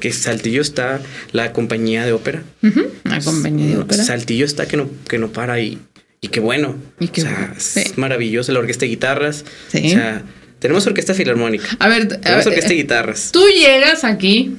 que 0.01 0.11
Saltillo 0.11 0.61
está, 0.61 1.01
la 1.31 1.53
compañía 1.53 2.05
de 2.05 2.11
ópera. 2.11 2.43
Ujú, 2.61 2.85
La 3.05 3.21
compañía 3.21 3.67
de 3.77 3.77
ópera. 3.77 4.03
Saltillo 4.03 4.43
está 4.45 4.67
que 4.67 4.75
no, 4.75 4.89
que 5.07 5.17
no 5.17 5.31
para 5.31 5.61
y, 5.61 5.79
y 6.19 6.27
qué 6.27 6.41
bueno. 6.41 6.75
Y 6.99 7.07
qué 7.07 7.21
o 7.21 7.23
sea, 7.23 7.33
bueno, 7.39 7.53
es 7.57 7.97
maravilloso 7.97 8.51
la 8.51 8.59
orquesta 8.59 8.81
de 8.83 8.89
guitarras. 8.89 9.45
Sí. 9.69 9.85
O 9.85 9.89
sea, 9.89 10.21
tenemos 10.59 10.85
orquesta 10.85 11.13
filarmónica. 11.13 11.65
A 11.79 11.87
ver, 11.87 12.01
a 12.03 12.07
Tenemos 12.19 12.43
ver, 12.43 12.47
orquesta 12.49 12.69
de 12.69 12.75
eh, 12.75 12.81
guitarras. 12.83 13.29
tú 13.31 13.41
llegas 13.47 14.03
aquí, 14.03 14.57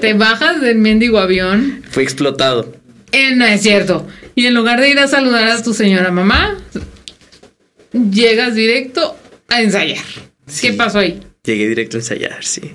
te 0.00 0.14
bajas 0.14 0.60
del 0.60 0.78
mendigo 0.78 1.18
avión, 1.18 1.82
Fue 1.90 2.02
explotado. 2.02 2.72
eh, 3.12 3.34
no 3.34 3.44
es 3.46 3.62
cierto, 3.62 4.06
y 4.34 4.46
en 4.46 4.54
lugar 4.54 4.80
de 4.80 4.90
ir 4.90 4.98
a 4.98 5.06
saludar 5.08 5.48
a 5.48 5.62
tu 5.62 5.72
señora 5.74 6.10
mamá, 6.10 6.58
llegas 7.92 8.54
directo 8.54 9.16
a 9.48 9.62
ensayar. 9.62 10.04
Sí. 10.46 10.68
¿Qué 10.68 10.72
pasó 10.74 10.98
ahí? 10.98 11.20
Llegué 11.44 11.68
directo 11.68 11.96
a 11.96 12.00
ensayar, 12.00 12.44
sí. 12.44 12.74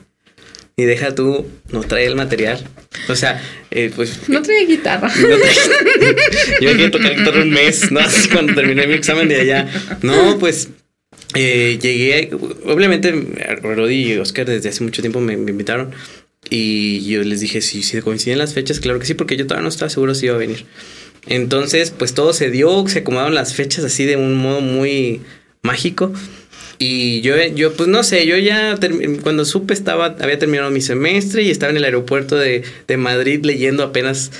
Y 0.76 0.84
deja 0.84 1.14
tú, 1.14 1.46
no 1.72 1.82
trae 1.82 2.06
el 2.06 2.16
material. 2.16 2.66
O 3.10 3.16
sea, 3.16 3.42
eh, 3.70 3.92
pues. 3.94 4.30
No 4.30 4.42
trae 4.42 4.66
guitarra. 4.66 5.10
no 5.20 5.36
trae- 5.36 6.16
Yo 6.62 6.70
quería 6.72 6.90
tocar 6.92 7.16
guitarra 7.18 7.42
un 7.42 7.50
mes, 7.52 7.92
¿no? 7.92 8.00
Así 8.00 8.30
Cuando 8.30 8.54
terminé 8.56 8.88
mi 8.88 8.94
examen 8.94 9.28
de 9.28 9.42
allá. 9.42 9.68
No, 10.02 10.38
pues. 10.40 10.70
eh, 11.36 11.78
llegué. 11.82 12.30
Obviamente, 12.66 13.12
Rodi 13.62 14.14
y 14.14 14.18
Oscar 14.20 14.46
desde 14.46 14.70
hace 14.70 14.84
mucho 14.84 15.02
tiempo 15.02 15.20
me, 15.20 15.36
me 15.36 15.52
invitaron. 15.52 15.92
Y 16.50 17.06
yo 17.06 17.24
les 17.24 17.42
dije, 17.42 17.62
si, 17.62 17.84
si 17.84 18.02
coinciden 18.02 18.40
las 18.40 18.54
fechas, 18.54 18.80
claro 18.80 19.00
que 19.00 19.06
sí, 19.06 19.14
porque 19.14 19.38
yo 19.38 19.46
todavía 19.46 19.64
no 19.64 19.70
estaba 19.70 19.90
seguro 19.90 20.16
si 20.16 20.26
iba 20.26 20.36
a 20.36 20.40
venir. 20.40 20.66
Entonces, 21.28 21.92
pues 21.92 22.14
todo 22.14 22.34
se 22.34 22.50
dio, 22.50 22.88
se 22.88 23.00
acomodaron 23.00 23.36
las 23.36 23.54
fechas 23.54 23.86
así 23.86 24.06
de 24.06 24.16
un 24.16 24.36
modo 24.36 24.62
muy 24.62 25.22
mágico. 25.62 26.12
Y 26.80 27.22
yo, 27.22 27.36
yo 27.56 27.74
pues 27.74 27.90
no 27.90 28.04
sé, 28.04 28.26
yo 28.26 28.38
ya 28.38 28.78
cuando 29.22 29.44
supe 29.44 29.74
estaba, 29.74 30.16
había 30.22 30.40
terminado 30.40 30.72
mi 30.72 30.80
semestre 30.80 31.44
y 31.44 31.52
estaba 31.52 31.72
en 31.72 31.78
el 31.78 31.84
aeropuerto 31.84 32.38
de, 32.38 32.64
de 32.88 32.98
Madrid 32.98 33.44
leyendo 33.44 33.84
apenas 33.84 34.32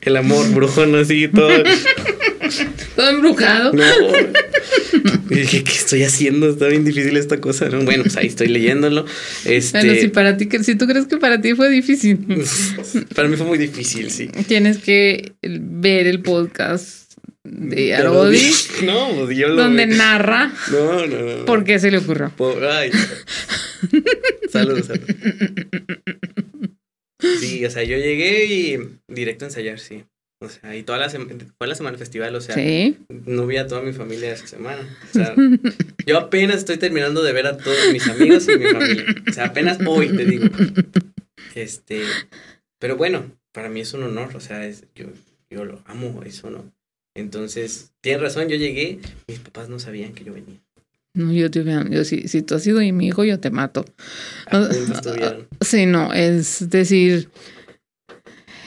El 0.00 0.16
amor 0.16 0.48
brujón 0.54 0.94
así 0.94 1.28
todo. 1.28 1.50
Todo 2.96 3.10
embrujado. 3.10 3.72
No. 3.72 3.84
Y 5.30 5.34
dije, 5.34 5.64
¿qué 5.64 5.72
estoy 5.72 6.02
haciendo? 6.02 6.50
Está 6.50 6.66
bien 6.68 6.84
difícil 6.84 7.16
esta 7.16 7.40
cosa, 7.40 7.68
¿no? 7.68 7.82
Bueno, 7.82 8.02
pues 8.04 8.16
ahí 8.16 8.26
estoy 8.26 8.48
leyéndolo. 8.48 9.04
Este, 9.44 9.78
Bueno, 9.78 9.94
si 10.00 10.08
para 10.08 10.36
ti, 10.36 10.48
si 10.62 10.74
tú 10.74 10.86
crees 10.86 11.06
que 11.06 11.16
para 11.18 11.40
ti 11.40 11.54
fue 11.54 11.68
difícil, 11.70 12.18
para 13.14 13.28
mí 13.28 13.36
fue 13.36 13.46
muy 13.46 13.58
difícil, 13.58 14.10
sí. 14.10 14.28
tienes 14.48 14.78
que 14.78 15.32
ver 15.42 16.06
el 16.06 16.20
podcast 16.20 17.12
de 17.44 17.94
Arodi, 17.94 18.38
di- 18.38 18.52
No, 18.86 19.30
yo 19.30 19.48
lo 19.48 19.56
donde 19.62 19.86
vi. 19.86 19.94
narra 19.96 20.52
No, 20.70 21.06
no, 21.06 21.36
no. 21.38 21.44
por 21.46 21.64
qué 21.64 21.78
se 21.78 21.90
le 21.90 21.98
ocurrió. 21.98 22.32
Por- 22.36 22.64
Ay. 22.64 22.90
Saludos. 24.50 24.86
saludos. 24.86 25.08
Sí, 27.40 27.64
o 27.64 27.70
sea, 27.70 27.82
yo 27.82 27.96
llegué 27.98 28.46
y 28.46 28.78
directo 29.08 29.44
a 29.44 29.48
ensayar, 29.48 29.78
sí. 29.78 30.04
O 30.42 30.48
sea, 30.48 30.74
y 30.74 30.82
toda 30.82 30.98
la 30.98 31.10
semana, 31.10 31.34
fue 31.58 31.66
la 31.66 31.74
semana 31.74 31.92
del 31.92 31.98
festival, 31.98 32.34
o 32.34 32.40
sea, 32.40 32.54
Sí. 32.54 32.96
no 33.26 33.46
vi 33.46 33.58
a 33.58 33.66
toda 33.66 33.82
mi 33.82 33.92
familia 33.92 34.32
esa 34.32 34.46
semana. 34.46 34.80
O 35.10 35.12
sea, 35.12 35.34
yo 36.06 36.18
apenas 36.18 36.56
estoy 36.56 36.78
terminando 36.78 37.22
de 37.22 37.32
ver 37.34 37.46
a 37.46 37.58
todos 37.58 37.76
mis 37.92 38.08
amigos 38.08 38.48
y 38.48 38.58
mi 38.58 38.66
familia. 38.66 39.04
O 39.28 39.32
sea, 39.32 39.44
apenas 39.46 39.78
hoy 39.86 40.08
te 40.08 40.24
digo. 40.24 40.46
Este, 41.54 42.02
pero 42.78 42.96
bueno, 42.96 43.30
para 43.52 43.68
mí 43.68 43.80
es 43.80 43.92
un 43.92 44.02
honor, 44.04 44.34
o 44.34 44.40
sea, 44.40 44.66
es, 44.66 44.84
yo, 44.94 45.06
yo 45.50 45.64
lo 45.64 45.82
amo, 45.84 46.22
eso, 46.24 46.50
¿no? 46.50 46.64
Entonces, 47.14 47.92
tienes 48.00 48.22
razón, 48.22 48.48
yo 48.48 48.56
llegué, 48.56 48.98
mis 49.28 49.40
papás 49.40 49.68
no 49.68 49.78
sabían 49.78 50.12
que 50.14 50.24
yo 50.24 50.32
venía. 50.32 50.58
No, 51.12 51.32
yo 51.32 51.50
te 51.50 51.64
yo 51.90 52.04
si, 52.04 52.28
si 52.28 52.42
tú 52.42 52.54
has 52.54 52.62
sido 52.62 52.78
mi 52.78 53.08
hijo, 53.08 53.24
yo 53.24 53.40
te 53.40 53.50
mato. 53.50 53.84
Sí, 55.60 55.84
no, 55.86 56.12
es 56.14 56.70
decir, 56.70 57.28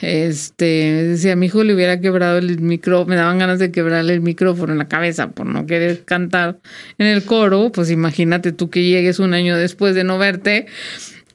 este, 0.04 1.16
si 1.16 1.30
a 1.30 1.36
mi 1.36 1.46
hijo 1.46 1.64
le 1.64 1.74
hubiera 1.74 2.00
quebrado 2.00 2.38
el 2.38 2.60
micrófono, 2.60 3.10
me 3.10 3.16
daban 3.16 3.38
ganas 3.38 3.58
de 3.58 3.72
quebrarle 3.72 4.14
el 4.14 4.20
micrófono 4.20 4.72
en 4.72 4.78
la 4.78 4.88
cabeza 4.88 5.30
por 5.30 5.46
no 5.46 5.66
querer 5.66 6.04
cantar 6.04 6.60
en 6.98 7.06
el 7.06 7.24
coro, 7.24 7.72
pues 7.72 7.90
imagínate 7.90 8.52
tú 8.52 8.70
que 8.70 8.82
llegues 8.82 9.18
un 9.18 9.34
año 9.34 9.56
después 9.56 9.94
de 9.94 10.04
no 10.04 10.18
verte 10.18 10.66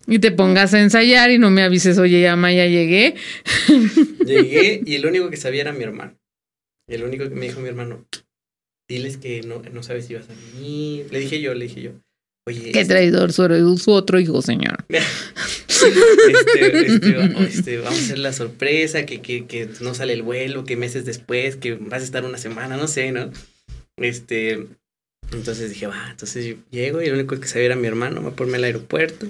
y 0.07 0.19
te 0.19 0.31
pongas 0.31 0.73
a 0.73 0.81
ensayar 0.81 1.29
y 1.31 1.37
no 1.37 1.51
me 1.51 1.61
avises, 1.61 1.97
oye, 1.99 2.21
llama, 2.21 2.51
ya 2.51 2.65
llegué. 2.65 3.15
Llegué 4.25 4.81
y 4.85 4.95
el 4.95 5.05
único 5.05 5.29
que 5.29 5.37
sabía 5.37 5.61
era 5.61 5.71
mi 5.71 5.83
hermano. 5.83 6.15
El 6.87 7.03
único 7.03 7.29
que 7.29 7.35
me 7.35 7.45
dijo 7.47 7.59
mi 7.61 7.69
hermano, 7.69 8.05
diles 8.87 9.17
que 9.17 9.41
no, 9.43 9.61
no 9.71 9.83
sabes 9.83 10.05
si 10.05 10.15
vas 10.15 10.25
a 10.29 10.33
venir. 10.33 11.07
Le 11.11 11.19
dije 11.19 11.39
yo, 11.39 11.53
le 11.53 11.65
dije 11.65 11.81
yo. 11.81 11.91
Oye, 12.47 12.71
Qué 12.71 12.85
traidor, 12.85 13.31
su, 13.31 13.77
su 13.77 13.91
otro 13.91 14.19
hijo, 14.19 14.41
señor. 14.41 14.85
este, 15.83 16.85
este, 16.87 17.15
va- 17.15 17.47
este, 17.47 17.77
vamos 17.77 17.99
a 17.99 18.03
hacer 18.03 18.19
la 18.19 18.33
sorpresa, 18.33 19.05
que, 19.05 19.21
que, 19.21 19.45
que 19.45 19.67
no 19.81 19.93
sale 19.93 20.13
el 20.13 20.21
vuelo, 20.23 20.63
que 20.65 20.75
meses 20.75 21.05
después, 21.05 21.55
que 21.55 21.73
vas 21.75 22.01
a 22.01 22.05
estar 22.05 22.25
una 22.25 22.37
semana, 22.37 22.77
no 22.77 22.87
sé, 22.87 23.11
¿no? 23.11 23.31
Este, 23.97 24.65
entonces 25.31 25.69
dije, 25.69 25.87
va, 25.87 26.07
entonces 26.11 26.45
yo 26.45 26.55
llego 26.71 27.01
y 27.01 27.07
lo 27.07 27.13
único 27.15 27.39
que 27.39 27.47
sabía 27.47 27.67
era 27.67 27.75
mi 27.75 27.87
hermano, 27.87 28.21
me 28.21 28.31
ponme 28.31 28.57
al 28.57 28.63
aeropuerto. 28.63 29.27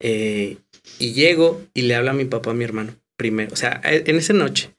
eh, 0.00 0.56
y 0.98 1.12
llego 1.12 1.62
y 1.74 1.82
le 1.82 1.94
habla 1.94 2.10
a 2.10 2.14
mi 2.14 2.24
papá 2.24 2.50
a 2.50 2.54
mi 2.54 2.64
hermano 2.64 2.94
primero, 3.16 3.52
o 3.52 3.56
sea, 3.56 3.80
a- 3.84 3.92
en 3.94 4.16
esa 4.16 4.32
noche, 4.32 4.70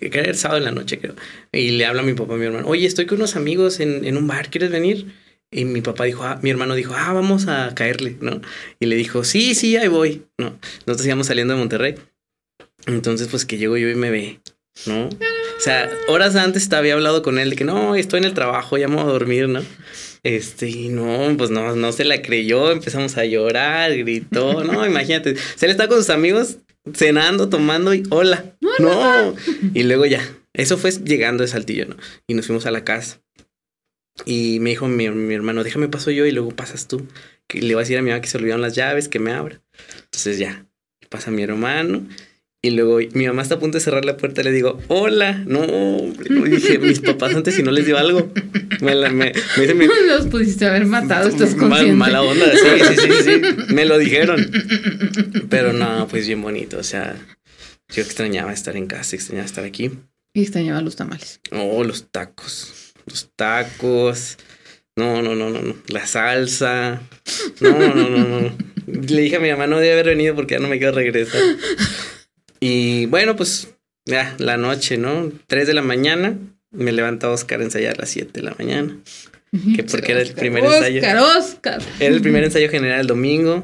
que 0.00 0.06
era 0.18 0.22
el 0.30 0.36
sábado 0.36 0.58
en 0.58 0.64
la 0.64 0.70
noche, 0.72 0.98
creo. 0.98 1.14
Y 1.52 1.72
le 1.72 1.84
habla 1.84 2.00
a 2.00 2.04
mi 2.04 2.14
papá 2.14 2.34
a 2.34 2.36
mi 2.38 2.46
hermano, 2.46 2.66
oye, 2.66 2.86
estoy 2.86 3.04
con 3.06 3.18
unos 3.18 3.36
amigos 3.36 3.78
en, 3.80 4.04
en 4.06 4.16
un 4.16 4.26
bar, 4.26 4.48
¿quieres 4.50 4.70
venir? 4.70 5.12
Y 5.54 5.64
mi 5.64 5.80
papá 5.82 6.04
dijo, 6.04 6.24
ah, 6.24 6.40
mi 6.42 6.50
hermano 6.50 6.74
dijo, 6.74 6.94
ah, 6.96 7.12
vamos 7.12 7.46
a 7.46 7.72
caerle, 7.76 8.16
¿no? 8.20 8.40
Y 8.80 8.86
le 8.86 8.96
dijo, 8.96 9.22
sí, 9.22 9.54
sí, 9.54 9.76
ahí 9.76 9.86
voy, 9.86 10.24
¿no? 10.36 10.58
Nosotros 10.84 11.06
íbamos 11.06 11.28
saliendo 11.28 11.54
de 11.54 11.60
Monterrey. 11.60 11.94
Entonces, 12.86 13.28
pues 13.28 13.44
que 13.44 13.56
llego 13.56 13.76
yo 13.76 13.88
y 13.88 13.94
me 13.94 14.10
ve, 14.10 14.40
¿no? 14.86 15.06
O 15.06 15.60
sea, 15.60 15.88
horas 16.08 16.34
antes 16.34 16.68
te 16.68 16.74
había 16.74 16.94
hablado 16.94 17.22
con 17.22 17.38
él 17.38 17.50
de 17.50 17.56
que 17.56 17.64
no, 17.64 17.94
estoy 17.94 18.18
en 18.18 18.24
el 18.24 18.34
trabajo, 18.34 18.76
ya 18.76 18.88
me 18.88 18.96
voy 18.96 19.04
a 19.04 19.12
dormir, 19.12 19.48
¿no? 19.48 19.62
Este, 20.24 20.68
y 20.68 20.88
no, 20.88 21.32
pues 21.38 21.50
no, 21.50 21.76
no 21.76 21.92
se 21.92 22.04
la 22.04 22.20
creyó, 22.20 22.72
empezamos 22.72 23.16
a 23.16 23.24
llorar, 23.24 23.96
gritó, 23.96 24.64
no, 24.64 24.84
imagínate, 24.88 25.36
se 25.36 25.66
le 25.66 25.72
está 25.72 25.86
con 25.86 25.98
sus 25.98 26.10
amigos 26.10 26.58
cenando, 26.92 27.48
tomando 27.48 27.94
y 27.94 28.02
hola, 28.10 28.56
no. 28.80 29.36
Y 29.72 29.84
luego 29.84 30.04
ya, 30.04 30.20
eso 30.52 30.76
fue 30.76 30.90
llegando 30.90 31.42
de 31.42 31.48
Saltillo, 31.48 31.86
¿no? 31.86 31.96
Y 32.26 32.34
nos 32.34 32.46
fuimos 32.46 32.66
a 32.66 32.72
la 32.72 32.84
casa. 32.84 33.20
Y 34.26 34.58
me 34.60 34.70
dijo 34.70 34.86
mi, 34.88 35.08
mi 35.10 35.34
hermano, 35.34 35.64
déjame 35.64 35.88
paso 35.88 36.10
yo 36.10 36.24
y 36.26 36.32
luego 36.32 36.50
pasas 36.50 36.86
tú. 36.88 37.06
Que 37.48 37.60
le 37.60 37.74
voy 37.74 37.80
a 37.80 37.84
decir 37.84 37.98
a 37.98 38.02
mi 38.02 38.10
mamá 38.10 38.20
que 38.22 38.28
se 38.28 38.38
olvidaron 38.38 38.62
las 38.62 38.74
llaves, 38.74 39.08
que 39.08 39.18
me 39.18 39.32
abra. 39.32 39.60
Entonces 40.04 40.38
ya, 40.38 40.66
pasa 41.10 41.30
mi 41.30 41.42
hermano. 41.42 42.06
Y 42.62 42.70
luego 42.70 42.98
mi 43.12 43.26
mamá 43.26 43.42
está 43.42 43.56
a 43.56 43.58
punto 43.58 43.76
de 43.76 43.84
cerrar 43.84 44.06
la 44.06 44.16
puerta. 44.16 44.42
Le 44.42 44.50
digo, 44.50 44.80
hola. 44.88 45.42
No. 45.46 45.66
No, 45.66 46.44
dije, 46.46 46.78
mis 46.78 47.00
papás 47.00 47.34
antes 47.34 47.54
si 47.56 47.62
no 47.62 47.70
les 47.70 47.84
dio 47.84 47.98
algo. 47.98 48.32
Me, 48.80 48.94
la- 48.94 49.10
me, 49.10 49.34
me 49.56 49.62
dice 49.62 49.74
mi, 49.74 49.86
Los 50.08 50.28
pudiste 50.28 50.64
haber 50.64 50.86
matado, 50.86 51.28
estás 51.28 51.54
Mal- 51.56 51.92
mala 51.92 52.22
onda, 52.22 52.46
sí, 52.52 52.84
sí, 52.88 52.96
sí, 52.96 53.12
sí. 53.24 53.74
Me 53.74 53.84
lo 53.84 53.98
dijeron. 53.98 54.50
Pero 55.50 55.74
no, 55.74 56.08
pues 56.08 56.26
bien 56.26 56.40
bonito. 56.40 56.78
O 56.78 56.82
sea, 56.82 57.16
yo 57.94 58.02
extrañaba 58.02 58.52
estar 58.54 58.76
en 58.78 58.86
casa, 58.86 59.14
extrañaba 59.16 59.44
estar 59.44 59.64
aquí. 59.64 59.90
Y 60.32 60.40
extrañaba 60.42 60.80
los 60.80 60.96
tamales. 60.96 61.40
Oh, 61.52 61.84
los 61.84 62.10
tacos. 62.10 62.83
Los 63.06 63.30
tacos. 63.36 64.38
No, 64.96 65.22
no, 65.22 65.34
no, 65.34 65.50
no, 65.50 65.60
no. 65.60 65.76
La 65.88 66.06
salsa. 66.06 67.02
No, 67.60 67.70
no, 67.78 67.94
no, 67.94 68.08
no. 68.08 68.40
no. 68.40 68.56
Le 68.86 69.22
dije 69.22 69.36
a 69.36 69.40
mi 69.40 69.50
mamá, 69.50 69.66
no 69.66 69.78
debe 69.78 69.94
haber 69.94 70.06
venido 70.06 70.34
porque 70.34 70.54
ya 70.54 70.60
no 70.60 70.68
me 70.68 70.78
quiero 70.78 70.94
regresar. 70.94 71.40
Y 72.60 73.06
bueno, 73.06 73.36
pues 73.36 73.68
ya, 74.06 74.34
la 74.38 74.56
noche, 74.56 74.96
¿no? 74.98 75.32
Tres 75.46 75.66
de 75.66 75.74
la 75.74 75.82
mañana. 75.82 76.38
Me 76.70 76.92
levanta 76.92 77.30
Oscar 77.30 77.60
a 77.60 77.64
ensayar 77.64 77.94
a 77.94 78.00
las 78.00 78.10
siete 78.10 78.40
de 78.40 78.42
la 78.42 78.54
mañana. 78.58 78.98
Que 79.76 79.84
porque 79.84 80.12
era 80.12 80.20
el 80.20 80.28
Oscar, 80.28 80.40
primer 80.40 80.64
Oscar, 80.64 80.90
ensayo. 80.90 81.38
Oscar. 81.38 81.82
Era 82.00 82.14
el 82.14 82.20
primer 82.20 82.42
ensayo 82.42 82.68
general 82.68 83.00
el 83.00 83.06
domingo. 83.06 83.62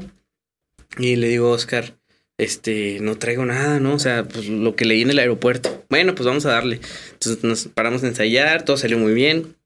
Y 0.99 1.17
le 1.17 1.29
digo, 1.29 1.51
Oscar, 1.51 1.95
este, 2.43 2.99
no 3.01 3.17
traigo 3.19 3.45
nada, 3.45 3.81
¿no? 3.81 3.95
O 3.95 3.99
sea, 3.99 4.25
pues 4.27 4.49
lo 4.49 4.75
que 4.77 4.85
leí 4.85 5.03
en 5.03 5.11
el 5.11 5.19
aeropuerto. 5.19 5.85
Bueno, 5.91 6.15
pues 6.15 6.27
vamos 6.27 6.47
a 6.47 6.51
darle. 6.51 6.81
Entonces 7.13 7.45
nos 7.45 7.67
paramos 7.69 8.03
a 8.03 8.09
ensayar, 8.09 8.65
todo 8.65 8.77
salió 8.77 8.99
muy 8.99 9.13
bien. 9.15 9.57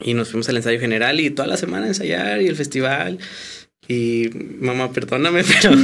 Y 0.00 0.14
nos 0.14 0.28
fuimos 0.28 0.48
al 0.48 0.56
ensayo 0.58 0.78
general 0.78 1.20
y 1.20 1.30
toda 1.30 1.48
la 1.48 1.56
semana 1.56 1.86
a 1.86 1.88
ensayar 1.88 2.42
y 2.42 2.48
el 2.48 2.56
festival. 2.56 3.18
Y 3.88 4.30
mamá, 4.58 4.92
perdóname, 4.92 5.42
pero, 5.62 5.74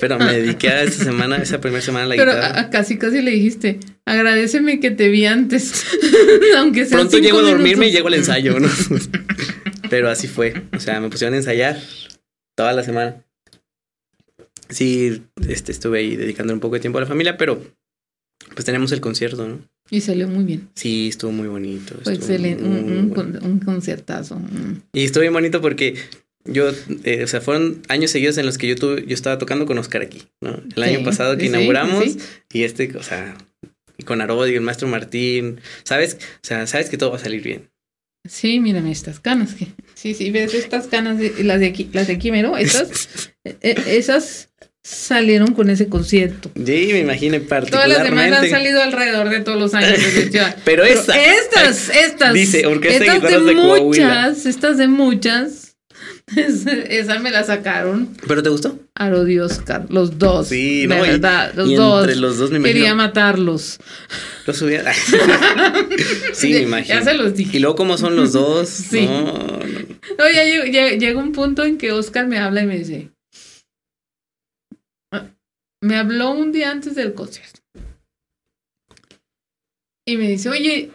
pero 0.00 0.18
me 0.18 0.32
dediqué 0.40 0.68
a 0.68 0.82
esa 0.82 1.04
semana, 1.04 1.36
esa 1.36 1.60
primera 1.60 1.80
semana 1.80 2.04
a 2.04 2.08
la 2.08 2.16
Pero 2.16 2.32
guitarra. 2.32 2.54
a- 2.58 2.60
a 2.62 2.70
casi 2.70 2.98
casi 2.98 3.22
le 3.22 3.30
dijiste, 3.30 3.78
agradeceme 4.04 4.80
que 4.80 4.90
te 4.90 5.08
vi 5.08 5.26
antes. 5.26 5.84
Aunque 6.58 6.84
sea 6.86 6.98
Pronto 6.98 7.18
llego 7.18 7.38
a 7.38 7.42
dormirme 7.42 7.86
y 7.88 7.92
llego 7.92 8.08
al 8.08 8.14
ensayo, 8.14 8.58
¿no? 8.60 8.68
Pero 9.90 10.10
así 10.10 10.26
fue. 10.26 10.62
O 10.76 10.80
sea, 10.80 11.00
me 11.00 11.08
pusieron 11.08 11.34
a 11.34 11.36
ensayar 11.38 11.80
toda 12.56 12.72
la 12.72 12.82
semana. 12.82 13.22
Sí, 14.68 15.22
este, 15.48 15.72
estuve 15.72 15.98
ahí 16.00 16.16
dedicando 16.16 16.52
un 16.52 16.60
poco 16.60 16.74
de 16.74 16.80
tiempo 16.80 16.98
a 16.98 17.02
la 17.02 17.06
familia, 17.06 17.36
pero 17.36 17.60
pues 18.54 18.64
tenemos 18.64 18.92
el 18.92 19.00
concierto, 19.00 19.46
¿no? 19.46 19.58
Y 19.90 20.00
salió 20.00 20.28
muy 20.28 20.44
bien. 20.44 20.68
Sí, 20.74 21.08
estuvo 21.08 21.32
muy 21.32 21.48
bonito. 21.48 21.94
Fue 22.02 22.14
estuvo 22.14 22.32
excelente. 22.32 22.64
Un, 22.64 22.70
muy 22.70 22.98
un 22.98 23.10
bueno. 23.10 23.38
un 23.42 23.58
conciertazo. 23.60 24.38
mm. 24.38 24.82
Y 24.92 25.04
estuvo 25.04 25.20
bien 25.22 25.32
bonito 25.32 25.60
porque 25.60 25.96
yo, 26.44 26.70
eh, 27.04 27.24
o 27.24 27.26
sea, 27.26 27.40
fueron 27.40 27.82
años 27.88 28.10
seguidos 28.10 28.38
en 28.38 28.46
los 28.46 28.58
que 28.58 28.68
yo 28.68 28.76
tuve, 28.76 29.04
yo 29.06 29.14
estaba 29.14 29.38
tocando 29.38 29.66
con 29.66 29.78
Oscar 29.78 30.02
aquí, 30.02 30.22
¿no? 30.40 30.60
El 30.74 30.82
año 30.82 31.04
pasado 31.04 31.36
que 31.36 31.42
sí, 31.42 31.48
inauguramos 31.48 32.04
sí. 32.04 32.18
y 32.52 32.62
este, 32.62 32.96
o 32.96 33.02
sea, 33.02 33.36
y 33.98 34.04
con 34.04 34.20
Arodi, 34.20 34.54
el 34.54 34.60
maestro 34.60 34.88
Martín, 34.88 35.60
¿sabes? 35.84 36.18
O 36.42 36.46
sea, 36.46 36.66
sabes 36.66 36.88
que 36.88 36.98
todo 36.98 37.10
va 37.10 37.16
a 37.16 37.20
salir 37.20 37.42
bien. 37.42 37.68
Sí, 38.28 38.60
mírame 38.60 38.92
estas 38.92 39.20
canas. 39.20 39.54
que- 39.54 39.66
Sí, 39.94 40.14
sí, 40.14 40.30
ves 40.30 40.52
estas 40.54 40.86
canas, 40.88 41.18
de- 41.18 41.32
las 41.42 41.58
de 41.60 41.66
aquí, 41.66 41.88
las 41.92 42.06
de 42.06 42.14
aquí, 42.14 42.30
mero, 42.30 42.56
estas, 42.56 43.30
eh, 43.44 43.56
eh, 43.62 43.74
esas 43.86 44.50
salieron 44.84 45.52
con 45.54 45.68
ese 45.70 45.88
concierto. 45.88 46.50
Sí, 46.54 46.88
me 46.92 47.00
imagino 47.00 47.36
Todas 47.40 47.88
las 47.88 48.02
demás 48.04 48.26
han 48.26 48.30
particularmente. 48.30 48.50
salido 48.50 48.82
alrededor 48.82 49.28
de 49.30 49.40
todos 49.40 49.58
los 49.58 49.74
años 49.74 49.98
festival. 49.98 50.54
Pero 50.64 50.84
esa. 50.84 51.12
estas, 51.20 51.88
estas. 51.88 52.32
Dice, 52.34 52.66
Orquesta 52.66 53.04
estas 53.16 53.44
de, 53.46 53.54
Coahuila. 53.54 53.82
muchas, 53.82 54.46
estas 54.46 54.78
de 54.78 54.86
muchas. 54.86 55.65
Esa, 56.36 57.20
me 57.20 57.30
la 57.30 57.44
sacaron 57.44 58.16
¿Pero 58.26 58.42
te 58.42 58.48
gustó? 58.48 58.78
Aro 58.96 59.28
y 59.28 59.38
Oscar, 59.38 59.86
los 59.90 60.18
dos. 60.18 60.48
Sí, 60.48 60.82
de 60.82 60.88
no, 60.88 61.04
y- 61.06 61.10
verdad, 61.10 61.52
los 61.54 61.68
y 61.70 61.74
dos. 61.76 62.00
entre 62.02 62.16
los 62.16 62.38
dos 62.38 62.50
me 62.50 62.56
imagino. 62.56 62.74
Quería 62.74 62.94
matarlos. 62.96 63.78
Lo 64.46 64.52
subía. 64.52 64.82
sí, 66.32 66.50
me 66.52 66.60
imagino. 66.62 66.98
Ya 66.98 67.04
se 67.04 67.14
los 67.14 67.34
dije. 67.36 67.58
Y 67.58 67.60
luego, 67.60 67.76
¿cómo 67.76 67.96
son 67.96 68.16
los 68.16 68.32
dos? 68.32 68.68
Sí. 68.68 69.06
No, 69.06 69.22
no. 69.22 69.58
No, 70.18 70.30
ya 70.32 70.44
llegó- 70.44 70.64
ya- 70.66 70.96
llega 70.96 71.20
un 71.20 71.32
punto 71.32 71.64
en 71.64 71.78
que 71.78 71.92
Oscar 71.92 72.26
me 72.26 72.38
habla 72.38 72.62
y 72.62 72.66
me 72.66 72.78
dice. 72.78 73.10
"Ah, 75.12 75.26
Me 75.80 75.96
habló 75.96 76.30
un 76.32 76.50
día 76.52 76.70
antes 76.72 76.94
del 76.96 77.14
concierto. 77.14 77.60
Y 80.08 80.16
me 80.16 80.28
dice, 80.28 80.48
oye, 80.48 80.90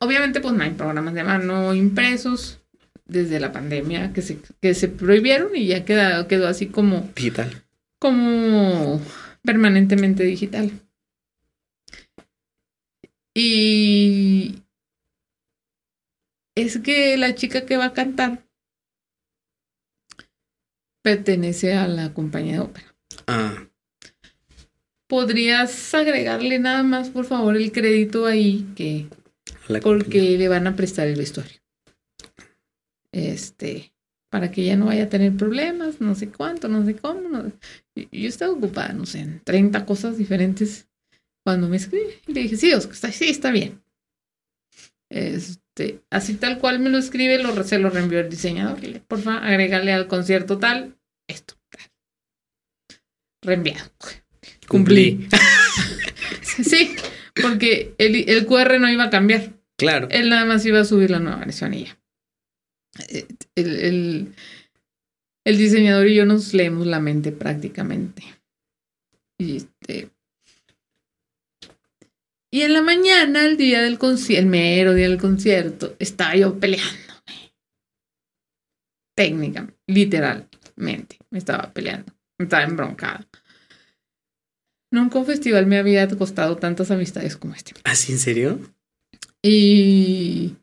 obviamente 0.00 0.40
pues 0.40 0.54
no 0.54 0.62
hay 0.64 0.70
programas 0.70 1.14
de 1.14 1.24
mano 1.24 1.74
impresos 1.74 2.58
desde 3.12 3.40
la 3.40 3.52
pandemia 3.52 4.12
que 4.12 4.22
se, 4.22 4.38
que 4.60 4.74
se 4.74 4.88
prohibieron 4.88 5.54
y 5.54 5.66
ya 5.66 5.84
queda, 5.84 6.26
quedó 6.28 6.48
así 6.48 6.66
como, 6.66 7.10
Digital. 7.14 7.64
como 7.98 9.00
permanentemente 9.42 10.24
digital. 10.24 10.70
Y 13.34 14.56
es 16.54 16.78
que 16.78 17.16
la 17.16 17.34
chica 17.34 17.64
que 17.64 17.76
va 17.76 17.86
a 17.86 17.92
cantar 17.92 18.46
pertenece 21.02 21.74
a 21.74 21.88
la 21.88 22.12
compañía 22.12 22.54
de 22.54 22.60
ópera. 22.60 22.94
Ah, 23.26 23.68
¿Podrías 25.08 25.94
agregarle 25.94 26.58
nada 26.58 26.82
más, 26.82 27.10
por 27.10 27.24
favor, 27.24 27.56
el 27.56 27.72
crédito 27.72 28.26
ahí 28.26 28.66
que 28.76 29.08
la 29.68 29.80
porque 29.80 30.38
le 30.38 30.48
van 30.48 30.66
a 30.66 30.76
prestar 30.76 31.08
el 31.08 31.16
vestuario? 31.16 31.61
Este, 33.12 33.92
para 34.30 34.50
que 34.50 34.62
ella 34.62 34.76
no 34.76 34.86
vaya 34.86 35.04
a 35.04 35.08
tener 35.08 35.36
problemas, 35.36 36.00
no 36.00 36.14
sé 36.14 36.28
cuánto, 36.30 36.68
no 36.68 36.84
sé 36.84 36.96
cómo. 36.96 37.28
no- 37.28 37.52
Yo 37.94 38.28
estaba 38.28 38.52
ocupada, 38.52 38.92
no 38.92 39.06
sé, 39.06 39.20
en 39.20 39.40
30 39.44 39.84
cosas 39.86 40.16
diferentes 40.18 40.88
cuando 41.44 41.68
me 41.68 41.76
escribe. 41.76 42.18
Y 42.26 42.32
le 42.32 42.42
dije, 42.42 42.56
sí, 42.56 42.72
Oscar, 42.72 42.94
está, 42.94 43.12
sí, 43.12 43.26
está 43.28 43.50
bien. 43.50 43.82
Este, 45.10 46.00
así 46.10 46.34
tal 46.34 46.58
cual 46.58 46.78
me 46.80 46.88
lo 46.88 46.96
escribe, 46.98 47.38
lo, 47.42 47.62
se 47.64 47.78
lo 47.78 47.90
reenvió 47.90 48.20
el 48.20 48.30
diseñador. 48.30 48.82
Le, 48.82 49.00
Por 49.00 49.20
favor, 49.20 49.44
agrégale 49.44 49.92
al 49.92 50.06
concierto 50.08 50.58
tal, 50.58 50.96
esto, 51.28 51.54
tal. 51.70 51.82
Reenviado. 53.42 53.90
Cumplí. 54.68 55.28
Sí, 56.44 56.94
porque 57.40 57.94
el, 57.96 58.28
el 58.28 58.44
QR 58.46 58.78
no 58.78 58.90
iba 58.90 59.04
a 59.04 59.10
cambiar. 59.10 59.54
Claro. 59.78 60.06
Él 60.10 60.28
nada 60.28 60.44
más 60.44 60.66
iba 60.66 60.80
a 60.80 60.84
subir 60.84 61.10
la 61.10 61.18
nueva 61.18 61.38
versión 61.38 61.72
y 61.72 61.84
ya. 61.84 61.98
Eh, 63.08 63.26
El, 63.54 63.76
el- 63.80 64.34
el 65.44 65.58
diseñador 65.58 66.06
y 66.06 66.14
yo 66.14 66.24
nos 66.24 66.54
leemos 66.54 66.86
la 66.86 67.00
mente 67.00 67.32
prácticamente. 67.32 68.22
Y 69.38 69.56
este. 69.56 70.10
Y 72.52 72.60
en 72.62 72.74
la 72.74 72.82
mañana, 72.82 73.44
el 73.46 73.56
día 73.56 73.82
del 73.82 73.98
concierto, 73.98 74.40
el 74.42 74.46
mero 74.46 74.94
día 74.94 75.08
del 75.08 75.18
concierto, 75.18 75.96
estaba 75.98 76.36
yo 76.36 76.60
peleándome. 76.60 77.02
Técnicamente, 79.16 79.78
literalmente, 79.86 81.18
me 81.30 81.38
estaba 81.38 81.72
peleando. 81.72 82.12
Estaba 82.38 82.64
embroncada. 82.64 83.26
Nunca 84.92 85.18
un 85.18 85.26
festival 85.26 85.66
me 85.66 85.78
había 85.78 86.06
costado 86.08 86.56
tantas 86.56 86.90
amistades 86.90 87.36
como 87.36 87.54
este. 87.54 87.72
¿Así 87.84 88.12
en 88.12 88.18
serio? 88.18 88.60
Y 89.42 90.56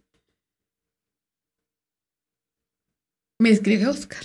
me 3.39 3.49
escribe 3.49 3.87
Oscar. 3.87 4.23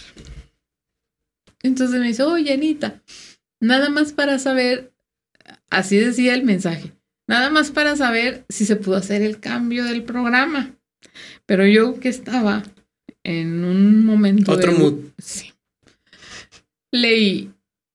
Entonces 1.62 1.98
me 1.98 2.08
dice, 2.08 2.24
oye, 2.24 2.52
Anita, 2.52 3.02
nada 3.60 3.88
más 3.88 4.12
para 4.12 4.38
saber, 4.38 4.92
así 5.70 5.96
decía 5.96 6.34
el 6.34 6.44
mensaje, 6.44 6.92
nada 7.26 7.48
más 7.48 7.70
para 7.70 7.96
saber 7.96 8.44
si 8.50 8.66
se 8.66 8.76
pudo 8.76 8.96
hacer 8.96 9.22
el 9.22 9.40
cambio 9.40 9.84
del 9.84 10.02
programa. 10.02 10.76
Pero 11.46 11.66
yo 11.66 11.98
que 12.00 12.08
estaba 12.08 12.62
en 13.22 13.64
un 13.64 14.04
momento... 14.04 14.52
Otro 14.52 14.72
mood. 14.72 15.04
Sí. 15.18 15.52
Leí, 16.90 17.53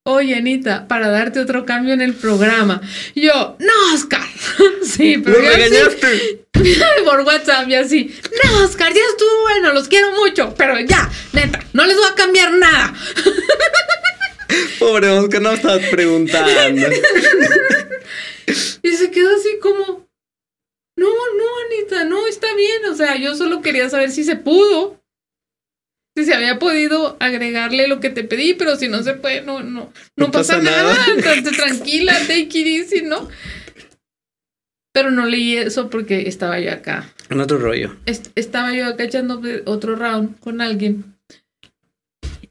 oye 0.10 0.36
Anita, 0.36 0.88
para 0.88 1.10
darte 1.10 1.40
otro 1.40 1.65
cambio 1.65 1.94
en 1.94 2.02
el 2.02 2.14
programa. 2.14 2.81
Y 3.15 3.22
yo, 3.22 3.56
no, 3.60 3.94
Oscar. 3.94 4.26
sí, 4.84 5.18
pero... 5.23 5.41
¡Lo 5.41 5.49
regañaste! 5.49 6.45
por 7.06 7.22
WhatsApp 7.22 7.68
y 7.69 7.76
así. 7.76 8.15
No, 8.44 8.65
Oscar, 8.65 8.94
ya 8.94 9.02
estuvo 9.10 9.41
bueno, 9.44 9.73
los 9.73 9.88
quiero 9.88 10.11
mucho, 10.11 10.53
pero 10.57 10.80
ya, 10.80 11.10
neta, 11.34 11.60
no 11.73 11.86
les 11.86 11.95
voy 11.95 12.07
a 12.11 12.15
cambiar 12.15 12.52
nada. 12.53 12.94
Pobre 14.80 15.10
Oscar, 15.10 15.41
no 15.41 15.52
estabas 15.52 15.86
preguntando. 15.91 16.88
y 18.84 18.90
se 18.91 19.11
quedó 19.11 19.36
así 19.36 19.60
como, 19.61 20.07
no, 20.95 21.07
no, 21.07 21.45
Anita, 21.68 22.03
no, 22.06 22.27
está 22.27 22.48
bien. 22.56 22.86
O 22.91 22.95
sea, 22.95 23.15
yo 23.15 23.36
solo 23.36 23.61
quería 23.61 23.90
saber 23.90 24.11
si 24.11 24.23
se 24.23 24.36
pudo. 24.36 24.98
Si 26.19 26.25
se 26.25 26.33
había 26.33 26.59
podido 26.59 27.15
agregarle 27.21 27.87
lo 27.87 28.01
que 28.01 28.09
te 28.09 28.25
pedí, 28.25 28.53
pero 28.53 28.75
si 28.75 28.89
no 28.89 29.03
se 29.03 29.13
puede, 29.13 29.41
no, 29.41 29.63
no, 29.63 29.93
no, 30.17 30.31
pasa, 30.31 30.61
nada. 30.61 30.93
Tranquila, 31.55 32.13
take 32.27 32.59
it 32.59 32.67
easy, 32.67 33.03
¿no? 33.03 33.29
Pero 34.91 35.11
no 35.11 35.25
leí 35.25 35.55
eso 35.55 35.89
porque 35.89 36.27
estaba 36.27 36.59
yo 36.59 36.73
acá. 36.73 37.09
En 37.29 37.39
otro 37.39 37.57
rollo. 37.57 37.95
estaba 38.35 38.73
yo 38.73 38.87
acá 38.87 39.05
echando 39.05 39.41
otro 39.63 39.95
round 39.95 40.37
con 40.41 40.59
alguien. 40.59 41.15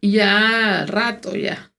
Y 0.00 0.12
ya 0.12 0.86
rato, 0.86 1.36
ya. 1.36 1.70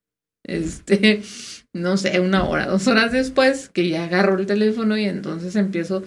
Este, 0.44 1.22
no 1.72 1.96
sé, 1.96 2.20
una 2.20 2.44
hora, 2.44 2.66
dos 2.66 2.86
horas 2.86 3.10
después, 3.10 3.68
que 3.68 3.88
ya 3.88 4.04
agarro 4.04 4.38
el 4.38 4.46
teléfono 4.46 4.96
y 4.96 5.06
entonces 5.06 5.56
empiezo 5.56 6.04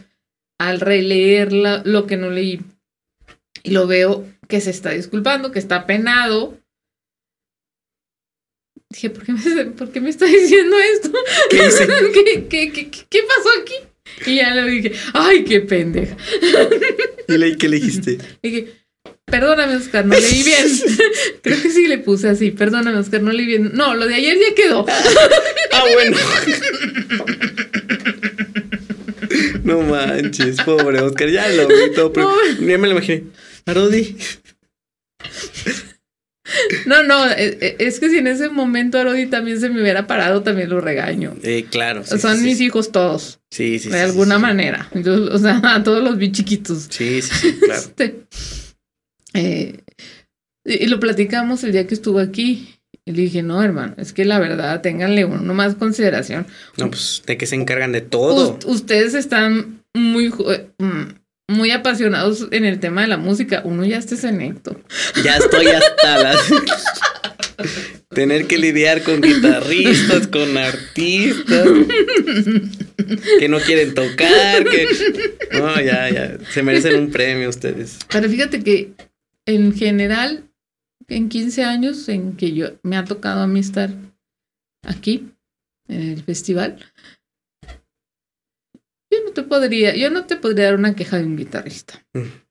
al 0.58 0.80
releer 0.80 1.52
lo 1.52 2.08
que 2.08 2.16
no 2.16 2.30
leí. 2.30 2.62
Y 3.64 3.72
lo 3.72 3.86
veo 3.86 4.26
que 4.48 4.62
se 4.62 4.70
está 4.70 4.92
disculpando, 4.92 5.52
que 5.52 5.60
está 5.60 5.86
penado. 5.86 6.58
Dije, 8.90 9.10
¿por 9.10 9.24
qué 9.24 9.34
me, 9.34 9.66
¿por 9.66 9.92
qué 9.92 10.02
me 10.02 10.10
está 10.10 10.26
diciendo 10.28 10.78
esto? 10.78 11.12
¿Qué, 11.50 12.48
¿Qué, 12.50 12.72
qué, 12.72 12.92
qué 12.92 13.20
pasó 13.24 13.50
aquí? 13.62 13.76
Y 14.26 14.36
ya 14.36 14.54
le 14.54 14.70
dije, 14.70 14.94
ay, 15.14 15.44
qué 15.44 15.62
pendeja. 15.62 16.16
¿Y 17.28 17.38
leí 17.38 17.58
qué 17.58 17.70
le 17.70 17.78
dijiste? 17.78 18.18
Dije, 18.42 18.68
perdóname, 19.26 19.76
Oscar, 19.76 20.06
no 20.06 20.16
leí 20.16 20.44
bien. 20.44 20.68
Creo 21.42 21.62
que 21.62 21.70
sí 21.70 21.88
le 21.88 21.98
puse 21.98 22.30
así, 22.30 22.52
perdóname, 22.52 23.00
Oscar, 23.00 23.22
no 23.22 23.32
leí 23.32 23.46
bien. 23.46 23.72
No, 23.74 23.96
lo 23.96 24.08
de 24.08 24.16
ayer 24.16 24.38
ya 24.38 24.56
quedó. 24.56 24.86
ah, 24.88 25.84
bueno. 25.94 26.18
no 29.64 29.82
manches, 29.82 30.58
pobre 30.62 31.00
Oscar, 31.02 31.30
ya 31.30 31.50
lo 31.50 31.68
vi 31.68 31.94
todo, 31.96 32.14
pero 32.14 32.32
ya 32.60 32.78
me 32.78 32.88
lo 32.88 32.92
imaginé. 32.92 33.24
Arodi. 33.66 34.18
No, 36.86 37.04
no, 37.04 37.26
e, 37.32 37.58
e, 37.62 37.76
es 37.80 38.00
que 38.00 38.10
si 38.10 38.18
en 38.18 38.28
ese 38.28 38.50
momento 38.50 39.00
Arodi 39.00 39.28
también 39.28 39.60
se 39.60 39.70
me 39.70 39.82
hubiera 39.82 40.08
parado, 40.08 40.44
también 40.44 40.70
lo 40.70 40.82
regaño. 40.82 41.36
Eh, 41.42 41.66
claro. 41.70 42.04
Son 42.06 42.44
mis 42.44 42.60
hijos 42.60 42.92
todos. 42.92 43.40
Sí, 43.50 43.80
sí. 43.80 43.90
De 43.90 44.02
alguna 44.02 44.40
manera. 44.40 44.90
o 45.32 45.38
sea, 45.38 45.62
a 45.76 45.84
todos 45.84 46.04
los 46.04 46.18
vi 46.18 46.32
chiquitos. 46.32 46.88
Sí, 46.90 47.22
sí, 47.22 47.32
sí, 47.34 47.60
claro. 47.60 47.82
Este, 47.84 48.26
eh, 49.34 49.80
y 50.66 50.88
lo 50.88 51.00
platicamos 51.00 51.64
el 51.64 51.72
día 51.72 51.88
que 51.88 51.94
estuvo 51.94 52.20
aquí. 52.20 52.80
Y 53.06 53.12
le 53.12 53.24
dije, 53.24 53.44
no, 53.44 53.62
hermano, 53.62 53.96
es 53.98 54.14
que 54.14 54.24
la 54.24 54.40
verdad, 54.40 54.82
ténganle 54.82 55.26
uno 55.26 55.54
más 55.54 55.76
consideración. 55.76 56.48
No, 56.78 56.90
pues 56.90 57.22
de 57.26 57.38
que 57.38 57.46
se 57.46 57.56
encargan 57.56 57.92
de 57.92 58.02
todo. 58.02 58.58
ustedes 58.66 59.14
están 59.14 59.84
muy, 59.94 60.30
mm, 60.30 61.23
muy 61.50 61.72
apasionados 61.72 62.48
en 62.52 62.66
el 62.66 62.80
tema 62.80 63.02
de 63.02 63.08
la 63.08 63.18
música. 63.18 63.62
Uno 63.66 63.86
ya 63.86 63.98
está 63.98 64.16
senecto. 64.16 64.80
Ya 65.24 65.38
estoy 65.38 65.68
hasta 65.68 66.24
las. 66.24 66.38
Tener 68.10 68.46
que 68.46 68.58
lidiar 68.60 69.02
con 69.02 69.22
guitarristas, 69.22 70.28
con 70.28 70.56
artistas 70.58 71.68
que 73.40 73.50
no 73.50 73.60
quieren 73.60 73.94
tocar, 73.94 74.64
que. 74.66 74.88
No, 75.54 75.82
ya, 75.82 76.10
ya. 76.10 76.38
Se 76.52 76.62
merecen 76.62 76.96
un 77.00 77.12
premio 77.12 77.50
ustedes. 77.50 77.98
Pero 78.12 78.30
fíjate 78.30 78.64
que 78.64 78.94
en 79.46 79.76
general, 79.76 80.50
en 81.08 81.30
15 81.30 81.64
años 81.64 82.08
en 82.08 82.38
que 82.38 82.54
yo 82.54 82.74
me 82.84 82.98
ha 82.98 83.04
tocado 83.04 83.42
a 83.42 83.48
mí 83.48 83.60
estar 83.60 83.90
aquí, 84.84 85.30
en 85.88 86.02
el 86.12 86.24
festival, 86.24 86.78
yo 89.14 89.26
no 89.26 89.32
te 89.32 89.44
podría, 89.44 89.96
yo 89.96 90.10
no 90.10 90.26
te 90.26 90.36
podría 90.36 90.66
dar 90.66 90.76
una 90.76 90.96
queja 90.96 91.18
de 91.18 91.26
un 91.26 91.38
guitarrista. 91.38 92.06
Mm. 92.14 92.44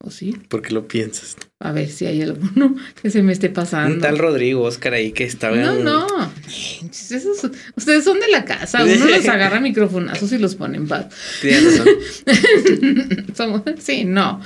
¿O 0.00 0.10
sí? 0.10 0.36
Porque 0.48 0.72
lo 0.72 0.86
piensas. 0.86 1.36
A 1.58 1.72
ver 1.72 1.88
si 1.88 2.06
hay 2.06 2.22
alguno 2.22 2.76
que 3.02 3.10
se 3.10 3.20
me 3.22 3.32
esté 3.32 3.50
pasando. 3.50 3.96
Un 3.96 4.00
tal 4.00 4.16
Rodrigo 4.16 4.62
Oscar 4.62 4.94
ahí 4.94 5.10
que 5.10 5.24
estaba. 5.24 5.56
No, 5.56 5.74
no. 5.74 6.06
ustedes 6.46 8.04
son 8.04 8.20
de 8.20 8.28
la 8.28 8.44
casa. 8.44 8.84
Uno 8.84 9.06
los 9.06 9.28
agarra 9.28 9.58
microfonazos 9.58 10.30
y 10.32 10.38
los 10.38 10.54
pone 10.54 10.76
en 10.76 10.86
paz. 10.86 11.12
Somos, 13.34 13.62
sí, 13.78 14.04
no. 14.04 14.40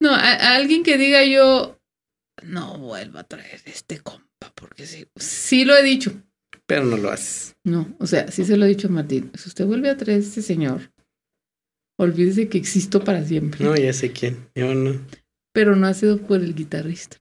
No, 0.00 0.10
a, 0.12 0.56
alguien 0.56 0.82
que 0.82 0.98
diga 0.98 1.24
yo, 1.24 1.80
no 2.42 2.78
vuelva 2.78 3.20
a 3.20 3.24
traer 3.24 3.60
este 3.66 4.00
compa, 4.00 4.52
porque 4.54 4.84
sí, 4.86 5.06
sí 5.14 5.64
lo 5.64 5.76
he 5.76 5.82
dicho. 5.84 6.12
Pero 6.68 6.84
no 6.84 6.98
lo 6.98 7.10
haces. 7.10 7.56
No, 7.64 7.96
o 7.98 8.06
sea, 8.06 8.30
sí 8.30 8.44
se 8.44 8.58
lo 8.58 8.66
he 8.66 8.68
dicho 8.68 8.88
a 8.88 8.90
Martín. 8.90 9.32
Si 9.34 9.48
usted 9.48 9.64
vuelve 9.64 9.88
a 9.88 9.96
traer 9.96 10.18
a 10.18 10.22
este 10.22 10.42
señor, 10.42 10.92
olvídese 11.98 12.48
que 12.50 12.58
existo 12.58 13.02
para 13.02 13.24
siempre. 13.24 13.64
No, 13.64 13.74
ya 13.74 13.92
sé 13.94 14.12
quién. 14.12 14.50
Yo 14.54 14.74
no. 14.74 15.00
Pero 15.54 15.76
no 15.76 15.86
ha 15.86 15.94
sido 15.94 16.18
por 16.18 16.40
el 16.40 16.54
guitarrista. 16.54 17.16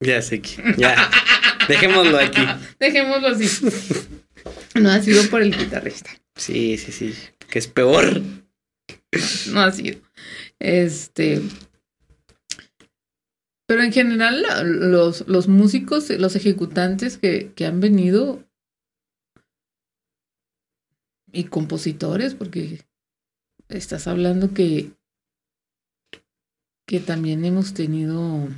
Ya 0.00 0.22
sé 0.22 0.40
quién. 0.40 0.76
Ya. 0.78 0.96
Dejémoslo 1.68 2.18
aquí. 2.18 2.40
Dejémoslo 2.80 3.28
así. 3.28 3.66
No 4.76 4.90
ha 4.90 5.02
sido 5.02 5.28
por 5.28 5.42
el 5.42 5.54
guitarrista. 5.54 6.10
Sí, 6.36 6.78
sí, 6.78 6.92
sí. 6.92 7.14
Que 7.50 7.58
es 7.58 7.68
peor. 7.68 8.22
No 9.52 9.60
ha 9.60 9.72
sido. 9.72 10.00
Este. 10.58 11.42
Pero 13.66 13.82
en 13.82 13.92
general, 13.92 14.44
los, 14.64 15.26
los 15.26 15.48
músicos, 15.48 16.08
los 16.10 16.36
ejecutantes 16.36 17.18
que, 17.18 17.52
que 17.54 17.66
han 17.66 17.80
venido 17.80 18.44
y 21.32 21.44
compositores, 21.44 22.34
porque 22.34 22.80
estás 23.68 24.06
hablando 24.06 24.54
que, 24.54 24.92
que 26.86 27.00
también 27.00 27.44
hemos 27.44 27.74
tenido 27.74 28.48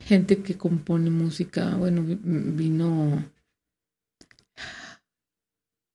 gente 0.00 0.42
que 0.42 0.56
compone 0.56 1.10
música. 1.10 1.76
Bueno, 1.76 2.02
vino. 2.04 3.30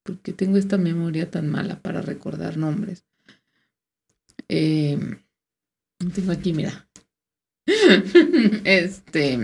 porque 0.03 0.34
tengo 0.34 0.57
esta 0.57 0.77
memoria 0.77 1.30
tan 1.30 1.49
mala 1.49 1.81
para 1.81 2.02
recordar 2.02 2.57
nombres? 2.57 3.06
Eh, 4.48 4.98
tengo 6.11 6.31
aquí, 6.31 6.53
mira. 6.53 6.88
este. 8.65 9.39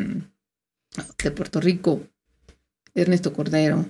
De 1.24 1.32
Puerto 1.32 1.62
Rico. 1.62 2.08
Ernesto 2.96 3.34
Cordero. 3.34 3.86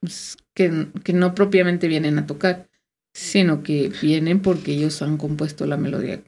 Pues, 0.00 0.36
que, 0.54 0.88
que 1.04 1.12
no 1.12 1.34
propiamente 1.34 1.88
vienen 1.88 2.18
a 2.18 2.26
tocar, 2.26 2.68
sino 3.14 3.62
que 3.62 3.92
vienen 4.02 4.40
porque 4.40 4.72
ellos 4.72 5.00
han 5.02 5.16
compuesto 5.16 5.66
la 5.66 5.76
melodía. 5.76 6.22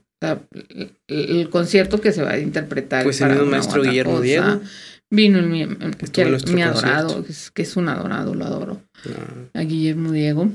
el, 1.09 1.51
concierto 1.51 2.01
que 2.01 2.13
se 2.13 2.23
va 2.23 2.33
a 2.33 2.39
interpretar. 2.39 3.03
Pues 3.03 3.21
el 3.21 3.47
maestro 3.47 3.83
Guillermo 3.83 4.21
Diego. 4.21 4.61
Vino 5.11 5.39
el, 5.39 5.47
mi, 5.47 5.63
adorado, 6.63 7.25
que 7.53 7.63
es, 7.63 7.77
un 7.77 7.89
adorado, 7.89 8.35
lo 8.35 8.45
adoro. 8.45 8.83
Ah. 9.07 9.61
A 9.61 9.63
Guillermo 9.63 10.13
Diego. 10.13 10.51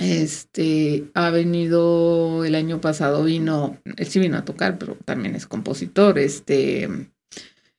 Este 0.00 1.04
ha 1.14 1.30
venido 1.30 2.44
el 2.44 2.54
año 2.54 2.80
pasado, 2.80 3.24
vino, 3.24 3.78
él 3.96 4.06
sí 4.06 4.20
vino 4.20 4.38
a 4.38 4.44
tocar, 4.44 4.78
pero 4.78 4.96
también 5.04 5.34
es 5.34 5.46
compositor. 5.46 6.18
Este, 6.18 6.88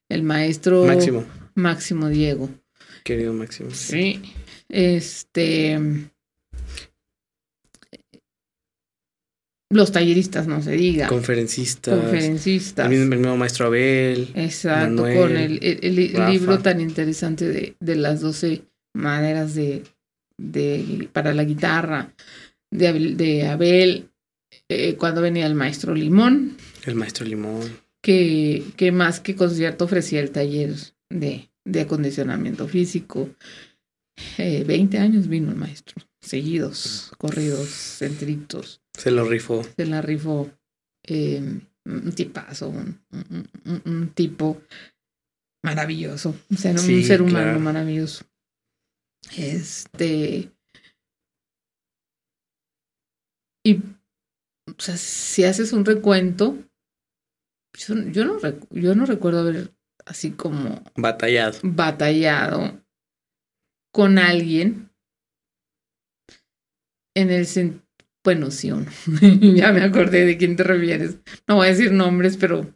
el 0.10 0.24
maestro 0.24 0.86
Máximo. 0.86 1.26
Máximo 1.56 2.10
Diego. 2.10 2.50
Querido 3.04 3.34
Máximo. 3.34 3.72
Sí. 3.72 4.22
Este. 4.70 5.80
Los 9.70 9.92
talleristas, 9.92 10.46
no 10.46 10.62
se 10.62 10.74
diga. 10.74 11.08
Conferencistas. 11.08 12.00
Conferencistas. 12.00 12.92
El 12.92 13.08
mismo, 13.08 13.36
maestro 13.38 13.66
Abel. 13.66 14.30
Exacto, 14.36 15.02
con 15.02 15.36
el, 15.36 15.60
el, 15.64 15.96
libro 15.96 16.60
tan 16.60 16.80
interesante 16.80 17.48
de, 17.48 17.76
de 17.80 17.96
las 17.96 18.22
doce 18.22 18.66
maneras 18.94 19.56
de, 19.56 19.82
de, 20.44 21.10
para 21.12 21.34
la 21.34 21.44
guitarra 21.44 22.14
de 22.72 22.88
Abel, 22.88 23.18
de 23.18 23.48
Abel 23.48 24.10
eh, 24.70 24.96
cuando 24.96 25.22
venía 25.22 25.46
el 25.46 25.56
maestro 25.56 25.94
Limón. 25.94 26.58
El 26.86 26.96
maestro 26.96 27.26
Limón. 27.26 27.62
Que, 28.02 28.64
que 28.76 28.92
más 28.92 29.20
que 29.20 29.36
concierto 29.36 29.86
ofrecía 29.86 30.20
el 30.20 30.32
taller 30.32 30.76
de, 31.10 31.50
de 31.64 31.82
acondicionamiento 31.82 32.68
físico. 32.68 33.30
Eh, 34.38 34.64
20 34.66 34.98
años 35.00 35.28
vino 35.28 35.50
el 35.50 35.56
maestro, 35.56 35.96
seguidos, 36.22 37.12
corridos, 37.18 37.70
centritos. 37.70 38.82
Se 38.98 39.10
lo 39.12 39.26
rifó. 39.26 39.64
Se 39.76 39.86
la 39.86 40.02
rifó. 40.02 40.52
Eh, 41.06 41.42
un 41.86 42.12
tipazo, 42.14 42.70
un, 42.70 43.00
un, 43.12 43.82
un, 43.86 44.10
tipo 44.10 44.62
maravilloso, 45.64 46.34
o 46.50 46.56
sea, 46.56 46.78
sí, 46.78 46.96
un 46.96 47.04
ser 47.04 47.22
humano 47.22 47.44
claro. 47.44 47.60
maravilloso. 47.60 48.26
Este. 49.38 50.52
Y, 53.66 53.78
o 53.78 54.76
sea, 54.78 54.98
si 54.98 55.46
haces 55.46 55.72
un 55.72 55.86
recuento, 55.86 56.58
yo, 57.78 57.96
yo, 58.12 58.26
no, 58.26 58.38
yo 58.72 58.96
no 58.96 59.06
recuerdo 59.06 59.40
haber 59.40 59.74
así 60.06 60.32
como... 60.32 60.84
Batallado. 60.96 61.60
Batallado 61.64 62.84
con 63.94 64.18
alguien 64.18 64.90
en 67.16 67.32
el 67.32 67.46
sentido... 67.46 67.84
Bueno, 68.24 68.52
sí 68.52 68.72
o 68.72 68.78
no. 68.78 68.92
ya 69.56 69.74
me 69.74 69.84
acordé 69.84 70.26
de 70.26 70.38
quién 70.38 70.56
te 70.56 70.64
refieres. 70.64 71.18
No 71.48 71.56
voy 71.56 71.68
a 71.68 71.72
decir 71.72 71.92
nombres, 71.92 72.38
pero 72.38 72.74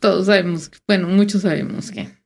todos 0.00 0.26
sabemos, 0.26 0.70
bueno, 0.86 1.08
muchos 1.08 1.42
sabemos 1.42 1.90
que... 1.90 2.16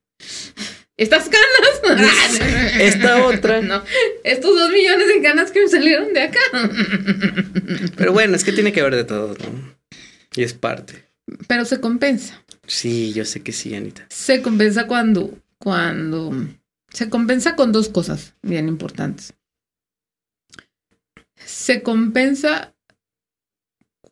Estas 1.01 1.31
canas. 1.31 1.98
Esta 2.78 3.24
otra. 3.24 3.62
No, 3.62 3.82
estos 4.22 4.55
dos 4.55 4.70
millones 4.70 5.09
de 5.09 5.22
canas 5.22 5.51
que 5.51 5.62
me 5.62 5.68
salieron 5.68 6.12
de 6.12 6.20
acá. 6.20 6.39
Pero 7.97 8.12
bueno, 8.12 8.36
es 8.36 8.44
que 8.44 8.52
tiene 8.52 8.70
que 8.70 8.82
haber 8.82 8.97
de 8.97 9.05
todo, 9.05 9.28
¿no? 9.28 9.74
Y 10.36 10.43
es 10.43 10.52
parte. 10.52 11.06
Pero 11.48 11.64
se 11.64 11.81
compensa. 11.81 12.44
Sí, 12.66 13.14
yo 13.14 13.24
sé 13.24 13.43
que 13.43 13.52
sí, 13.52 13.74
Anita. 13.74 14.06
Se 14.10 14.43
compensa 14.43 14.86
cuando, 14.86 15.39
cuando, 15.59 16.32
se 16.93 17.09
compensa 17.09 17.56
con 17.56 17.72
dos 17.72 17.89
cosas 17.89 18.35
bien 18.43 18.68
importantes. 18.68 19.32
Se 21.43 21.82
compensa 21.82 22.74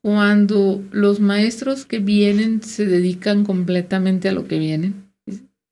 cuando 0.00 0.82
los 0.90 1.20
maestros 1.20 1.84
que 1.84 1.98
vienen 1.98 2.62
se 2.62 2.86
dedican 2.86 3.44
completamente 3.44 4.30
a 4.30 4.32
lo 4.32 4.48
que 4.48 4.58
vienen 4.58 5.07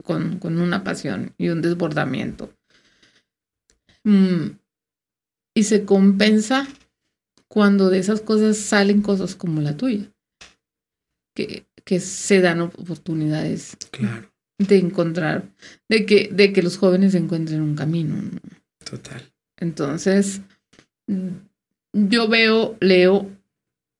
con, 0.07 0.39
con 0.39 0.59
una 0.61 0.85
pasión 0.85 1.33
y 1.37 1.49
un 1.49 1.61
desbordamiento. 1.61 2.49
Mm. 4.05 4.57
Y 5.53 5.63
se 5.63 5.83
compensa 5.83 6.65
cuando 7.49 7.89
de 7.89 7.99
esas 7.99 8.21
cosas 8.21 8.57
salen 8.57 9.01
cosas 9.01 9.35
como 9.35 9.59
la 9.59 9.75
tuya, 9.75 10.09
que, 11.35 11.65
que 11.83 11.99
se 11.99 12.39
dan 12.39 12.61
oportunidades 12.61 13.75
claro. 13.91 14.31
de 14.57 14.77
encontrar, 14.77 15.53
de 15.89 16.05
que, 16.05 16.29
de 16.31 16.53
que 16.53 16.63
los 16.63 16.77
jóvenes 16.77 17.13
encuentren 17.13 17.61
un 17.61 17.75
camino. 17.75 18.15
Total. 18.85 19.21
Entonces, 19.59 20.39
yo 21.91 22.29
veo, 22.29 22.77
leo, 22.79 23.29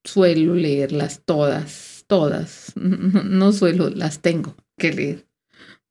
suelo 0.06 0.56
leerlas 0.56 1.22
todas, 1.26 2.06
todas, 2.08 2.72
no, 2.78 3.24
no 3.24 3.52
suelo, 3.52 3.90
las 3.90 4.22
tengo 4.22 4.56
que 4.78 4.94
leer 4.94 5.27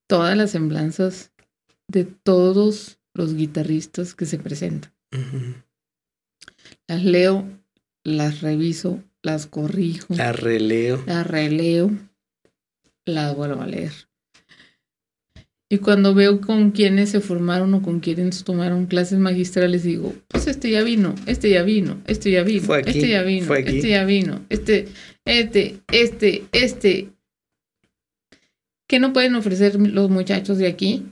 todas 0.07 0.37
las 0.37 0.51
semblanzas 0.53 1.33
de 1.89 2.05
todos 2.05 2.99
los 3.15 3.35
guitarristas 3.35 4.15
que 4.15 4.27
se 4.27 4.39
presentan. 4.39 4.93
Uh 5.13 5.17
-huh. 5.19 5.55
Las 6.89 7.05
leo, 7.05 7.49
las 8.05 8.41
reviso, 8.41 9.03
las 9.23 9.47
corrijo. 9.47 10.15
Las 10.15 10.39
releo. 10.39 11.03
Las 11.07 11.27
releo, 11.27 11.91
las 13.05 13.35
vuelvo 13.35 13.63
a 13.63 13.67
leer. 13.67 13.93
Y 15.69 15.79
cuando 15.79 16.15
veo 16.15 16.41
con 16.41 16.71
quienes 16.71 17.11
se 17.11 17.21
formaron 17.21 17.75
o 17.75 17.83
con 17.83 17.99
quienes 17.99 18.45
tomaron 18.45 18.87
clases 18.87 19.19
magistrales, 19.19 19.83
digo, 19.83 20.15
pues 20.29 20.47
este 20.47 20.71
ya 20.71 20.85
vino, 20.85 21.13
este 21.27 21.51
ya 21.51 21.65
vino, 21.65 22.01
este 22.07 22.31
ya 22.31 22.45
vino, 22.45 22.63
Fue 22.63 22.79
aquí, 22.79 22.91
este 22.91 23.09
ya 23.09 23.23
vino, 23.23 23.47
fue 23.47 23.59
aquí. 23.61 23.77
este 23.79 23.89
ya 23.89 24.05
vino, 24.05 24.45
este, 24.49 24.87
este, 25.25 25.81
este, 25.91 26.45
este, 26.53 27.09
¿Qué 28.89 29.01
no 29.01 29.13
pueden 29.13 29.35
ofrecer 29.35 29.77
los 29.81 30.11
muchachos 30.11 30.59
de 30.59 30.69
aquí 30.69 31.05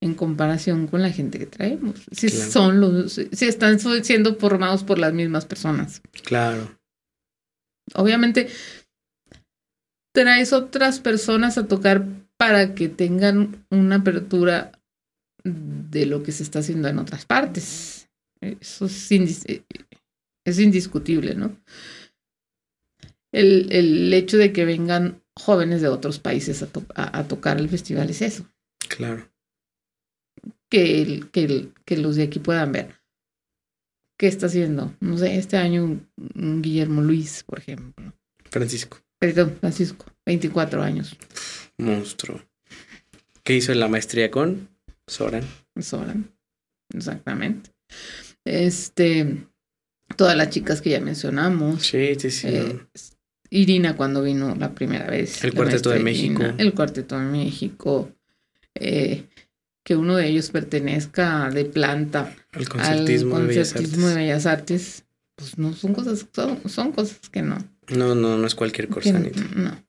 en 0.00 0.14
comparación 0.14 0.86
con 0.86 1.02
la 1.02 1.10
gente 1.10 1.38
que 1.38 1.46
traemos? 1.46 2.06
Si 2.12 2.28
Claro. 2.28 2.50
son 2.50 2.80
los, 2.80 3.12
si 3.12 3.46
están 3.46 3.78
siendo 4.04 4.36
formados 4.36 4.84
por 4.84 4.98
las 4.98 5.12
mismas 5.12 5.46
personas. 5.46 6.02
Claro. 6.24 6.78
Obviamente 7.94 8.48
traes 10.14 10.52
otras 10.52 11.00
personas 11.00 11.58
a 11.58 11.66
tocar 11.66 12.04
para 12.36 12.74
que 12.74 12.88
tengan 12.88 13.66
una 13.70 13.96
apertura 13.96 14.72
de 15.44 16.06
lo 16.06 16.22
que 16.22 16.32
se 16.32 16.42
está 16.42 16.58
haciendo 16.58 16.88
en 16.88 16.98
otras 16.98 17.24
partes. 17.24 18.08
Eso 18.40 18.86
es, 18.86 19.10
indis- 19.10 19.64
es 20.44 20.58
indiscutible, 20.58 21.34
¿no? 21.34 21.56
El, 23.32 23.72
el 23.72 24.12
hecho 24.14 24.36
de 24.36 24.52
que 24.52 24.64
vengan 24.64 25.22
jóvenes 25.38 25.80
de 25.80 25.88
otros 25.88 26.18
países 26.18 26.62
a, 26.62 26.66
to- 26.66 26.84
a- 26.94 27.18
a 27.18 27.28
tocar 27.28 27.58
el 27.58 27.68
festival 27.68 28.10
es 28.10 28.22
eso, 28.22 28.44
Claro. 28.88 29.28
que, 30.70 31.02
el, 31.02 31.30
que, 31.30 31.44
el- 31.44 31.74
que 31.84 31.96
los 31.96 32.16
de 32.16 32.24
aquí 32.24 32.38
puedan 32.38 32.72
ver. 32.72 32.94
¿Qué 34.18 34.26
está 34.26 34.46
haciendo? 34.46 34.94
No 35.00 35.16
sé, 35.16 35.36
este 35.36 35.56
año 35.56 35.84
un- 35.84 36.08
un 36.34 36.60
Guillermo 36.62 37.02
Luis, 37.02 37.44
por 37.44 37.60
ejemplo. 37.60 38.12
Francisco. 38.50 38.98
Perdón, 39.20 39.56
Francisco, 39.60 40.06
24 40.26 40.82
años. 40.82 41.16
Monstruo. 41.78 42.40
¿Qué 43.44 43.54
hizo 43.56 43.72
en 43.72 43.80
la 43.80 43.88
maestría 43.88 44.30
con 44.30 44.68
Soran? 45.06 45.44
Soran. 45.80 46.30
Exactamente. 46.92 47.70
Este, 48.44 49.46
todas 50.16 50.36
las 50.36 50.50
chicas 50.50 50.80
que 50.82 50.90
ya 50.90 51.00
mencionamos. 51.00 51.82
Sí, 51.86 52.14
sí, 52.18 52.30
sí. 52.30 52.46
Eh, 52.48 52.80
Irina 53.50 53.96
cuando 53.96 54.22
vino 54.22 54.54
la 54.54 54.74
primera 54.74 55.08
vez. 55.08 55.42
El 55.44 55.54
Cuarteto 55.54 55.90
de 55.90 56.00
Irina, 56.00 56.10
México. 56.10 56.54
el 56.58 56.74
Cuarteto 56.74 57.18
de 57.18 57.24
México. 57.24 58.10
eh, 58.74 59.24
que 59.84 59.96
uno 59.96 60.16
de 60.16 60.28
ellos 60.28 60.50
pertenezca 60.50 61.48
de 61.48 61.64
planta 61.64 62.36
el 62.52 62.68
concertismo, 62.68 63.36
al 63.36 63.42
de 63.42 63.48
Bellas 63.48 63.72
concertismo 63.72 64.08
de. 64.08 64.14
Bellas 64.16 64.44
Artes. 64.44 65.06
Pues 65.34 65.56
no, 65.56 65.72
son 65.72 65.94
cosas, 65.94 66.26
son, 66.30 66.60
son 66.68 66.92
cosas 66.92 67.18
que 67.30 67.40
no. 67.40 67.56
No, 67.96 68.14
no, 68.14 68.36
no 68.36 68.46
es 68.46 68.54
cualquier 68.54 68.88
cosa, 68.88 69.18
no. 69.18 69.82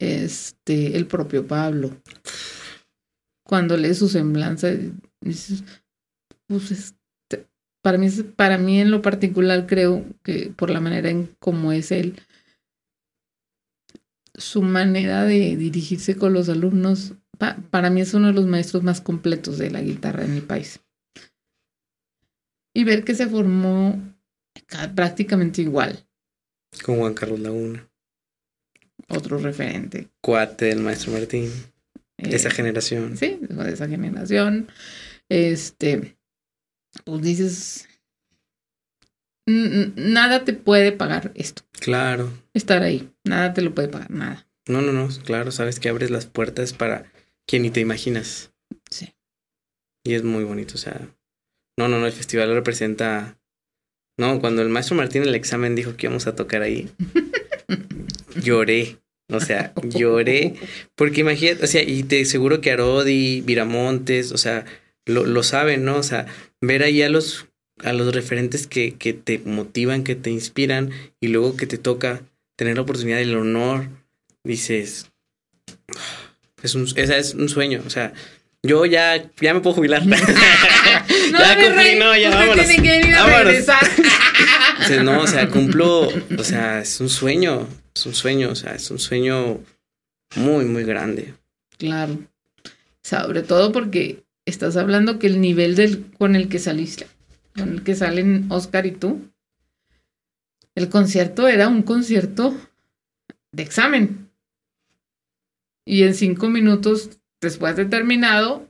Este, 0.00 0.96
el 0.96 1.06
propio 1.06 1.46
Pablo. 1.46 1.96
Cuando 3.44 3.76
lees 3.76 3.98
su 3.98 4.08
semblanza, 4.08 4.68
dices, 5.20 5.62
pues 6.48 6.72
este, 6.72 7.46
para 7.82 7.98
mí, 7.98 8.10
para 8.34 8.58
mí 8.58 8.80
en 8.80 8.90
lo 8.90 9.00
particular 9.00 9.66
creo 9.68 10.04
que 10.24 10.52
por 10.56 10.70
la 10.70 10.80
manera 10.80 11.08
en 11.08 11.30
cómo 11.38 11.70
es 11.70 11.92
él, 11.92 12.16
su 14.36 14.62
manera 14.62 15.24
de 15.24 15.56
dirigirse 15.56 16.16
con 16.16 16.32
los 16.32 16.48
alumnos, 16.48 17.14
pa- 17.38 17.56
para 17.70 17.90
mí 17.90 18.00
es 18.00 18.14
uno 18.14 18.28
de 18.28 18.32
los 18.34 18.46
maestros 18.46 18.82
más 18.82 19.00
completos 19.00 19.58
de 19.58 19.70
la 19.70 19.80
guitarra 19.80 20.24
en 20.24 20.34
mi 20.34 20.40
país. 20.40 20.80
Y 22.74 22.84
ver 22.84 23.04
que 23.04 23.14
se 23.14 23.26
formó 23.26 24.00
ca- 24.66 24.92
prácticamente 24.94 25.62
igual, 25.62 26.06
Con 26.84 26.98
Juan 26.98 27.14
Carlos 27.14 27.40
Laguna. 27.40 27.88
otro 29.08 29.38
referente. 29.38 30.08
Cuate 30.20 30.66
del 30.66 30.80
maestro 30.80 31.12
Martín. 31.12 31.50
De 32.18 32.34
esa 32.36 32.48
Eh, 32.48 32.52
generación. 32.52 33.16
Sí, 33.16 33.38
de 33.40 33.72
esa 33.72 33.88
generación. 33.88 34.68
Este, 35.28 36.16
pues 37.04 37.22
dices, 37.22 37.88
"N- 39.46 39.66
n- 39.66 39.92
nada 39.96 40.44
te 40.44 40.52
puede 40.54 40.92
pagar 40.92 41.30
esto, 41.34 41.62
Claro. 41.72 42.30
estar 42.52 42.82
ahí, 42.82 43.10
nada 43.26 43.54
te 43.54 43.62
lo 43.62 43.74
puede 43.74 43.88
pagar, 43.88 44.10
nada. 44.10 44.46
No, 44.68 44.82
no, 44.82 44.92
no. 44.92 45.08
Claro, 45.24 45.52
sabes 45.52 45.78
que 45.78 45.88
abres 45.88 46.10
las 46.10 46.26
puertas 46.26 46.72
para 46.72 47.12
quien 47.46 47.62
ni 47.62 47.70
te 47.70 47.80
imaginas. 47.80 48.52
Sí. 48.90 49.14
Y 50.04 50.14
es 50.14 50.24
muy 50.24 50.44
bonito, 50.44 50.74
o 50.74 50.78
sea. 50.78 51.08
No, 51.78 51.88
no, 51.88 51.98
no, 51.98 52.06
el 52.06 52.12
festival 52.12 52.52
representa. 52.54 53.38
No, 54.18 54.40
cuando 54.40 54.62
el 54.62 54.68
maestro 54.68 54.96
Martín 54.96 55.22
en 55.22 55.28
el 55.28 55.34
examen 55.34 55.74
dijo 55.74 55.96
que 55.96 56.06
íbamos 56.06 56.26
a 56.26 56.34
tocar 56.34 56.62
ahí, 56.62 56.90
lloré. 58.42 58.98
O 59.30 59.40
sea, 59.40 59.74
lloré. 59.82 60.54
Porque 60.94 61.20
imagínate, 61.20 61.64
o 61.64 61.66
sea, 61.66 61.82
y 61.82 62.02
te 62.04 62.24
seguro 62.24 62.60
que 62.60 62.70
Arodi, 62.70 63.42
Viramontes, 63.42 64.32
o 64.32 64.38
sea, 64.38 64.64
lo, 65.04 65.26
lo 65.26 65.42
saben, 65.42 65.84
¿no? 65.84 65.96
O 65.96 66.02
sea, 66.02 66.26
ver 66.60 66.82
ahí 66.82 67.02
a 67.02 67.10
los, 67.10 67.46
a 67.82 67.92
los 67.92 68.14
referentes 68.14 68.66
que, 68.66 68.94
que 68.94 69.12
te 69.12 69.38
motivan, 69.40 70.04
que 70.04 70.14
te 70.14 70.30
inspiran, 70.30 70.90
y 71.20 71.28
luego 71.28 71.56
que 71.56 71.66
te 71.66 71.76
toca 71.76 72.22
tener 72.56 72.76
la 72.76 72.82
oportunidad, 72.82 73.20
el 73.20 73.36
honor, 73.36 73.88
dices, 74.42 75.10
es 76.62 76.74
un, 76.74 76.88
esa 76.96 77.16
es 77.16 77.34
un 77.34 77.48
sueño, 77.48 77.82
o 77.86 77.90
sea, 77.90 78.12
yo 78.62 78.84
ya, 78.86 79.30
ya 79.40 79.54
me 79.54 79.60
puedo 79.60 79.76
jubilar. 79.76 80.02
No, 81.32 81.40
ya 81.40 81.54
cumplí, 81.56 81.74
rey, 81.74 81.98
no, 81.98 82.16
ya 82.16 82.30
vámonos. 82.30 82.66
que 82.66 83.14
a 83.14 83.26
Vámonos. 83.26 83.66
no, 85.04 85.20
o 85.22 85.26
sea, 85.26 85.48
cumplo, 85.48 86.08
o 86.38 86.44
sea, 86.44 86.80
es 86.80 87.00
un 87.00 87.08
sueño, 87.08 87.66
es 87.94 88.06
un 88.06 88.14
sueño, 88.14 88.50
o 88.50 88.54
sea, 88.54 88.74
es 88.74 88.90
un 88.90 88.98
sueño 88.98 89.60
muy, 90.36 90.64
muy 90.64 90.84
grande. 90.84 91.34
Claro. 91.78 92.18
Sobre 93.02 93.42
todo 93.42 93.72
porque 93.72 94.24
estás 94.44 94.76
hablando 94.76 95.18
que 95.18 95.26
el 95.26 95.40
nivel 95.40 95.74
del 95.74 96.06
con 96.18 96.36
el 96.36 96.48
que 96.48 96.58
saliste, 96.58 97.06
con 97.56 97.70
el 97.70 97.82
que 97.82 97.94
salen 97.94 98.46
Oscar 98.50 98.86
y 98.86 98.92
tú, 98.92 99.20
el 100.76 100.88
concierto 100.88 101.48
era 101.48 101.66
un 101.68 101.82
concierto 101.82 102.56
de 103.50 103.62
examen. 103.64 104.30
Y 105.84 106.02
en 106.04 106.14
cinco 106.14 106.48
minutos 106.48 107.10
después 107.40 107.76
de 107.76 107.84
terminado, 107.86 108.68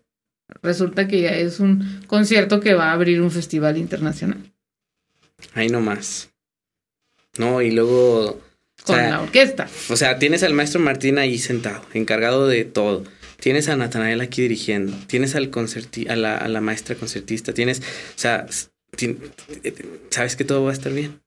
resulta 0.62 1.08
que 1.08 1.22
ya 1.22 1.30
es 1.30 1.60
un 1.60 2.02
concierto 2.06 2.60
que 2.60 2.74
va 2.74 2.90
a 2.90 2.92
abrir 2.92 3.20
un 3.20 3.30
festival 3.30 3.76
internacional 3.78 4.52
Ahí 5.54 5.68
nomás. 5.68 6.30
No, 7.38 7.60
y 7.60 7.70
luego, 7.70 8.30
o 8.30 8.40
con 8.84 8.96
sea, 8.96 9.10
la 9.10 9.20
orquesta. 9.22 9.68
o 9.90 9.96
sea, 9.96 10.18
tienes 10.18 10.42
al 10.42 10.54
maestro 10.54 10.80
Martín 10.80 11.18
ahí 11.18 11.38
sentado, 11.38 11.82
encargado 11.92 12.46
de 12.48 12.64
todo. 12.64 13.04
Tienes 13.40 13.68
a 13.68 13.76
Natanael 13.76 14.22
aquí 14.22 14.40
dirigiendo. 14.42 14.96
Tienes 15.06 15.34
al 15.34 15.50
concerti 15.50 16.08
a, 16.08 16.16
la, 16.16 16.38
a 16.38 16.48
la 16.48 16.62
maestra 16.62 16.96
concertista. 16.96 17.52
Tienes, 17.52 17.80
o 17.80 18.18
sea, 18.18 18.46
ti- 18.96 19.18
sabes 20.10 20.36
que 20.36 20.44
todo 20.44 20.64
va 20.64 20.70
a 20.70 20.72
estar 20.72 20.92
bien. 20.92 21.20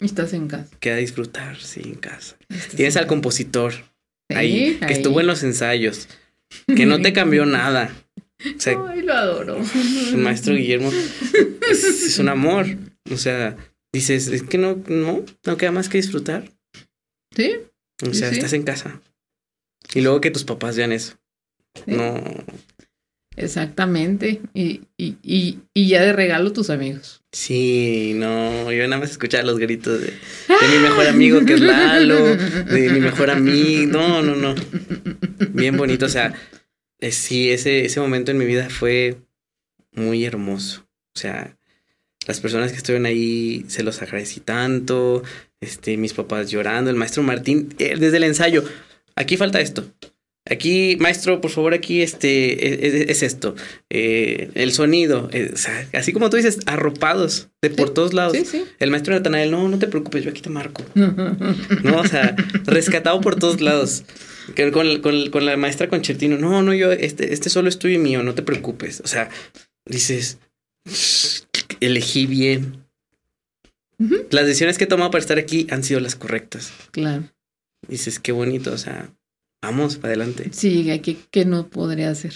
Estás 0.00 0.32
en 0.32 0.48
casa. 0.48 0.68
Queda 0.80 0.96
disfrutar, 0.96 1.56
sí, 1.58 1.80
en 1.84 1.94
casa. 1.96 2.36
Estás 2.48 2.68
Tienes 2.76 2.94
en 2.96 3.00
al 3.00 3.04
casa. 3.04 3.08
compositor 3.08 3.72
Sí, 4.30 4.36
ahí, 4.36 4.76
que 4.78 4.84
ahí. 4.86 4.92
estuvo 4.92 5.20
en 5.20 5.26
los 5.26 5.42
ensayos, 5.42 6.08
que 6.66 6.84
no 6.86 7.00
te 7.00 7.12
cambió 7.12 7.46
nada. 7.46 7.90
O 8.56 8.60
sea, 8.60 8.78
Ay, 8.90 9.02
lo 9.02 9.14
adoro. 9.14 9.58
el 10.10 10.16
maestro 10.18 10.54
Guillermo 10.54 10.90
es, 11.70 11.84
es 11.84 12.18
un 12.18 12.28
amor. 12.28 12.66
O 13.10 13.16
sea, 13.16 13.56
dices, 13.92 14.28
es 14.28 14.42
que 14.42 14.58
no, 14.58 14.82
no, 14.86 15.24
no 15.44 15.56
queda 15.56 15.72
más 15.72 15.88
que 15.88 15.98
disfrutar. 15.98 16.50
Sí, 17.34 17.54
O 18.06 18.12
sea, 18.14 18.28
sí. 18.28 18.36
estás 18.36 18.52
en 18.52 18.62
casa. 18.64 19.00
Y 19.94 20.02
luego 20.02 20.20
que 20.20 20.30
tus 20.30 20.44
papás 20.44 20.76
vean 20.76 20.92
eso. 20.92 21.14
Sí. 21.74 21.82
No, 21.92 22.22
exactamente. 23.36 24.40
Y, 24.54 24.82
y, 24.96 25.16
y, 25.22 25.60
y 25.74 25.88
ya 25.88 26.02
de 26.02 26.12
regalo 26.12 26.52
tus 26.52 26.70
amigos. 26.70 27.17
Sí, 27.32 28.12
no. 28.14 28.70
Yo 28.72 28.86
nada 28.88 29.00
más 29.00 29.10
escuchar 29.10 29.44
los 29.44 29.58
gritos 29.58 30.00
de, 30.00 30.06
de 30.08 30.68
mi 30.72 30.78
mejor 30.78 31.06
amigo 31.06 31.44
que 31.44 31.54
es 31.54 31.60
Lalo, 31.60 32.24
de 32.24 32.90
mi 32.90 33.00
mejor 33.00 33.30
amigo. 33.30 33.92
No, 33.92 34.22
no, 34.22 34.34
no. 34.34 34.54
Bien 35.50 35.76
bonito. 35.76 36.06
O 36.06 36.08
sea, 36.08 36.34
eh, 37.00 37.12
sí, 37.12 37.50
ese, 37.50 37.84
ese 37.84 38.00
momento 38.00 38.30
en 38.30 38.38
mi 38.38 38.44
vida 38.44 38.68
fue 38.70 39.16
muy 39.92 40.24
hermoso. 40.24 40.86
O 41.14 41.18
sea, 41.18 41.56
las 42.26 42.40
personas 42.40 42.72
que 42.72 42.78
estuvieron 42.78 43.06
ahí 43.06 43.64
se 43.68 43.82
los 43.82 44.02
agradecí 44.02 44.40
tanto. 44.40 45.22
Este, 45.60 45.96
mis 45.96 46.12
papás 46.12 46.50
llorando, 46.50 46.90
el 46.90 46.96
maestro 46.96 47.22
Martín, 47.22 47.74
eh, 47.78 47.96
desde 47.98 48.18
el 48.18 48.24
ensayo. 48.24 48.64
Aquí 49.16 49.36
falta 49.36 49.60
esto. 49.60 49.90
Aquí, 50.50 50.96
maestro, 51.00 51.40
por 51.40 51.50
favor, 51.50 51.74
aquí 51.74 52.00
este 52.02 52.86
es, 52.86 52.94
es- 52.94 53.10
es 53.10 53.22
esto. 53.22 53.54
Eh, 53.90 54.50
el 54.54 54.72
sonido. 54.72 55.28
eh, 55.32 55.50
o 55.52 55.56
sea, 55.56 55.88
así 55.92 56.12
como 56.12 56.30
tú 56.30 56.36
dices, 56.36 56.58
arropados 56.66 57.48
de 57.62 57.70
por 57.70 57.88
Sí, 57.88 57.94
todos 57.94 58.14
lados. 58.14 58.36
Sí, 58.36 58.44
sí. 58.44 58.64
El 58.78 58.90
maestro 58.90 59.14
Natanael, 59.14 59.50
no, 59.50 59.68
no 59.68 59.78
te 59.78 59.86
preocupes, 59.88 60.24
yo 60.24 60.30
aquí 60.30 60.40
te 60.42 60.50
marco. 60.50 60.84
No, 61.84 62.00
o 62.00 62.06
sea, 62.06 62.34
rescatado 62.64 63.20
por 63.20 63.36
todos 63.36 63.60
lados. 63.60 64.04
Que 64.54 64.70
Con, 64.72 65.00
con- 65.02 65.30
con 65.30 65.44
la 65.44 65.56
maestra 65.58 65.88
Concertino, 65.88 66.38
no, 66.38 66.62
no, 66.62 66.72
yo, 66.72 66.90
este, 66.92 67.34
este 67.34 67.50
solo 67.50 67.68
es 67.68 67.78
tuyo 67.78 67.96
y 67.96 67.98
mío, 67.98 68.22
no 68.22 68.34
te 68.34 68.42
preocupes. 68.42 69.00
O 69.04 69.06
sea, 69.06 69.28
dices, 69.84 70.38
elegí 71.80 72.26
bien. 72.26 72.84
Las 74.30 74.46
decisiones 74.46 74.78
que 74.78 74.84
he 74.84 74.86
tomado 74.86 75.10
para 75.10 75.20
estar 75.20 75.38
aquí 75.38 75.66
han 75.70 75.82
sido 75.82 75.98
las 76.00 76.14
correctas. 76.14 76.72
Claro. 76.92 77.24
Dices, 77.88 78.18
qué 78.20 78.32
bonito, 78.32 78.72
o 78.72 78.78
sea, 78.78 79.10
vamos 79.62 79.96
para 79.96 80.08
adelante. 80.14 80.50
Si 80.52 80.70
llegué 80.70 80.92
aquí, 80.92 81.18
¿qué 81.30 81.44
no 81.44 81.68
podría 81.68 82.10
hacer? 82.10 82.34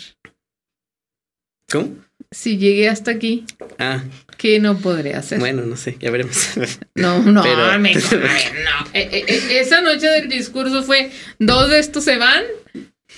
¿Cómo? 1.71 1.97
Si 2.31 2.57
llegué 2.59 2.89
hasta 2.89 3.11
aquí, 3.11 3.45
Ah, 3.79 4.03
¿qué 4.39 4.59
no 4.59 4.79
podría 4.79 5.19
hacer? 5.19 5.39
bueno, 5.39 5.63
no 5.63 5.77
sé, 5.77 5.97
ya 6.01 6.11
veremos. 6.11 6.37
no, 6.95 7.21
no, 7.23 7.43
pero- 7.43 7.65
amigo, 7.67 8.01
a 8.11 8.15
ver, 8.17 8.53
no. 8.65 8.91
Eh, 8.95 9.09
eh, 9.11 9.25
eh, 9.27 9.61
esa 9.61 9.81
noche 9.81 10.07
del 10.07 10.29
discurso 10.29 10.83
fue, 10.83 11.11
dos 11.39 11.71
de 11.71 11.79
estos 11.79 12.05
se 12.05 12.17
van. 12.19 12.45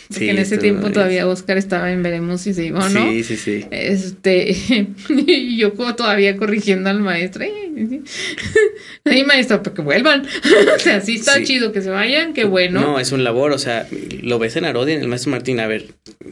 Porque 0.09 0.25
Sí, 0.25 0.29
en 0.29 0.39
ese 0.39 0.59
tiempo 0.59 0.91
todavía 0.91 1.27
Oscar 1.27 1.57
estaba 1.57 1.91
en 1.93 2.03
veremos 2.03 2.41
si 2.43 2.53
se 2.55 2.67
iba 2.67 2.85
o 2.85 2.89
no. 2.89 3.11
Sí, 3.11 3.25
sí, 3.25 3.37
sí. 3.37 3.65
Este, 3.71 4.55
y 5.09 5.57
yo 5.57 5.75
como 5.75 5.95
todavía 5.95 6.37
corrigiendo 6.37 6.91
al 6.91 7.01
maestro. 7.01 7.45
Ay, 9.05 9.25
maestro, 9.25 9.63
para 9.63 9.75
que 9.75 9.83
vuelvan. 9.83 10.27
o 10.77 10.79
sea, 10.79 11.01
sí 11.01 11.17
está 11.17 11.35
Sí. 11.37 11.45
chido 11.45 11.73
que 11.73 11.81
se 11.83 11.91
vayan, 11.91 12.33
qué 12.35 12.45
bueno. 12.45 12.81
No, 12.81 13.01
es 13.01 13.13
un 13.13 13.25
labor, 13.25 13.53
o 13.53 13.59
sea, 13.59 13.87
lo 14.23 14.39
ves 14.39 14.57
en 14.57 14.65
Arodi, 14.65 14.93
en 14.93 15.01
el 15.03 15.09
maestro 15.09 15.31
Martín, 15.31 15.61
a 15.61 15.67
ver, 15.67 15.87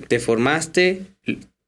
te 0.09 0.19
formaste, 0.19 1.03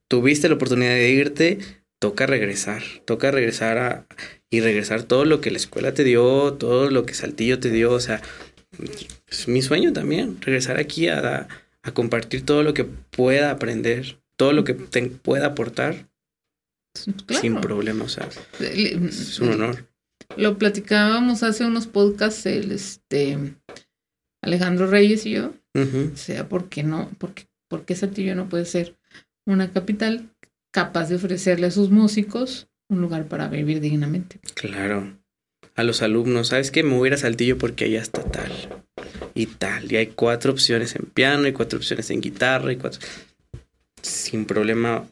tuviste 0.09 0.49
la 0.49 0.55
oportunidad 0.55 0.95
de 0.95 1.11
irte, 1.11 1.59
toca 2.01 2.27
regresar, 2.27 2.83
toca 3.07 3.31
regresar 3.31 3.79
a 3.79 4.07
y 4.51 4.61
regresar 4.61 5.03
todo 5.03 5.25
lo 5.25 5.41
que 5.41 5.51
la 5.51 5.57
escuela 5.57 5.95
te 5.95 6.05
dio, 6.05 6.53
todo 6.53 6.89
lo 6.91 7.05
que 7.07 7.15
Saltillo 7.15 7.59
te 7.59 7.71
dio, 7.71 7.91
o 7.93 7.99
sea, 8.01 8.23
es 9.29 9.49
mi 9.49 9.63
sueño 9.63 9.93
también, 9.93 10.37
regresar 10.41 10.79
aquí 10.79 11.09
a, 11.09 11.19
a 11.19 11.49
compartir 11.93 12.45
todo 12.47 12.63
lo 12.63 12.73
que 12.75 12.85
pueda 12.85 13.51
aprender, 13.51 14.19
todo 14.37 14.53
lo 14.53 14.65
que 14.65 14.75
te 14.75 15.03
pueda 15.11 15.47
aportar 15.49 16.09
Claro. 17.27 17.41
sin 17.41 17.61
problema, 17.61 18.05
o 18.05 18.09
sea, 18.09 18.29
Le- 18.61 18.95
es 19.09 19.41
un 19.41 19.51
honor. 19.53 19.89
Lo 20.37 20.57
platicábamos 20.59 21.43
hace 21.43 21.65
unos 21.65 21.87
podcasts, 21.89 22.47
el 22.47 22.71
este 22.73 23.37
Alejandro 24.43 24.87
Reyes 24.87 25.27
y 25.27 25.33
yo. 25.33 25.53
O 25.77 26.17
sea, 26.17 26.49
¿por 26.49 26.69
qué 26.69 26.83
no? 26.85 27.11
¿Por 27.19 27.35
qué, 27.35 27.47
por 27.69 27.85
qué 27.85 27.97
Saltillo 27.97 28.37
no 28.37 28.49
puede 28.49 28.65
ser 28.65 28.97
una 29.47 29.73
capital 29.73 30.31
capaz 30.73 31.09
de 31.09 31.17
ofrecerle 31.17 31.67
a 31.67 31.71
sus 31.73 31.91
músicos 31.91 32.69
un 32.89 33.01
lugar 33.01 33.27
para 33.27 33.49
vivir 33.49 33.81
dignamente? 33.81 34.39
Claro. 34.55 35.19
A 35.75 35.83
los 35.83 36.01
alumnos, 36.03 36.49
¿sabes 36.49 36.71
qué? 36.71 36.85
Me 36.85 36.97
voy 36.97 37.07
a 37.07 37.09
ir 37.09 37.15
a 37.15 37.19
Saltillo 37.19 37.59
porque 37.59 37.87
allá 37.87 38.01
está 38.01 38.23
tal 38.23 38.53
y 39.35 39.47
tal. 39.47 39.91
Y 39.93 39.97
hay 39.97 40.07
cuatro 40.09 40.53
opciones 40.53 40.95
en 40.97 41.07
piano 41.07 41.47
y 41.49 41.53
cuatro 41.53 41.79
opciones 41.79 42.11
en 42.11 42.21
guitarra 42.21 42.73
y 42.73 42.77
cuatro... 42.77 43.01
Sin 44.03 44.45
problema, 44.45 45.09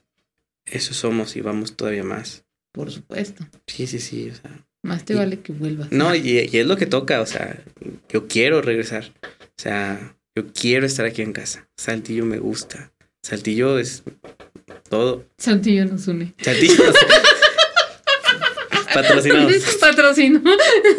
eso 0.67 0.93
somos 0.93 1.35
y 1.37 1.41
vamos 1.41 1.77
todavía 1.77 2.05
más. 2.05 2.45
Por 2.73 2.91
supuesto. 2.91 3.47
Sí, 3.67 3.87
sí, 3.87 3.99
sí. 3.99 4.31
O 4.31 4.35
sea, 4.35 4.51
Más 4.83 5.05
te 5.05 5.15
Y- 5.15 5.17
vale 5.17 5.41
que 5.41 5.53
vuelvas. 5.53 5.91
no, 5.93 6.15
y, 6.15 6.41
y 6.53 6.59
es 6.59 6.67
lo 6.67 6.77
que 6.77 6.87
toca, 6.87 7.21
o 7.23 7.27
sea, 7.27 7.63
yo 8.11 8.29
quiero 8.29 8.61
regresar. 8.61 9.13
O 9.25 9.61
sea, 9.63 10.15
yo 10.37 10.53
quiero 10.53 10.85
estar 10.87 11.07
aquí 11.07 11.23
en 11.23 11.33
casa. 11.33 11.69
Saltillo 11.77 12.25
me 12.27 12.39
gusta. 12.39 12.93
Saltillo 13.23 13.79
es 13.79 14.03
todo. 14.91 15.25
Saltillo 15.39 15.85
nos 15.87 16.07
une. 16.09 16.35
Saltillo. 16.41 16.75
Patrocinados. 18.95 19.77
Patrocino. 19.81 20.43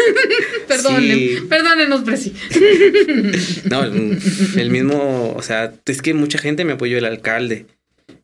Perdonen, 0.68 1.18
Sí. 1.18 1.38
perdónenos, 1.50 2.04
Presi. 2.04 2.34
No, 3.70 3.84
el, 3.84 4.70
mismo, 4.70 5.34
o 5.36 5.42
sea, 5.42 5.74
es 5.86 6.02
que 6.02 6.14
mucha 6.14 6.38
gente 6.38 6.66
me 6.66 6.74
apoyó, 6.74 6.98
el 6.98 7.06
alcalde, 7.06 7.66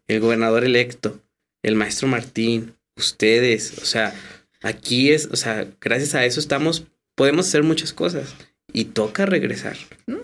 el 0.07 0.19
gobernador 0.19 0.63
electo, 0.63 1.21
el 1.63 1.75
maestro 1.75 2.07
Martín, 2.07 2.73
ustedes, 2.95 3.77
o 3.81 3.85
sea, 3.85 4.13
aquí 4.61 5.11
es, 5.11 5.27
o 5.31 5.35
sea, 5.35 5.67
gracias 5.81 6.15
a 6.15 6.25
eso 6.25 6.39
estamos, 6.39 6.85
podemos 7.15 7.47
hacer 7.47 7.63
muchas 7.63 7.93
cosas 7.93 8.35
y 8.73 8.85
toca 8.85 9.25
regresar. 9.25 9.77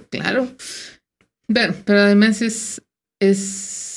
Claro. 0.09 0.51
Pero, 1.47 1.75
pero 1.85 1.99
además 1.99 2.41
es, 2.41 2.81
es 3.19 3.94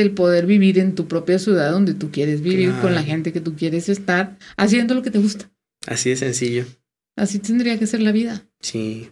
el 0.00 0.12
poder 0.12 0.46
vivir 0.46 0.78
en 0.78 0.94
tu 0.94 1.06
propia 1.08 1.38
ciudad 1.38 1.70
donde 1.70 1.94
tú 1.94 2.10
quieres 2.10 2.40
vivir 2.42 2.72
con 2.80 2.94
la 2.94 3.02
gente 3.02 3.32
que 3.32 3.40
tú 3.40 3.54
quieres 3.56 3.88
estar, 3.88 4.36
haciendo 4.56 4.94
lo 4.94 5.02
que 5.02 5.10
te 5.10 5.18
gusta. 5.18 5.50
Así 5.86 6.10
de 6.10 6.16
sencillo. 6.16 6.64
Así 7.16 7.38
tendría 7.38 7.78
que 7.78 7.86
ser 7.86 8.00
la 8.02 8.12
vida. 8.12 8.46
Sí, 8.60 9.10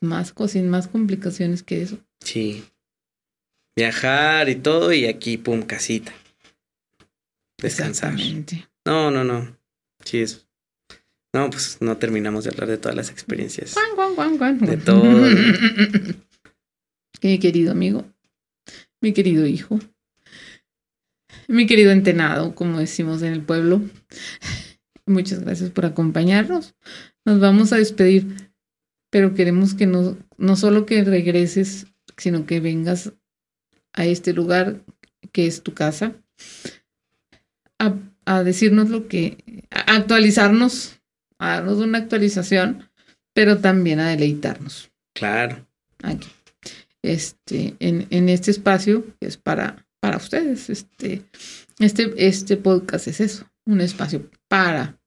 Más 0.00 0.32
cosas, 0.32 0.52
sin 0.52 0.68
más 0.70 0.88
complicaciones 0.88 1.62
que 1.62 1.82
eso. 1.82 1.98
sí. 2.20 2.64
Viajar 3.76 4.48
y 4.48 4.56
todo 4.56 4.92
y 4.92 5.06
aquí, 5.06 5.38
pum, 5.38 5.62
casita. 5.62 6.12
Descansar. 7.62 8.12
Exactamente. 8.14 8.68
No, 8.84 9.10
no, 9.10 9.22
no. 9.24 9.56
Sí 10.04 10.18
es. 10.20 10.46
No, 11.32 11.48
pues 11.48 11.78
no 11.80 11.96
terminamos 11.96 12.44
de 12.44 12.50
hablar 12.50 12.68
de 12.68 12.76
todas 12.78 12.96
las 12.96 13.10
experiencias. 13.10 13.74
Guan, 13.74 13.94
guan, 14.16 14.36
guan, 14.36 14.58
guan. 14.58 14.70
De 14.70 14.76
todo. 14.76 15.02
Mi 17.22 17.38
querido 17.38 17.70
amigo, 17.72 18.04
mi 19.00 19.12
querido 19.12 19.46
hijo, 19.46 19.78
mi 21.50 21.66
querido 21.66 21.92
entenado, 21.92 22.54
como 22.54 22.78
decimos 22.78 23.22
en 23.22 23.32
el 23.32 23.42
pueblo. 23.42 23.82
Muchas 25.06 25.40
gracias 25.40 25.70
por 25.70 25.86
acompañarnos. 25.86 26.74
Nos 27.24 27.40
vamos 27.40 27.72
a 27.72 27.76
despedir, 27.76 28.52
pero 29.10 29.34
queremos 29.34 29.74
que 29.74 29.86
no, 29.86 30.16
no 30.38 30.56
solo 30.56 30.86
que 30.86 31.04
regreses, 31.04 31.86
sino 32.16 32.46
que 32.46 32.60
vengas 32.60 33.12
a 33.92 34.06
este 34.06 34.32
lugar 34.32 34.84
que 35.32 35.46
es 35.46 35.62
tu 35.62 35.74
casa, 35.74 36.14
a 37.78 37.94
a 38.30 38.44
decirnos 38.44 38.90
lo 38.90 39.08
que, 39.08 39.64
a 39.70 39.96
actualizarnos, 39.96 41.00
a 41.38 41.54
darnos 41.54 41.78
una 41.78 41.98
actualización, 41.98 42.88
pero 43.34 43.58
también 43.58 43.98
a 43.98 44.08
deleitarnos. 44.08 44.92
Claro. 45.14 45.66
Aquí. 46.02 46.28
Este, 47.02 47.74
en, 47.80 48.06
en 48.10 48.28
este 48.28 48.52
espacio 48.52 49.04
que 49.18 49.26
es 49.26 49.36
para, 49.36 49.84
para 50.00 50.16
ustedes. 50.16 50.70
Este, 50.70 51.24
este, 51.78 52.12
este 52.16 52.56
podcast 52.56 53.06
es 53.08 53.20
eso, 53.20 53.50
un 53.66 53.80
espacio 53.80 54.28
para 54.48 55.00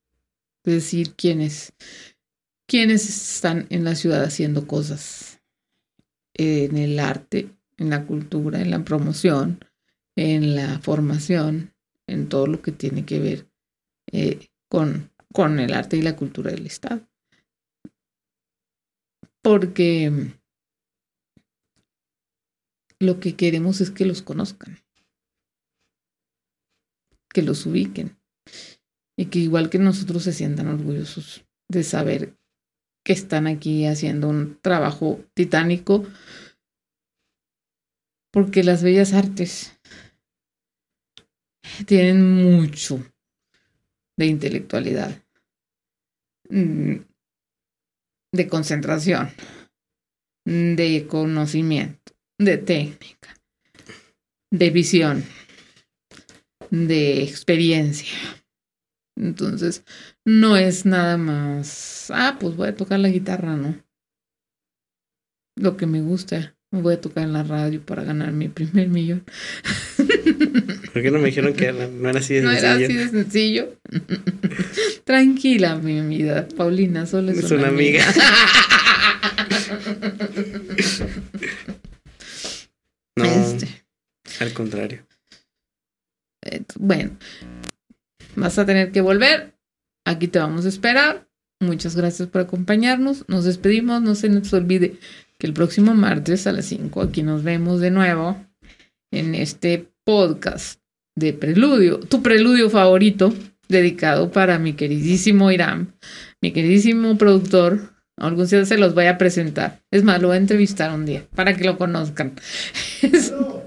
decir 0.64 1.14
quiénes, 1.16 1.74
quiénes 2.68 3.10
están 3.10 3.68
en 3.70 3.84
la 3.84 3.96
ciudad 3.96 4.24
haciendo 4.24 4.68
cosas 4.68 5.42
en 6.36 6.78
el 6.78 7.00
arte, 7.00 7.50
en 7.78 7.90
la 7.90 8.06
cultura, 8.06 8.62
en 8.62 8.72
la 8.72 8.84
promoción, 8.84 9.60
en 10.16 10.56
la 10.56 10.80
formación, 10.80 11.74
en 12.08 12.30
todo 12.30 12.48
lo 12.48 12.62
que 12.62 12.72
tiene 12.72 13.06
que 13.06 13.20
ver 13.20 13.48
eh, 14.12 14.48
con, 14.70 15.12
con 15.32 15.60
el 15.60 15.74
arte 15.74 15.98
y 15.98 16.02
la 16.02 16.16
cultura 16.16 16.52
del 16.52 16.66
Estado. 16.66 17.08
Porque 19.42 20.34
lo 23.04 23.20
que 23.20 23.36
queremos 23.36 23.82
es 23.82 23.92
que 23.92 24.06
los 24.06 24.22
conozcan, 24.22 24.80
que 27.30 27.42
los 27.42 27.66
ubiquen 27.66 28.18
y 29.18 29.28
que 29.28 29.40
igual 29.40 29.70
que 29.70 29.80
nosotros 29.80 30.24
se 30.24 30.34
sientan 30.34 30.68
orgullosos 30.68 31.46
de 31.70 31.84
saber 31.84 32.38
que 33.06 33.14
están 33.14 33.48
aquí 33.48 33.86
haciendo 33.86 34.30
un 34.30 34.60
trabajo 34.62 35.20
titánico, 35.34 36.06
porque 38.32 38.64
las 38.64 38.82
bellas 38.82 39.14
artes 39.14 39.80
tienen 41.86 42.34
mucho 42.34 43.04
de 44.18 44.26
intelectualidad, 44.28 45.24
mm, 46.50 46.96
de 48.32 48.48
concentración, 48.48 49.30
de 50.46 51.08
conocimiento, 51.10 52.03
de 52.40 52.58
técnica, 52.58 53.36
de 54.52 54.70
visión, 54.70 55.24
de 56.70 57.24
experiencia. 57.24 58.18
Entonces, 59.16 59.84
no 60.26 60.58
es 60.58 60.86
nada 60.86 61.18
más, 61.18 62.10
ah, 62.14 62.38
pues 62.40 62.56
voy 62.56 62.70
a 62.70 62.76
tocar 62.76 63.00
la 63.00 63.10
guitarra, 63.10 63.56
¿no? 63.56 63.78
Lo 65.56 65.78
que 65.78 65.86
me 65.86 66.02
gusta, 66.02 66.56
voy 66.72 66.96
a 66.96 67.02
tocar 67.02 67.26
en 67.26 67.34
la 67.34 67.44
radio 67.44 67.80
para 67.86 68.04
ganar 68.04 68.32
mi 68.32 68.50
primer 68.50 68.88
millón. 68.88 69.24
¿Por 70.94 71.02
qué 71.02 71.12
no 71.12 71.20
me 71.20 71.26
dijeron 71.26 71.54
que 71.54 71.72
no 71.72 72.10
era 72.10 72.20
así 72.20 72.34
de 72.36 72.42
no 72.42 72.52
sencillo? 72.52 72.74
era 72.74 72.86
así 72.86 72.94
de 72.94 73.10
sencillo. 73.10 73.80
Tranquila, 75.04 75.76
mi 75.76 76.02
vida. 76.02 76.48
Paulina, 76.56 77.06
solo 77.06 77.32
es, 77.32 77.38
Es 77.40 77.52
una 77.52 77.68
amiga. 77.68 78.04
No, 83.18 83.26
Este, 83.26 83.68
al 84.40 84.54
contrario. 84.54 85.06
bueno, 86.80 87.18
vas 88.36 88.58
a 88.58 88.66
tener 88.66 88.92
que 88.92 89.02
volver. 89.02 89.56
Aquí 90.06 90.28
te 90.28 90.40
vamos 90.40 90.66
a 90.66 90.70
esperar. 90.70 91.28
Muchas 91.62 91.96
gracias 91.96 92.28
por 92.28 92.42
acompañarnos. 92.42 93.26
Nos 93.30 93.46
despedimos. 93.46 94.02
No 94.02 94.16
se 94.16 94.30
nos 94.30 94.52
olvide 94.54 95.00
que 95.38 95.48
el 95.48 95.54
próximo 95.54 95.94
martes 95.94 96.48
a 96.48 96.52
las 96.52 96.66
5 96.66 97.02
aquí 97.02 97.24
nos 97.24 97.44
vemos 97.44 97.80
de 97.80 97.92
nuevo 97.92 98.46
en 99.12 99.36
este 99.36 99.90
podcast 100.04 100.82
de 101.16 101.34
preludio, 101.34 102.00
tu 102.00 102.24
preludio 102.24 102.70
favorito, 102.70 103.34
dedicado 103.70 104.32
para 104.32 104.58
mi 104.58 104.74
queridísimo 104.74 105.52
Irán, 105.52 105.94
mi 106.42 106.52
queridísimo 106.52 107.18
productor. 107.18 107.93
Algún 108.18 108.48
día 108.48 108.66
se 108.66 108.78
los 108.78 108.94
voy 108.94 109.08
a 109.08 109.18
presentar. 109.18 109.82
Es 109.92 110.04
más, 110.04 110.22
lo 110.22 110.28
voy 110.28 110.36
a 110.36 110.40
entrevistar 110.40 110.94
un 110.94 111.06
día 111.06 111.26
para 111.36 111.56
que 111.56 111.64
lo 111.64 111.78
conozcan. 111.78 112.34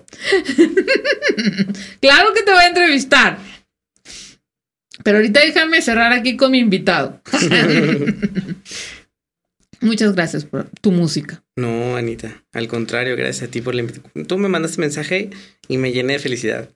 Claro 2.01 2.33
que 2.33 2.43
te 2.43 2.51
voy 2.51 2.63
a 2.63 2.69
entrevistar. 2.69 3.39
Pero 5.03 5.19
ahorita 5.19 5.41
déjame 5.41 5.83
cerrar 5.83 6.13
aquí 6.13 6.37
con 6.37 6.53
mi 6.53 6.59
invitado. 6.59 7.21
Muchas 9.81 10.15
gracias 10.15 10.45
por 10.45 10.69
tu 10.81 10.91
música. 10.91 11.43
No, 11.55 11.97
Anita. 11.97 12.45
Al 12.53 12.67
contrario, 12.67 13.17
gracias 13.17 13.49
a 13.49 13.51
ti 13.51 13.61
por 13.61 13.75
la 13.75 13.83
invitación. 13.83 14.27
Tú 14.27 14.39
me 14.39 14.49
mandaste 14.49 14.81
mensaje 14.81 15.31
y 15.69 15.79
me 15.79 15.93
llené 15.93 16.15
de 16.15 16.19
felicidad. 16.19 16.69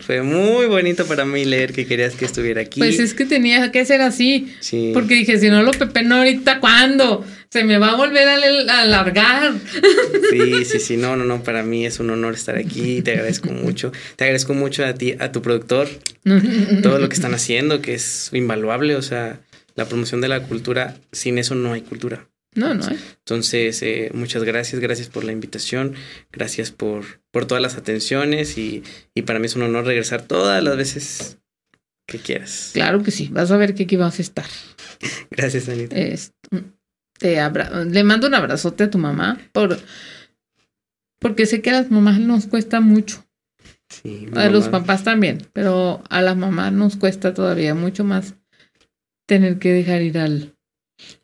Fue 0.00 0.22
muy 0.22 0.66
bonito 0.66 1.06
para 1.06 1.24
mí 1.24 1.44
leer 1.44 1.72
que 1.72 1.86
querías 1.86 2.14
que 2.14 2.24
estuviera 2.24 2.62
aquí. 2.62 2.80
Pues 2.80 2.98
es 2.98 3.14
que 3.14 3.24
tenía 3.24 3.70
que 3.70 3.84
ser 3.84 4.00
así. 4.00 4.54
sí. 4.60 4.90
Porque 4.94 5.14
dije, 5.14 5.38
si 5.38 5.48
no 5.48 5.62
lo 5.62 5.72
pepeno 5.72 6.16
ahorita, 6.16 6.60
¿cuándo? 6.60 7.24
Se 7.50 7.64
me 7.64 7.78
va 7.78 7.92
a 7.92 7.96
volver 7.96 8.28
a 8.28 8.80
alargar. 8.82 9.54
Sí, 10.30 10.64
sí, 10.64 10.80
sí. 10.80 10.96
No, 10.96 11.16
no, 11.16 11.24
no. 11.24 11.42
Para 11.42 11.62
mí 11.62 11.86
es 11.86 11.98
un 11.98 12.10
honor 12.10 12.34
estar 12.34 12.56
aquí. 12.56 13.00
Te 13.02 13.12
agradezco 13.12 13.50
mucho. 13.50 13.92
Te 14.16 14.24
agradezco 14.24 14.54
mucho 14.54 14.84
a 14.84 14.94
ti, 14.94 15.14
a 15.18 15.32
tu 15.32 15.40
productor, 15.40 15.88
todo 16.82 16.98
lo 16.98 17.08
que 17.08 17.14
están 17.14 17.34
haciendo, 17.34 17.80
que 17.80 17.94
es 17.94 18.30
invaluable. 18.32 18.96
O 18.96 19.02
sea, 19.02 19.40
la 19.76 19.86
promoción 19.86 20.20
de 20.20 20.28
la 20.28 20.42
cultura, 20.42 20.96
sin 21.12 21.38
eso 21.38 21.54
no 21.54 21.72
hay 21.72 21.80
cultura. 21.82 22.26
No, 22.54 22.74
no. 22.74 22.84
¿eh? 22.88 22.96
Entonces, 23.18 23.82
eh, 23.82 24.10
muchas 24.14 24.42
gracias, 24.44 24.80
gracias 24.80 25.08
por 25.08 25.22
la 25.24 25.32
invitación, 25.32 25.94
gracias 26.32 26.70
por, 26.72 27.20
por 27.30 27.46
todas 27.46 27.62
las 27.62 27.76
atenciones 27.76 28.58
y, 28.58 28.82
y 29.14 29.22
para 29.22 29.38
mí 29.38 29.46
es 29.46 29.54
un 29.56 29.62
honor 29.62 29.84
regresar 29.84 30.22
todas 30.22 30.62
las 30.62 30.76
veces 30.76 31.38
que 32.06 32.18
quieras. 32.18 32.70
Claro 32.72 33.02
que 33.02 33.10
sí. 33.10 33.28
Vas 33.30 33.50
a 33.50 33.56
ver 33.58 33.74
que 33.74 33.84
aquí 33.84 33.96
vas 33.96 34.18
a 34.18 34.22
estar. 34.22 34.46
Gracias, 35.30 35.68
Anita. 35.68 35.94
Es- 35.96 36.32
te 37.18 37.38
abra- 37.38 37.84
le 37.84 38.02
mando 38.04 38.26
un 38.28 38.34
abrazote 38.34 38.84
a 38.84 38.90
tu 38.90 38.96
mamá 38.98 39.38
por 39.52 39.78
porque 41.20 41.46
sé 41.46 41.60
que 41.62 41.70
a 41.70 41.74
las 41.74 41.90
mamás 41.90 42.18
nos 42.20 42.46
cuesta 42.46 42.80
mucho. 42.80 43.24
Sí, 43.90 44.26
A 44.36 44.48
los 44.48 44.68
papás 44.68 45.02
también, 45.02 45.46
pero 45.52 46.02
a 46.10 46.22
las 46.22 46.36
mamás 46.36 46.72
nos 46.72 46.96
cuesta 46.96 47.34
todavía 47.34 47.74
mucho 47.74 48.04
más 48.04 48.34
tener 49.26 49.58
que 49.58 49.72
dejar 49.72 50.02
ir 50.02 50.18
al, 50.18 50.56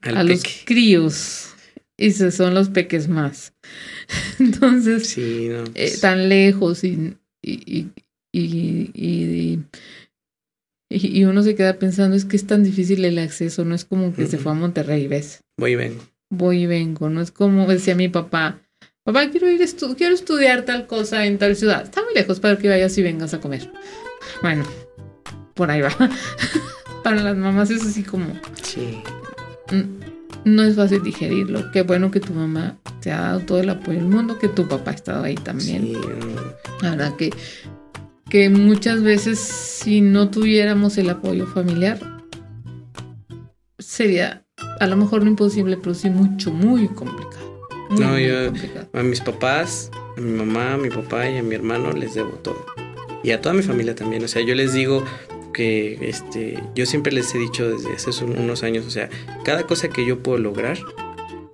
Al 0.03 0.17
a 0.19 0.23
los 0.25 0.43
críos. 0.65 1.51
Y 1.97 2.11
se 2.11 2.31
son 2.33 2.55
los 2.55 2.71
peques 2.71 3.09
más. 3.09 3.53
Entonces, 4.41 5.09
Sí, 5.09 5.49
no. 5.51 5.63
eh, 5.65 5.71
pues, 5.75 6.01
tan 6.01 6.29
lejos 6.29 6.83
y, 6.85 7.17
y, 7.43 7.53
y, 7.53 7.91
y, 8.33 8.91
y- 8.95 9.61
y- 10.91 11.19
y 11.19 11.25
uno 11.25 11.43
se 11.43 11.55
queda 11.55 11.79
pensando, 11.79 12.17
es 12.17 12.25
que 12.25 12.37
es 12.37 12.47
tan 12.47 12.63
difícil 12.65 13.05
el 13.05 13.19
acceso, 13.19 13.65
no 13.65 13.75
es 13.75 13.85
como 13.85 14.15
que 14.15 14.27
se 14.27 14.39
fue 14.39 14.53
a 14.53 14.55
Monterrey, 14.55 15.07
¿ves? 15.09 15.41
voy 15.59 15.73
y 15.73 15.77
vengo. 15.77 16.05
Voy 16.31 16.63
y 16.63 16.67
vengo, 16.67 17.09
no 17.11 17.21
es 17.21 17.31
como 17.31 17.67
decía 17.67 17.95
mi 17.95 18.09
papá, 18.09 18.61
papá, 19.05 19.31
quiero 19.31 19.49
ir, 19.51 19.61
estu- 19.61 19.97
quiero 19.97 20.15
estudiar 20.15 20.65
tal 20.65 20.87
cosa 20.87 21.27
en 21.27 21.39
tal 21.39 21.55
ciudad, 21.57 21.83
está 21.85 22.03
muy 22.03 22.15
lejos 22.15 22.41
para 22.41 22.59
que 22.59 22.69
vayas 22.69 22.97
y 22.99 23.03
vengas 23.03 23.35
a 23.35 23.41
comer. 23.41 23.71
Bueno, 24.43 24.65
por 25.55 25.71
ahí 25.71 25.81
va. 25.81 25.91
Para 27.05 27.23
las 27.23 27.37
mamás 27.37 27.71
es 27.71 27.85
así 27.85 28.03
como, 28.03 28.27
Sí. 28.63 29.03
Mm, 29.71 30.45
no 30.51 30.63
es 30.63 30.77
fácil 30.77 31.03
digerirlo. 31.03 31.71
Qué 31.73 31.83
bueno 31.83 32.11
que 32.11 32.21
tu 32.21 32.33
mamá 32.35 32.77
te 33.01 33.11
ha 33.13 33.21
dado 33.21 33.41
todo 33.41 33.61
el 33.61 33.71
apoyo 33.71 33.99
del 33.99 34.09
mundo, 34.09 34.39
que 34.39 34.49
tu 34.49 34.67
papá 34.69 34.91
ha 34.91 34.95
estado 34.95 35.25
ahí 35.25 35.35
también. 35.37 35.83
Sí. 35.83 35.97
La 36.83 36.91
verdad 36.91 37.17
que, 37.17 37.31
que 38.29 38.51
muchas 38.51 39.03
veces 39.03 39.39
si 39.39 40.01
no 40.01 40.31
tuviéramos 40.31 40.99
el 40.99 41.11
apoyo 41.11 41.47
familiar, 41.47 41.99
sería 43.79 44.45
a 44.81 44.87
lo 44.87 44.97
mejor 44.97 45.23
no 45.23 45.31
imposible, 45.31 45.77
pero 45.77 45.95
sí 45.95 46.11
mucho, 46.11 46.51
muy 46.53 46.89
complicado. 46.89 47.61
Muy, 47.91 48.01
No, 48.01 48.09
muy 48.13 48.27
yo- 48.27 48.45
complicado. 48.47 48.89
A 48.93 49.03
mis 49.03 49.21
papás, 49.21 49.91
a 50.17 50.21
mi 50.21 50.31
mamá, 50.33 50.75
a 50.75 50.77
mi 50.77 50.91
papá 50.91 51.29
y 51.29 51.37
a 51.39 51.43
mi 51.43 51.55
hermano 51.55 51.93
les 51.93 52.15
debo 52.15 52.31
todo. 52.31 52.65
Y 53.23 53.31
a 53.31 53.41
toda 53.41 53.55
mi 53.55 53.63
familia 53.63 53.95
también. 53.95 54.23
O 54.25 54.29
sea, 54.29 54.43
yo 54.43 54.55
les 54.55 54.73
digo 54.75 55.03
que 55.55 55.97
este, 56.03 56.63
yo 56.75 56.85
siempre 56.85 57.11
les 57.13 57.35
he 57.35 57.39
dicho 57.39 57.67
desde 57.71 57.95
hace 57.95 58.23
un- 58.25 58.39
unos 58.39 58.63
años, 58.63 58.85
o 58.85 58.91
sea, 58.91 59.09
cada 59.45 59.63
cosa 59.67 59.89
que 59.89 60.05
yo 60.05 60.19
puedo 60.19 60.37
lograr 60.37 60.77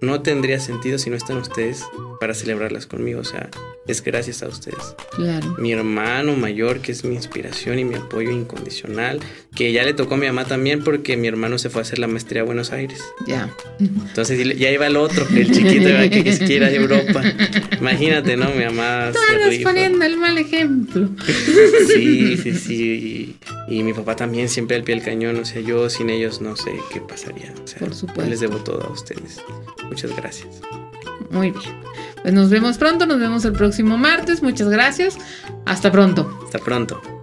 no 0.01 0.23
tendría 0.23 0.59
sentido 0.59 0.99
si 0.99 1.11
no 1.11 1.17
están 1.17 1.37
ustedes 1.37 1.85
para 2.19 2.35
celebrarlas 2.35 2.87
conmigo. 2.87 3.21
O 3.21 3.25
sea, 3.25 3.51
es 3.91 4.03
gracias 4.03 4.43
a 4.43 4.49
ustedes. 4.49 4.95
Claro. 5.15 5.55
Mi 5.59 5.73
hermano 5.73 6.35
mayor, 6.37 6.81
que 6.81 6.93
es 6.93 7.05
mi 7.05 7.15
inspiración 7.15 7.79
y 7.79 7.85
mi 7.85 7.95
apoyo 7.95 8.31
incondicional, 8.31 9.21
que 9.55 9.73
ya 9.73 9.85
le 9.85 9.95
tocó 9.95 10.15
a 10.15 10.17
mi 10.19 10.27
mamá 10.27 10.45
también 10.45 10.83
porque 10.83 11.17
mi 11.17 11.29
hermano 11.29 11.59
se 11.59 11.71
fue 11.71 11.81
a 11.81 11.83
hacer 11.83 11.99
la 11.99 12.07
maestría 12.07 12.43
a 12.43 12.45
Buenos 12.45 12.73
Aires. 12.73 13.03
Ya. 13.27 13.55
Entonces 13.79 14.59
ya 14.59 14.71
iba 14.71 14.87
el 14.87 14.97
otro, 14.97 15.27
el 15.35 15.51
chiquito 15.51 15.89
que, 16.11 16.25
que 16.25 16.33
se 16.33 16.45
quiere 16.45 16.55
ir 16.57 16.65
a 16.65 16.71
Europa. 16.73 17.23
Imagínate, 17.81 18.37
¿no? 18.37 18.51
Mi 18.51 18.65
mamá 18.65 19.13
rifa. 19.49 19.71
poniendo 19.71 20.05
el 20.05 20.17
mal 20.17 20.39
ejemplo. 20.39 21.09
Sí, 21.87 22.37
sí, 22.37 22.53
sí. 22.55 23.37
Y, 23.69 23.79
y 23.79 23.83
mi 23.83 23.93
papá 23.93 24.17
también 24.17 24.49
siempre 24.49 24.77
al 24.77 24.85
pie 24.85 24.95
del 24.97 25.05
cañón. 25.05 25.37
O 25.37 25.45
sea, 25.45 25.61
yo 25.61 25.89
sin 25.91 26.11
ellos 26.11 26.41
no 26.41 26.57
sé 26.57 26.73
qué 26.93 27.01
pasaría. 27.01 27.53
O 27.63 27.67
sea, 27.67 27.79
Por 27.79 27.95
supuesto. 27.95 28.31
Les 28.31 28.41
debo 28.41 28.57
todo 28.59 28.83
a 28.85 28.93
ustedes. 28.93 29.41
Muchas 29.85 30.15
gracias. 30.17 30.61
Muy 31.31 31.51
bien. 31.51 31.90
Pues 32.23 32.35
nos 32.35 32.51
vemos 32.51 32.79
pronto, 32.79 33.07
nos 33.07 33.19
vemos 33.19 33.45
el 33.45 33.53
próximo 33.53 33.97
martes. 33.97 34.43
Muchas 34.43 34.69
gracias. 34.69 35.19
Hasta 35.67 35.91
pronto. 35.91 36.41
Hasta 36.45 36.59
pronto. 36.59 37.20